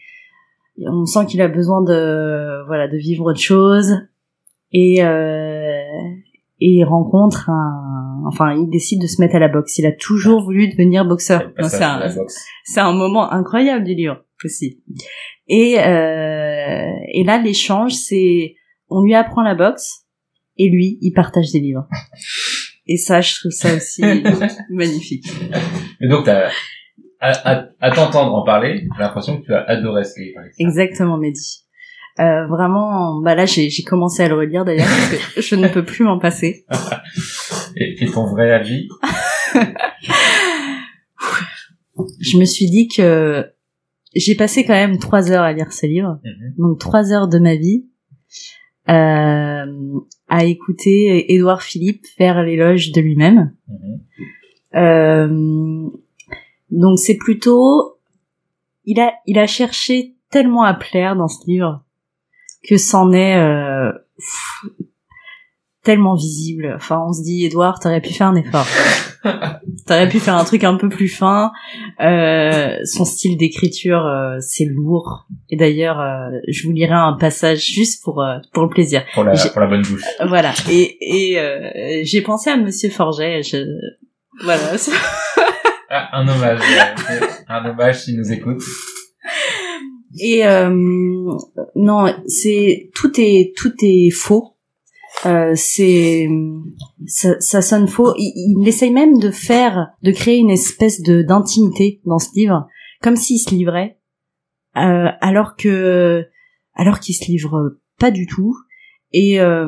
on 0.78 1.04
sent 1.06 1.26
qu'il 1.26 1.40
a 1.40 1.48
besoin 1.48 1.82
de 1.82 2.66
voilà 2.66 2.88
de 2.88 2.96
vivre 2.96 3.24
autre 3.30 3.40
chose 3.40 3.92
et 4.72 5.02
euh, 5.02 5.80
et 6.60 6.68
il 6.78 6.84
rencontre 6.84 7.50
un 7.50 8.22
enfin 8.26 8.54
il 8.54 8.68
décide 8.70 9.00
de 9.02 9.06
se 9.06 9.20
mettre 9.20 9.36
à 9.36 9.38
la 9.38 9.48
boxe. 9.48 9.78
Il 9.78 9.86
a 9.86 9.92
toujours 9.92 10.42
voulu 10.42 10.68
devenir 10.68 11.04
boxeur. 11.04 11.50
C'est 12.64 12.80
un, 12.80 12.86
un 12.88 12.92
moment 12.92 13.30
incroyable 13.32 13.84
du 13.84 13.94
livre 13.94 14.24
aussi. 14.44 14.82
Et 15.48 15.78
euh, 15.78 16.90
et 17.12 17.24
là 17.24 17.38
l'échange 17.38 17.92
c'est 17.92 18.54
on 18.88 19.02
lui 19.02 19.14
apprend 19.14 19.42
la 19.42 19.54
boxe 19.54 20.04
et 20.58 20.68
lui 20.68 20.98
il 21.00 21.12
partage 21.12 21.52
des 21.52 21.60
livres. 21.60 21.86
Et 22.88 22.96
ça 22.96 23.20
je 23.20 23.34
trouve 23.40 23.52
ça 23.52 23.74
aussi 23.74 24.02
magnifique. 24.70 25.26
Et 26.00 26.08
donc, 26.08 26.24
t'as- 26.24 26.50
à, 27.20 27.30
à, 27.50 27.64
à 27.80 27.90
t'entendre 27.90 28.34
en 28.34 28.44
parler, 28.44 28.88
j'ai 28.96 29.02
l'impression 29.02 29.40
que 29.40 29.46
tu 29.46 29.54
as 29.54 29.62
adoré 29.64 30.04
ce 30.04 30.20
livre. 30.20 30.40
Exactement 30.58 31.16
Mehdi. 31.18 31.62
Euh, 32.18 32.46
vraiment 32.46 33.20
bah 33.20 33.34
là 33.34 33.44
j'ai 33.44 33.68
j'ai 33.68 33.82
commencé 33.82 34.22
à 34.22 34.28
le 34.28 34.36
relire 34.36 34.64
d'ailleurs 34.64 34.86
parce 34.86 35.34
que 35.34 35.40
je 35.42 35.54
ne 35.54 35.68
peux 35.68 35.84
plus 35.84 36.02
m'en 36.04 36.18
passer. 36.18 36.64
Et, 37.78 38.02
et 38.02 38.06
ton 38.10 38.24
vrai 38.24 38.50
avis 38.52 38.88
Je 42.20 42.38
me 42.38 42.46
suis 42.46 42.70
dit 42.70 42.88
que 42.88 43.44
j'ai 44.14 44.34
passé 44.34 44.64
quand 44.64 44.72
même 44.72 44.98
trois 44.98 45.30
heures 45.30 45.42
à 45.42 45.52
lire 45.52 45.72
ce 45.72 45.84
livre. 45.84 46.18
Mhm. 46.24 46.54
donc 46.56 46.78
trois 46.78 47.12
heures 47.12 47.28
de 47.28 47.38
ma 47.38 47.54
vie 47.54 47.84
euh, 48.88 50.00
à 50.28 50.44
écouter 50.44 51.34
Édouard 51.34 51.62
Philippe 51.62 52.06
faire 52.16 52.42
l'éloge 52.42 52.92
de 52.92 53.00
lui-même. 53.02 53.52
Mhm. 53.68 54.00
Euh, 54.76 55.88
donc 56.70 56.98
c'est 56.98 57.16
plutôt 57.16 57.98
il 58.84 59.00
a 59.00 59.12
il 59.26 59.38
a 59.38 59.46
cherché 59.46 60.14
tellement 60.30 60.62
à 60.62 60.74
plaire 60.74 61.16
dans 61.16 61.28
ce 61.28 61.46
livre 61.46 61.82
que 62.68 62.76
c'en 62.76 63.12
est 63.12 63.36
euh, 63.36 63.92
pff, 64.16 64.70
tellement 65.86 66.16
visible. 66.16 66.74
Enfin, 66.74 67.02
on 67.08 67.12
se 67.12 67.22
dit 67.22 67.46
Édouard, 67.46 67.78
t'aurais 67.78 68.00
pu 68.00 68.12
faire 68.12 68.26
un 68.26 68.34
effort. 68.34 68.66
t'aurais 69.86 70.08
pu 70.08 70.18
faire 70.18 70.34
un 70.36 70.44
truc 70.44 70.64
un 70.64 70.76
peu 70.76 70.88
plus 70.88 71.08
fin. 71.08 71.52
Euh, 72.00 72.76
son 72.84 73.04
style 73.04 73.36
d'écriture, 73.36 74.04
euh, 74.04 74.38
c'est 74.40 74.64
lourd. 74.64 75.28
Et 75.48 75.56
d'ailleurs, 75.56 76.00
euh, 76.00 76.38
je 76.48 76.66
vous 76.66 76.72
lirai 76.72 76.92
un 76.92 77.16
passage 77.18 77.64
juste 77.64 78.02
pour 78.02 78.20
euh, 78.20 78.38
pour 78.52 78.64
le 78.64 78.68
plaisir. 78.68 79.04
pour, 79.14 79.22
la, 79.22 79.34
pour 79.34 79.60
la 79.60 79.68
bonne 79.68 79.82
bouche. 79.82 80.02
Voilà. 80.26 80.52
Et 80.68 80.96
et 81.00 81.40
euh, 81.40 82.00
j'ai 82.02 82.20
pensé 82.20 82.50
à 82.50 82.56
Monsieur 82.56 82.90
Forget. 82.90 83.42
Je... 83.42 83.58
Voilà. 84.42 84.72
Ah, 85.90 86.18
un 86.18 86.28
hommage. 86.28 86.60
euh, 87.10 87.26
un 87.48 87.70
hommage 87.70 88.04
s'il 88.04 88.16
nous 88.18 88.32
écoute. 88.32 88.62
Et 90.18 90.46
euh, 90.46 90.70
non, 91.74 92.14
c'est 92.26 92.90
tout 92.94 93.12
est 93.18 93.52
tout 93.56 93.72
est 93.82 94.10
faux. 94.10 94.56
Euh, 95.24 95.52
c'est 95.54 96.28
ça, 97.06 97.40
ça 97.40 97.62
sonne 97.62 97.88
faux. 97.88 98.14
Il, 98.16 98.56
il 98.60 98.68
essaye 98.68 98.90
même 98.90 99.18
de 99.18 99.30
faire, 99.30 99.88
de 100.02 100.10
créer 100.12 100.36
une 100.38 100.50
espèce 100.50 101.00
de 101.02 101.22
d'intimité 101.22 102.00
dans 102.04 102.18
ce 102.18 102.28
livre, 102.34 102.66
comme 103.02 103.16
s'il 103.16 103.38
se 103.38 103.50
livrait, 103.50 103.98
euh, 104.76 105.08
alors 105.20 105.56
que 105.56 106.24
alors 106.74 107.00
qu'il 107.00 107.14
se 107.14 107.26
livre 107.26 107.78
pas 107.98 108.10
du 108.10 108.26
tout. 108.26 108.54
Et 109.12 109.40
euh, 109.40 109.66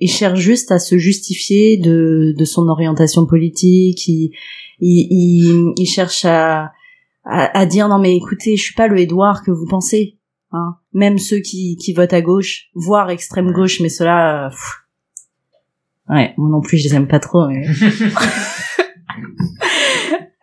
il 0.00 0.08
cherche 0.10 0.38
juste 0.40 0.70
à 0.72 0.78
se 0.78 0.98
justifier 0.98 1.76
de 1.78 2.34
de 2.36 2.44
son 2.44 2.68
orientation 2.68 3.26
politique. 3.26 4.06
Il 4.08 4.32
il, 4.80 5.06
il, 5.10 5.72
il 5.76 5.86
cherche 5.86 6.24
à 6.24 6.72
à, 7.24 7.58
à 7.58 7.66
dire 7.66 7.88
non 7.88 7.98
mais 7.98 8.16
écoutez, 8.16 8.56
je 8.56 8.62
suis 8.62 8.74
pas 8.74 8.88
le 8.88 8.98
Édouard 8.98 9.42
que 9.44 9.50
vous 9.50 9.66
pensez. 9.66 10.16
Hein. 10.52 10.76
Même 10.94 11.18
ceux 11.18 11.40
qui, 11.40 11.76
qui 11.76 11.92
votent 11.92 12.14
à 12.14 12.22
gauche, 12.22 12.68
voire 12.74 13.10
extrême 13.10 13.52
gauche, 13.52 13.80
mais 13.80 13.90
ceux-là, 13.90 14.46
euh, 14.46 14.48
pff. 14.48 14.86
ouais, 16.08 16.32
moi 16.38 16.48
non 16.48 16.60
plus 16.62 16.78
je 16.78 16.88
les 16.88 16.94
aime 16.94 17.06
pas 17.08 17.18
trop. 17.20 17.46
Mais... 17.48 17.66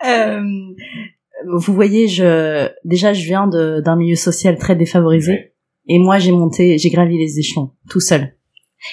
Euh, 0.05 0.43
vous 1.47 1.73
voyez, 1.73 2.07
je 2.07 2.69
déjà 2.83 3.13
je 3.13 3.23
viens 3.25 3.47
de- 3.47 3.81
d'un 3.83 3.95
milieu 3.95 4.15
social 4.15 4.55
très 4.57 4.75
défavorisé 4.75 5.31
Ouais. 5.31 5.53
et 5.87 5.97
moi 5.99 6.19
j'ai 6.19 6.31
monté, 6.31 6.77
j'ai 6.77 6.89
gravi 6.91 7.17
les 7.17 7.39
échelons 7.39 7.71
tout 7.89 7.99
seul. 7.99 8.34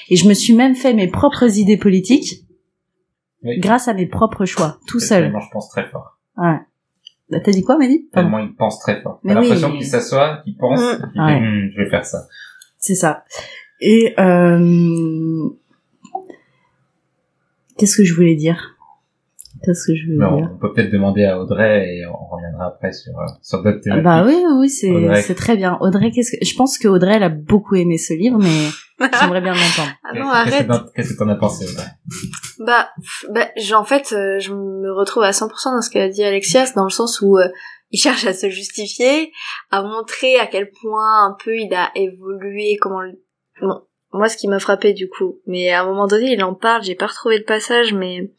Et 0.09 0.17
je 0.17 0.29
me 0.29 0.35
suis 0.35 0.55
même 0.55 0.75
fait 0.75 0.95
mes 0.95 1.09
propres 1.09 1.59
idées 1.59 1.77
politiques 1.77 2.45
Oui. 3.43 3.59
grâce 3.59 3.89
à 3.89 3.95
mes 3.95 4.07
propres 4.07 4.45
choix, 4.45 4.79
tout 4.87 5.01
seul. 5.01 5.25
Tellement 5.25 5.41
je 5.41 5.51
pense 5.53 5.69
très 5.71 5.89
fort. 5.89 6.19
Ouais. 6.37 6.59
Bah, 7.31 7.41
T'as 7.41 7.53
dit 7.53 7.63
quoi, 7.63 7.79
Mehdi? 7.79 8.09
Tellement 8.13 8.39
il 8.39 8.55
pense 8.55 8.79
très 8.81 9.01
fort. 9.03 9.21
T'as 9.27 9.29
oui. 9.31 9.35
l'impression 9.49 9.73
qu'il 9.73 9.87
s'assoit, 9.87 10.41
qu'il 10.45 10.57
pense, 10.57 10.81
Mm. 10.81 10.85
et 10.85 11.13
qu'il 11.13 11.21
Ouais. 11.23 11.33
fait, 11.33 11.39
Hum, 11.47 11.71
je 11.75 11.83
vais 11.83 11.91
faire 11.91 12.05
ça. 12.05 12.27
C'est 12.79 12.95
ça. 12.95 13.25
Et 13.81 14.15
euh... 14.19 15.49
qu'est-ce 17.79 17.97
que 17.97 18.05
je 18.05 18.15
voulais 18.15 18.37
dire? 18.37 18.72
Qu'est-ce 19.65 19.87
que 19.87 19.95
je 19.97 20.05
voulais 20.07 20.19
Mais 20.19 20.25
on, 20.27 20.37
dire 20.37 20.51
on 20.55 20.59
peut 20.59 20.73
peut-être 20.73 20.91
demander 20.93 21.25
à 21.25 21.39
Audrey 21.41 21.87
et 21.97 22.07
on 22.07 22.17
reviendra 22.35 22.67
après 22.67 22.93
sur, 22.93 23.13
euh, 23.19 23.25
sur 23.43 23.63
d'autres 23.63 23.79
Ah 23.79 23.83
thématiques. 23.83 24.05
Bah 24.05 24.25
oui, 24.27 24.45
oui, 24.59 24.69
c'est 24.69 25.23
c'est 25.23 25.35
très 25.35 25.57
bien. 25.57 25.79
Audrey, 25.81 26.11
qu'est-ce 26.11 26.33
que 26.37 26.45
je 26.45 26.55
pense 26.57 26.79
que 26.79 26.89
Audrey 26.89 27.15
elle 27.17 27.23
a 27.23 27.29
beaucoup 27.29 27.75
aimé 27.77 27.97
ce 27.99 28.13
livre, 28.15 28.39
mais 28.41 29.07
j'aimerais 29.21 29.41
bien 29.41 29.53
l'entendre. 29.55 29.93
Ah 30.05 30.11
Qu'est-ce 30.13 30.23
non, 30.25 30.31
qu'est-ce 30.31 30.55
arrête. 30.55 30.67
que 30.67 30.73
t'en- 30.73 30.85
Qu'est-ce 30.95 31.13
que 31.15 31.19
t'en 31.19 31.29
as 31.29 31.37
pensé, 31.37 31.65
Audrey? 31.71 31.87
Bah, 32.59 32.89
bah 33.31 33.47
en 33.77 33.85
fait, 33.85 34.13
euh, 34.13 34.39
je 34.39 34.53
me 34.53 34.93
retrouve 34.93 35.23
à 35.23 35.31
100% 35.31 35.49
dans 35.75 35.81
ce 35.83 35.91
qu'a 35.91 36.09
dit 36.09 36.23
Alexia, 36.25 36.67
c'est 36.67 36.75
dans 36.77 36.85
le 36.85 36.91
sens 36.91 37.21
où 37.21 37.37
euh, 37.39 37.49
il 37.91 37.99
cherche 37.99 38.27
à 38.27 38.33
se 38.33 38.49
justifier, 38.51 39.33
à 39.71 39.83
montrer 39.83 40.39
à 40.39 40.47
quel 40.47 40.71
point 40.81 41.27
un 41.27 41.37
peu 41.45 41.57
il 41.57 41.73
a 41.75 41.91
évolué, 41.95 42.77
comment... 42.81 43.01
le- 43.01 43.21
Bon, 43.61 43.83
moi, 44.15 44.29
ce 44.29 44.37
qui 44.37 44.47
m'a 44.49 44.59
frappé 44.59 44.93
du 44.93 45.09
coup, 45.09 45.41
mais 45.47 45.71
à 45.71 45.83
un 45.83 45.87
moment 45.87 46.07
donné, 46.07 46.33
il 46.33 46.43
en 46.45 46.55
parle, 46.55 46.83
j'ai 46.83 46.95
pas 46.95 47.07
retrouvé 47.07 47.39
le 47.39 47.45
passage, 47.45 47.95
mais 47.95 48.31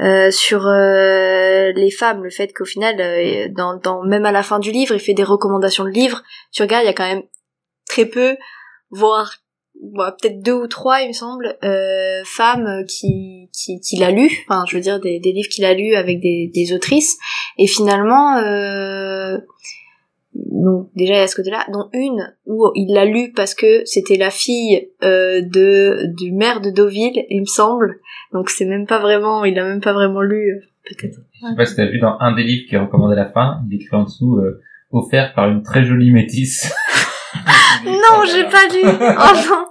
euh, 0.00 0.30
sur 0.30 0.66
euh, 0.66 1.72
les 1.72 1.90
femmes, 1.90 2.24
le 2.24 2.30
fait 2.30 2.52
qu'au 2.52 2.64
final, 2.64 3.00
euh, 3.00 3.48
dans, 3.50 3.76
dans, 3.76 4.02
même 4.02 4.24
à 4.24 4.32
la 4.32 4.42
fin 4.42 4.58
du 4.58 4.70
livre, 4.70 4.94
il 4.94 5.00
fait 5.00 5.14
des 5.14 5.24
recommandations 5.24 5.84
de 5.84 5.90
livres. 5.90 6.22
Tu 6.52 6.62
regardes, 6.62 6.84
il 6.84 6.86
y 6.86 6.90
a 6.90 6.94
quand 6.94 7.08
même 7.08 7.22
très 7.88 8.06
peu, 8.06 8.36
voire 8.90 9.34
bon, 9.80 10.04
peut-être 10.20 10.42
deux 10.42 10.54
ou 10.54 10.68
trois, 10.68 11.02
il 11.02 11.08
me 11.08 11.12
semble, 11.12 11.58
euh, 11.64 12.22
femmes 12.24 12.84
qui, 12.88 13.50
qui, 13.52 13.80
qui 13.80 13.96
l'a 13.96 14.10
lu, 14.10 14.30
enfin, 14.48 14.64
je 14.68 14.76
veux 14.76 14.82
dire, 14.82 15.00
des, 15.00 15.20
des 15.20 15.32
livres 15.32 15.48
qu'il 15.48 15.64
a 15.64 15.74
lus 15.74 15.94
avec 15.94 16.20
des, 16.20 16.50
des 16.54 16.72
autrices, 16.72 17.18
et 17.58 17.66
finalement, 17.66 18.36
donc 20.46 20.88
déjà 20.94 21.14
il 21.14 21.18
y 21.18 21.22
a 21.22 21.26
ce 21.26 21.36
côté-là, 21.36 21.64
dont 21.72 21.88
une 21.92 22.34
où 22.46 22.70
il 22.74 22.92
l'a 22.92 23.04
lu 23.04 23.32
parce 23.34 23.54
que 23.54 23.84
c'était 23.84 24.16
la 24.16 24.30
fille 24.30 24.90
euh, 25.02 25.40
de 25.42 26.06
du 26.16 26.32
maire 26.32 26.60
de 26.60 26.70
Deauville, 26.70 27.24
il 27.28 27.40
me 27.40 27.46
semble, 27.46 28.00
donc 28.32 28.50
c'est 28.50 28.64
même 28.64 28.86
pas 28.86 28.98
vraiment, 28.98 29.44
il 29.44 29.58
a 29.58 29.64
même 29.64 29.80
pas 29.80 29.92
vraiment 29.92 30.22
lu, 30.22 30.52
euh, 30.52 30.60
peut-être. 30.88 31.18
Je 31.34 31.48
sais 31.48 31.56
pas 31.56 31.66
si 31.66 31.76
t'as 31.76 31.86
vu 31.86 31.98
dans 31.98 32.16
un 32.20 32.34
des 32.34 32.44
livres 32.44 32.68
qui 32.68 32.74
est 32.74 32.78
recommandé 32.78 33.14
à 33.14 33.24
la 33.24 33.28
fin, 33.28 33.60
il 33.68 33.76
écrit 33.76 33.96
en 33.96 34.04
dessous, 34.04 34.36
euh, 34.36 34.60
offert 34.90 35.34
par 35.34 35.48
une 35.48 35.62
très 35.62 35.84
jolie 35.84 36.10
métisse. 36.10 36.72
Non, 37.84 38.24
j'ai 38.26 38.44
pas 38.44 38.66
lu. 38.68 38.82
Oh 39.00 39.48
non. 39.48 39.66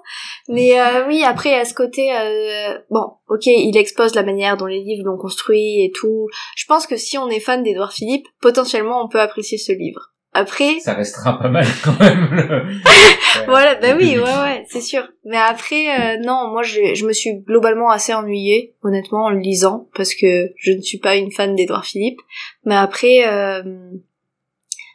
Mais 0.49 0.79
euh, 0.79 1.07
oui, 1.07 1.23
après 1.23 1.53
à 1.53 1.65
ce 1.65 1.73
côté, 1.73 2.11
euh, 2.11 2.79
bon, 2.89 3.05
ok, 3.27 3.45
il 3.45 3.77
expose 3.77 4.15
la 4.15 4.23
manière 4.23 4.57
dont 4.57 4.65
les 4.65 4.81
livres 4.81 5.03
l'ont 5.05 5.17
construit 5.17 5.83
et 5.83 5.91
tout. 5.93 6.27
Je 6.55 6.65
pense 6.65 6.87
que 6.87 6.97
si 6.97 7.17
on 7.17 7.29
est 7.29 7.39
fan 7.39 7.61
d'Edouard 7.61 7.93
Philippe, 7.93 8.27
potentiellement 8.41 9.03
on 9.03 9.07
peut 9.07 9.19
apprécier 9.19 9.57
ce 9.59 9.71
livre. 9.73 10.11
Après, 10.33 10.79
Ça 10.79 10.93
restera 10.93 11.39
pas 11.39 11.49
mal 11.49 11.65
quand 11.83 11.99
même. 11.99 12.27
le- 12.31 12.65
voilà, 13.47 13.75
bah 13.75 13.95
oui, 13.97 14.15
ouais, 14.17 14.21
ouais, 14.21 14.63
c'est 14.69 14.81
sûr. 14.81 15.07
Mais 15.25 15.37
après, 15.37 15.87
euh, 15.89 16.17
non, 16.23 16.49
moi 16.51 16.61
je, 16.61 16.93
je 16.93 17.05
me 17.07 17.13
suis 17.13 17.33
globalement 17.39 17.89
assez 17.89 18.13
ennuyée, 18.13 18.75
honnêtement, 18.83 19.25
en 19.25 19.29
le 19.31 19.39
lisant, 19.39 19.87
parce 19.95 20.13
que 20.13 20.51
je 20.57 20.71
ne 20.71 20.81
suis 20.81 20.99
pas 20.99 21.15
une 21.15 21.31
fan 21.31 21.55
d'Edouard 21.55 21.83
Philippe. 21.85 22.19
Mais 22.63 22.75
après, 22.75 23.27
euh, 23.27 23.63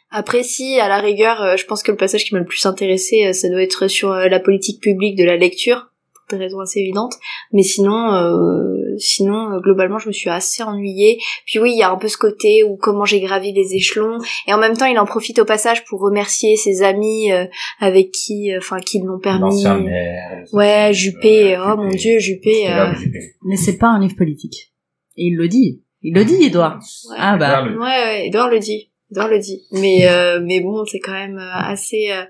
après 0.09 0.43
si, 0.43 0.79
à 0.79 0.87
la 0.87 0.99
rigueur, 0.99 1.41
euh, 1.41 1.57
je 1.57 1.65
pense 1.65 1.83
que 1.83 1.91
le 1.91 1.97
passage 1.97 2.23
qui 2.23 2.33
m'a 2.33 2.39
le 2.39 2.45
plus 2.45 2.65
intéressé, 2.65 3.25
euh, 3.27 3.33
ça 3.33 3.49
doit 3.49 3.61
être 3.61 3.87
sur 3.89 4.11
euh, 4.13 4.29
la 4.29 4.39
politique 4.39 4.81
publique 4.81 5.17
de 5.17 5.25
la 5.25 5.35
lecture, 5.35 5.89
des 6.29 6.37
raisons 6.37 6.59
assez 6.59 6.79
évidentes. 6.79 7.13
Mais 7.53 7.61
sinon, 7.61 8.13
euh, 8.13 8.95
sinon, 8.97 9.51
euh, 9.51 9.59
globalement, 9.59 9.99
je 9.99 10.07
me 10.07 10.13
suis 10.13 10.29
assez 10.29 10.63
ennuyée. 10.63 11.19
Puis 11.45 11.59
oui, 11.59 11.71
il 11.73 11.77
y 11.77 11.83
a 11.83 11.91
un 11.91 11.97
peu 11.97 12.07
ce 12.07 12.17
côté 12.17 12.63
où 12.63 12.77
comment 12.77 13.05
j'ai 13.05 13.19
gravi 13.21 13.51
les 13.53 13.75
échelons, 13.75 14.17
et 14.47 14.53
en 14.53 14.57
même 14.57 14.75
temps, 14.75 14.85
il 14.85 14.97
en 14.99 15.05
profite 15.05 15.39
au 15.39 15.45
passage 15.45 15.85
pour 15.85 16.01
remercier 16.01 16.55
ses 16.55 16.81
amis 16.81 17.31
euh, 17.31 17.45
avec 17.79 18.11
qui, 18.11 18.51
euh, 18.53 18.57
enfin, 18.59 18.79
qui 18.79 18.99
l'ont 18.99 19.19
permis. 19.19 19.41
L'ancien 19.41 19.79
maire. 19.79 20.43
Ouais, 20.53 20.91
Juppé, 20.93 21.55
euh, 21.55 21.73
oh 21.73 21.77
mon 21.77 21.89
dieu, 21.89 22.19
Juppé. 22.19 22.67
Euh, 22.67 22.75
là 22.75 22.91
où 22.91 22.95
Juppé. 22.95 23.19
Mais 23.43 23.55
c'est 23.57 23.77
pas 23.77 23.87
un 23.87 23.99
livre 23.99 24.15
politique. 24.15 24.73
Et 25.17 25.25
il 25.27 25.35
le 25.35 25.47
dit. 25.47 25.81
Il 26.01 26.13
le 26.13 26.25
dit, 26.25 26.43
Edouard. 26.43 26.79
Ouais. 27.09 27.15
Ah 27.19 27.37
bah. 27.37 27.47
Edouard 27.47 27.65
le- 27.65 27.79
Ouais, 27.79 27.85
ouais, 27.85 28.27
Edouard 28.27 28.49
le 28.49 28.59
dit. 28.59 28.91
Edouard 29.11 29.27
le 29.29 29.39
dit. 29.39 29.63
Mais, 29.71 30.07
euh, 30.07 30.39
mais 30.43 30.59
bon, 30.61 30.83
c'est 30.85 30.99
quand 30.99 31.13
même 31.13 31.37
euh, 31.37 31.51
assez, 31.53 32.09
euh, 32.11 32.21
Bah, 32.23 32.27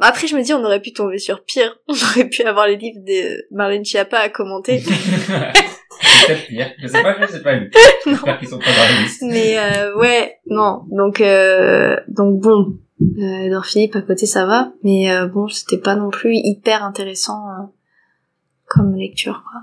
après, 0.00 0.26
je 0.26 0.36
me 0.36 0.42
dis, 0.42 0.52
on 0.52 0.64
aurait 0.64 0.80
pu 0.80 0.92
tomber 0.92 1.18
sur 1.18 1.44
pire. 1.44 1.78
On 1.88 1.92
aurait 1.92 2.28
pu 2.28 2.42
avoir 2.42 2.66
les 2.66 2.76
livres 2.76 3.00
de 3.06 3.44
Marlène 3.50 3.84
Schiappa 3.84 4.18
à 4.18 4.28
commenter. 4.28 4.80
c'est 4.80 4.90
peut-être 6.26 6.46
pire. 6.48 6.72
Je 6.78 6.86
sais 6.86 7.02
pas, 7.02 7.16
je 7.20 7.26
sais 7.26 7.42
pas. 7.42 7.52
J'espère 8.06 8.38
qu'ils 8.38 8.48
sont 8.48 8.58
pas 8.58 8.64
dans 8.64 8.94
la 8.96 9.02
liste. 9.02 9.22
Mais 9.22 9.56
euh, 9.58 9.96
ouais, 9.96 10.38
non. 10.46 10.82
Donc 10.90 11.20
euh, 11.20 11.96
donc 12.08 12.40
bon, 12.40 12.78
euh, 13.00 13.44
Edouard 13.44 13.66
Philippe 13.66 13.96
à 13.96 14.02
côté 14.02 14.26
ça 14.26 14.46
va, 14.46 14.72
mais 14.82 15.10
euh, 15.10 15.26
bon, 15.26 15.48
c'était 15.48 15.78
pas 15.78 15.94
non 15.94 16.10
plus 16.10 16.34
hyper 16.34 16.82
intéressant 16.82 17.48
euh, 17.48 17.64
comme 18.66 18.94
lecture 18.94 19.44
quoi. 19.50 19.60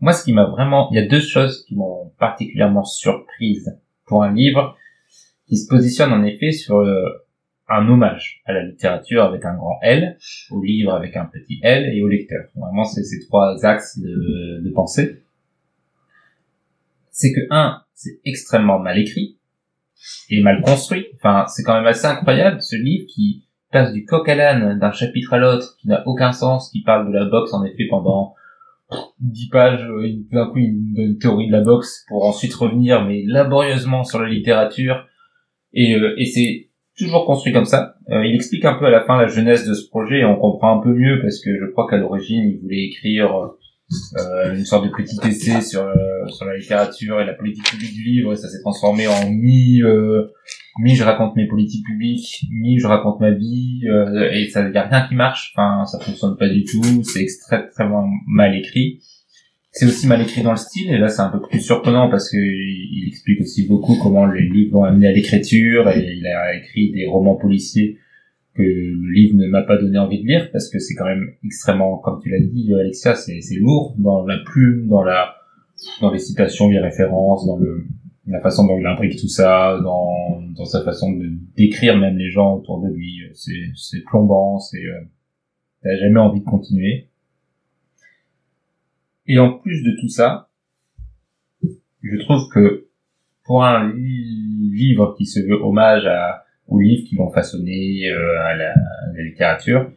Moi, 0.00 0.12
ce 0.12 0.24
qui 0.24 0.32
m'a 0.32 0.46
vraiment, 0.46 0.88
il 0.90 0.96
y 0.96 0.98
a 0.98 1.06
deux 1.06 1.20
choses 1.20 1.64
qui 1.64 1.76
m'ont 1.76 2.12
particulièrement 2.18 2.82
surprise 2.82 3.78
pour 4.04 4.24
un 4.24 4.32
livre 4.32 4.76
qui 5.46 5.56
se 5.56 5.68
positionne 5.68 6.12
en 6.12 6.24
effet 6.24 6.50
sur 6.50 6.80
euh, 6.80 7.21
un 7.72 7.88
hommage 7.88 8.42
à 8.44 8.52
la 8.52 8.64
littérature 8.64 9.22
avec 9.22 9.44
un 9.44 9.54
grand 9.54 9.78
L, 9.82 10.18
au 10.50 10.62
livre 10.62 10.92
avec 10.92 11.16
un 11.16 11.24
petit 11.24 11.58
L 11.62 11.90
et 11.94 12.02
au 12.02 12.08
lecteur. 12.08 12.44
Vraiment, 12.54 12.84
c'est 12.84 13.02
ces 13.02 13.20
trois 13.26 13.64
axes 13.64 13.98
de, 13.98 14.70
pensée. 14.74 15.22
C'est 17.10 17.32
que 17.32 17.40
un, 17.50 17.82
c'est 17.94 18.20
extrêmement 18.24 18.78
mal 18.78 18.98
écrit 18.98 19.38
et 20.30 20.42
mal 20.42 20.62
construit. 20.62 21.06
Enfin, 21.16 21.46
c'est 21.48 21.62
quand 21.62 21.74
même 21.74 21.86
assez 21.86 22.06
incroyable 22.06 22.60
ce 22.60 22.76
livre 22.76 23.06
qui 23.06 23.44
passe 23.70 23.92
du 23.92 24.04
coq 24.04 24.28
à 24.28 24.34
l'âne 24.34 24.78
d'un 24.78 24.92
chapitre 24.92 25.32
à 25.34 25.38
l'autre, 25.38 25.76
qui 25.78 25.88
n'a 25.88 26.06
aucun 26.06 26.32
sens, 26.32 26.70
qui 26.70 26.82
parle 26.82 27.08
de 27.08 27.12
la 27.12 27.24
boxe 27.26 27.54
en 27.54 27.64
effet 27.64 27.86
pendant 27.88 28.34
10 29.20 29.48
pages, 29.48 29.84
euh, 29.88 30.08
d'un 30.30 30.50
coup 30.50 30.58
une, 30.58 30.94
une 30.96 31.18
théorie 31.18 31.46
de 31.46 31.52
la 31.52 31.62
boxe 31.62 32.04
pour 32.08 32.26
ensuite 32.26 32.54
revenir 32.54 33.06
mais 33.06 33.22
laborieusement 33.26 34.04
sur 34.04 34.20
la 34.20 34.28
littérature 34.28 35.06
et, 35.72 35.94
euh, 35.94 36.14
et 36.18 36.26
c'est 36.26 36.68
toujours 36.96 37.24
construit 37.26 37.52
comme 37.52 37.64
ça. 37.64 37.94
Euh, 38.10 38.24
il 38.26 38.34
explique 38.34 38.64
un 38.64 38.74
peu 38.74 38.86
à 38.86 38.90
la 38.90 39.04
fin 39.04 39.20
la 39.20 39.26
jeunesse 39.26 39.66
de 39.66 39.74
ce 39.74 39.88
projet 39.88 40.20
et 40.20 40.24
on 40.24 40.36
comprend 40.36 40.78
un 40.78 40.82
peu 40.82 40.92
mieux 40.92 41.20
parce 41.22 41.40
que 41.40 41.50
je 41.58 41.70
crois 41.70 41.86
qu'à 41.88 41.96
l'origine 41.96 42.44
il 42.44 42.60
voulait 42.60 42.84
écrire 42.84 43.52
euh, 44.16 44.54
une 44.54 44.64
sorte 44.64 44.84
de 44.84 44.90
petit 44.90 45.18
essai 45.26 45.60
sur 45.60 45.82
euh, 45.82 45.94
sur 46.28 46.46
la 46.46 46.56
littérature 46.56 47.20
et 47.20 47.26
la 47.26 47.34
politique 47.34 47.64
publique 47.64 47.92
du 47.92 48.04
livre 48.04 48.32
et 48.32 48.36
ça 48.36 48.48
s'est 48.48 48.60
transformé 48.60 49.06
en 49.06 49.30
mi 49.30 49.82
euh, 49.82 50.28
mi 50.78 50.94
je 50.94 51.04
raconte 51.04 51.36
mes 51.36 51.46
politiques 51.46 51.84
publiques, 51.84 52.44
mi 52.50 52.78
je 52.78 52.86
raconte 52.86 53.20
ma 53.20 53.30
vie 53.30 53.82
euh, 53.86 54.30
et 54.32 54.48
ça 54.48 54.68
y 54.68 54.76
a 54.76 54.88
rien 54.88 55.06
qui 55.08 55.14
marche. 55.14 55.52
Enfin 55.54 55.84
ça 55.84 55.98
fonctionne 55.98 56.36
pas 56.36 56.48
du 56.48 56.64
tout, 56.64 57.02
c'est 57.04 57.22
extrêmement 57.22 58.08
mal 58.26 58.54
écrit. 58.56 59.00
C'est 59.74 59.86
aussi 59.86 60.06
mal 60.06 60.20
écrit 60.20 60.42
dans 60.42 60.50
le 60.50 60.58
style, 60.58 60.90
et 60.90 60.98
là 60.98 61.08
c'est 61.08 61.22
un 61.22 61.30
peu 61.30 61.40
plus 61.40 61.60
surprenant 61.60 62.10
parce 62.10 62.30
que 62.30 62.36
il 62.36 62.82
il 62.92 63.08
explique 63.08 63.40
aussi 63.40 63.66
beaucoup 63.66 63.96
comment 64.02 64.26
les 64.26 64.46
livres 64.46 64.78
vont 64.78 64.84
amener 64.84 65.08
à 65.08 65.12
l'écriture, 65.12 65.88
et 65.88 66.14
il 66.14 66.26
a 66.26 66.54
écrit 66.54 66.92
des 66.92 67.06
romans 67.06 67.36
policiers 67.36 67.98
que 68.54 68.62
le 68.62 69.12
livre 69.12 69.34
ne 69.36 69.46
m'a 69.48 69.62
pas 69.62 69.78
donné 69.78 69.98
envie 69.98 70.22
de 70.22 70.26
lire, 70.28 70.50
parce 70.52 70.68
que 70.68 70.78
c'est 70.78 70.94
quand 70.94 71.06
même 71.06 71.26
extrêmement, 71.42 71.96
comme 71.98 72.20
tu 72.22 72.28
l'as 72.28 72.40
dit 72.40 72.72
Alexia, 72.74 73.14
c'est 73.14 73.40
lourd 73.56 73.94
dans 73.98 74.26
la 74.26 74.38
plume, 74.44 74.88
dans 74.88 75.02
la 75.02 75.34
dans 76.00 76.12
les 76.12 76.18
citations, 76.18 76.68
les 76.68 76.78
références, 76.78 77.46
dans 77.46 77.56
le 77.56 77.86
la 78.26 78.40
façon 78.40 78.66
dont 78.66 78.78
il 78.78 78.86
imbrique 78.86 79.18
tout 79.18 79.28
ça, 79.28 79.78
dans, 79.82 80.40
dans 80.54 80.64
sa 80.64 80.84
façon 80.84 81.12
de 81.12 81.28
décrire 81.56 81.96
même 81.96 82.16
les 82.16 82.30
gens 82.30 82.56
autour 82.56 82.80
de 82.80 82.88
lui, 82.92 83.22
c'est 83.32 83.70
c'est 83.74 84.04
plombant, 84.04 84.58
c'est 84.58 84.84
euh, 84.84 85.00
t'as 85.82 85.96
jamais 85.96 86.20
envie 86.20 86.40
de 86.40 86.44
continuer. 86.44 87.08
Et 89.26 89.38
en 89.38 89.52
plus 89.52 89.82
de 89.82 89.96
tout 90.00 90.08
ça, 90.08 90.48
je 92.02 92.16
trouve 92.18 92.48
que 92.52 92.86
pour 93.44 93.64
un 93.64 93.92
li- 93.92 94.70
livre 94.72 95.14
qui 95.16 95.26
se 95.26 95.40
veut 95.40 95.60
hommage 95.62 96.06
à, 96.06 96.44
aux 96.68 96.80
livres 96.80 97.06
qui 97.08 97.16
l'ont 97.16 97.30
façonné 97.30 98.08
euh, 98.10 98.40
à, 98.44 98.56
la, 98.56 98.70
à 98.70 99.12
la 99.16 99.22
littérature, 99.22 99.90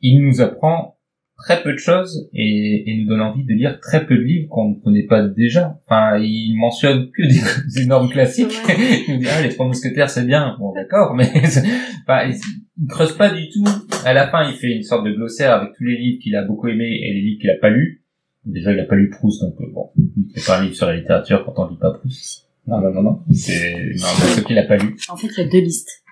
il 0.00 0.20
nous 0.20 0.40
apprend 0.40 0.96
très 1.36 1.62
peu 1.62 1.72
de 1.72 1.78
choses 1.78 2.28
et, 2.32 2.84
et 2.86 2.96
nous 2.98 3.08
donne 3.08 3.20
envie 3.20 3.44
de 3.44 3.52
lire 3.54 3.80
très 3.80 4.06
peu 4.06 4.16
de 4.16 4.22
livres 4.22 4.48
qu'on 4.48 4.70
ne 4.70 4.74
connaît 4.76 5.02
pas 5.06 5.22
déjà. 5.26 5.78
Enfin, 5.84 6.18
il 6.18 6.54
mentionne 6.56 7.10
que 7.10 7.22
des, 7.22 7.82
énormes 7.82 8.08
classiques. 8.08 8.54
Il 9.08 9.14
nous 9.14 9.20
dit 9.20 9.26
ah 9.28 9.42
les 9.42 9.48
trois 9.48 9.66
mousquetaires 9.66 10.10
c'est 10.10 10.26
bien, 10.26 10.56
bon 10.58 10.72
d'accord, 10.72 11.14
mais 11.14 11.30
enfin, 11.36 12.28
il, 12.28 12.36
il 12.80 12.86
creuse 12.88 13.16
pas 13.16 13.30
du 13.30 13.48
tout. 13.48 13.64
À 14.04 14.12
la 14.12 14.28
fin, 14.28 14.48
il 14.48 14.54
fait 14.54 14.74
une 14.74 14.82
sorte 14.82 15.04
de 15.04 15.12
glossaire 15.12 15.52
avec 15.52 15.74
tous 15.76 15.84
les 15.84 15.96
livres 15.96 16.18
qu'il 16.22 16.36
a 16.36 16.44
beaucoup 16.44 16.68
aimés 16.68 17.00
et 17.02 17.12
les 17.14 17.20
livres 17.20 17.40
qu'il 17.40 17.50
a 17.50 17.56
pas 17.60 17.70
lus. 17.70 18.03
Déjà, 18.46 18.72
il 18.72 18.80
a 18.80 18.84
pas 18.84 18.96
lu 18.96 19.08
Proust, 19.10 19.42
donc 19.42 19.54
euh, 19.60 19.66
bon, 19.72 19.90
il 19.96 20.32
fait 20.34 20.46
pas 20.46 20.58
un 20.58 20.64
livre 20.64 20.74
sur 20.74 20.86
la 20.86 20.96
littérature 20.96 21.44
quand 21.44 21.54
on 21.64 21.68
lit 21.70 21.78
pas 21.78 21.92
Proust. 21.92 22.46
Non, 22.66 22.80
non, 22.80 22.90
non, 22.92 23.02
non. 23.02 23.20
C'est 23.32 23.74
non, 23.96 24.06
ceux 24.34 24.42
qu'il 24.42 24.58
a 24.58 24.64
pas 24.64 24.76
lu. 24.76 24.96
En 25.08 25.16
fait, 25.16 25.28
il 25.28 25.38
y 25.38 25.46
a 25.46 25.48
deux 25.48 25.60
listes. 25.60 26.02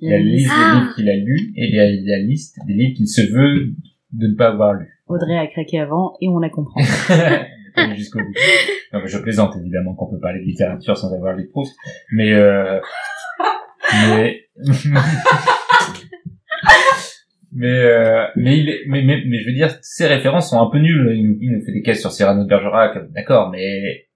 Il 0.00 0.10
y 0.10 0.12
a 0.12 0.18
la 0.18 0.24
liste 0.24 0.50
Ah. 0.52 0.56
des 0.74 0.80
livres 0.80 0.94
qu'il 0.94 1.08
a 1.08 1.16
lus 1.16 1.52
et 1.56 1.68
il 1.68 1.74
y 1.74 1.80
a 1.80 2.16
la 2.16 2.22
liste 2.22 2.56
des 2.66 2.74
livres 2.74 2.96
qu'il 2.96 3.08
se 3.08 3.22
veut 3.22 3.72
de 4.12 4.26
ne 4.28 4.34
pas 4.34 4.48
avoir 4.48 4.74
lus. 4.74 4.90
Audrey 5.06 5.36
a 5.38 5.46
craqué 5.46 5.78
avant 5.80 6.14
et 6.20 6.28
on 6.28 6.38
la 6.38 6.48
comprend. 6.50 6.80
Pas 7.74 7.86
lu 7.88 7.96
jusqu'au 7.96 8.20
bout. 8.20 8.32
Non, 8.92 9.00
mais 9.02 9.08
je 9.08 9.18
plaisante 9.18 9.56
évidemment 9.56 9.94
qu'on 9.94 10.08
peut 10.10 10.20
parler 10.20 10.40
de 10.40 10.44
littérature 10.46 10.96
sans 10.96 11.12
avoir 11.12 11.34
lu 11.34 11.48
Proust, 11.48 11.74
mais 12.12 12.32
euh, 12.32 12.80
mais 14.10 14.40
mais 17.54 17.68
euh, 17.68 18.24
mais 18.36 18.58
il 18.58 18.68
est, 18.68 18.80
mais, 18.88 19.02
mais 19.02 19.22
mais 19.26 19.38
je 19.40 19.46
veux 19.46 19.54
dire 19.54 19.70
ces 19.80 20.06
références 20.06 20.50
sont 20.50 20.60
un 20.60 20.70
peu 20.70 20.78
nulles. 20.78 21.12
Il 21.40 21.52
nous, 21.52 21.64
fait 21.64 21.72
des 21.72 21.82
caisses 21.82 22.00
sur 22.00 22.10
Cyrano 22.10 22.42
de 22.42 22.48
Bergerac, 22.48 23.12
d'accord, 23.12 23.50
mais 23.50 24.06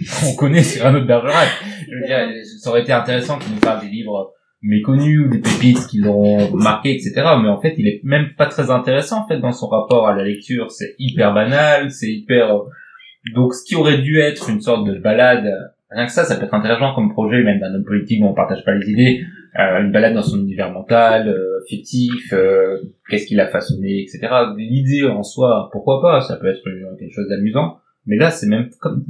on 0.26 0.34
connaît 0.34 0.62
Cyrano 0.62 1.00
de 1.00 1.06
Bergerac. 1.06 1.48
Je 1.88 1.94
veux 1.94 2.06
dire, 2.06 2.44
ça 2.60 2.70
aurait 2.70 2.82
été 2.82 2.92
intéressant 2.92 3.38
qu'il 3.38 3.54
nous 3.54 3.60
parle 3.60 3.80
des 3.80 3.88
livres 3.88 4.32
méconnus 4.60 5.20
ou 5.20 5.28
des 5.28 5.38
pépites 5.38 5.86
qui 5.88 5.98
l'ont 5.98 6.50
marqué, 6.56 6.90
etc. 6.90 7.12
Mais 7.42 7.48
en 7.48 7.60
fait, 7.60 7.74
il 7.78 7.86
est 7.86 8.00
même 8.02 8.34
pas 8.36 8.46
très 8.46 8.70
intéressant 8.70 9.22
en 9.22 9.28
fait 9.28 9.38
dans 9.38 9.52
son 9.52 9.68
rapport 9.68 10.08
à 10.08 10.16
la 10.16 10.24
lecture. 10.24 10.70
C'est 10.72 10.96
hyper 10.98 11.32
banal, 11.32 11.92
c'est 11.92 12.10
hyper. 12.10 12.62
Donc, 13.34 13.54
ce 13.54 13.64
qui 13.64 13.76
aurait 13.76 13.98
dû 13.98 14.18
être 14.18 14.50
une 14.50 14.60
sorte 14.60 14.86
de 14.86 14.98
balade, 14.98 15.48
rien 15.90 16.06
que 16.06 16.12
ça, 16.12 16.24
ça 16.24 16.36
peut 16.36 16.46
être 16.46 16.54
intéressant 16.54 16.94
comme 16.94 17.12
projet, 17.12 17.42
même 17.42 17.60
d'un 17.60 17.74
homme 17.74 17.84
politique 17.84 18.20
dont 18.20 18.30
on 18.30 18.34
partage 18.34 18.64
pas 18.64 18.74
les 18.74 18.90
idées. 18.90 19.24
Euh, 19.58 19.80
une 19.80 19.90
balade 19.90 20.14
dans 20.14 20.22
son 20.22 20.38
univers 20.40 20.70
mental, 20.70 21.28
euh, 21.28 21.64
fictif, 21.66 22.32
euh, 22.32 22.80
qu'est-ce 23.08 23.26
qu'il 23.26 23.40
a 23.40 23.48
façonné, 23.48 24.02
etc. 24.02 24.28
L'idée 24.56 25.04
en 25.04 25.24
soi, 25.24 25.68
pourquoi 25.72 26.00
pas, 26.00 26.20
ça 26.20 26.36
peut 26.36 26.46
être 26.46 26.62
quelque 26.96 27.12
chose 27.12 27.28
d'amusant. 27.28 27.80
Mais 28.06 28.16
là, 28.16 28.30
c'est 28.30 28.46
même 28.46 28.70
comme 28.80 29.04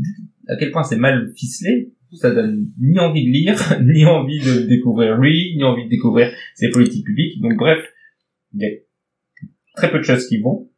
à 0.49 0.57
quel 0.57 0.71
point 0.71 0.85
c'est 0.85 0.97
mal 0.97 1.31
ficelé, 1.37 1.93
ça 2.15 2.31
donne 2.31 2.67
ni 2.81 2.99
envie 2.99 3.27
de 3.27 3.31
lire, 3.31 3.57
ni 3.83 4.07
envie 4.07 4.41
de 4.41 4.67
découvrir 4.67 5.19
lui, 5.19 5.55
ni 5.55 5.65
envie 5.65 5.85
de 5.85 5.91
découvrir 5.91 6.33
ses 6.55 6.71
politiques 6.71 7.05
publiques. 7.05 7.43
Donc 7.43 7.57
bref, 7.59 7.87
il 8.55 8.63
y 8.63 8.65
a 8.65 8.71
très 9.77 9.91
peu 9.91 9.99
de 9.99 10.05
choses 10.05 10.27
qui 10.27 10.41
vont. 10.41 10.71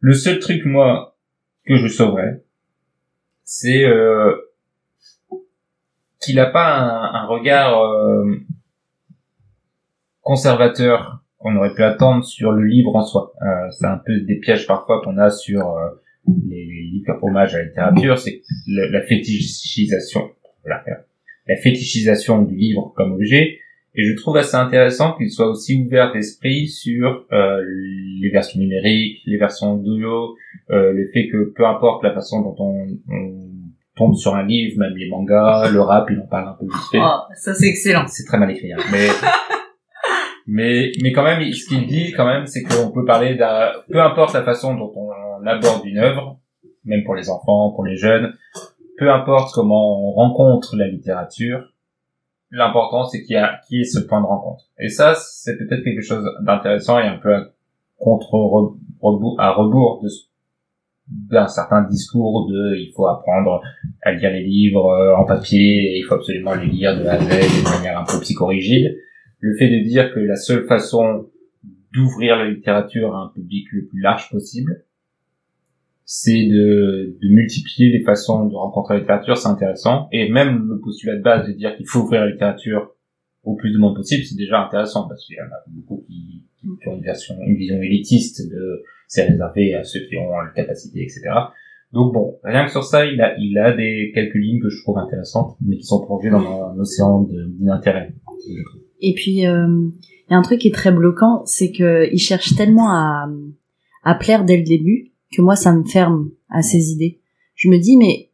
Le 0.00 0.14
seul 0.14 0.38
truc, 0.38 0.64
moi, 0.64 1.18
que 1.66 1.76
je 1.76 1.88
sauverais, 1.88 2.42
c'est 3.44 3.84
euh, 3.84 4.34
qu'il 6.22 6.36
n'a 6.36 6.46
pas 6.46 6.78
un, 6.78 7.22
un 7.22 7.26
regard 7.26 7.82
euh, 7.82 8.40
conservateur 10.22 11.20
qu'on 11.38 11.56
aurait 11.56 11.74
pu 11.74 11.82
attendre 11.82 12.24
sur 12.24 12.52
le 12.52 12.64
livre 12.64 12.94
en 12.94 13.02
soi. 13.04 13.32
Euh, 13.42 13.46
c'est 13.72 13.86
un 13.86 13.98
peu 14.04 14.20
des 14.20 14.36
pièges 14.36 14.66
parfois 14.66 15.00
qu'on 15.04 15.18
a 15.18 15.28
sur 15.30 15.60
euh, 15.76 15.88
les, 16.48 16.64
les 16.64 16.82
livres 16.92 17.18
hommage 17.22 17.54
à 17.54 17.58
la 17.58 17.64
littérature, 17.64 18.18
c'est 18.18 18.42
le- 18.68 18.90
la 18.90 19.02
fétichisation, 19.02 20.30
voilà, 20.64 20.84
la 21.48 21.56
fétichisation 21.56 22.42
du 22.42 22.54
livre 22.54 22.92
comme 22.96 23.12
objet. 23.12 23.58
Et 23.94 24.04
je 24.04 24.14
trouve 24.16 24.36
assez 24.38 24.56
intéressant 24.56 25.12
qu'il 25.18 25.30
soit 25.30 25.48
aussi 25.50 25.74
ouvert 25.84 26.12
d'esprit 26.12 26.66
sur 26.68 27.26
euh, 27.32 27.60
les 28.20 28.30
versions 28.30 28.58
numériques, 28.58 29.18
les 29.26 29.36
versions 29.36 29.74
audio, 29.74 30.34
euh, 30.70 30.92
le 30.92 31.10
fait 31.12 31.28
que 31.28 31.52
peu 31.54 31.66
importe 31.66 32.02
la 32.04 32.14
façon 32.14 32.40
dont 32.40 32.54
on, 32.58 32.86
on 33.10 33.48
tombe 33.96 34.14
sur 34.14 34.34
un 34.34 34.46
livre, 34.46 34.78
même 34.78 34.94
les 34.96 35.08
mangas, 35.10 35.68
le 35.70 35.80
rap, 35.80 36.08
il 36.10 36.18
en 36.20 36.26
parle 36.26 36.48
un 36.48 36.52
peu 36.58 36.64
vite 36.64 36.90
fait. 36.90 36.98
Oh, 37.02 37.18
ça 37.34 37.52
c'est 37.52 37.66
excellent. 37.66 38.06
C'est 38.06 38.24
très 38.24 38.38
mal 38.38 38.50
écrit, 38.52 38.72
hein. 38.72 38.78
mais 38.90 39.08
mais 40.46 40.92
mais 41.02 41.12
quand 41.12 41.24
même, 41.24 41.42
ce 41.52 41.68
qu'il 41.68 41.86
dit 41.86 42.12
quand 42.12 42.26
même, 42.26 42.46
c'est 42.46 42.62
qu'on 42.62 42.90
peut 42.90 43.04
parler 43.04 43.34
d'un, 43.34 43.72
peu 43.90 44.00
importe 44.00 44.34
la 44.34 44.42
façon 44.42 44.74
dont 44.74 44.92
on 44.96 45.46
aborde 45.46 45.84
une 45.84 45.98
œuvre, 45.98 46.38
même 46.84 47.04
pour 47.04 47.14
les 47.14 47.30
enfants, 47.30 47.72
pour 47.72 47.84
les 47.84 47.96
jeunes, 47.96 48.34
peu 48.98 49.10
importe 49.10 49.52
comment 49.54 50.08
on 50.08 50.12
rencontre 50.12 50.76
la 50.76 50.88
littérature, 50.88 51.72
l'important 52.50 53.04
c'est 53.04 53.22
qu'il 53.22 53.34
y 53.34 53.38
a 53.38 53.60
qu'il 53.66 53.78
y 53.78 53.80
ait 53.80 53.84
ce 53.84 54.00
point 54.00 54.20
de 54.20 54.26
rencontre. 54.26 54.64
Et 54.78 54.88
ça, 54.88 55.14
c'est 55.14 55.56
peut-être 55.56 55.82
quelque 55.82 56.02
chose 56.02 56.24
d'intéressant 56.42 56.98
et 56.98 57.06
un 57.06 57.18
peu 57.18 57.34
à 57.34 57.44
contre 57.98 58.34
rebours, 59.00 59.40
à 59.40 59.52
rebours 59.52 60.02
de 60.02 60.08
d'un 61.30 61.48
certain 61.48 61.82
discours 61.82 62.48
de 62.48 62.76
il 62.76 62.92
faut 62.94 63.06
apprendre 63.06 63.60
à 64.02 64.12
lire 64.12 64.30
les 64.30 64.44
livres 64.44 64.88
euh, 64.88 65.16
en 65.16 65.24
papier 65.24 65.92
et 65.92 65.98
il 65.98 66.02
faut 66.04 66.14
absolument 66.14 66.54
les 66.54 66.66
lire 66.66 66.98
de 66.98 67.04
A 67.06 67.14
à 67.14 67.18
Z 67.18 67.28
de 67.28 67.76
manière 67.76 67.98
un 67.98 68.04
peu 68.04 68.20
psychorigide. 68.20 68.96
Le 69.42 69.54
fait 69.56 69.68
de 69.68 69.84
dire 69.84 70.14
que 70.14 70.20
la 70.20 70.36
seule 70.36 70.64
façon 70.66 71.28
d'ouvrir 71.92 72.36
la 72.36 72.48
littérature 72.48 73.14
à 73.14 73.24
un 73.24 73.28
public 73.28 73.66
le 73.72 73.86
plus 73.86 74.00
large 74.00 74.30
possible, 74.30 74.84
c'est 76.04 76.46
de, 76.46 77.16
de 77.20 77.28
multiplier 77.28 77.90
les 77.90 78.02
façons 78.02 78.46
de 78.46 78.54
rencontrer 78.54 78.94
la 78.94 79.00
littérature, 79.00 79.36
c'est 79.36 79.48
intéressant. 79.48 80.08
Et 80.12 80.30
même 80.30 80.68
le 80.68 80.80
postulat 80.80 81.16
de 81.16 81.22
base 81.22 81.46
de 81.48 81.52
dire 81.52 81.76
qu'il 81.76 81.86
faut 81.86 82.00
ouvrir 82.00 82.22
la 82.22 82.30
littérature 82.30 82.94
au 83.42 83.56
plus 83.56 83.72
de 83.72 83.78
monde 83.78 83.96
possible, 83.96 84.24
c'est 84.24 84.36
déjà 84.36 84.64
intéressant 84.64 85.08
parce 85.08 85.26
qu'il 85.26 85.36
y 85.36 85.40
en 85.40 85.52
a 85.52 85.62
beaucoup 85.66 86.04
qui, 86.06 86.44
qui 86.60 86.88
ont 86.88 86.94
une 86.94 87.02
version, 87.02 87.34
une 87.44 87.56
vision 87.56 87.82
élitiste 87.82 88.48
de 88.48 88.82
c'est 89.08 89.24
réservé 89.24 89.74
à 89.74 89.84
ceux 89.84 90.00
qui 90.08 90.16
ont 90.16 90.30
la 90.40 90.50
capacité, 90.54 91.02
etc. 91.02 91.20
Donc 91.92 92.14
bon, 92.14 92.38
rien 92.44 92.64
que 92.64 92.70
sur 92.70 92.84
ça, 92.84 93.04
il 93.04 93.20
a, 93.20 93.36
il 93.38 93.58
a 93.58 93.76
des 93.76 94.10
quelques 94.14 94.36
lignes 94.36 94.60
que 94.62 94.70
je 94.70 94.82
trouve 94.82 94.96
intéressantes, 94.96 95.56
mais 95.60 95.76
qui 95.76 95.84
sont 95.84 96.04
plongées 96.06 96.30
dans 96.30 96.70
un 96.70 96.78
océan 96.78 97.28
d'intérêt. 97.60 98.14
Et 99.02 99.12
puis, 99.14 99.46
euh, 99.46 99.66
il 100.28 100.32
y 100.32 100.34
a 100.34 100.38
un 100.38 100.42
truc 100.42 100.60
qui 100.60 100.68
est 100.68 100.74
très 100.74 100.92
bloquant, 100.92 101.42
c'est 101.44 101.72
que 101.72 102.08
il 102.12 102.18
cherche 102.18 102.54
tellement 102.54 102.90
à, 102.90 103.28
à 104.04 104.14
plaire 104.14 104.44
dès 104.44 104.56
le 104.56 104.62
début 104.64 105.12
que 105.36 105.42
moi, 105.42 105.56
ça 105.56 105.72
me 105.74 105.84
ferme 105.84 106.30
à 106.48 106.62
ses 106.62 106.90
idées. 106.92 107.20
Je 107.54 107.68
me 107.68 107.78
dis, 107.78 107.96
mais 107.96 108.30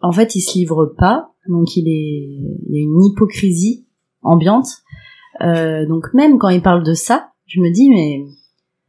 en 0.00 0.12
fait, 0.12 0.34
il 0.34 0.40
se 0.40 0.58
livre 0.58 0.94
pas, 0.98 1.32
donc 1.48 1.76
il 1.76 1.88
est, 1.88 2.68
il 2.68 2.74
y 2.74 2.78
a 2.78 2.82
une 2.82 3.04
hypocrisie 3.04 3.84
ambiante. 4.22 4.68
Euh, 5.42 5.86
donc 5.86 6.06
même 6.14 6.38
quand 6.38 6.48
il 6.48 6.62
parle 6.62 6.82
de 6.82 6.94
ça, 6.94 7.30
je 7.46 7.60
me 7.60 7.70
dis, 7.70 7.90
mais 7.90 8.24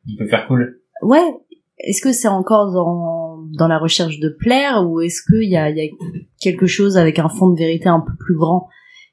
Il 0.08 0.18
peut 0.18 0.28
faire 0.28 0.48
cool. 0.48 0.80
ouais, 1.02 1.36
est-ce 1.80 2.02
que 2.02 2.14
c'est 2.14 2.28
encore 2.28 2.72
dans, 2.72 3.44
dans 3.58 3.68
la 3.68 3.78
recherche 3.78 4.20
de 4.20 4.30
plaire 4.30 4.88
ou 4.88 5.02
est-ce 5.02 5.22
qu'il 5.22 5.50
y 5.50 5.58
a, 5.58 5.70
il 5.70 5.78
y 5.78 5.82
a 5.82 5.90
quelque 6.40 6.66
chose 6.66 6.98
avec 6.98 7.20
un 7.20 7.30
fond 7.30 7.50
de 7.52 7.58
vérité 7.58 7.90
un 7.90 8.00
peu 8.00 8.14
plus 8.18 8.36
grand 8.36 8.68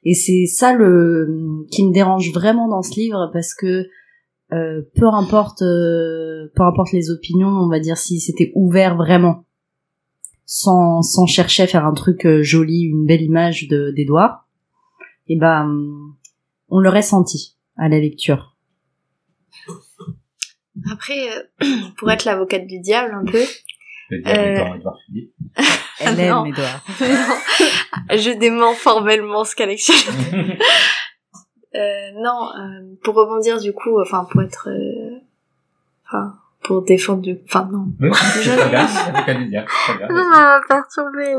Et 0.05 0.13
c'est 0.13 0.45
ça 0.45 0.73
le 0.73 1.65
qui 1.71 1.83
me 1.85 1.91
dérange 1.91 2.31
vraiment 2.31 2.67
dans 2.67 2.81
ce 2.81 2.95
livre 2.99 3.29
parce 3.33 3.53
que 3.55 3.87
euh, 4.53 4.81
peu 4.95 5.07
importe 5.07 5.63
euh, 5.63 6.47
peu 6.55 6.63
importe 6.63 6.91
les 6.91 7.09
opinions, 7.09 7.49
on 7.49 7.67
va 7.67 7.79
dire 7.79 7.97
si 7.97 8.19
c'était 8.19 8.51
ouvert 8.55 8.95
vraiment 8.95 9.45
sans 10.45 11.01
sans 11.01 11.25
chercher 11.25 11.63
à 11.63 11.67
faire 11.67 11.85
un 11.85 11.93
truc 11.93 12.25
euh, 12.25 12.43
joli, 12.43 12.83
une 12.83 13.05
belle 13.05 13.23
image 13.23 13.67
de 13.67 13.91
d'Edouard, 13.95 14.47
et 15.27 15.35
ben 15.35 15.75
on 16.69 16.79
l'aurait 16.79 17.01
senti 17.01 17.57
à 17.75 17.89
la 17.89 17.99
lecture. 17.99 18.55
Après, 20.91 21.29
euh, 21.29 21.65
pour 21.97 22.11
être 22.11 22.25
l'avocate 22.25 22.67
du 22.67 22.79
diable 22.79 23.13
un 23.13 23.25
peu, 23.25 23.41
Euh, 24.11 24.75
Edouard 24.75 24.97
Philippe. 25.05 25.33
Elle 25.99 26.15
Non. 26.29 26.45
aime 26.45 26.53
Edouard. 26.53 26.83
non, 27.01 28.17
je 28.17 28.37
dément 28.37 28.73
formellement 28.73 29.43
ce 29.45 29.55
qu'Alexia. 29.55 29.95
Euh, 31.75 32.11
non, 32.15 32.47
euh, 32.57 32.95
pour 33.03 33.15
rebondir 33.15 33.59
du 33.59 33.73
coup, 33.73 33.99
enfin 33.99 34.25
pour 34.31 34.41
être, 34.41 34.69
euh, 34.69 35.19
enfin 36.07 36.33
pour 36.63 36.83
défendre 36.83 37.21
du, 37.21 37.37
enfin 37.49 37.67
non. 37.69 37.87
Oui, 37.99 38.09
c'est 38.13 38.43
Je- 38.43 38.69
bien, 38.69 39.45
bien. 39.49 39.65
Non, 40.09 40.23
ça 40.23 40.39
m'a 40.39 40.61
perturbé. 40.69 41.35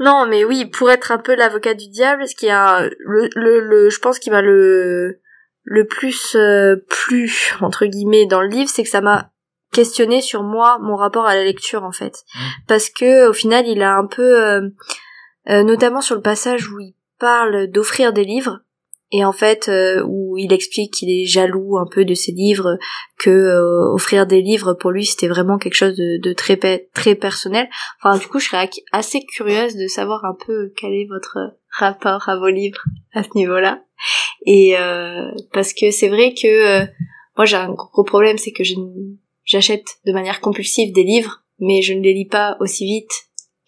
Non, 0.00 0.26
mais 0.26 0.44
oui, 0.44 0.64
pour 0.66 0.90
être 0.90 1.12
un 1.12 1.18
peu 1.18 1.36
l'avocat 1.36 1.74
du 1.74 1.88
diable, 1.88 2.26
ce 2.26 2.34
qui 2.34 2.50
a 2.50 2.80
le, 2.98 3.28
le, 3.36 3.60
le 3.60 3.90
je 3.90 4.00
pense 4.00 4.18
qu'il 4.18 4.32
m'a 4.32 4.42
le 4.42 5.20
le 5.62 5.86
plus 5.86 6.34
euh, 6.34 6.74
plu 6.88 7.32
entre 7.60 7.86
guillemets 7.86 8.26
dans 8.26 8.42
le 8.42 8.48
livre, 8.48 8.68
c'est 8.68 8.82
que 8.82 8.88
ça 8.90 9.00
m'a 9.00 9.30
questionné 9.74 10.20
sur 10.22 10.42
moi, 10.42 10.78
mon 10.80 10.96
rapport 10.96 11.26
à 11.26 11.34
la 11.34 11.44
lecture 11.44 11.82
en 11.84 11.92
fait, 11.92 12.14
Mm. 12.34 12.38
parce 12.68 12.88
que 12.90 13.28
au 13.28 13.32
final, 13.32 13.66
il 13.66 13.82
a 13.82 13.94
un 13.96 14.06
peu, 14.06 14.28
euh, 14.44 14.68
euh, 15.50 15.62
notamment 15.64 16.00
sur 16.00 16.14
le 16.14 16.22
passage 16.22 16.68
où 16.70 16.78
il 16.80 16.94
parle 17.18 17.66
d'offrir 17.70 18.12
des 18.12 18.24
livres. 18.24 18.60
Et 19.16 19.24
en 19.24 19.32
fait, 19.32 19.68
euh, 19.68 20.02
où 20.08 20.36
il 20.38 20.52
explique 20.52 20.92
qu'il 20.94 21.08
est 21.08 21.26
jaloux 21.26 21.78
un 21.78 21.86
peu 21.86 22.04
de 22.04 22.14
ses 22.14 22.32
livres, 22.32 22.78
que 23.18 23.30
euh, 23.30 23.92
offrir 23.94 24.26
des 24.26 24.40
livres 24.42 24.72
pour 24.74 24.90
lui 24.90 25.04
c'était 25.04 25.28
vraiment 25.28 25.56
quelque 25.58 25.74
chose 25.76 25.94
de, 25.94 26.20
de 26.20 26.32
très 26.32 26.56
pe- 26.56 26.82
très 26.94 27.14
personnel. 27.14 27.68
Enfin, 28.02 28.18
du 28.18 28.26
coup, 28.26 28.40
je 28.40 28.48
serais 28.48 28.68
assez 28.92 29.20
curieuse 29.36 29.76
de 29.76 29.86
savoir 29.86 30.24
un 30.24 30.36
peu 30.46 30.72
quel 30.76 30.92
est 30.94 31.06
votre 31.08 31.36
rapport 31.78 32.28
à 32.28 32.36
vos 32.38 32.48
livres 32.48 32.82
à 33.12 33.22
ce 33.22 33.28
niveau-là. 33.36 33.82
Et 34.46 34.76
euh, 34.78 35.30
parce 35.52 35.72
que 35.74 35.90
c'est 35.92 36.08
vrai 36.08 36.34
que 36.34 36.48
euh, 36.82 36.86
moi 37.36 37.44
j'ai 37.46 37.56
un 37.56 37.70
gros 37.72 38.04
problème, 38.04 38.36
c'est 38.38 38.52
que 38.52 38.64
je 38.64 38.74
j'achète 39.44 39.84
de 40.06 40.12
manière 40.12 40.40
compulsive 40.40 40.92
des 40.92 41.04
livres, 41.04 41.42
mais 41.60 41.82
je 41.82 41.92
ne 41.94 42.00
les 42.00 42.14
lis 42.14 42.26
pas 42.28 42.56
aussi 42.60 42.84
vite 42.84 43.10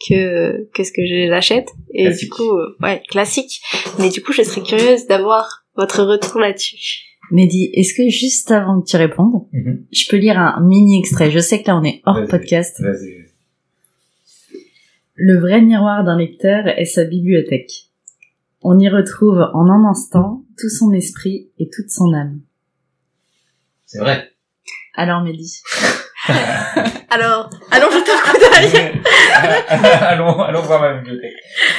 que 0.08 0.68
que 0.74 0.84
ce 0.84 0.92
que 0.92 1.06
je 1.06 1.14
les 1.14 1.30
achète. 1.30 1.68
Et 1.94 2.04
Classique. 2.04 2.24
du 2.24 2.30
coup, 2.30 2.50
euh, 2.56 2.76
ouais, 2.82 3.02
classique. 3.08 3.60
Mais 3.98 4.08
du 4.10 4.22
coup, 4.22 4.32
je 4.32 4.42
serais 4.42 4.62
curieuse 4.62 5.06
d'avoir 5.06 5.64
votre 5.76 6.02
retour 6.02 6.40
là-dessus. 6.40 7.02
Mehdi, 7.30 7.70
est-ce 7.74 7.92
que 7.94 8.08
juste 8.08 8.50
avant 8.50 8.80
que 8.80 8.86
tu 8.88 8.96
répondes, 8.96 9.46
Mhm. 9.52 9.86
je 9.92 10.08
peux 10.08 10.16
lire 10.16 10.38
un 10.38 10.60
mini 10.64 10.98
extrait? 11.00 11.30
Je 11.30 11.38
sais 11.40 11.62
que 11.62 11.68
là 11.68 11.76
on 11.78 11.84
est 11.84 12.00
hors 12.06 12.24
podcast. 12.28 12.80
Vas-y. 12.80 13.24
Le 15.14 15.38
vrai 15.38 15.62
miroir 15.62 16.04
d'un 16.04 16.18
lecteur 16.18 16.68
est 16.68 16.84
sa 16.84 17.04
bibliothèque. 17.04 17.72
On 18.62 18.78
y 18.78 18.88
retrouve 18.88 19.38
en 19.54 19.66
un 19.70 19.84
instant 19.88 20.44
tout 20.58 20.68
son 20.68 20.92
esprit 20.92 21.48
et 21.58 21.68
toute 21.68 21.90
son 21.90 22.12
âme. 22.12 22.40
C'est 23.86 23.98
vrai. 24.00 24.30
Alors 24.96 25.22
Mehdi, 25.22 25.60
Alors, 27.10 27.50
allons 27.70 27.90
jeter 27.90 28.10
un 28.10 28.32
coup 28.32 28.38
d'œil. 28.38 28.92
allons, 30.00 30.40
allons 30.42 30.62
voir 30.62 30.80
ma 30.80 30.94
bibliothèque. 30.98 31.34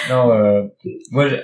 Non, 0.10 0.32
euh, 0.32 0.64
moi, 1.12 1.28
je- 1.28 1.36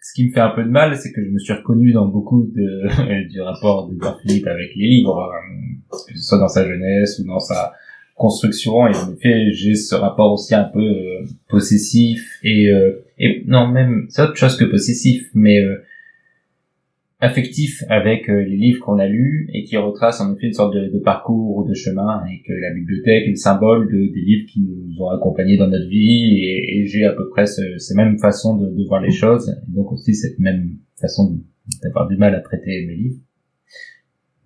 ce 0.00 0.14
qui 0.14 0.26
me 0.26 0.32
fait 0.32 0.40
un 0.40 0.48
peu 0.50 0.62
de 0.64 0.68
mal, 0.70 0.96
c'est 0.96 1.12
que 1.12 1.22
je 1.22 1.28
me 1.30 1.38
suis 1.38 1.52
reconnu 1.52 1.92
dans 1.92 2.06
beaucoup 2.06 2.50
de, 2.54 3.28
du 3.28 3.40
rapport 3.40 3.88
d'Edouard 3.88 4.18
Philippe 4.22 4.46
avec 4.46 4.70
les 4.74 4.86
livres, 4.88 5.18
euh, 5.30 5.94
que 6.08 6.18
ce 6.18 6.24
soit 6.26 6.38
dans 6.38 6.48
sa 6.48 6.66
jeunesse 6.66 7.18
ou 7.20 7.26
dans 7.26 7.38
sa 7.38 7.72
construction. 8.16 8.86
Et 8.88 8.96
en 8.96 9.12
effet, 9.12 9.52
j'ai 9.52 9.74
ce 9.74 9.94
rapport 9.94 10.32
aussi 10.32 10.54
un 10.54 10.64
peu 10.64 10.80
euh, 10.80 11.24
possessif 11.48 12.38
et, 12.42 12.68
euh, 12.70 13.04
et 13.18 13.44
non, 13.46 13.68
même, 13.68 14.06
c'est 14.08 14.22
autre 14.22 14.36
chose 14.36 14.56
que 14.56 14.64
possessif, 14.64 15.28
mais 15.34 15.60
euh, 15.62 15.84
affectif 17.20 17.82
avec 17.88 18.28
euh, 18.28 18.44
les 18.44 18.56
livres 18.56 18.80
qu'on 18.84 18.98
a 18.98 19.06
lus 19.06 19.48
et 19.52 19.64
qui 19.64 19.76
retracent 19.76 20.20
en 20.20 20.34
effet 20.34 20.46
une 20.46 20.52
sorte 20.52 20.74
de, 20.74 20.88
de 20.92 20.98
parcours 21.00 21.56
ou 21.56 21.68
de 21.68 21.74
chemin 21.74 22.22
et 22.26 22.42
que 22.46 22.52
la 22.52 22.72
bibliothèque 22.72 23.26
est 23.26 23.30
le 23.30 23.36
symbole 23.36 23.88
de, 23.88 24.12
des 24.12 24.20
livres 24.20 24.46
qui 24.48 24.60
nous 24.60 25.02
ont 25.02 25.10
accompagnés 25.10 25.56
dans 25.56 25.66
notre 25.66 25.88
vie 25.88 26.44
et, 26.44 26.78
et 26.78 26.86
j'ai 26.86 27.04
à 27.04 27.12
peu 27.12 27.28
près 27.30 27.46
ce, 27.46 27.76
ces 27.78 27.96
mêmes 27.96 28.18
façons 28.18 28.56
de, 28.56 28.68
de 28.70 28.86
voir 28.86 29.00
les 29.00 29.10
choses 29.10 29.48
et 29.50 29.72
donc 29.72 29.90
aussi 29.92 30.14
cette 30.14 30.38
même 30.38 30.76
façon 31.00 31.40
d'avoir 31.82 32.06
du 32.06 32.16
mal 32.16 32.34
à 32.36 32.40
traiter 32.40 32.86
mes 32.86 32.94
livres. 32.94 33.20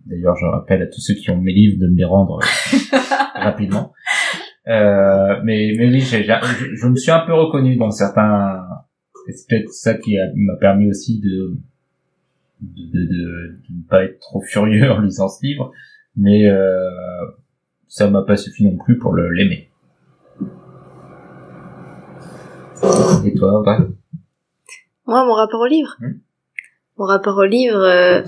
D'ailleurs, 0.07 0.37
je 0.37 0.47
rappelle 0.47 0.83
à 0.83 0.87
tous 0.87 1.01
ceux 1.01 1.15
qui 1.15 1.31
ont 1.31 1.41
mes 1.41 1.53
livres 1.53 1.79
de 1.79 1.89
me 1.89 1.97
les 1.97 2.05
rendre 2.05 2.41
euh, 2.41 2.97
rapidement. 3.35 3.93
Euh, 4.67 5.41
mais, 5.45 5.75
mais 5.77 5.89
oui, 5.89 6.01
je, 6.01 6.17
je 6.23 6.87
me 6.89 6.97
suis 6.97 7.11
un 7.11 7.25
peu 7.27 7.35
reconnu 7.35 7.77
dans 7.77 7.91
certains... 7.91 8.65
C'est 9.29 9.49
peut-être 9.49 9.71
ça 9.71 9.95
qui 9.95 10.17
m'a 10.35 10.57
permis 10.57 10.89
aussi 10.89 11.21
de, 11.21 11.57
de, 12.63 13.07
de, 13.07 13.59
ne 13.71 13.89
pas 13.89 14.05
être 14.05 14.19
trop 14.21 14.41
furieux 14.41 14.91
en 14.91 15.01
lisant 15.01 15.29
ce 15.29 15.45
livre, 15.45 15.73
mais 16.17 16.49
euh, 16.49 16.89
ça 17.89 18.09
m'a 18.09 18.23
pas 18.23 18.37
suffi 18.37 18.65
non 18.65 18.77
plus 18.77 18.99
pour 18.99 19.15
l'aimer. 19.15 19.71
Et 23.25 23.35
toi, 23.35 23.61
Audrey 23.61 23.79
Moi, 25.07 25.25
mon 25.25 25.35
rapport 25.35 25.61
au 25.61 25.67
livre. 25.67 25.97
Hmm. 26.01 26.15
Mon 26.99 27.07
rapport 27.07 27.37
au 27.37 27.45
livre, 27.45 27.81
euh, 27.81 28.23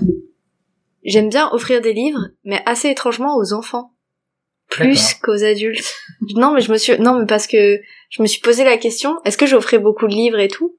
j'aime 1.03 1.29
bien 1.29 1.49
offrir 1.51 1.81
des 1.81 1.93
livres, 1.93 2.29
mais 2.43 2.61
assez 2.65 2.89
étrangement 2.89 3.37
aux 3.37 3.53
enfants, 3.53 3.93
plus 4.69 5.13
qu'aux 5.15 5.43
adultes. 5.43 5.93
non, 6.35 6.53
mais 6.53 6.61
je 6.61 6.71
me 6.71 6.77
suis, 6.77 6.99
non, 6.99 7.19
mais 7.19 7.25
parce 7.25 7.47
que 7.47 7.79
je 8.09 8.21
me 8.21 8.27
suis 8.27 8.41
posé 8.41 8.63
la 8.63 8.77
question, 8.77 9.19
est-ce 9.23 9.37
que 9.37 9.45
j'offrais 9.45 9.79
beaucoup 9.79 10.07
de 10.07 10.13
livres 10.13 10.39
et 10.39 10.47
tout? 10.47 10.75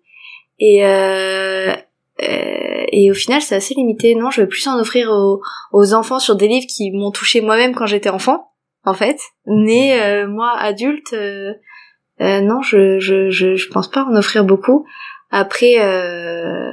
Et 0.58 0.84
euh, 0.86 1.74
et 2.18 3.10
au 3.10 3.14
final, 3.14 3.42
c'est 3.42 3.54
assez 3.56 3.74
limité. 3.74 4.14
Non, 4.14 4.30
je 4.30 4.40
vais 4.40 4.46
plus 4.46 4.66
en 4.68 4.78
offrir 4.78 5.10
aux, 5.10 5.40
aux 5.72 5.94
enfants 5.94 6.18
sur 6.18 6.36
des 6.36 6.48
livres 6.48 6.66
qui 6.68 6.90
m'ont 6.90 7.10
touché 7.10 7.40
moi-même 7.40 7.74
quand 7.74 7.86
j'étais 7.86 8.08
enfant, 8.10 8.52
en 8.84 8.94
fait. 8.94 9.18
Mais 9.46 10.00
euh, 10.00 10.26
moi, 10.28 10.52
adulte. 10.58 11.12
euh, 11.12 11.52
euh, 12.20 12.40
non, 12.40 12.62
je, 12.62 12.98
je, 12.98 13.28
je, 13.28 13.56
je 13.56 13.68
pense 13.68 13.90
pas 13.90 14.04
en 14.04 14.16
offrir 14.16 14.44
beaucoup. 14.44 14.86
Après, 15.30 15.74
euh, 15.80 16.70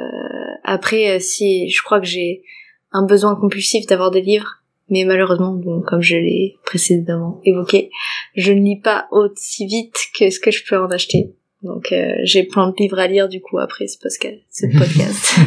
après, 0.63 1.15
euh, 1.15 1.19
si 1.19 1.69
je 1.69 1.81
crois 1.83 1.99
que 1.99 2.05
j'ai 2.05 2.43
un 2.91 3.05
besoin 3.05 3.35
compulsif 3.35 3.85
d'avoir 3.87 4.11
des 4.11 4.21
livres, 4.21 4.59
mais 4.89 5.03
malheureusement, 5.05 5.53
bon, 5.53 5.81
comme 5.81 6.01
je 6.01 6.15
l'ai 6.15 6.55
précédemment 6.65 7.41
évoqué, 7.43 7.89
je 8.35 8.53
ne 8.53 8.61
lis 8.61 8.79
pas 8.79 9.07
aussi 9.11 9.65
vite 9.65 9.95
que 10.17 10.29
ce 10.29 10.39
que 10.39 10.51
je 10.51 10.63
peux 10.65 10.77
en 10.77 10.91
acheter. 10.91 11.33
Donc, 11.63 11.91
euh, 11.91 12.13
j'ai 12.23 12.43
plein 12.43 12.69
de 12.69 12.75
livres 12.77 12.99
à 12.99 13.07
lire 13.07 13.29
du 13.29 13.39
coup 13.41 13.57
après 13.57 13.87
ce 13.87 13.97
podcast. 13.97 14.41
Ce 14.51 14.65
podcast. 14.77 15.39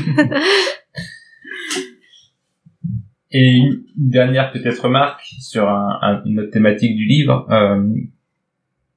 Et 3.32 3.56
une 3.56 3.82
dernière 3.96 4.52
peut-être 4.52 4.84
remarque 4.84 5.20
sur 5.40 5.68
un, 5.68 5.98
un- 6.00 6.22
une 6.24 6.40
autre 6.40 6.50
thématique 6.50 6.96
du 6.96 7.04
livre, 7.04 7.46
euh, 7.50 7.82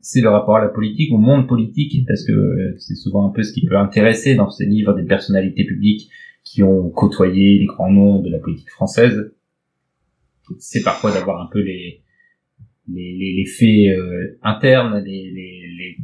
c'est 0.01 0.21
le 0.21 0.29
rapport 0.29 0.55
à 0.57 0.61
la 0.61 0.69
politique, 0.69 1.11
au 1.11 1.17
monde 1.17 1.47
politique, 1.47 2.05
parce 2.07 2.23
que 2.25 2.31
euh, 2.31 2.75
c'est 2.77 2.95
souvent 2.95 3.27
un 3.27 3.31
peu 3.33 3.43
ce 3.43 3.51
qui 3.51 3.65
peut 3.65 3.75
intéresser 3.77 4.35
dans 4.35 4.49
ces 4.49 4.65
livres 4.65 4.93
des 4.93 5.03
personnalités 5.03 5.65
publiques 5.65 6.09
qui 6.45 6.63
ont 6.63 6.89
côtoyé 6.89 7.59
les 7.59 7.65
grands 7.65 7.91
noms 7.91 8.21
de 8.21 8.29
la 8.29 8.39
politique 8.39 8.69
française. 8.69 9.33
C'est 10.59 10.83
parfois 10.83 11.11
d'avoir 11.11 11.41
un 11.41 11.49
peu 11.51 11.59
les 11.61 12.01
les, 12.91 13.13
les, 13.13 13.33
les 13.35 13.45
faits 13.45 13.97
euh, 13.97 14.39
internes, 14.41 15.03
les, 15.03 15.29
les- 15.31 15.97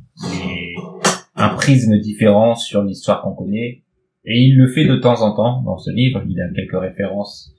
un 1.36 1.50
prisme 1.50 1.98
différent 2.00 2.56
sur 2.56 2.84
l'histoire 2.84 3.22
qu'on 3.22 3.34
connaît. 3.34 3.84
et 4.26 4.40
il 4.40 4.58
le 4.58 4.68
fait 4.68 4.86
de 4.86 4.96
temps 4.96 5.22
en 5.22 5.36
temps 5.36 5.62
dans 5.64 5.78
ce 5.78 5.92
livre. 5.92 6.24
Il 6.28 6.40
a 6.42 6.50
quelques 6.50 6.80
références 6.80 7.54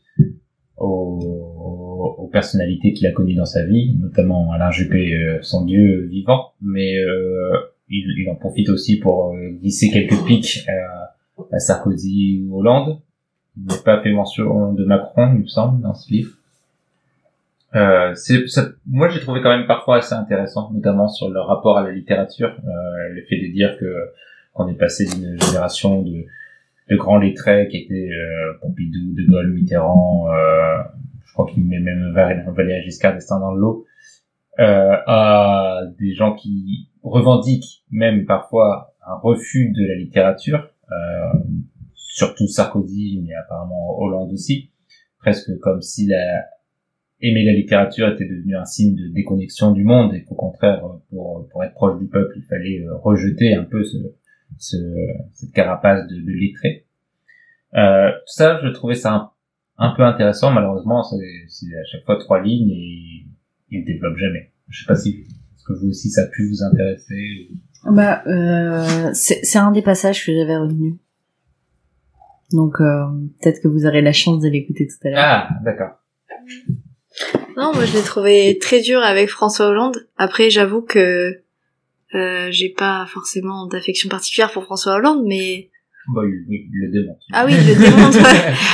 aux, 0.76 2.28
personnalités 2.32 2.92
qu'il 2.92 3.06
a 3.06 3.12
connues 3.12 3.34
dans 3.34 3.46
sa 3.46 3.64
vie, 3.64 3.96
notamment 3.98 4.52
Alain 4.52 4.70
Juppé, 4.70 5.14
euh, 5.14 5.38
son 5.40 5.64
dieu 5.64 6.06
vivant, 6.06 6.52
mais 6.60 6.98
euh, 6.98 7.56
il, 7.88 8.04
il 8.18 8.28
en 8.30 8.34
profite 8.34 8.68
aussi 8.68 8.98
pour 8.98 9.32
euh, 9.32 9.50
glisser 9.60 9.90
quelques 9.90 10.22
pics 10.26 10.66
à, 10.68 11.14
à 11.52 11.58
Sarkozy 11.58 12.44
ou 12.46 12.58
Hollande. 12.58 13.00
Il 13.56 13.64
n'a 13.66 13.76
pas 13.76 14.02
fait 14.02 14.12
mention 14.12 14.74
de 14.74 14.84
Macron, 14.84 15.32
il 15.34 15.42
me 15.42 15.46
semble, 15.46 15.80
dans 15.80 15.94
ce 15.94 16.12
livre. 16.12 16.32
Euh, 17.74 18.14
ça, 18.14 18.68
moi, 18.86 19.08
j'ai 19.08 19.20
trouvé 19.20 19.42
quand 19.42 19.56
même 19.56 19.66
parfois 19.66 19.96
assez 19.96 20.14
intéressant, 20.14 20.70
notamment 20.72 21.08
sur 21.08 21.28
le 21.28 21.40
rapport 21.40 21.78
à 21.78 21.82
la 21.82 21.92
littérature, 21.92 22.56
euh, 22.64 23.08
le 23.12 23.22
fait 23.28 23.36
de 23.36 23.52
dire 23.52 23.76
que 23.78 23.86
qu'on 24.52 24.68
est 24.68 24.78
passé 24.78 25.04
d'une 25.04 25.38
génération 25.38 26.00
de, 26.02 26.24
de 26.88 26.96
grands 26.96 27.18
lettrés 27.18 27.68
qui 27.68 27.78
étaient 27.78 28.08
euh, 28.10 28.54
Pompidou, 28.62 29.12
De 29.12 29.30
Gaulle, 29.30 29.52
Mitterrand, 29.52 30.28
euh, 30.30 30.78
je 31.26 31.32
crois 31.34 31.46
qu'il 31.46 31.66
met 31.66 31.80
même 31.80 32.14
Valéry 32.14 32.82
Giscard 32.84 33.14
d'Estaing 33.14 33.40
dans 33.40 33.52
le 33.52 33.60
lot, 33.60 33.84
euh, 34.58 34.96
à 35.06 35.82
des 35.98 36.14
gens 36.14 36.34
qui 36.34 36.88
revendiquent 37.02 37.84
même 37.90 38.24
parfois 38.24 38.94
un 39.06 39.16
refus 39.16 39.70
de 39.70 39.86
la 39.86 39.96
littérature, 39.96 40.70
euh, 40.90 41.38
surtout 41.94 42.48
Sarkozy, 42.48 43.22
mais 43.26 43.34
apparemment 43.34 44.00
Hollande 44.00 44.32
aussi, 44.32 44.70
presque 45.18 45.58
comme 45.58 45.82
si 45.82 46.06
la, 46.06 46.46
aimer 47.20 47.44
la 47.44 47.52
littérature 47.52 48.08
était 48.08 48.28
devenu 48.28 48.56
un 48.56 48.64
signe 48.64 48.94
de 48.94 49.08
déconnexion 49.08 49.72
du 49.72 49.84
monde 49.84 50.14
et 50.14 50.22
qu'au 50.24 50.34
contraire, 50.34 50.82
pour, 51.10 51.48
pour 51.50 51.64
être 51.64 51.74
proche 51.74 51.98
du 51.98 52.06
peuple, 52.06 52.34
il 52.36 52.42
fallait 52.42 52.84
euh, 52.84 52.96
rejeter 52.96 53.54
un 53.54 53.64
peu 53.64 53.84
ce, 53.84 53.96
ce, 54.58 54.76
cette 55.32 55.52
carapace 55.52 56.06
de, 56.08 56.16
de 56.16 56.32
lettré. 56.32 56.86
Euh, 57.74 58.10
tout 58.10 58.34
ça, 58.34 58.60
je 58.62 58.68
trouvais 58.68 58.94
ça 58.94 59.12
un, 59.14 59.30
un 59.78 59.94
peu 59.96 60.02
intéressant. 60.02 60.50
Malheureusement, 60.52 61.02
c'est 61.02 61.66
à 61.66 61.84
chaque 61.90 62.04
fois 62.04 62.18
trois 62.18 62.42
lignes 62.42 62.70
et 62.70 63.26
il 63.70 63.84
développe 63.84 64.16
jamais. 64.18 64.52
Je 64.68 64.80
sais 64.80 64.86
pas 64.86 64.96
si 64.96 65.26
est-ce 65.54 65.64
que 65.64 65.72
vous 65.72 65.88
aussi 65.88 66.10
ça 66.10 66.22
a 66.22 66.26
pu 66.26 66.48
vous 66.48 66.62
intéresser. 66.62 67.50
Bah, 67.84 68.22
euh, 68.26 69.10
c'est 69.12 69.44
c'est 69.44 69.58
un 69.58 69.72
des 69.72 69.82
passages 69.82 70.24
que 70.24 70.32
j'avais 70.32 70.56
retenu. 70.56 70.98
Donc 72.52 72.80
euh, 72.80 73.04
peut-être 73.40 73.60
que 73.60 73.68
vous 73.68 73.86
aurez 73.86 74.02
la 74.02 74.12
chance 74.12 74.42
de 74.42 74.48
l'écouter 74.48 74.86
tout 74.86 75.08
à 75.08 75.10
l'heure. 75.10 75.18
Ah, 75.20 75.48
d'accord. 75.64 75.98
Non, 77.56 77.72
moi 77.74 77.84
je 77.86 77.96
l'ai 77.96 78.02
trouvé 78.02 78.58
très 78.60 78.80
dur 78.80 79.00
avec 79.00 79.28
François 79.30 79.68
Hollande. 79.68 80.06
Après, 80.16 80.50
j'avoue 80.50 80.82
que 80.82 81.40
euh, 82.14 82.48
j'ai 82.50 82.68
pas 82.70 83.06
forcément 83.06 83.66
d'affection 83.66 84.08
particulière 84.08 84.52
pour 84.52 84.64
François 84.64 84.94
Hollande, 84.96 85.24
mais 85.26 85.70
Bah, 86.14 86.22
il, 86.24 86.44
oui, 86.48 86.68
il 86.72 86.80
le 86.86 86.92
démonte. 86.92 87.18
ah 87.32 87.44
oui, 87.46 87.52
je 87.52 87.72
le 87.72 87.78
démonte. 87.80 88.14
ouais. 88.14 88.54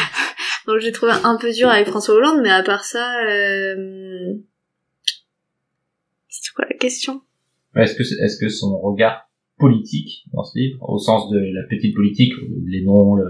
Donc 0.66 0.78
j'ai 0.80 0.92
trouvé 0.92 1.12
un 1.24 1.36
peu 1.36 1.52
dur 1.52 1.68
avec 1.68 1.88
François 1.88 2.14
Hollande, 2.14 2.40
mais 2.42 2.50
à 2.50 2.62
part 2.62 2.84
ça, 2.84 3.24
euh... 3.24 4.34
c'était 6.28 6.52
quoi 6.54 6.64
la 6.68 6.76
question? 6.76 7.22
Est-ce 7.76 7.94
que, 7.94 8.04
c'est- 8.04 8.22
est-ce 8.22 8.38
que 8.38 8.48
son 8.48 8.78
regard 8.78 9.28
politique 9.58 10.24
dans 10.32 10.44
ce 10.44 10.58
livre, 10.58 10.78
au 10.88 10.98
sens 10.98 11.30
de 11.30 11.38
la 11.38 11.62
petite 11.68 11.94
politique, 11.94 12.32
les 12.66 12.82
noms, 12.82 13.14
le, 13.14 13.24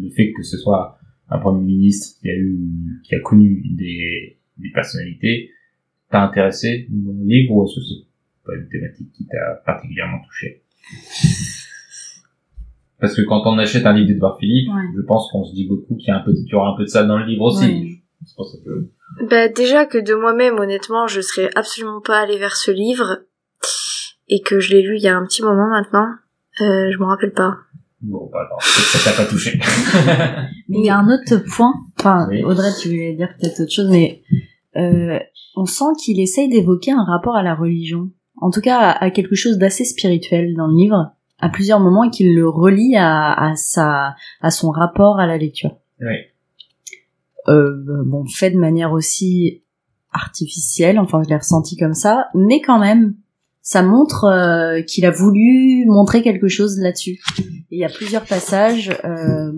le 0.00 0.10
fait 0.16 0.32
que 0.36 0.42
ce 0.42 0.56
soit 0.58 0.98
un 1.34 1.38
premier 1.38 1.64
ministre 1.64 2.18
qui 2.20 2.28
a 2.30 2.34
eu, 2.34 2.58
qui 3.04 3.14
a 3.14 3.20
connu 3.20 3.62
des, 3.70 4.38
des 4.58 4.70
personnalités, 4.70 5.50
t'a 6.10 6.22
intéressé 6.24 6.86
dans 6.90 7.12
le 7.12 7.24
livre 7.26 7.52
ou 7.54 7.64
est-ce 7.64 7.76
que 7.76 7.80
c'est 7.86 8.06
pas 8.44 8.54
une 8.56 8.68
thématique 8.68 9.10
qui 9.12 9.26
t'a 9.26 9.62
particulièrement 9.64 10.18
touché? 10.26 10.62
Parce 13.00 13.16
que 13.16 13.22
quand 13.22 13.42
on 13.46 13.58
achète 13.58 13.84
un 13.86 13.94
livre 13.94 14.08
d'Edouard 14.08 14.38
Philippe, 14.38 14.68
Ouais. 14.68 14.82
je 14.96 15.00
pense 15.02 15.30
qu'on 15.32 15.44
se 15.44 15.54
dit 15.54 15.66
beaucoup 15.66 15.96
qu'il 15.96 16.08
y 16.08 16.10
a 16.10 16.18
un 16.18 16.20
peu, 16.20 16.32
qu'il 16.32 16.48
y 16.48 16.54
aura 16.54 16.72
un 16.72 16.76
peu 16.76 16.84
de 16.84 16.88
ça 16.88 17.02
dans 17.04 17.18
le 17.18 17.26
livre 17.26 17.42
aussi. 17.42 17.64
Ouais. 17.66 18.02
Je 18.28 18.34
pense 18.36 18.56
que 18.64 18.88
Bah 19.28 19.48
déjà 19.48 19.86
que 19.86 19.98
de 19.98 20.14
moi-même, 20.14 20.58
honnêtement, 20.60 21.08
je 21.08 21.20
serais 21.20 21.50
absolument 21.56 22.00
pas 22.00 22.20
allée 22.20 22.38
vers 22.38 22.54
ce 22.56 22.70
livre 22.70 23.18
et 24.28 24.40
que 24.40 24.60
je 24.60 24.70
l'ai 24.72 24.82
lu 24.82 24.96
il 24.96 25.02
y 25.02 25.08
a 25.08 25.16
un 25.16 25.24
petit 25.26 25.42
moment 25.42 25.68
maintenant. 25.68 26.06
Euh, 26.60 26.92
je 26.92 26.98
me 26.98 27.04
rappelle 27.04 27.32
pas. 27.32 27.56
Bon, 28.02 28.30
alors, 28.34 28.58
peut-être 28.58 28.92
que 28.92 28.98
ça 28.98 29.10
t'a 29.10 29.16
pas 29.24 29.28
touché. 29.28 29.58
Mais 30.68 30.78
il 30.80 30.84
y 30.84 30.90
a 30.90 30.98
un 30.98 31.08
autre 31.08 31.36
point. 31.54 31.72
Enfin, 31.98 32.26
Oui. 32.30 32.42
Audrey, 32.44 32.70
tu 32.80 32.88
voulais 32.88 33.14
dire 33.14 33.28
peut-être 33.40 33.60
autre 33.60 33.72
chose, 33.72 33.88
mais 33.90 34.22
euh, 34.76 35.18
on 35.56 35.64
sent 35.66 35.92
qu'il 36.02 36.20
essaye 36.20 36.48
d'évoquer 36.48 36.92
un 36.92 37.04
rapport 37.04 37.36
à 37.36 37.42
la 37.42 37.54
religion. 37.54 38.10
En 38.36 38.50
tout 38.50 38.60
cas, 38.60 38.78
à, 38.78 39.04
à 39.04 39.10
quelque 39.10 39.34
chose 39.34 39.58
d'assez 39.58 39.84
spirituel 39.84 40.54
dans 40.56 40.66
le 40.66 40.74
livre, 40.76 41.12
à 41.38 41.48
plusieurs 41.48 41.80
moments, 41.80 42.04
et 42.04 42.10
qu'il 42.10 42.34
le 42.34 42.48
relie 42.48 42.96
à, 42.96 43.32
à 43.32 43.54
sa, 43.56 44.14
à 44.40 44.50
son 44.50 44.70
rapport 44.70 45.18
à 45.18 45.26
la 45.26 45.38
lecture. 45.38 45.76
oui. 46.00 46.14
Euh, 47.48 48.04
bon, 48.06 48.24
fait 48.24 48.50
de 48.50 48.56
manière 48.56 48.92
aussi 48.92 49.64
artificielle. 50.12 51.00
Enfin, 51.00 51.22
je 51.24 51.28
l'ai 51.28 51.36
ressenti 51.36 51.76
comme 51.76 51.92
ça, 51.94 52.28
mais 52.34 52.60
quand 52.60 52.78
même, 52.78 53.16
ça 53.62 53.82
montre 53.82 54.24
euh, 54.26 54.82
qu'il 54.82 55.04
a 55.06 55.10
voulu 55.10 55.84
montrer 55.86 56.22
quelque 56.22 56.46
chose 56.46 56.78
là-dessus. 56.78 57.18
Il 57.72 57.78
y 57.78 57.84
a 57.84 57.88
plusieurs 57.88 58.24
passages. 58.24 58.90
euh, 59.04 59.50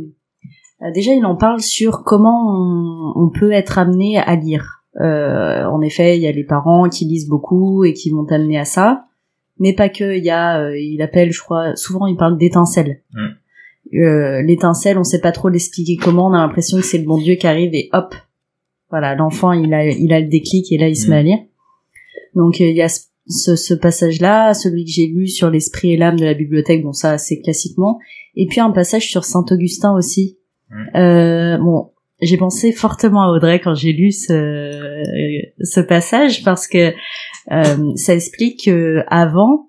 déjà, 0.94 1.12
il 1.12 1.24
en 1.26 1.34
parle 1.36 1.60
sur 1.60 2.04
comment 2.04 2.44
on, 2.46 3.12
on 3.16 3.28
peut 3.28 3.50
être 3.52 3.76
amené 3.78 4.18
à 4.18 4.36
lire. 4.36 4.82
Euh, 5.00 5.64
en 5.64 5.80
effet, 5.82 6.16
il 6.16 6.22
y 6.22 6.28
a 6.28 6.32
les 6.32 6.44
parents 6.44 6.88
qui 6.88 7.04
lisent 7.06 7.28
beaucoup 7.28 7.84
et 7.84 7.92
qui 7.92 8.10
vont 8.10 8.24
t'amener 8.24 8.56
à 8.56 8.64
ça, 8.64 9.06
mais 9.58 9.72
pas 9.74 9.88
que. 9.88 10.16
Il 10.16 10.24
y 10.24 10.30
a, 10.30 10.60
euh, 10.60 10.78
il 10.78 11.02
appelle, 11.02 11.32
je 11.32 11.40
crois, 11.40 11.74
souvent 11.74 12.06
il 12.06 12.16
parle 12.16 12.38
d'étincelles. 12.38 13.02
Mm. 13.12 13.98
Euh, 13.98 14.42
L'étincelle, 14.42 14.96
on 14.96 15.04
sait 15.04 15.20
pas 15.20 15.32
trop 15.32 15.48
l'expliquer 15.48 15.96
comment. 15.96 16.28
On 16.28 16.32
a 16.32 16.38
l'impression 16.38 16.78
que 16.78 16.84
c'est 16.84 16.98
le 16.98 17.04
bon 17.04 17.18
Dieu 17.18 17.34
qui 17.34 17.46
arrive 17.48 17.74
et 17.74 17.90
hop, 17.92 18.14
voilà, 18.90 19.16
l'enfant 19.16 19.50
il 19.52 19.74
a, 19.74 19.86
il 19.86 20.12
a 20.12 20.20
le 20.20 20.28
déclic 20.28 20.70
et 20.72 20.78
là 20.78 20.86
il 20.88 20.96
se 20.96 21.08
Mm. 21.08 21.10
met 21.10 21.16
à 21.16 21.22
lire. 21.22 21.38
Donc 22.36 22.60
euh, 22.60 22.64
il 22.70 22.76
y 22.76 22.82
a 22.82 22.88
ce, 22.88 23.00
ce, 23.26 23.56
ce 23.56 23.74
passage-là, 23.74 24.54
celui 24.54 24.84
que 24.84 24.90
j'ai 24.90 25.06
lu 25.06 25.26
sur 25.26 25.50
l'esprit 25.50 25.92
et 25.92 25.96
l'âme 25.96 26.16
de 26.16 26.24
la 26.24 26.34
bibliothèque, 26.34 26.82
bon 26.82 26.92
ça 26.92 27.18
c'est 27.18 27.40
classiquement, 27.40 27.98
et 28.36 28.46
puis 28.46 28.60
un 28.60 28.70
passage 28.70 29.08
sur 29.08 29.24
Saint 29.24 29.44
Augustin 29.50 29.94
aussi. 29.94 30.38
Euh, 30.96 31.56
bon, 31.58 31.90
j'ai 32.20 32.36
pensé 32.36 32.72
fortement 32.72 33.22
à 33.22 33.28
Audrey 33.28 33.60
quand 33.60 33.74
j'ai 33.74 33.92
lu 33.92 34.10
ce, 34.10 35.02
ce 35.60 35.80
passage 35.80 36.42
parce 36.42 36.66
que 36.66 36.92
euh, 37.52 37.92
ça 37.96 38.14
explique 38.14 38.64
que 38.64 39.02
avant, 39.08 39.68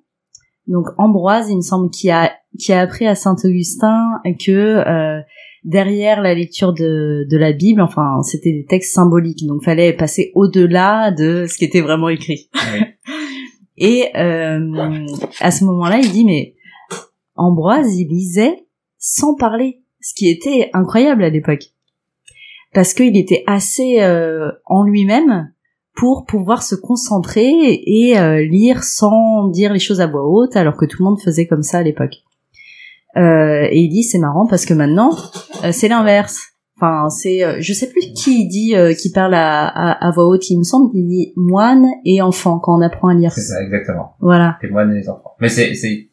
donc 0.68 0.88
Ambroise, 0.98 1.49
il 1.49 1.57
me 1.57 1.61
semble, 1.61 1.90
qui 1.91 2.10
a 2.10 2.32
qui 2.57 2.72
a 2.72 2.80
appris 2.82 3.06
à 3.06 3.15
Saint 3.15 3.36
Augustin 3.44 4.14
que 4.44 4.52
euh, 4.52 5.22
derrière 5.64 6.22
la 6.22 6.34
lecture 6.34 6.73
de, 6.73 7.27
de 7.30 7.38
la 7.38 7.52
Bible, 7.52 7.82
enfin 7.82 8.22
c'était 8.23 8.53
des 8.53 8.65
textes 8.65 8.94
symboliques, 8.94 9.45
donc 9.45 9.64
fallait 9.64 9.94
passer 9.94 10.32
au-delà 10.36 11.11
de 11.11 11.45
ce 11.48 11.57
qui 11.57 11.65
était 11.65 11.82
vraiment 11.82 12.10
écrit. 12.10 12.49
Oui. 12.73 12.80
Et 13.78 14.10
euh, 14.16 15.06
à 15.40 15.52
ce 15.52 15.66
moment-là, 15.66 16.00
il 16.00 16.12
dit 16.12 16.26
mais 16.26 16.56
Ambroise, 17.36 17.98
il 17.98 18.08
lisait 18.08 18.66
sans 18.98 19.36
parler, 19.36 19.82
ce 20.02 20.14
qui 20.14 20.30
était 20.30 20.70
incroyable 20.74 21.24
à 21.24 21.30
l'époque, 21.30 21.66
parce 22.74 22.94
qu'il 22.94 23.18
était 23.18 23.44
assez 23.46 24.02
euh, 24.02 24.52
en 24.66 24.84
lui-même 24.84 25.52
pour 25.96 26.26
pouvoir 26.26 26.64
se 26.64 26.76
concentrer 26.76 27.52
et 27.86 28.18
euh, 28.18 28.44
lire 28.46 28.84
sans 28.84 29.48
dire 29.48 29.74
les 29.74 29.80
choses 29.80 30.02
à 30.02 30.08
voix 30.08 30.28
haute, 30.28 30.56
alors 30.56 30.78
que 30.78 30.86
tout 30.86 30.98
le 31.00 31.06
monde 31.06 31.22
faisait 31.22 31.48
comme 31.48 31.64
ça 31.64 31.80
à 31.80 31.84
l'époque. 31.84 32.16
Euh, 33.18 33.68
et 33.70 33.80
il 33.80 33.90
dit 33.90 34.04
c'est 34.04 34.20
marrant 34.20 34.46
parce 34.46 34.66
que 34.66 34.74
maintenant 34.74 35.16
c'est 35.72 35.88
l'inverse. 35.88 36.55
Enfin 36.78 37.10
c'est 37.10 37.44
euh, 37.44 37.58
je 37.62 37.72
sais 37.72 37.90
plus 37.90 38.02
qui 38.14 38.48
dit 38.48 38.76
euh, 38.76 38.94
qui 38.94 39.12
parle 39.12 39.34
à, 39.34 39.66
à, 39.66 40.08
à 40.08 40.12
voix 40.12 40.28
haute. 40.28 40.50
Il 40.50 40.58
me 40.58 40.64
semble 40.64 40.92
qu'il 40.92 41.08
dit 41.08 41.32
moine 41.38 41.86
et 42.04 42.22
enfant 42.22 42.60
quand 42.60 42.78
on 42.78 42.82
apprend 42.82 43.08
à 43.10 43.14
lire. 43.14 43.32
C'est 43.32 43.42
ça, 43.42 43.64
exactement. 43.64 44.16
Voilà. 44.20 44.58
témoignent 44.60 44.92
les 44.94 45.08
enfants. 45.08 45.32
Mais 45.40 45.48
c'est, 45.48 45.74
c'est, 45.76 46.10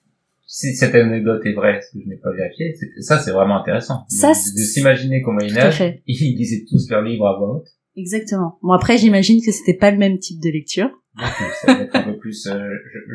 si 0.46 0.74
cette 0.76 0.94
anecdote 0.94 1.42
est 1.46 1.54
vraie, 1.54 1.80
ce 1.80 1.96
que 1.98 2.04
je 2.04 2.08
n'ai 2.08 2.16
pas 2.16 2.30
vérifié, 2.32 2.74
ça 3.00 3.18
c'est 3.18 3.32
vraiment 3.32 3.60
intéressant. 3.60 4.04
Ça, 4.08 4.28
de, 4.28 4.32
de 4.32 4.64
s'imaginer 4.64 5.20
qu'au 5.22 5.32
Moyen-Âge, 5.32 5.78
fait. 5.78 6.02
ils 6.06 6.36
lisaient 6.36 6.64
tous 6.70 6.88
leurs 6.90 7.02
livres 7.02 7.26
à 7.26 7.38
voix 7.38 7.56
haute. 7.56 7.68
Exactement. 7.96 8.58
Bon 8.62 8.72
après 8.72 8.98
j'imagine 8.98 9.40
que 9.44 9.50
c'était 9.50 9.76
pas 9.76 9.90
le 9.90 9.98
même 9.98 10.18
type 10.18 10.40
de 10.40 10.48
lecture. 10.50 10.90
Donc, 11.18 11.28
ça 11.60 11.74
va 11.74 11.80
être 11.82 11.94
un 11.96 12.02
peu 12.04 12.16
plus, 12.16 12.46
euh, 12.46 12.56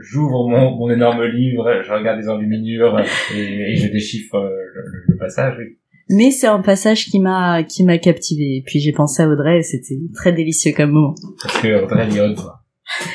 j'ouvre 0.03 0.47
mon, 0.47 0.75
mon 0.75 0.91
énorme 0.91 1.23
livre, 1.23 1.81
je 1.83 1.91
regarde 1.91 2.19
les 2.19 2.29
enluminures 2.29 2.95
et, 3.33 3.71
et 3.71 3.75
je 3.75 3.87
déchiffre 3.91 4.35
euh, 4.35 4.49
le, 4.75 5.13
le 5.13 5.17
passage. 5.17 5.55
oui. 5.57 5.77
Mais 6.09 6.31
c'est 6.31 6.47
un 6.47 6.61
passage 6.61 7.05
qui 7.05 7.19
m'a 7.19 7.63
qui 7.63 7.83
m'a 7.83 7.97
captivé. 7.97 8.57
Et 8.57 8.63
puis 8.65 8.79
j'ai 8.79 8.93
pensé 8.93 9.23
à 9.23 9.27
Audrey 9.27 9.59
et 9.59 9.63
c'était 9.63 9.99
très 10.13 10.31
délicieux 10.31 10.73
comme 10.75 10.91
moment. 10.91 11.15
Parce 11.41 11.59
que 11.59 11.83
Audrey 11.83 12.07
lit 12.07 12.35
voix. 12.35 12.63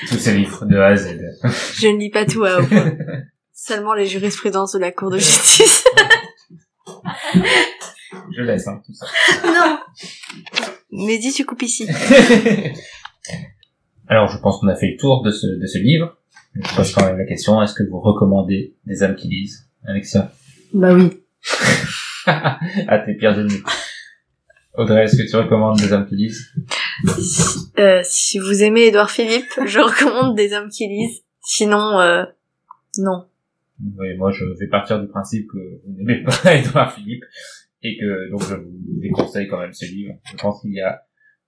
Tous 0.08 0.18
ces 0.18 0.34
livres, 0.34 0.66
de 0.66 0.76
A 0.76 0.88
à 0.88 0.96
Z. 0.96 1.18
Je 1.78 1.88
ne 1.88 1.98
lis 1.98 2.10
pas 2.10 2.26
tout 2.26 2.44
à 2.44 2.60
haut. 2.60 2.66
Seulement 3.54 3.94
les 3.94 4.06
jurisprudences 4.06 4.72
de 4.72 4.80
la 4.80 4.92
Cour 4.92 5.10
de 5.10 5.16
justice. 5.16 5.84
Je 8.36 8.42
laisse, 8.42 8.68
hein, 8.68 8.82
tout 8.84 8.92
ça. 8.92 9.06
non 9.46 9.78
Mais 10.90 11.18
dis, 11.18 11.32
tu 11.32 11.46
coupes 11.46 11.62
ici. 11.62 11.86
Alors, 14.08 14.28
je 14.28 14.38
pense 14.38 14.60
qu'on 14.60 14.68
a 14.68 14.74
fait 14.74 14.90
le 14.90 14.96
tour 14.98 15.22
de 15.22 15.30
ce, 15.30 15.46
de 15.46 15.66
ce 15.66 15.78
livre. 15.78 16.18
Je 16.54 16.76
pose 16.76 16.92
quand 16.92 17.06
même 17.06 17.16
la 17.16 17.24
question, 17.24 17.62
est-ce 17.62 17.72
que 17.72 17.82
vous 17.88 18.00
recommandez 18.00 18.76
des 18.84 19.02
âmes 19.02 19.16
qui 19.16 19.28
lisent 19.28 19.70
Alexia? 19.86 20.32
Bah 20.74 20.92
oui. 20.92 21.10
à 22.88 22.98
tes 22.98 23.14
pires 23.14 23.38
ennemis. 23.38 23.62
Audrey, 24.74 25.04
est-ce 25.04 25.16
que 25.16 25.28
tu 25.28 25.36
recommandes 25.36 25.78
des 25.78 25.92
hommes 25.92 26.06
qui 26.06 26.16
lisent? 26.16 26.50
Euh, 27.78 28.00
si 28.04 28.38
vous 28.38 28.62
aimez 28.62 28.86
Édouard 28.86 29.10
Philippe, 29.10 29.52
je 29.66 29.80
recommande 29.80 30.36
des 30.36 30.52
hommes 30.54 30.70
qui 30.70 30.86
lisent. 30.86 31.22
Sinon, 31.40 32.00
euh, 32.00 32.24
non. 32.98 33.26
Oui, 33.98 34.16
moi 34.16 34.30
je 34.30 34.44
vais 34.44 34.68
partir 34.68 35.00
du 35.00 35.08
principe 35.08 35.48
que 35.48 35.58
vous 35.58 35.92
n'aimez 35.96 36.22
pas 36.22 36.54
Edouard 36.54 36.92
Philippe 36.92 37.24
et 37.82 37.98
que 37.98 38.30
donc 38.30 38.42
je 38.42 38.54
vous 38.54 39.00
déconseille 39.00 39.48
quand 39.48 39.58
même 39.58 39.72
ce 39.72 39.86
livre. 39.86 40.14
Je 40.30 40.36
pense 40.36 40.60
qu'il 40.62 40.72
y 40.72 40.80
a 40.80 41.02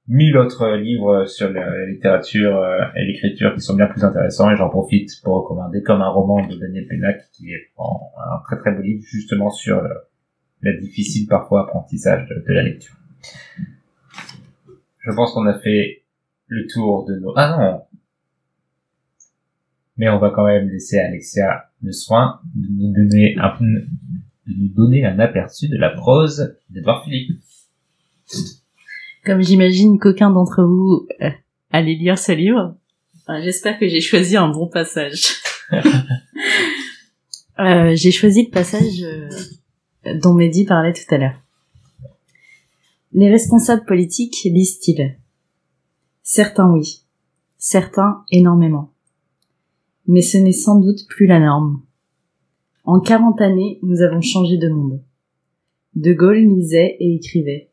mille 0.08 0.36
autres 0.36 0.76
livres 0.76 1.24
sur 1.26 1.50
la 1.50 1.86
littérature 1.86 2.56
euh, 2.56 2.80
et 2.96 3.04
l'écriture 3.06 3.54
qui 3.54 3.60
sont 3.60 3.74
bien 3.74 3.86
plus 3.86 4.04
intéressants 4.04 4.50
et 4.50 4.56
j'en 4.56 4.68
profite 4.68 5.10
pour 5.22 5.36
recommander 5.36 5.82
comme 5.82 6.02
un 6.02 6.10
roman 6.10 6.46
de 6.46 6.56
Daniel 6.56 6.86
Pénac 6.88 7.20
qui 7.32 7.52
est 7.52 7.72
un 7.78 8.42
très 8.46 8.58
très 8.58 8.72
beau 8.72 8.82
livre 8.82 9.02
justement 9.04 9.50
sur 9.50 9.82
le 10.64 10.80
difficile 10.80 11.26
parfois 11.28 11.64
apprentissage 11.64 12.26
de, 12.28 12.44
de 12.46 12.52
la 12.52 12.62
lecture. 12.62 12.96
Je 15.06 15.12
pense 15.14 15.32
qu'on 15.32 15.46
a 15.46 15.58
fait 15.58 16.04
le 16.48 16.66
tour 16.66 17.04
de 17.04 17.16
nos... 17.16 17.32
Ah 17.36 17.56
non 17.58 17.82
Mais 19.96 20.08
on 20.08 20.18
va 20.18 20.30
quand 20.30 20.46
même 20.46 20.68
laisser 20.68 20.98
Alexia 20.98 21.70
le 21.82 21.92
soin 21.92 22.40
de 22.54 22.66
nous 22.70 22.92
donner 22.92 23.36
un, 23.38 23.54
de 23.60 24.54
nous 24.58 24.68
donner 24.68 25.04
un 25.04 25.18
aperçu 25.18 25.68
de 25.68 25.76
la 25.76 25.90
prose 25.90 26.56
d'Edouard 26.70 27.04
Philippe. 27.04 27.38
Comme 29.24 29.42
j'imagine 29.42 29.98
qu'aucun 29.98 30.30
d'entre 30.30 30.62
vous 30.62 31.06
euh, 31.22 31.30
allait 31.70 31.94
lire 31.94 32.18
ce 32.18 32.32
livre, 32.32 32.76
enfin, 33.22 33.42
j'espère 33.42 33.78
que 33.78 33.88
j'ai 33.88 34.00
choisi 34.00 34.36
un 34.36 34.48
bon 34.48 34.68
passage. 34.68 35.34
Euh, 37.60 37.94
j'ai 37.94 38.10
choisi 38.10 38.46
le 38.46 38.50
passage 38.50 39.04
euh, 39.04 39.28
dont 40.22 40.34
Mehdi 40.34 40.64
parlait 40.64 40.92
tout 40.92 41.14
à 41.14 41.18
l'heure. 41.18 41.40
Les 43.12 43.30
responsables 43.30 43.84
politiques 43.84 44.42
lisent-ils? 44.44 45.16
Certains 46.22 46.70
oui, 46.70 47.04
certains 47.58 48.24
énormément. 48.32 48.90
Mais 50.06 50.22
ce 50.22 50.36
n'est 50.36 50.52
sans 50.52 50.80
doute 50.80 51.06
plus 51.08 51.26
la 51.26 51.38
norme. 51.38 51.82
En 52.84 53.00
40 53.00 53.40
années, 53.40 53.78
nous 53.82 54.02
avons 54.02 54.20
changé 54.20 54.58
de 54.58 54.68
monde. 54.68 55.00
De 55.94 56.12
Gaulle 56.12 56.38
lisait 56.38 56.96
et 56.98 57.14
écrivait. 57.14 57.70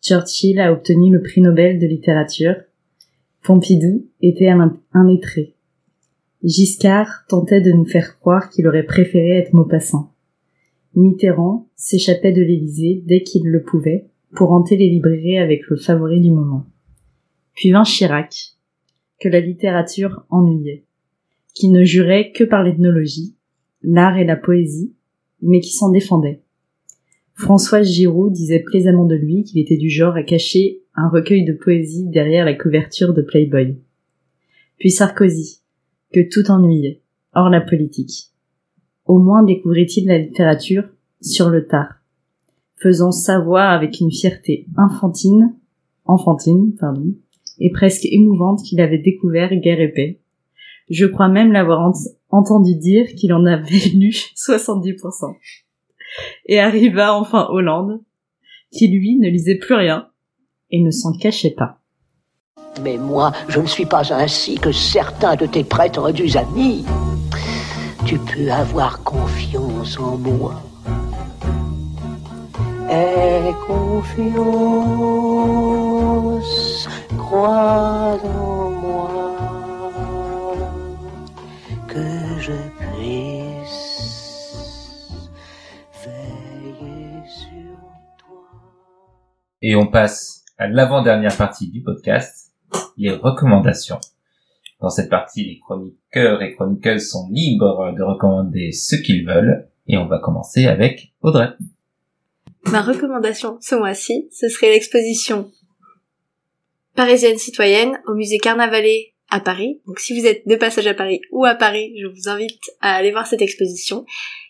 Churchill 0.00 0.58
a 0.60 0.72
obtenu 0.72 1.12
le 1.12 1.20
prix 1.20 1.40
Nobel 1.42 1.78
de 1.78 1.86
littérature. 1.86 2.56
Pompidou 3.42 4.06
était 4.22 4.48
un, 4.48 4.72
lettré. 5.06 5.54
Giscard 6.42 7.26
tentait 7.28 7.60
de 7.60 7.72
nous 7.72 7.84
faire 7.84 8.18
croire 8.18 8.48
qu'il 8.48 8.66
aurait 8.66 8.82
préféré 8.82 9.38
être 9.38 9.52
Maupassant. 9.52 10.13
Mitterrand 10.96 11.68
s'échappait 11.76 12.32
de 12.32 12.42
l'Élysée 12.42 13.02
dès 13.06 13.22
qu'il 13.22 13.44
le 13.44 13.62
pouvait 13.62 14.06
pour 14.34 14.52
hanter 14.52 14.76
les 14.76 14.88
librairies 14.88 15.38
avec 15.38 15.66
le 15.68 15.76
favori 15.76 16.20
du 16.20 16.30
moment. 16.30 16.66
Puis 17.54 17.70
vint 17.70 17.84
Chirac, 17.84 18.56
que 19.20 19.28
la 19.28 19.40
littérature 19.40 20.24
ennuyait, 20.30 20.84
qui 21.54 21.68
ne 21.68 21.84
jurait 21.84 22.32
que 22.32 22.44
par 22.44 22.62
l'ethnologie, 22.62 23.34
l'art 23.82 24.18
et 24.18 24.24
la 24.24 24.36
poésie, 24.36 24.92
mais 25.42 25.60
qui 25.60 25.72
s'en 25.72 25.90
défendait. 25.90 26.40
Françoise 27.34 27.88
Giroud 27.88 28.32
disait 28.32 28.60
plaisamment 28.60 29.06
de 29.06 29.16
lui 29.16 29.42
qu'il 29.42 29.60
était 29.60 29.76
du 29.76 29.90
genre 29.90 30.14
à 30.14 30.22
cacher 30.22 30.82
un 30.94 31.08
recueil 31.08 31.44
de 31.44 31.52
poésie 31.52 32.06
derrière 32.06 32.44
la 32.44 32.54
couverture 32.54 33.12
de 33.12 33.22
Playboy. 33.22 33.76
Puis 34.78 34.90
Sarkozy, 34.90 35.60
que 36.12 36.20
tout 36.20 36.50
ennuyait, 36.50 37.00
hors 37.34 37.50
la 37.50 37.60
politique. 37.60 38.33
Au 39.06 39.18
moins 39.18 39.42
découvrit-il 39.42 40.06
la 40.06 40.18
littérature 40.18 40.84
sur 41.20 41.50
le 41.50 41.66
tard, 41.66 41.94
faisant 42.76 43.12
savoir 43.12 43.70
avec 43.70 44.00
une 44.00 44.10
fierté 44.12 44.66
infantine, 44.76 45.54
enfantine, 46.04 46.74
pardon, 46.78 47.14
et 47.58 47.70
presque 47.70 48.04
émouvante 48.06 48.62
qu'il 48.62 48.80
avait 48.80 48.98
découvert 48.98 49.54
Guerre 49.54 49.80
et 49.80 49.88
Paix. 49.92 50.20
Je 50.90 51.06
crois 51.06 51.28
même 51.28 51.52
l'avoir 51.52 51.80
ent- 51.88 52.10
entendu 52.30 52.74
dire 52.76 53.06
qu'il 53.16 53.32
en 53.32 53.44
avait 53.46 53.88
lu 53.94 54.10
70% 54.36 55.34
et 56.46 56.60
arriva 56.60 57.14
enfin 57.14 57.46
Hollande, 57.50 58.00
qui 58.70 58.88
lui 58.88 59.18
ne 59.18 59.28
lisait 59.28 59.56
plus 59.58 59.74
rien 59.74 60.08
et 60.70 60.80
ne 60.82 60.90
s'en 60.90 61.12
cachait 61.16 61.54
pas. 61.56 61.78
Mais 62.82 62.96
moi, 62.98 63.32
je 63.48 63.60
ne 63.60 63.66
suis 63.66 63.86
pas 63.86 64.12
ainsi 64.12 64.56
que 64.56 64.72
certains 64.72 65.36
de 65.36 65.46
tes 65.46 65.62
prétendus 65.64 66.36
amis. 66.36 66.84
Tu 68.06 68.18
peux 68.18 68.50
avoir 68.52 69.02
confiance 69.02 69.98
en 69.98 70.18
moi. 70.18 70.62
Aie 72.90 73.54
confiance, 73.66 74.36
crois 77.16 78.18
en 78.22 78.70
moi, 78.70 79.10
que 81.88 82.38
je 82.40 82.52
puisse 82.78 83.80
veiller 86.04 87.22
sur 87.26 87.78
toi. 88.18 88.44
Et 89.62 89.74
on 89.74 89.86
passe 89.86 90.44
à 90.58 90.66
l'avant-dernière 90.68 91.36
partie 91.36 91.70
du 91.70 91.82
podcast, 91.82 92.52
les 92.98 93.12
recommandations. 93.12 93.98
Dans 94.84 94.90
cette 94.90 95.08
partie, 95.08 95.44
les 95.46 95.60
chroniqueurs 95.60 96.42
et 96.42 96.52
chroniqueuses 96.52 97.08
sont 97.08 97.26
libres 97.30 97.94
de 97.96 98.02
recommander 98.02 98.70
ce 98.70 98.96
qu'ils 98.96 99.26
veulent. 99.26 99.66
Et 99.86 99.96
on 99.96 100.08
va 100.08 100.18
commencer 100.18 100.66
avec 100.66 101.14
Audrey. 101.22 101.48
Ma 102.70 102.82
recommandation 102.82 103.56
ce 103.62 103.76
mois-ci, 103.76 104.28
ce 104.30 104.46
serait 104.50 104.68
l'exposition 104.68 105.50
parisienne 106.94 107.38
citoyenne 107.38 107.98
au 108.06 108.12
musée 108.12 108.36
Carnavalet 108.36 109.14
à 109.30 109.40
Paris. 109.40 109.80
Donc 109.86 110.00
si 110.00 110.20
vous 110.20 110.26
êtes 110.26 110.46
de 110.46 110.54
passage 110.54 110.86
à 110.86 110.92
Paris 110.92 111.22
ou 111.32 111.46
à 111.46 111.54
Paris, 111.54 111.94
je 111.98 112.06
vous 112.06 112.28
invite 112.28 112.60
à 112.82 112.94
aller 112.94 113.10
voir 113.10 113.26
cette 113.26 113.40
exposition 113.40 114.04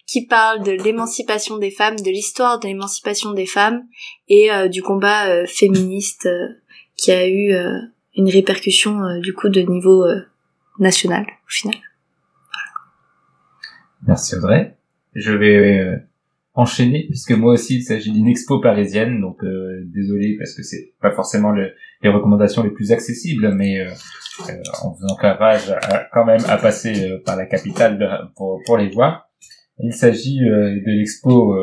qui 0.05 0.27
parle 0.27 0.65
de 0.65 0.73
l'émancipation 0.73 1.59
des 1.59 1.71
femmes, 1.71 2.01
de 2.01 2.11
l'histoire 2.11 2.59
de 2.59 2.67
l'émancipation 2.67 3.35
des 3.35 3.47
femmes 3.47 3.87
et 4.27 4.51
euh, 4.51 4.67
du 4.67 4.83
combat 4.83 5.29
euh, 5.29 5.47
féministe 5.47 6.27
euh, 6.27 6.49
qui 6.97 7.13
a 7.13 7.29
eu 7.29 7.55
une 8.17 8.29
répercussion 8.31 9.03
euh, 9.05 9.21
du 9.21 9.33
coup 9.33 9.49
de 9.49 9.61
niveau 9.61 10.05
euh, 10.05 10.21
national 10.79 11.23
au 11.25 11.49
final. 11.51 11.75
Merci 14.07 14.37
Audrey. 14.37 14.77
Je 15.15 15.33
vais 15.33 15.79
euh, 15.81 15.97
enchaîner 16.55 17.07
puisque 17.09 17.33
moi 17.33 17.55
aussi 17.55 17.77
il 17.77 17.83
s'agit 17.83 18.13
d'une 18.13 18.29
expo 18.29 18.61
parisienne, 18.61 19.21
donc 19.21 19.43
euh, 19.45 19.83
désolé 19.87 20.37
parce 20.39 20.55
que 20.55 20.63
c'est 20.63 20.93
pas 21.01 21.11
forcément 21.13 21.51
le- 21.51 21.73
les 22.03 22.11
recommandations 22.11 22.63
les 22.63 22.71
plus 22.71 22.93
accessibles, 22.93 23.53
mais 23.55 23.81
euh, 23.81 23.91
euh, 24.51 24.53
en 24.83 24.95
faisant 24.95 25.15
clavage 25.17 25.71
à- 25.71 26.07
quand 26.13 26.25
même 26.25 26.43
à 26.49 26.59
passer 26.59 27.19
par 27.25 27.37
la 27.37 27.47
capitale 27.47 28.31
pour, 28.37 28.61
pour 28.67 28.77
les 28.77 28.89
voir. 28.89 29.31
Il 29.81 29.93
s'agit 29.93 30.39
de 30.39 30.83
l'expo 30.87 31.55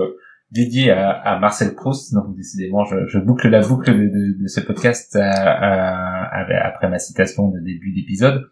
euh, 0.51 0.55
dédiée 0.55 0.91
à, 0.91 1.11
à 1.11 1.39
Marcel 1.39 1.75
Proust, 1.75 2.13
donc 2.13 2.35
décidément 2.35 2.83
je, 2.85 3.07
je 3.07 3.19
boucle 3.19 3.49
la 3.49 3.61
boucle 3.61 3.91
de, 3.93 4.03
de- 4.07 4.41
de 4.43 4.47
ce 4.47 4.59
podcast 4.59 5.15
à- 5.15 5.31
à- 5.31 6.41
à- 6.41 6.67
après 6.67 6.89
ma 6.89 6.99
citation 6.99 7.49
de 7.49 7.59
début 7.59 7.93
d'épisode. 7.93 8.49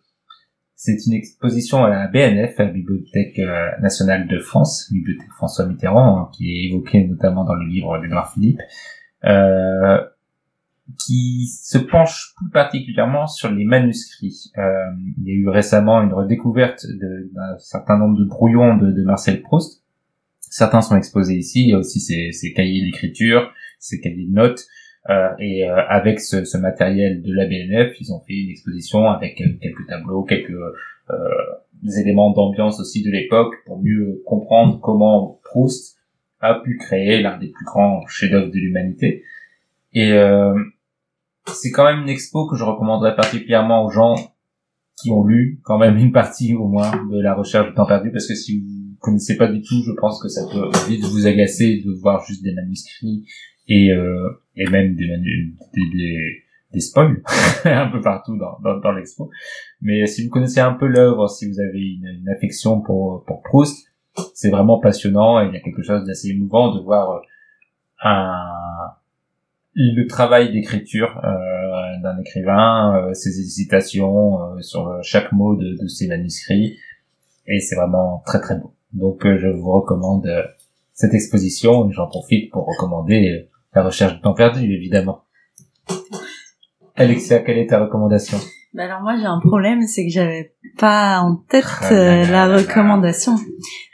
C'est 0.76 0.96
une 1.08 1.14
exposition 1.14 1.84
à 1.84 1.90
la 1.90 2.08
BNF, 2.08 2.58
à 2.60 2.64
la 2.64 2.72
Bibliothèque 2.72 3.38
euh, 3.40 3.70
nationale 3.82 4.28
de 4.28 4.40
France, 4.40 4.88
Bibliothèque 4.94 5.32
François 5.36 5.66
Mitterrand, 5.66 6.18
hein, 6.20 6.30
qui 6.34 6.50
est 6.50 6.70
évoquée 6.70 7.06
notamment 7.06 7.44
dans 7.44 7.56
le 7.56 7.68
livre 7.68 8.00
d'Edouard 8.02 8.32
Philippe, 8.32 8.62
euh, 9.26 10.00
qui 10.98 11.48
se 11.48 11.78
penche 11.78 12.34
plus 12.38 12.50
particulièrement 12.50 13.28
sur 13.28 13.52
les 13.52 13.66
manuscrits. 13.66 14.52
Euh, 14.58 14.62
il 15.18 15.24
y 15.28 15.32
a 15.32 15.34
eu 15.36 15.50
récemment 15.50 16.02
une 16.02 16.14
redécouverte 16.14 16.86
d'un 16.88 17.58
certain 17.60 17.98
nombre 17.98 18.18
de 18.18 18.24
brouillons 18.24 18.78
de, 18.78 18.92
de 18.92 19.04
Marcel 19.04 19.42
Proust. 19.42 19.79
Certains 20.50 20.82
sont 20.82 20.96
exposés 20.96 21.36
ici, 21.36 21.64
il 21.64 21.70
y 21.70 21.74
a 21.74 21.78
aussi 21.78 22.00
ses, 22.00 22.32
ses 22.32 22.54
cahiers 22.54 22.84
d'écriture, 22.84 23.52
ses 23.80 24.00
cahiers 24.00 24.26
de 24.26 24.34
notes, 24.34 24.66
euh, 25.10 25.30
et 25.40 25.68
euh, 25.68 25.76
avec 25.88 26.20
ce, 26.20 26.44
ce 26.44 26.58
matériel 26.58 27.22
de 27.22 27.34
la 27.34 27.46
BNF, 27.46 27.96
ils 28.00 28.12
ont 28.12 28.20
fait 28.20 28.34
une 28.34 28.50
exposition 28.50 29.10
avec 29.10 29.40
euh, 29.42 29.46
quelques 29.62 29.88
tableaux, 29.88 30.24
quelques 30.24 30.52
euh, 31.10 31.98
éléments 32.00 32.32
d'ambiance 32.32 32.80
aussi 32.80 33.04
de 33.04 33.12
l'époque 33.12 33.56
pour 33.66 33.82
mieux 33.82 34.22
comprendre 34.26 34.80
comment 34.82 35.40
Proust 35.44 35.98
a 36.42 36.56
pu 36.56 36.78
créer 36.78 37.22
l'un 37.22 37.38
des 37.38 37.48
plus 37.48 37.66
grands 37.66 38.06
chefs-d'œuvre 38.08 38.52
de 38.52 38.58
l'humanité. 38.58 39.24
Et 39.94 40.14
euh, 40.14 40.54
c'est 41.48 41.72
quand 41.72 41.86
même 41.86 42.04
une 42.04 42.10
expo 42.10 42.48
que 42.48 42.56
je 42.56 42.64
recommanderais 42.64 43.16
particulièrement 43.16 43.86
aux 43.86 43.92
gens 43.92 44.16
qui 45.02 45.12
ont 45.12 45.24
lu 45.24 45.60
quand 45.64 45.78
même 45.78 45.98
une 45.98 46.12
partie 46.12 46.54
au 46.54 46.68
moins 46.68 46.92
de 47.12 47.20
la 47.22 47.34
recherche 47.34 47.70
du 47.70 47.74
temps 47.74 47.86
perdu 47.86 48.12
parce 48.12 48.28
que 48.28 48.36
si 48.36 48.60
vous 48.60 48.66
connaissez 49.00 49.38
pas 49.38 49.48
du 49.48 49.62
tout, 49.62 49.82
je 49.86 49.92
pense 49.92 50.22
que 50.22 50.28
ça 50.28 50.42
peut 50.52 50.70
vite 50.88 51.04
vous 51.06 51.28
agacer 51.28 51.82
de 51.86 51.92
voir 51.92 52.24
juste 52.26 52.44
des 52.44 52.54
manuscrits 52.54 53.26
et 53.68 53.92
euh, 53.92 54.30
et 54.56 54.68
même 54.70 54.96
des, 54.96 55.08
des, 55.08 55.98
des, 55.98 56.44
des 56.74 56.80
spoils 56.80 57.22
un 57.66 57.90
peu 57.90 58.02
partout 58.02 58.38
dans, 58.38 58.60
dans, 58.64 58.80
dans 58.80 58.92
l'expo. 58.92 59.30
Mais 59.82 60.06
si 60.08 60.24
vous 60.24 60.30
connaissez 60.30 60.60
un 60.60 60.74
peu 60.74 60.88
l'œuvre, 60.88 61.28
si 61.30 61.50
vous 61.50 61.60
avez 61.60 61.80
une, 61.80 62.20
une 62.22 62.30
affection 62.30 62.82
pour, 62.82 63.24
pour 63.26 63.42
Proust, 63.44 63.88
c'est 64.34 64.50
vraiment 64.50 64.80
passionnant 64.80 65.42
et 65.42 65.48
il 65.48 65.54
y 65.54 65.58
a 65.58 65.62
quelque 65.62 65.84
chose 65.84 66.06
d'assez 66.06 66.30
émouvant 66.30 66.76
de 66.76 66.82
voir 66.82 67.22
un 68.02 68.36
le 69.76 70.08
travail 70.08 70.52
d'écriture 70.52 71.20
euh, 71.24 72.02
d'un 72.02 72.18
écrivain, 72.20 72.98
euh, 72.98 73.14
ses 73.14 73.40
hésitations 73.40 74.42
euh, 74.42 74.62
sur 74.62 75.00
chaque 75.04 75.32
mot 75.32 75.56
de, 75.56 75.78
de 75.82 75.88
ses 75.88 76.08
manuscrits, 76.08 76.78
et 77.48 77.60
c'est 77.60 77.76
vraiment 77.76 78.22
très 78.26 78.42
très 78.42 78.58
beau. 78.58 78.74
Donc 78.94 79.26
euh, 79.26 79.38
je 79.38 79.48
vous 79.48 79.72
recommande 79.72 80.26
euh, 80.28 80.44
cette 80.94 81.14
exposition, 81.14 81.90
et 81.90 81.94
j'en 81.94 82.08
profite 82.08 82.52
pour 82.52 82.66
recommander 82.66 83.30
euh, 83.30 83.50
la 83.76 83.84
recherche 83.84 84.16
du 84.16 84.22
temps 84.22 84.34
perdu, 84.34 84.62
évidemment. 84.74 85.24
Alexia, 86.96 87.40
quelle 87.40 87.58
est 87.58 87.68
ta 87.68 87.80
recommandation? 87.80 88.38
Bah 88.74 88.84
alors 88.86 89.02
moi 89.02 89.16
j'ai 89.18 89.26
un 89.26 89.40
problème, 89.40 89.82
c'est 89.88 90.06
que 90.06 90.12
j'avais 90.12 90.54
pas 90.78 91.22
en 91.22 91.38
tête 91.38 91.66
Ah 91.82 91.92
euh, 91.92 92.26
la 92.28 92.56
recommandation. 92.58 93.36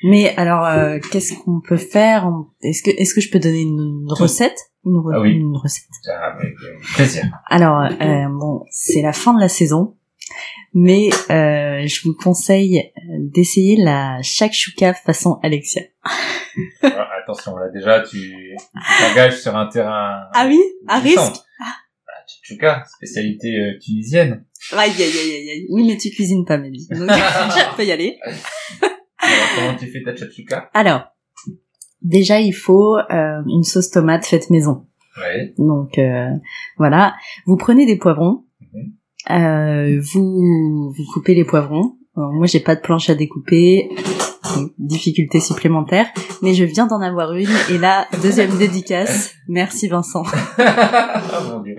Mais 0.04 0.36
alors 0.36 0.66
euh, 0.66 1.00
qu'est-ce 1.12 1.34
qu'on 1.40 1.62
peut 1.62 1.78
faire? 1.78 2.30
Est-ce 2.62 2.84
que 2.84 2.90
est-ce 2.90 3.14
que 3.16 3.22
je 3.22 3.32
peux 3.32 3.40
donner 3.40 3.62
une 3.62 4.06
recette? 4.10 4.58
Une, 4.84 4.94
re- 4.98 5.14
Ah 5.16 5.22
oui. 5.22 5.32
une 5.32 5.56
recette. 5.56 5.86
Ah, 6.10 6.34
Avec 6.36 6.52
euh, 6.62 6.78
plaisir. 6.96 7.24
Alors 7.48 7.84
euh, 8.02 8.28
bon, 8.30 8.66
c'est 8.70 9.02
la 9.02 9.14
fin 9.14 9.34
de 9.34 9.40
la 9.40 9.48
saison, 9.48 9.96
mais 10.74 11.10
euh, 11.30 11.86
je 11.88 12.02
vous 12.04 12.14
conseille 12.16 12.92
d'essayer 13.20 13.78
la 13.78 14.22
shakshuka 14.22 14.94
façon 14.94 15.40
Alexia. 15.44 15.84
Ah, 16.84 17.08
attention, 17.22 17.56
là 17.58 17.70
déjà 17.70 18.02
tu 18.02 18.56
t'engages 19.00 19.42
sur 19.42 19.56
un 19.56 19.68
terrain... 19.68 20.24
Ah 20.34 20.46
oui, 20.48 20.62
à 20.88 21.00
risque? 21.00 21.18
Bah, 21.60 22.14
Tchouka, 22.44 22.84
spécialité 22.96 23.60
euh, 23.60 23.80
tunisienne. 23.80 24.46
Aïe 24.72 24.92
aïe 24.92 25.04
aïe 25.04 25.50
aïe. 25.50 25.68
Oui, 25.70 25.88
mais 25.88 25.98
tu 25.98 26.10
cuisines 26.10 26.46
pas, 26.46 26.58
Mehdi. 26.58 26.88
Donc 26.90 27.10
tu 27.10 27.76
peux 27.76 27.86
y 27.86 27.92
aller. 27.92 28.20
Alors, 28.82 29.48
comment 29.56 29.76
tu 29.76 29.88
fais 29.88 30.02
ta 30.04 30.14
tchatchouka 30.14 30.70
Alors, 30.74 31.04
déjà 32.02 32.40
il 32.40 32.54
faut 32.54 32.98
euh, 32.98 33.42
une 33.48 33.64
sauce 33.64 33.90
tomate 33.90 34.26
faite 34.26 34.50
maison. 34.50 34.88
Ouais. 35.18 35.54
Donc 35.58 35.98
euh, 35.98 36.30
voilà, 36.78 37.16
vous 37.46 37.58
prenez 37.58 37.86
des 37.86 37.98
poivrons. 37.98 38.45
Euh, 39.32 40.00
vous 40.14 40.94
vous 40.96 41.04
coupez 41.14 41.34
les 41.34 41.46
poivrons. 41.46 41.98
Alors, 42.16 42.32
moi 42.32 42.46
j'ai 42.46 42.60
pas 42.60 42.76
de 42.76 42.82
planche 42.82 43.10
à 43.10 43.16
découper, 43.16 43.90
difficulté 44.78 45.40
supplémentaire, 45.40 46.08
mais 46.42 46.54
je 46.54 46.64
viens 46.64 46.88
d'en 46.88 47.02
avoir 47.02 47.34
une 47.34 47.50
et 47.70 47.78
là 47.78 48.08
deuxième 48.22 48.58
dédicace. 48.58 49.34
Merci 49.48 49.88
Vincent. 49.88 50.24
oh 50.60 51.50
mon 51.50 51.62
dieu. 51.62 51.76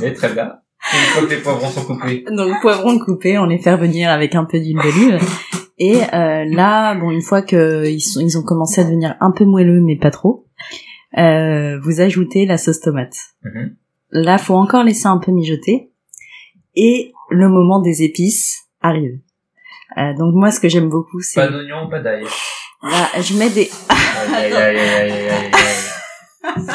Mais 0.00 0.12
très 0.12 0.32
bien. 0.32 0.52
Une 0.92 0.98
fois 0.98 1.22
que 1.22 1.34
les 1.34 1.40
poivrons 1.40 1.68
sont 1.68 1.84
coupés. 1.84 2.24
Donc 2.30 2.60
poivrons 2.62 2.98
coupés, 2.98 3.38
on 3.38 3.46
les 3.46 3.58
fait 3.58 3.74
revenir 3.74 4.10
avec 4.10 4.34
un 4.34 4.44
peu 4.44 4.58
d'huile 4.58 4.78
d'olive. 4.82 5.18
Et 5.78 6.00
euh, 6.14 6.44
là, 6.44 6.94
bon, 6.94 7.10
une 7.10 7.22
fois 7.22 7.42
que 7.42 7.86
ils, 7.86 8.00
sont, 8.00 8.20
ils 8.20 8.38
ont 8.38 8.42
commencé 8.42 8.80
à 8.80 8.84
devenir 8.84 9.16
un 9.20 9.30
peu 9.30 9.44
moelleux, 9.44 9.80
mais 9.80 9.96
pas 9.96 10.10
trop, 10.10 10.46
euh, 11.18 11.78
vous 11.80 12.00
ajoutez 12.00 12.46
la 12.46 12.56
sauce 12.56 12.80
tomate. 12.80 13.16
Mhm. 13.42 13.76
Là, 14.12 14.38
faut 14.38 14.54
encore 14.54 14.84
laisser 14.84 15.06
un 15.06 15.18
peu 15.18 15.32
mijoter. 15.32 15.90
Et 16.76 17.12
le 17.30 17.48
moment 17.48 17.80
des 17.80 18.02
épices 18.02 18.64
arrive. 18.82 19.18
Euh, 19.98 20.12
donc 20.14 20.34
moi, 20.34 20.50
ce 20.50 20.60
que 20.60 20.68
j'aime 20.68 20.88
beaucoup, 20.90 21.20
c'est 21.20 21.40
Pas 21.40 21.48
d'oignon, 21.48 21.88
pas 21.88 22.00
d'ail. 22.00 22.24
là, 22.82 23.08
je 23.20 23.34
mets 23.34 23.48
des. 23.50 23.70
Aïe, 24.34 24.52
aïe, 24.52 24.78
aïe. 24.78 25.22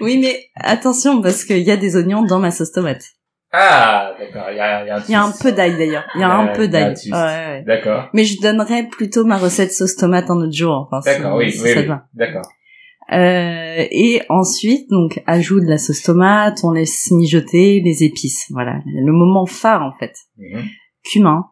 Oui, 0.00 0.18
mais 0.18 0.46
attention 0.56 1.20
parce 1.20 1.44
qu'il 1.44 1.58
y 1.58 1.70
a 1.70 1.76
des 1.76 1.96
oignons 1.96 2.22
dans 2.22 2.38
ma 2.38 2.50
sauce 2.50 2.72
tomate. 2.72 3.04
Ah, 3.52 4.12
d'accord, 4.18 4.46
il 4.50 4.56
y 4.56 4.60
a, 4.60 4.82
il 4.84 4.88
y 4.88 4.90
a 4.90 4.96
un 4.96 5.02
Il 5.06 5.10
y 5.10 5.14
a 5.14 5.22
un 5.22 5.28
twist. 5.30 5.42
peu 5.42 5.52
d'ail 5.52 5.76
d'ailleurs. 5.76 6.04
Il 6.14 6.20
y 6.20 6.24
a 6.24 6.30
un 6.30 6.46
peu 6.48 6.64
il 6.64 6.72
y 6.72 6.76
a 6.76 6.80
un 6.80 6.82
d'ail. 6.86 6.94
twist. 6.94 7.12
Ouais, 7.12 7.18
ouais. 7.20 7.64
D'accord. 7.66 8.08
Mais 8.12 8.24
je 8.24 8.40
donnerais 8.40 8.84
plutôt 8.88 9.24
ma 9.24 9.36
recette 9.38 9.72
sauce 9.72 9.94
tomate 9.96 10.30
un 10.30 10.36
autre 10.36 10.52
jour. 10.52 10.88
Enfin, 10.90 11.00
si- 11.02 11.16
D'accord, 11.18 11.36
oui, 11.36 11.52
si 11.52 11.62
oui, 11.62 11.72
oui. 11.76 11.86
D'accord. 12.14 12.48
Euh, 13.12 13.86
et 13.90 14.22
ensuite, 14.28 14.90
donc, 14.90 15.22
ajout 15.26 15.60
de 15.60 15.66
la 15.66 15.78
sauce 15.78 16.02
tomate, 16.02 16.60
on 16.64 16.72
laisse 16.72 17.10
mijoter 17.10 17.80
les 17.80 18.02
épices. 18.02 18.46
Voilà, 18.50 18.80
le 18.86 19.12
moment 19.12 19.46
phare 19.46 19.82
en 19.82 19.92
fait. 19.98 20.14
Mhm. 20.38 20.64
Cumin. 21.04 21.46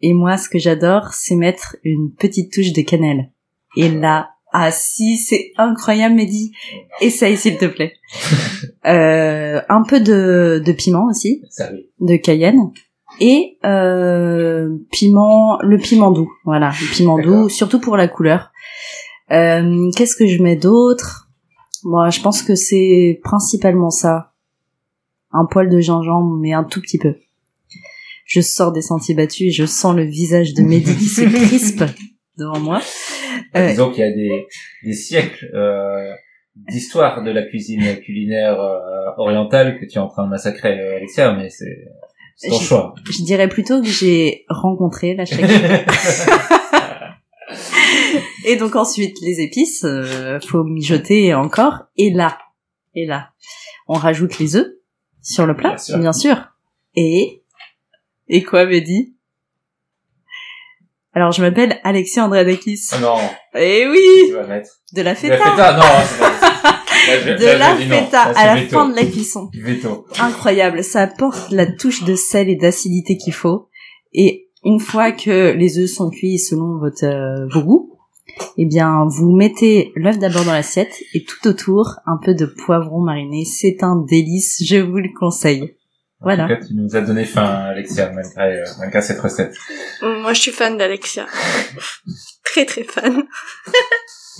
Et 0.00 0.14
moi, 0.14 0.36
ce 0.36 0.48
que 0.48 0.58
j'adore, 0.58 1.12
c'est 1.12 1.34
mettre 1.34 1.76
une 1.82 2.12
petite 2.16 2.52
touche 2.52 2.72
de 2.72 2.82
cannelle. 2.82 3.32
Et 3.76 3.88
là, 3.88 4.30
ah 4.52 4.70
si, 4.70 5.18
c'est 5.18 5.52
incroyable, 5.56 6.14
Mehdi. 6.14 6.52
Essaye, 7.00 7.36
s'il 7.36 7.58
te 7.58 7.66
plaît. 7.66 7.94
euh, 8.86 9.60
un 9.68 9.82
peu 9.82 10.00
de, 10.00 10.62
de 10.64 10.72
piment 10.72 11.06
aussi, 11.06 11.42
de 12.00 12.16
cayenne. 12.16 12.70
Et 13.20 13.58
euh, 13.64 14.68
piment, 14.90 15.58
le 15.62 15.76
piment 15.78 16.12
doux. 16.12 16.30
Voilà, 16.44 16.70
le 16.80 16.94
piment 16.94 17.18
doux, 17.18 17.48
surtout 17.48 17.80
pour 17.80 17.96
la 17.96 18.08
couleur. 18.08 18.52
Euh, 19.30 19.90
Qu'est-ce 19.96 20.16
que 20.16 20.26
je 20.26 20.42
mets 20.42 20.56
d'autre? 20.56 21.28
Moi, 21.84 22.10
je 22.10 22.20
pense 22.20 22.42
que 22.42 22.54
c'est 22.54 23.20
principalement 23.22 23.90
ça. 23.90 24.32
Un 25.32 25.44
poil 25.44 25.68
de 25.68 25.78
gingembre, 25.80 26.36
mais 26.40 26.52
un 26.52 26.64
tout 26.64 26.80
petit 26.80 26.98
peu. 26.98 27.14
Je 28.24 28.40
sors 28.40 28.72
des 28.72 28.82
sentiers 28.82 29.14
battus 29.14 29.48
et 29.48 29.50
je 29.50 29.64
sens 29.66 29.94
le 29.94 30.04
visage 30.04 30.54
de 30.54 30.62
Mehdi 30.62 30.96
qui 30.96 31.04
se 31.04 31.22
crispe 31.46 31.84
devant 32.38 32.58
moi. 32.60 32.80
Bah, 33.54 33.60
Euh, 33.60 33.70
Disons 33.70 33.90
qu'il 33.90 34.00
y 34.00 34.08
a 34.08 34.12
des, 34.12 34.46
des 34.84 34.92
siècles 34.94 35.50
euh, 35.54 36.12
d'histoire 36.56 37.22
de 37.22 37.30
la 37.30 37.42
cuisine 37.42 37.96
culinaire 38.00 38.58
euh, 38.60 39.10
orientale 39.18 39.78
que 39.78 39.84
tu 39.86 39.96
es 39.96 39.98
en 39.98 40.08
train 40.08 40.24
de 40.24 40.30
massacrer, 40.30 40.72
Alexia, 40.96 41.32
mais 41.34 41.48
c'est 41.50 41.86
c'est 42.36 42.48
ton 42.50 42.58
Je- 42.58 42.64
choix. 42.64 42.94
je 43.10 43.22
dirais 43.24 43.48
plutôt 43.48 43.80
que 43.80 43.88
j'ai 43.88 44.44
rencontré 44.48 45.14
la 45.14 45.24
chèque. 45.24 45.40
Et 48.50 48.56
donc 48.56 48.76
ensuite 48.76 49.16
les 49.22 49.40
épices, 49.40 49.84
euh, 49.84 50.38
faut 50.40 50.64
mijoter 50.64 51.34
encore. 51.34 51.84
Et 51.96 52.10
là, 52.10 52.38
et 52.94 53.04
là, 53.06 53.30
on 53.86 53.94
rajoute 53.94 54.38
les 54.38 54.56
œufs 54.56 54.68
sur 55.22 55.46
le 55.46 55.54
plat, 55.54 55.76
Bien 55.98 56.12
sûr. 56.12 56.36
Et 56.96 57.42
et 58.28 58.42
quoi, 58.42 58.64
Mehdi? 58.66 59.14
Alors 61.12 61.32
je 61.32 61.42
m'appelle 61.42 61.80
Alexis 61.84 62.20
Andradakis. 62.20 62.88
Ah 62.92 62.98
non, 63.00 63.16
Eh 63.54 63.82
tu 63.84 63.90
oui, 63.90 64.32
vas 64.32 64.46
mettre. 64.46 64.70
de 64.92 65.02
la 65.02 65.10
La 65.10 65.14
feta, 65.16 65.36
feta, 65.38 65.76
non. 65.76 65.82
c'est 66.06 66.18
pas- 66.18 66.34
Là, 67.08 67.20
je- 67.24 67.30
de 67.40 67.44
là, 67.46 67.56
la 67.58 67.74
dis 67.76 67.86
non. 67.86 67.96
feta 68.04 68.24
Là, 68.26 68.32
c'est 68.34 68.40
à 68.40 68.54
la 68.54 68.60
veto. 68.60 68.76
fin 68.76 68.88
de 68.88 68.94
la 68.96 69.04
cuisson. 69.04 69.50
Veto. 69.54 70.06
Incroyable, 70.18 70.84
ça 70.84 71.02
apporte 71.02 71.50
la 71.50 71.66
touche 71.66 72.04
de 72.04 72.14
sel 72.14 72.48
et 72.50 72.56
d'acidité 72.56 73.16
qu'il 73.16 73.32
faut. 73.32 73.68
Et 74.12 74.48
une 74.64 74.80
fois 74.80 75.12
que 75.12 75.52
les 75.52 75.78
œufs 75.78 75.88
sont 75.90 76.10
cuits 76.10 76.38
selon 76.38 76.78
votre 76.78 77.04
euh, 77.04 77.46
vos 77.52 77.62
goûts, 77.62 77.97
eh 78.56 78.66
bien 78.66 79.06
vous 79.06 79.34
mettez 79.34 79.92
l'œuf 79.94 80.18
d'abord 80.18 80.44
dans 80.44 80.52
l'assiette 80.52 81.02
et 81.14 81.24
tout 81.24 81.48
autour 81.48 81.96
un 82.06 82.18
peu 82.22 82.34
de 82.34 82.46
poivron 82.46 83.00
mariné. 83.00 83.44
C'est 83.44 83.82
un 83.82 83.96
délice, 83.96 84.62
je 84.64 84.76
vous 84.76 84.98
le 84.98 85.10
conseille. 85.18 85.74
Voilà. 86.20 86.44
En 86.44 86.48
tout 86.48 86.54
cas, 86.54 86.66
tu 86.66 86.74
nous 86.74 86.96
as 86.96 87.00
donné 87.00 87.24
faim, 87.24 87.44
Alexia, 87.44 88.10
malgré, 88.10 88.60
euh, 88.60 88.64
malgré 88.80 89.00
cette 89.00 89.20
recette. 89.20 89.54
Moi, 90.02 90.32
je 90.32 90.40
suis 90.40 90.50
fan 90.50 90.76
d'Alexia. 90.76 91.26
très 92.44 92.64
très 92.64 92.82
fan. 92.82 93.22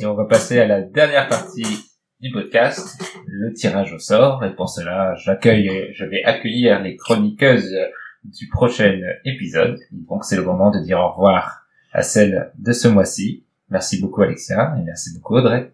Et 0.01 0.07
on 0.07 0.15
va 0.15 0.25
passer 0.25 0.59
à 0.59 0.67
la 0.67 0.81
dernière 0.81 1.29
partie 1.29 1.89
du 2.21 2.33
podcast, 2.33 3.01
le 3.27 3.53
tirage 3.53 3.93
au 3.93 3.99
sort. 3.99 4.45
Et 4.45 4.55
pour 4.57 4.69
cela, 4.69 5.15
j'accueille, 5.17 5.91
je 5.93 6.05
vais 6.05 6.25
accueillir 6.25 6.81
les 6.81 6.97
chroniqueuses 6.97 7.77
du 8.25 8.49
prochain 8.49 9.01
épisode. 9.25 9.79
Donc 9.93 10.25
c'est 10.25 10.37
le 10.37 10.45
moment 10.45 10.71
de 10.71 10.81
dire 10.81 10.99
au 10.99 11.11
revoir 11.11 11.67
à 11.93 12.03
celle 12.03 12.53
de 12.59 12.73
ce 12.73 12.89
mois-ci. 12.89 13.45
Merci 13.71 14.01
beaucoup 14.01 14.23
Alexia 14.23 14.75
et 14.79 14.83
merci 14.83 15.13
beaucoup 15.15 15.37
Audrey. 15.37 15.73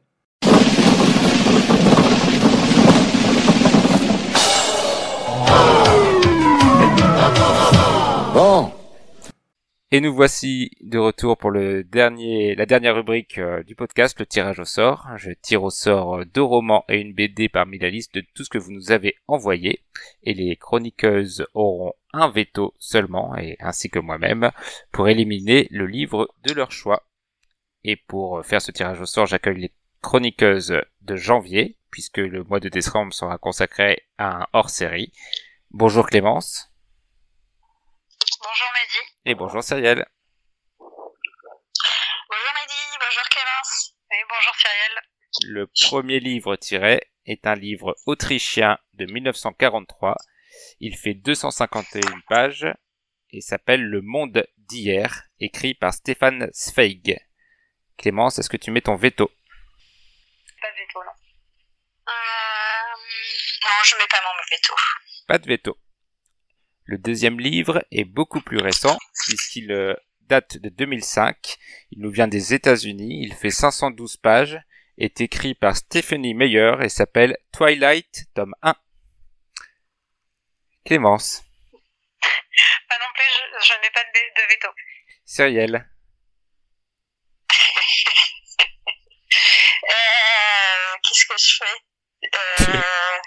Bon, 8.35 8.73
Et 9.93 10.01
nous 10.01 10.13
voici 10.13 10.73
de 10.81 10.99
retour 10.99 11.39
pour 11.39 11.53
le 11.53 11.85
dernier, 11.85 12.57
la 12.57 12.67
dernière 12.67 12.97
rubrique 12.97 13.39
euh, 13.39 13.63
du 13.63 13.77
podcast, 13.77 14.19
le 14.19 14.27
tirage 14.27 14.59
au 14.59 14.65
sort. 14.65 15.07
Je 15.17 15.31
tire 15.31 15.63
au 15.63 15.71
sort 15.71 16.17
euh, 16.17 16.25
deux 16.25 16.43
romans 16.43 16.85
et 16.89 17.01
une 17.01 17.15
BD 17.15 17.49
parmi 17.49 17.79
la 17.79 17.91
liste 17.91 18.17
de 18.17 18.25
tout 18.35 18.43
ce 18.43 18.51
que 18.51 18.59
vous 18.59 18.73
nous 18.73 18.91
avez 18.91 19.15
envoyé. 19.29 19.85
Et 20.25 20.35
les 20.35 20.57
chroniqueuses 20.57 21.47
auront 21.55 21.93
un 22.13 22.29
veto 22.29 22.75
seulement, 22.81 23.37
et 23.37 23.57
ainsi 23.61 23.89
que 23.89 24.01
moi-même, 24.01 24.51
pour 24.91 25.09
éliminer 25.09 25.69
le 25.71 25.87
livre 25.87 26.29
de 26.45 26.53
leur 26.53 26.73
choix. 26.73 27.05
Et 27.85 27.97
pour 27.97 28.39
euh, 28.39 28.43
faire 28.43 28.63
ce 28.63 28.71
tirage 28.73 29.01
au 29.01 29.07
sort, 29.07 29.27
j'accueille 29.27 29.61
les 29.61 29.75
chroniqueuses 30.01 30.81
de 31.03 31.17
janvier, 31.17 31.79
puisque 31.91 32.19
le 32.19 32.43
mois 32.43 32.61
de 32.61 32.71
décembre 32.71 33.13
sera 33.13 33.37
consacré 33.37 34.09
à 34.17 34.43
un 34.43 34.47
hors-série. 34.55 35.13
Bonjour 35.71 36.07
Clémence. 36.07 36.71
Bonjour 38.43 38.67
Mehdi. 38.75 38.99
Et 39.27 39.35
bonjour 39.35 39.63
Cyrielle. 39.63 40.07
Bonjour 40.79 42.53
Mehdi. 42.55 42.81
Bonjour 42.99 43.25
Clémence. 43.31 43.97
Et 44.13 44.25
bonjour 44.31 44.55
Cyrielle. 44.57 45.01
Le 45.43 45.67
premier 45.67 46.21
livre 46.21 46.57
tiré 46.57 47.11
est 47.27 47.47
un 47.47 47.55
livre 47.55 47.95
autrichien 48.07 48.79
de 48.95 49.05
1943. 49.05 50.17
Il 50.81 50.97
fait 50.97 51.15
251 51.15 52.01
pages 52.29 52.67
et 53.31 53.41
s'appelle 53.41 53.83
Le 53.83 54.01
monde 54.01 54.47
d'hier, 54.59 55.25
écrit 55.39 55.75
par 55.75 55.93
Stéphane 55.93 56.49
Zweig. 56.55 57.19
Clémence, 57.97 58.39
est-ce 58.39 58.49
que 58.49 58.57
tu 58.57 58.71
mets 58.71 58.81
ton 58.81 58.97
veto? 58.97 59.31
Pas 60.61 60.71
de 60.71 60.77
veto, 60.77 61.05
non. 61.05 61.13
Euh... 62.09 62.75
Non, 63.65 63.85
je 63.85 63.97
mets 63.97 64.09
pas 64.11 64.21
mon 64.23 64.57
veto. 64.57 64.75
Pas 65.27 65.39
de 65.39 65.49
veto. 65.49 65.79
Le 66.85 66.99
deuxième 66.99 67.41
livre 67.41 67.85
est 67.91 68.05
beaucoup 68.05 68.41
plus 68.41 68.59
récent, 68.59 68.99
puisqu'il 69.27 69.73
euh, 69.73 69.95
date 70.23 70.59
de 70.59 70.69
2005. 70.69 71.57
Il 71.93 72.01
nous 72.01 72.11
vient 72.11 72.29
des 72.29 72.53
États-Unis. 72.53 73.23
Il 73.23 73.35
fait 73.35 73.51
512 73.51 74.19
pages, 74.19 74.61
est 74.99 75.21
écrit 75.21 75.55
par 75.55 75.77
Stephanie 75.77 76.35
Meyer 76.35 76.75
et 76.83 76.89
s'appelle 76.89 77.39
Twilight, 77.53 78.27
tome 78.35 78.55
1. 78.63 78.75
Clémence, 80.85 81.43
Pas 82.89 82.99
non 82.99 83.07
plus, 83.15 83.25
je, 83.25 83.67
je 83.67 83.73
mets 83.81 83.91
pas 83.95 84.05
de 84.05 84.55
veto. 84.55 84.69
Cyrielle, 85.25 85.89
Euh, 90.75 90.97
Qu'est-ce 91.03 91.27
que 91.27 91.35
je 91.39 91.57
fais? 91.59 92.69
Euh... 92.73 93.19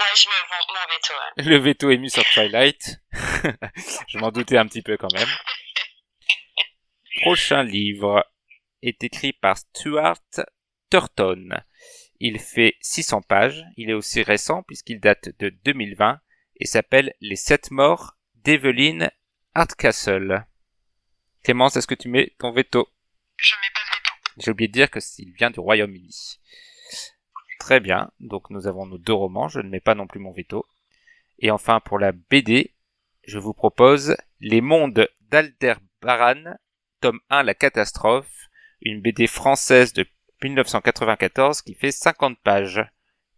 Ouais, 0.00 0.06
je 0.14 0.28
mets 0.28 0.34
mon, 0.48 0.74
mon 0.74 0.86
veto. 0.94 1.12
ouais. 1.12 1.42
le 1.50 1.58
veto 1.58 1.90
est 1.90 1.96
mis 1.96 2.08
sur 2.10 2.22
Twilight. 2.32 3.00
Je 4.08 4.18
m'en 4.18 4.30
doutais 4.30 4.56
un 4.56 4.66
petit 4.68 4.80
peu 4.82 4.96
quand 4.96 5.12
même. 5.12 5.26
Prochain 7.22 7.64
livre 7.64 8.24
est 8.82 9.02
écrit 9.02 9.32
par 9.32 9.58
Stuart 9.58 10.20
Turton. 10.88 11.48
Il 12.20 12.38
fait 12.38 12.76
600 12.80 13.22
pages. 13.22 13.64
Il 13.76 13.90
est 13.90 13.94
aussi 13.94 14.22
récent 14.22 14.62
puisqu'il 14.62 15.00
date 15.00 15.30
de 15.40 15.48
2020 15.64 16.20
et 16.60 16.66
s'appelle 16.66 17.12
Les 17.20 17.34
sept 17.34 17.72
morts 17.72 18.14
d'Evelyn 18.36 19.10
Hardcastle. 19.56 20.46
Clémence, 21.42 21.74
est-ce 21.76 21.88
que 21.88 21.96
tu 21.96 22.06
mets 22.08 22.36
ton 22.38 22.52
veto? 22.52 22.88
Je 23.36 23.54
mets 23.56 23.72
pas. 23.74 23.80
J'ai 24.38 24.50
oublié 24.50 24.68
de 24.68 24.72
dire 24.72 24.90
que 24.90 25.00
s'il 25.00 25.32
vient 25.32 25.50
du 25.50 25.60
Royaume-Uni. 25.60 26.38
Très 27.58 27.80
bien. 27.80 28.10
Donc 28.20 28.50
nous 28.50 28.66
avons 28.66 28.86
nos 28.86 28.98
deux 28.98 29.12
romans. 29.12 29.48
Je 29.48 29.60
ne 29.60 29.68
mets 29.68 29.80
pas 29.80 29.94
non 29.94 30.06
plus 30.06 30.20
mon 30.20 30.32
veto. 30.32 30.64
Et 31.38 31.50
enfin, 31.50 31.80
pour 31.80 31.98
la 31.98 32.12
BD, 32.12 32.74
je 33.24 33.38
vous 33.38 33.52
propose 33.52 34.16
Les 34.40 34.60
mondes 34.60 35.08
d'Alderbaran, 35.22 36.56
tome 37.00 37.20
1, 37.30 37.42
La 37.42 37.54
catastrophe, 37.54 38.48
une 38.80 39.00
BD 39.00 39.26
française 39.26 39.92
de 39.92 40.06
1994 40.42 41.62
qui 41.62 41.74
fait 41.74 41.90
50 41.90 42.38
pages. 42.40 42.84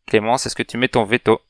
Clémence, 0.07 0.47
est-ce 0.47 0.57
que 0.57 0.63
tu 0.63 0.77
mets 0.77 0.89
ton 0.89 1.05
veto? 1.05 1.41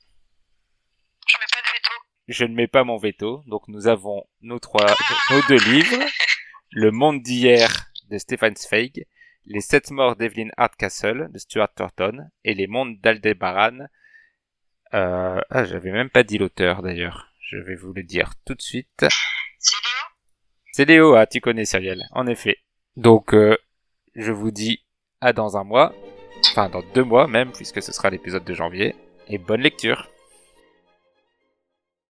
Je 1.27 1.37
mets 1.39 1.47
pas 1.53 1.61
de 1.61 1.73
veto. 1.75 1.91
Je 2.29 2.45
ne 2.45 2.55
mets 2.55 2.69
pas 2.69 2.85
mon 2.85 2.99
veto. 2.99 3.43
Donc 3.47 3.67
nous 3.69 3.89
avons 3.89 4.25
nos 4.43 4.59
trois, 4.59 4.95
nos 5.31 5.43
deux 5.49 5.65
livres. 5.71 6.05
Le 6.73 6.93
monde 6.93 7.21
d'hier 7.21 7.91
de 8.11 8.19
Stefan 8.19 8.55
Zweig, 8.55 9.07
Les 9.53 9.61
sept 9.61 9.91
morts 9.91 10.15
d'Evelyn 10.15 10.51
Hardcastle 10.57 11.29
de 11.33 11.39
Stuart 11.39 11.75
Thornton 11.75 12.29
et 12.45 12.55
Les 12.55 12.69
mondes 12.69 13.01
d'Aldebaran. 13.01 13.81
Euh, 14.95 15.41
ah, 15.51 15.65
j'avais 15.65 15.91
même 15.91 16.09
pas 16.09 16.23
dit 16.23 16.39
l'auteur 16.39 16.83
d'ailleurs. 16.83 17.33
Je 17.41 17.57
vais 17.57 17.75
vous 17.75 17.93
le 17.93 18.05
dire 18.05 18.35
tout 18.47 18.55
de 18.55 18.63
suite. 18.63 19.07
C'est 19.59 19.77
Léo? 19.83 20.07
C'est 20.71 20.85
Léo, 20.85 21.15
ah, 21.17 21.27
tu 21.27 21.41
connais 21.41 21.65
Cyrielle, 21.65 22.05
en 22.13 22.29
effet. 22.29 22.59
Donc, 22.95 23.35
euh, 23.35 23.59
je 24.15 24.31
vous 24.31 24.53
dis 24.53 24.85
à 25.21 25.33
dans 25.33 25.57
un 25.57 25.65
mois, 25.65 25.93
enfin 26.53 26.69
dans 26.69 26.85
deux 26.95 27.03
mois 27.03 27.27
même, 27.27 27.51
puisque 27.51 27.83
ce 27.83 27.91
sera 27.91 28.09
l'épisode 28.09 28.45
de 28.45 28.55
janvier, 28.55 28.95
et 29.27 29.39
bonne 29.39 29.63
lecture. 29.63 30.13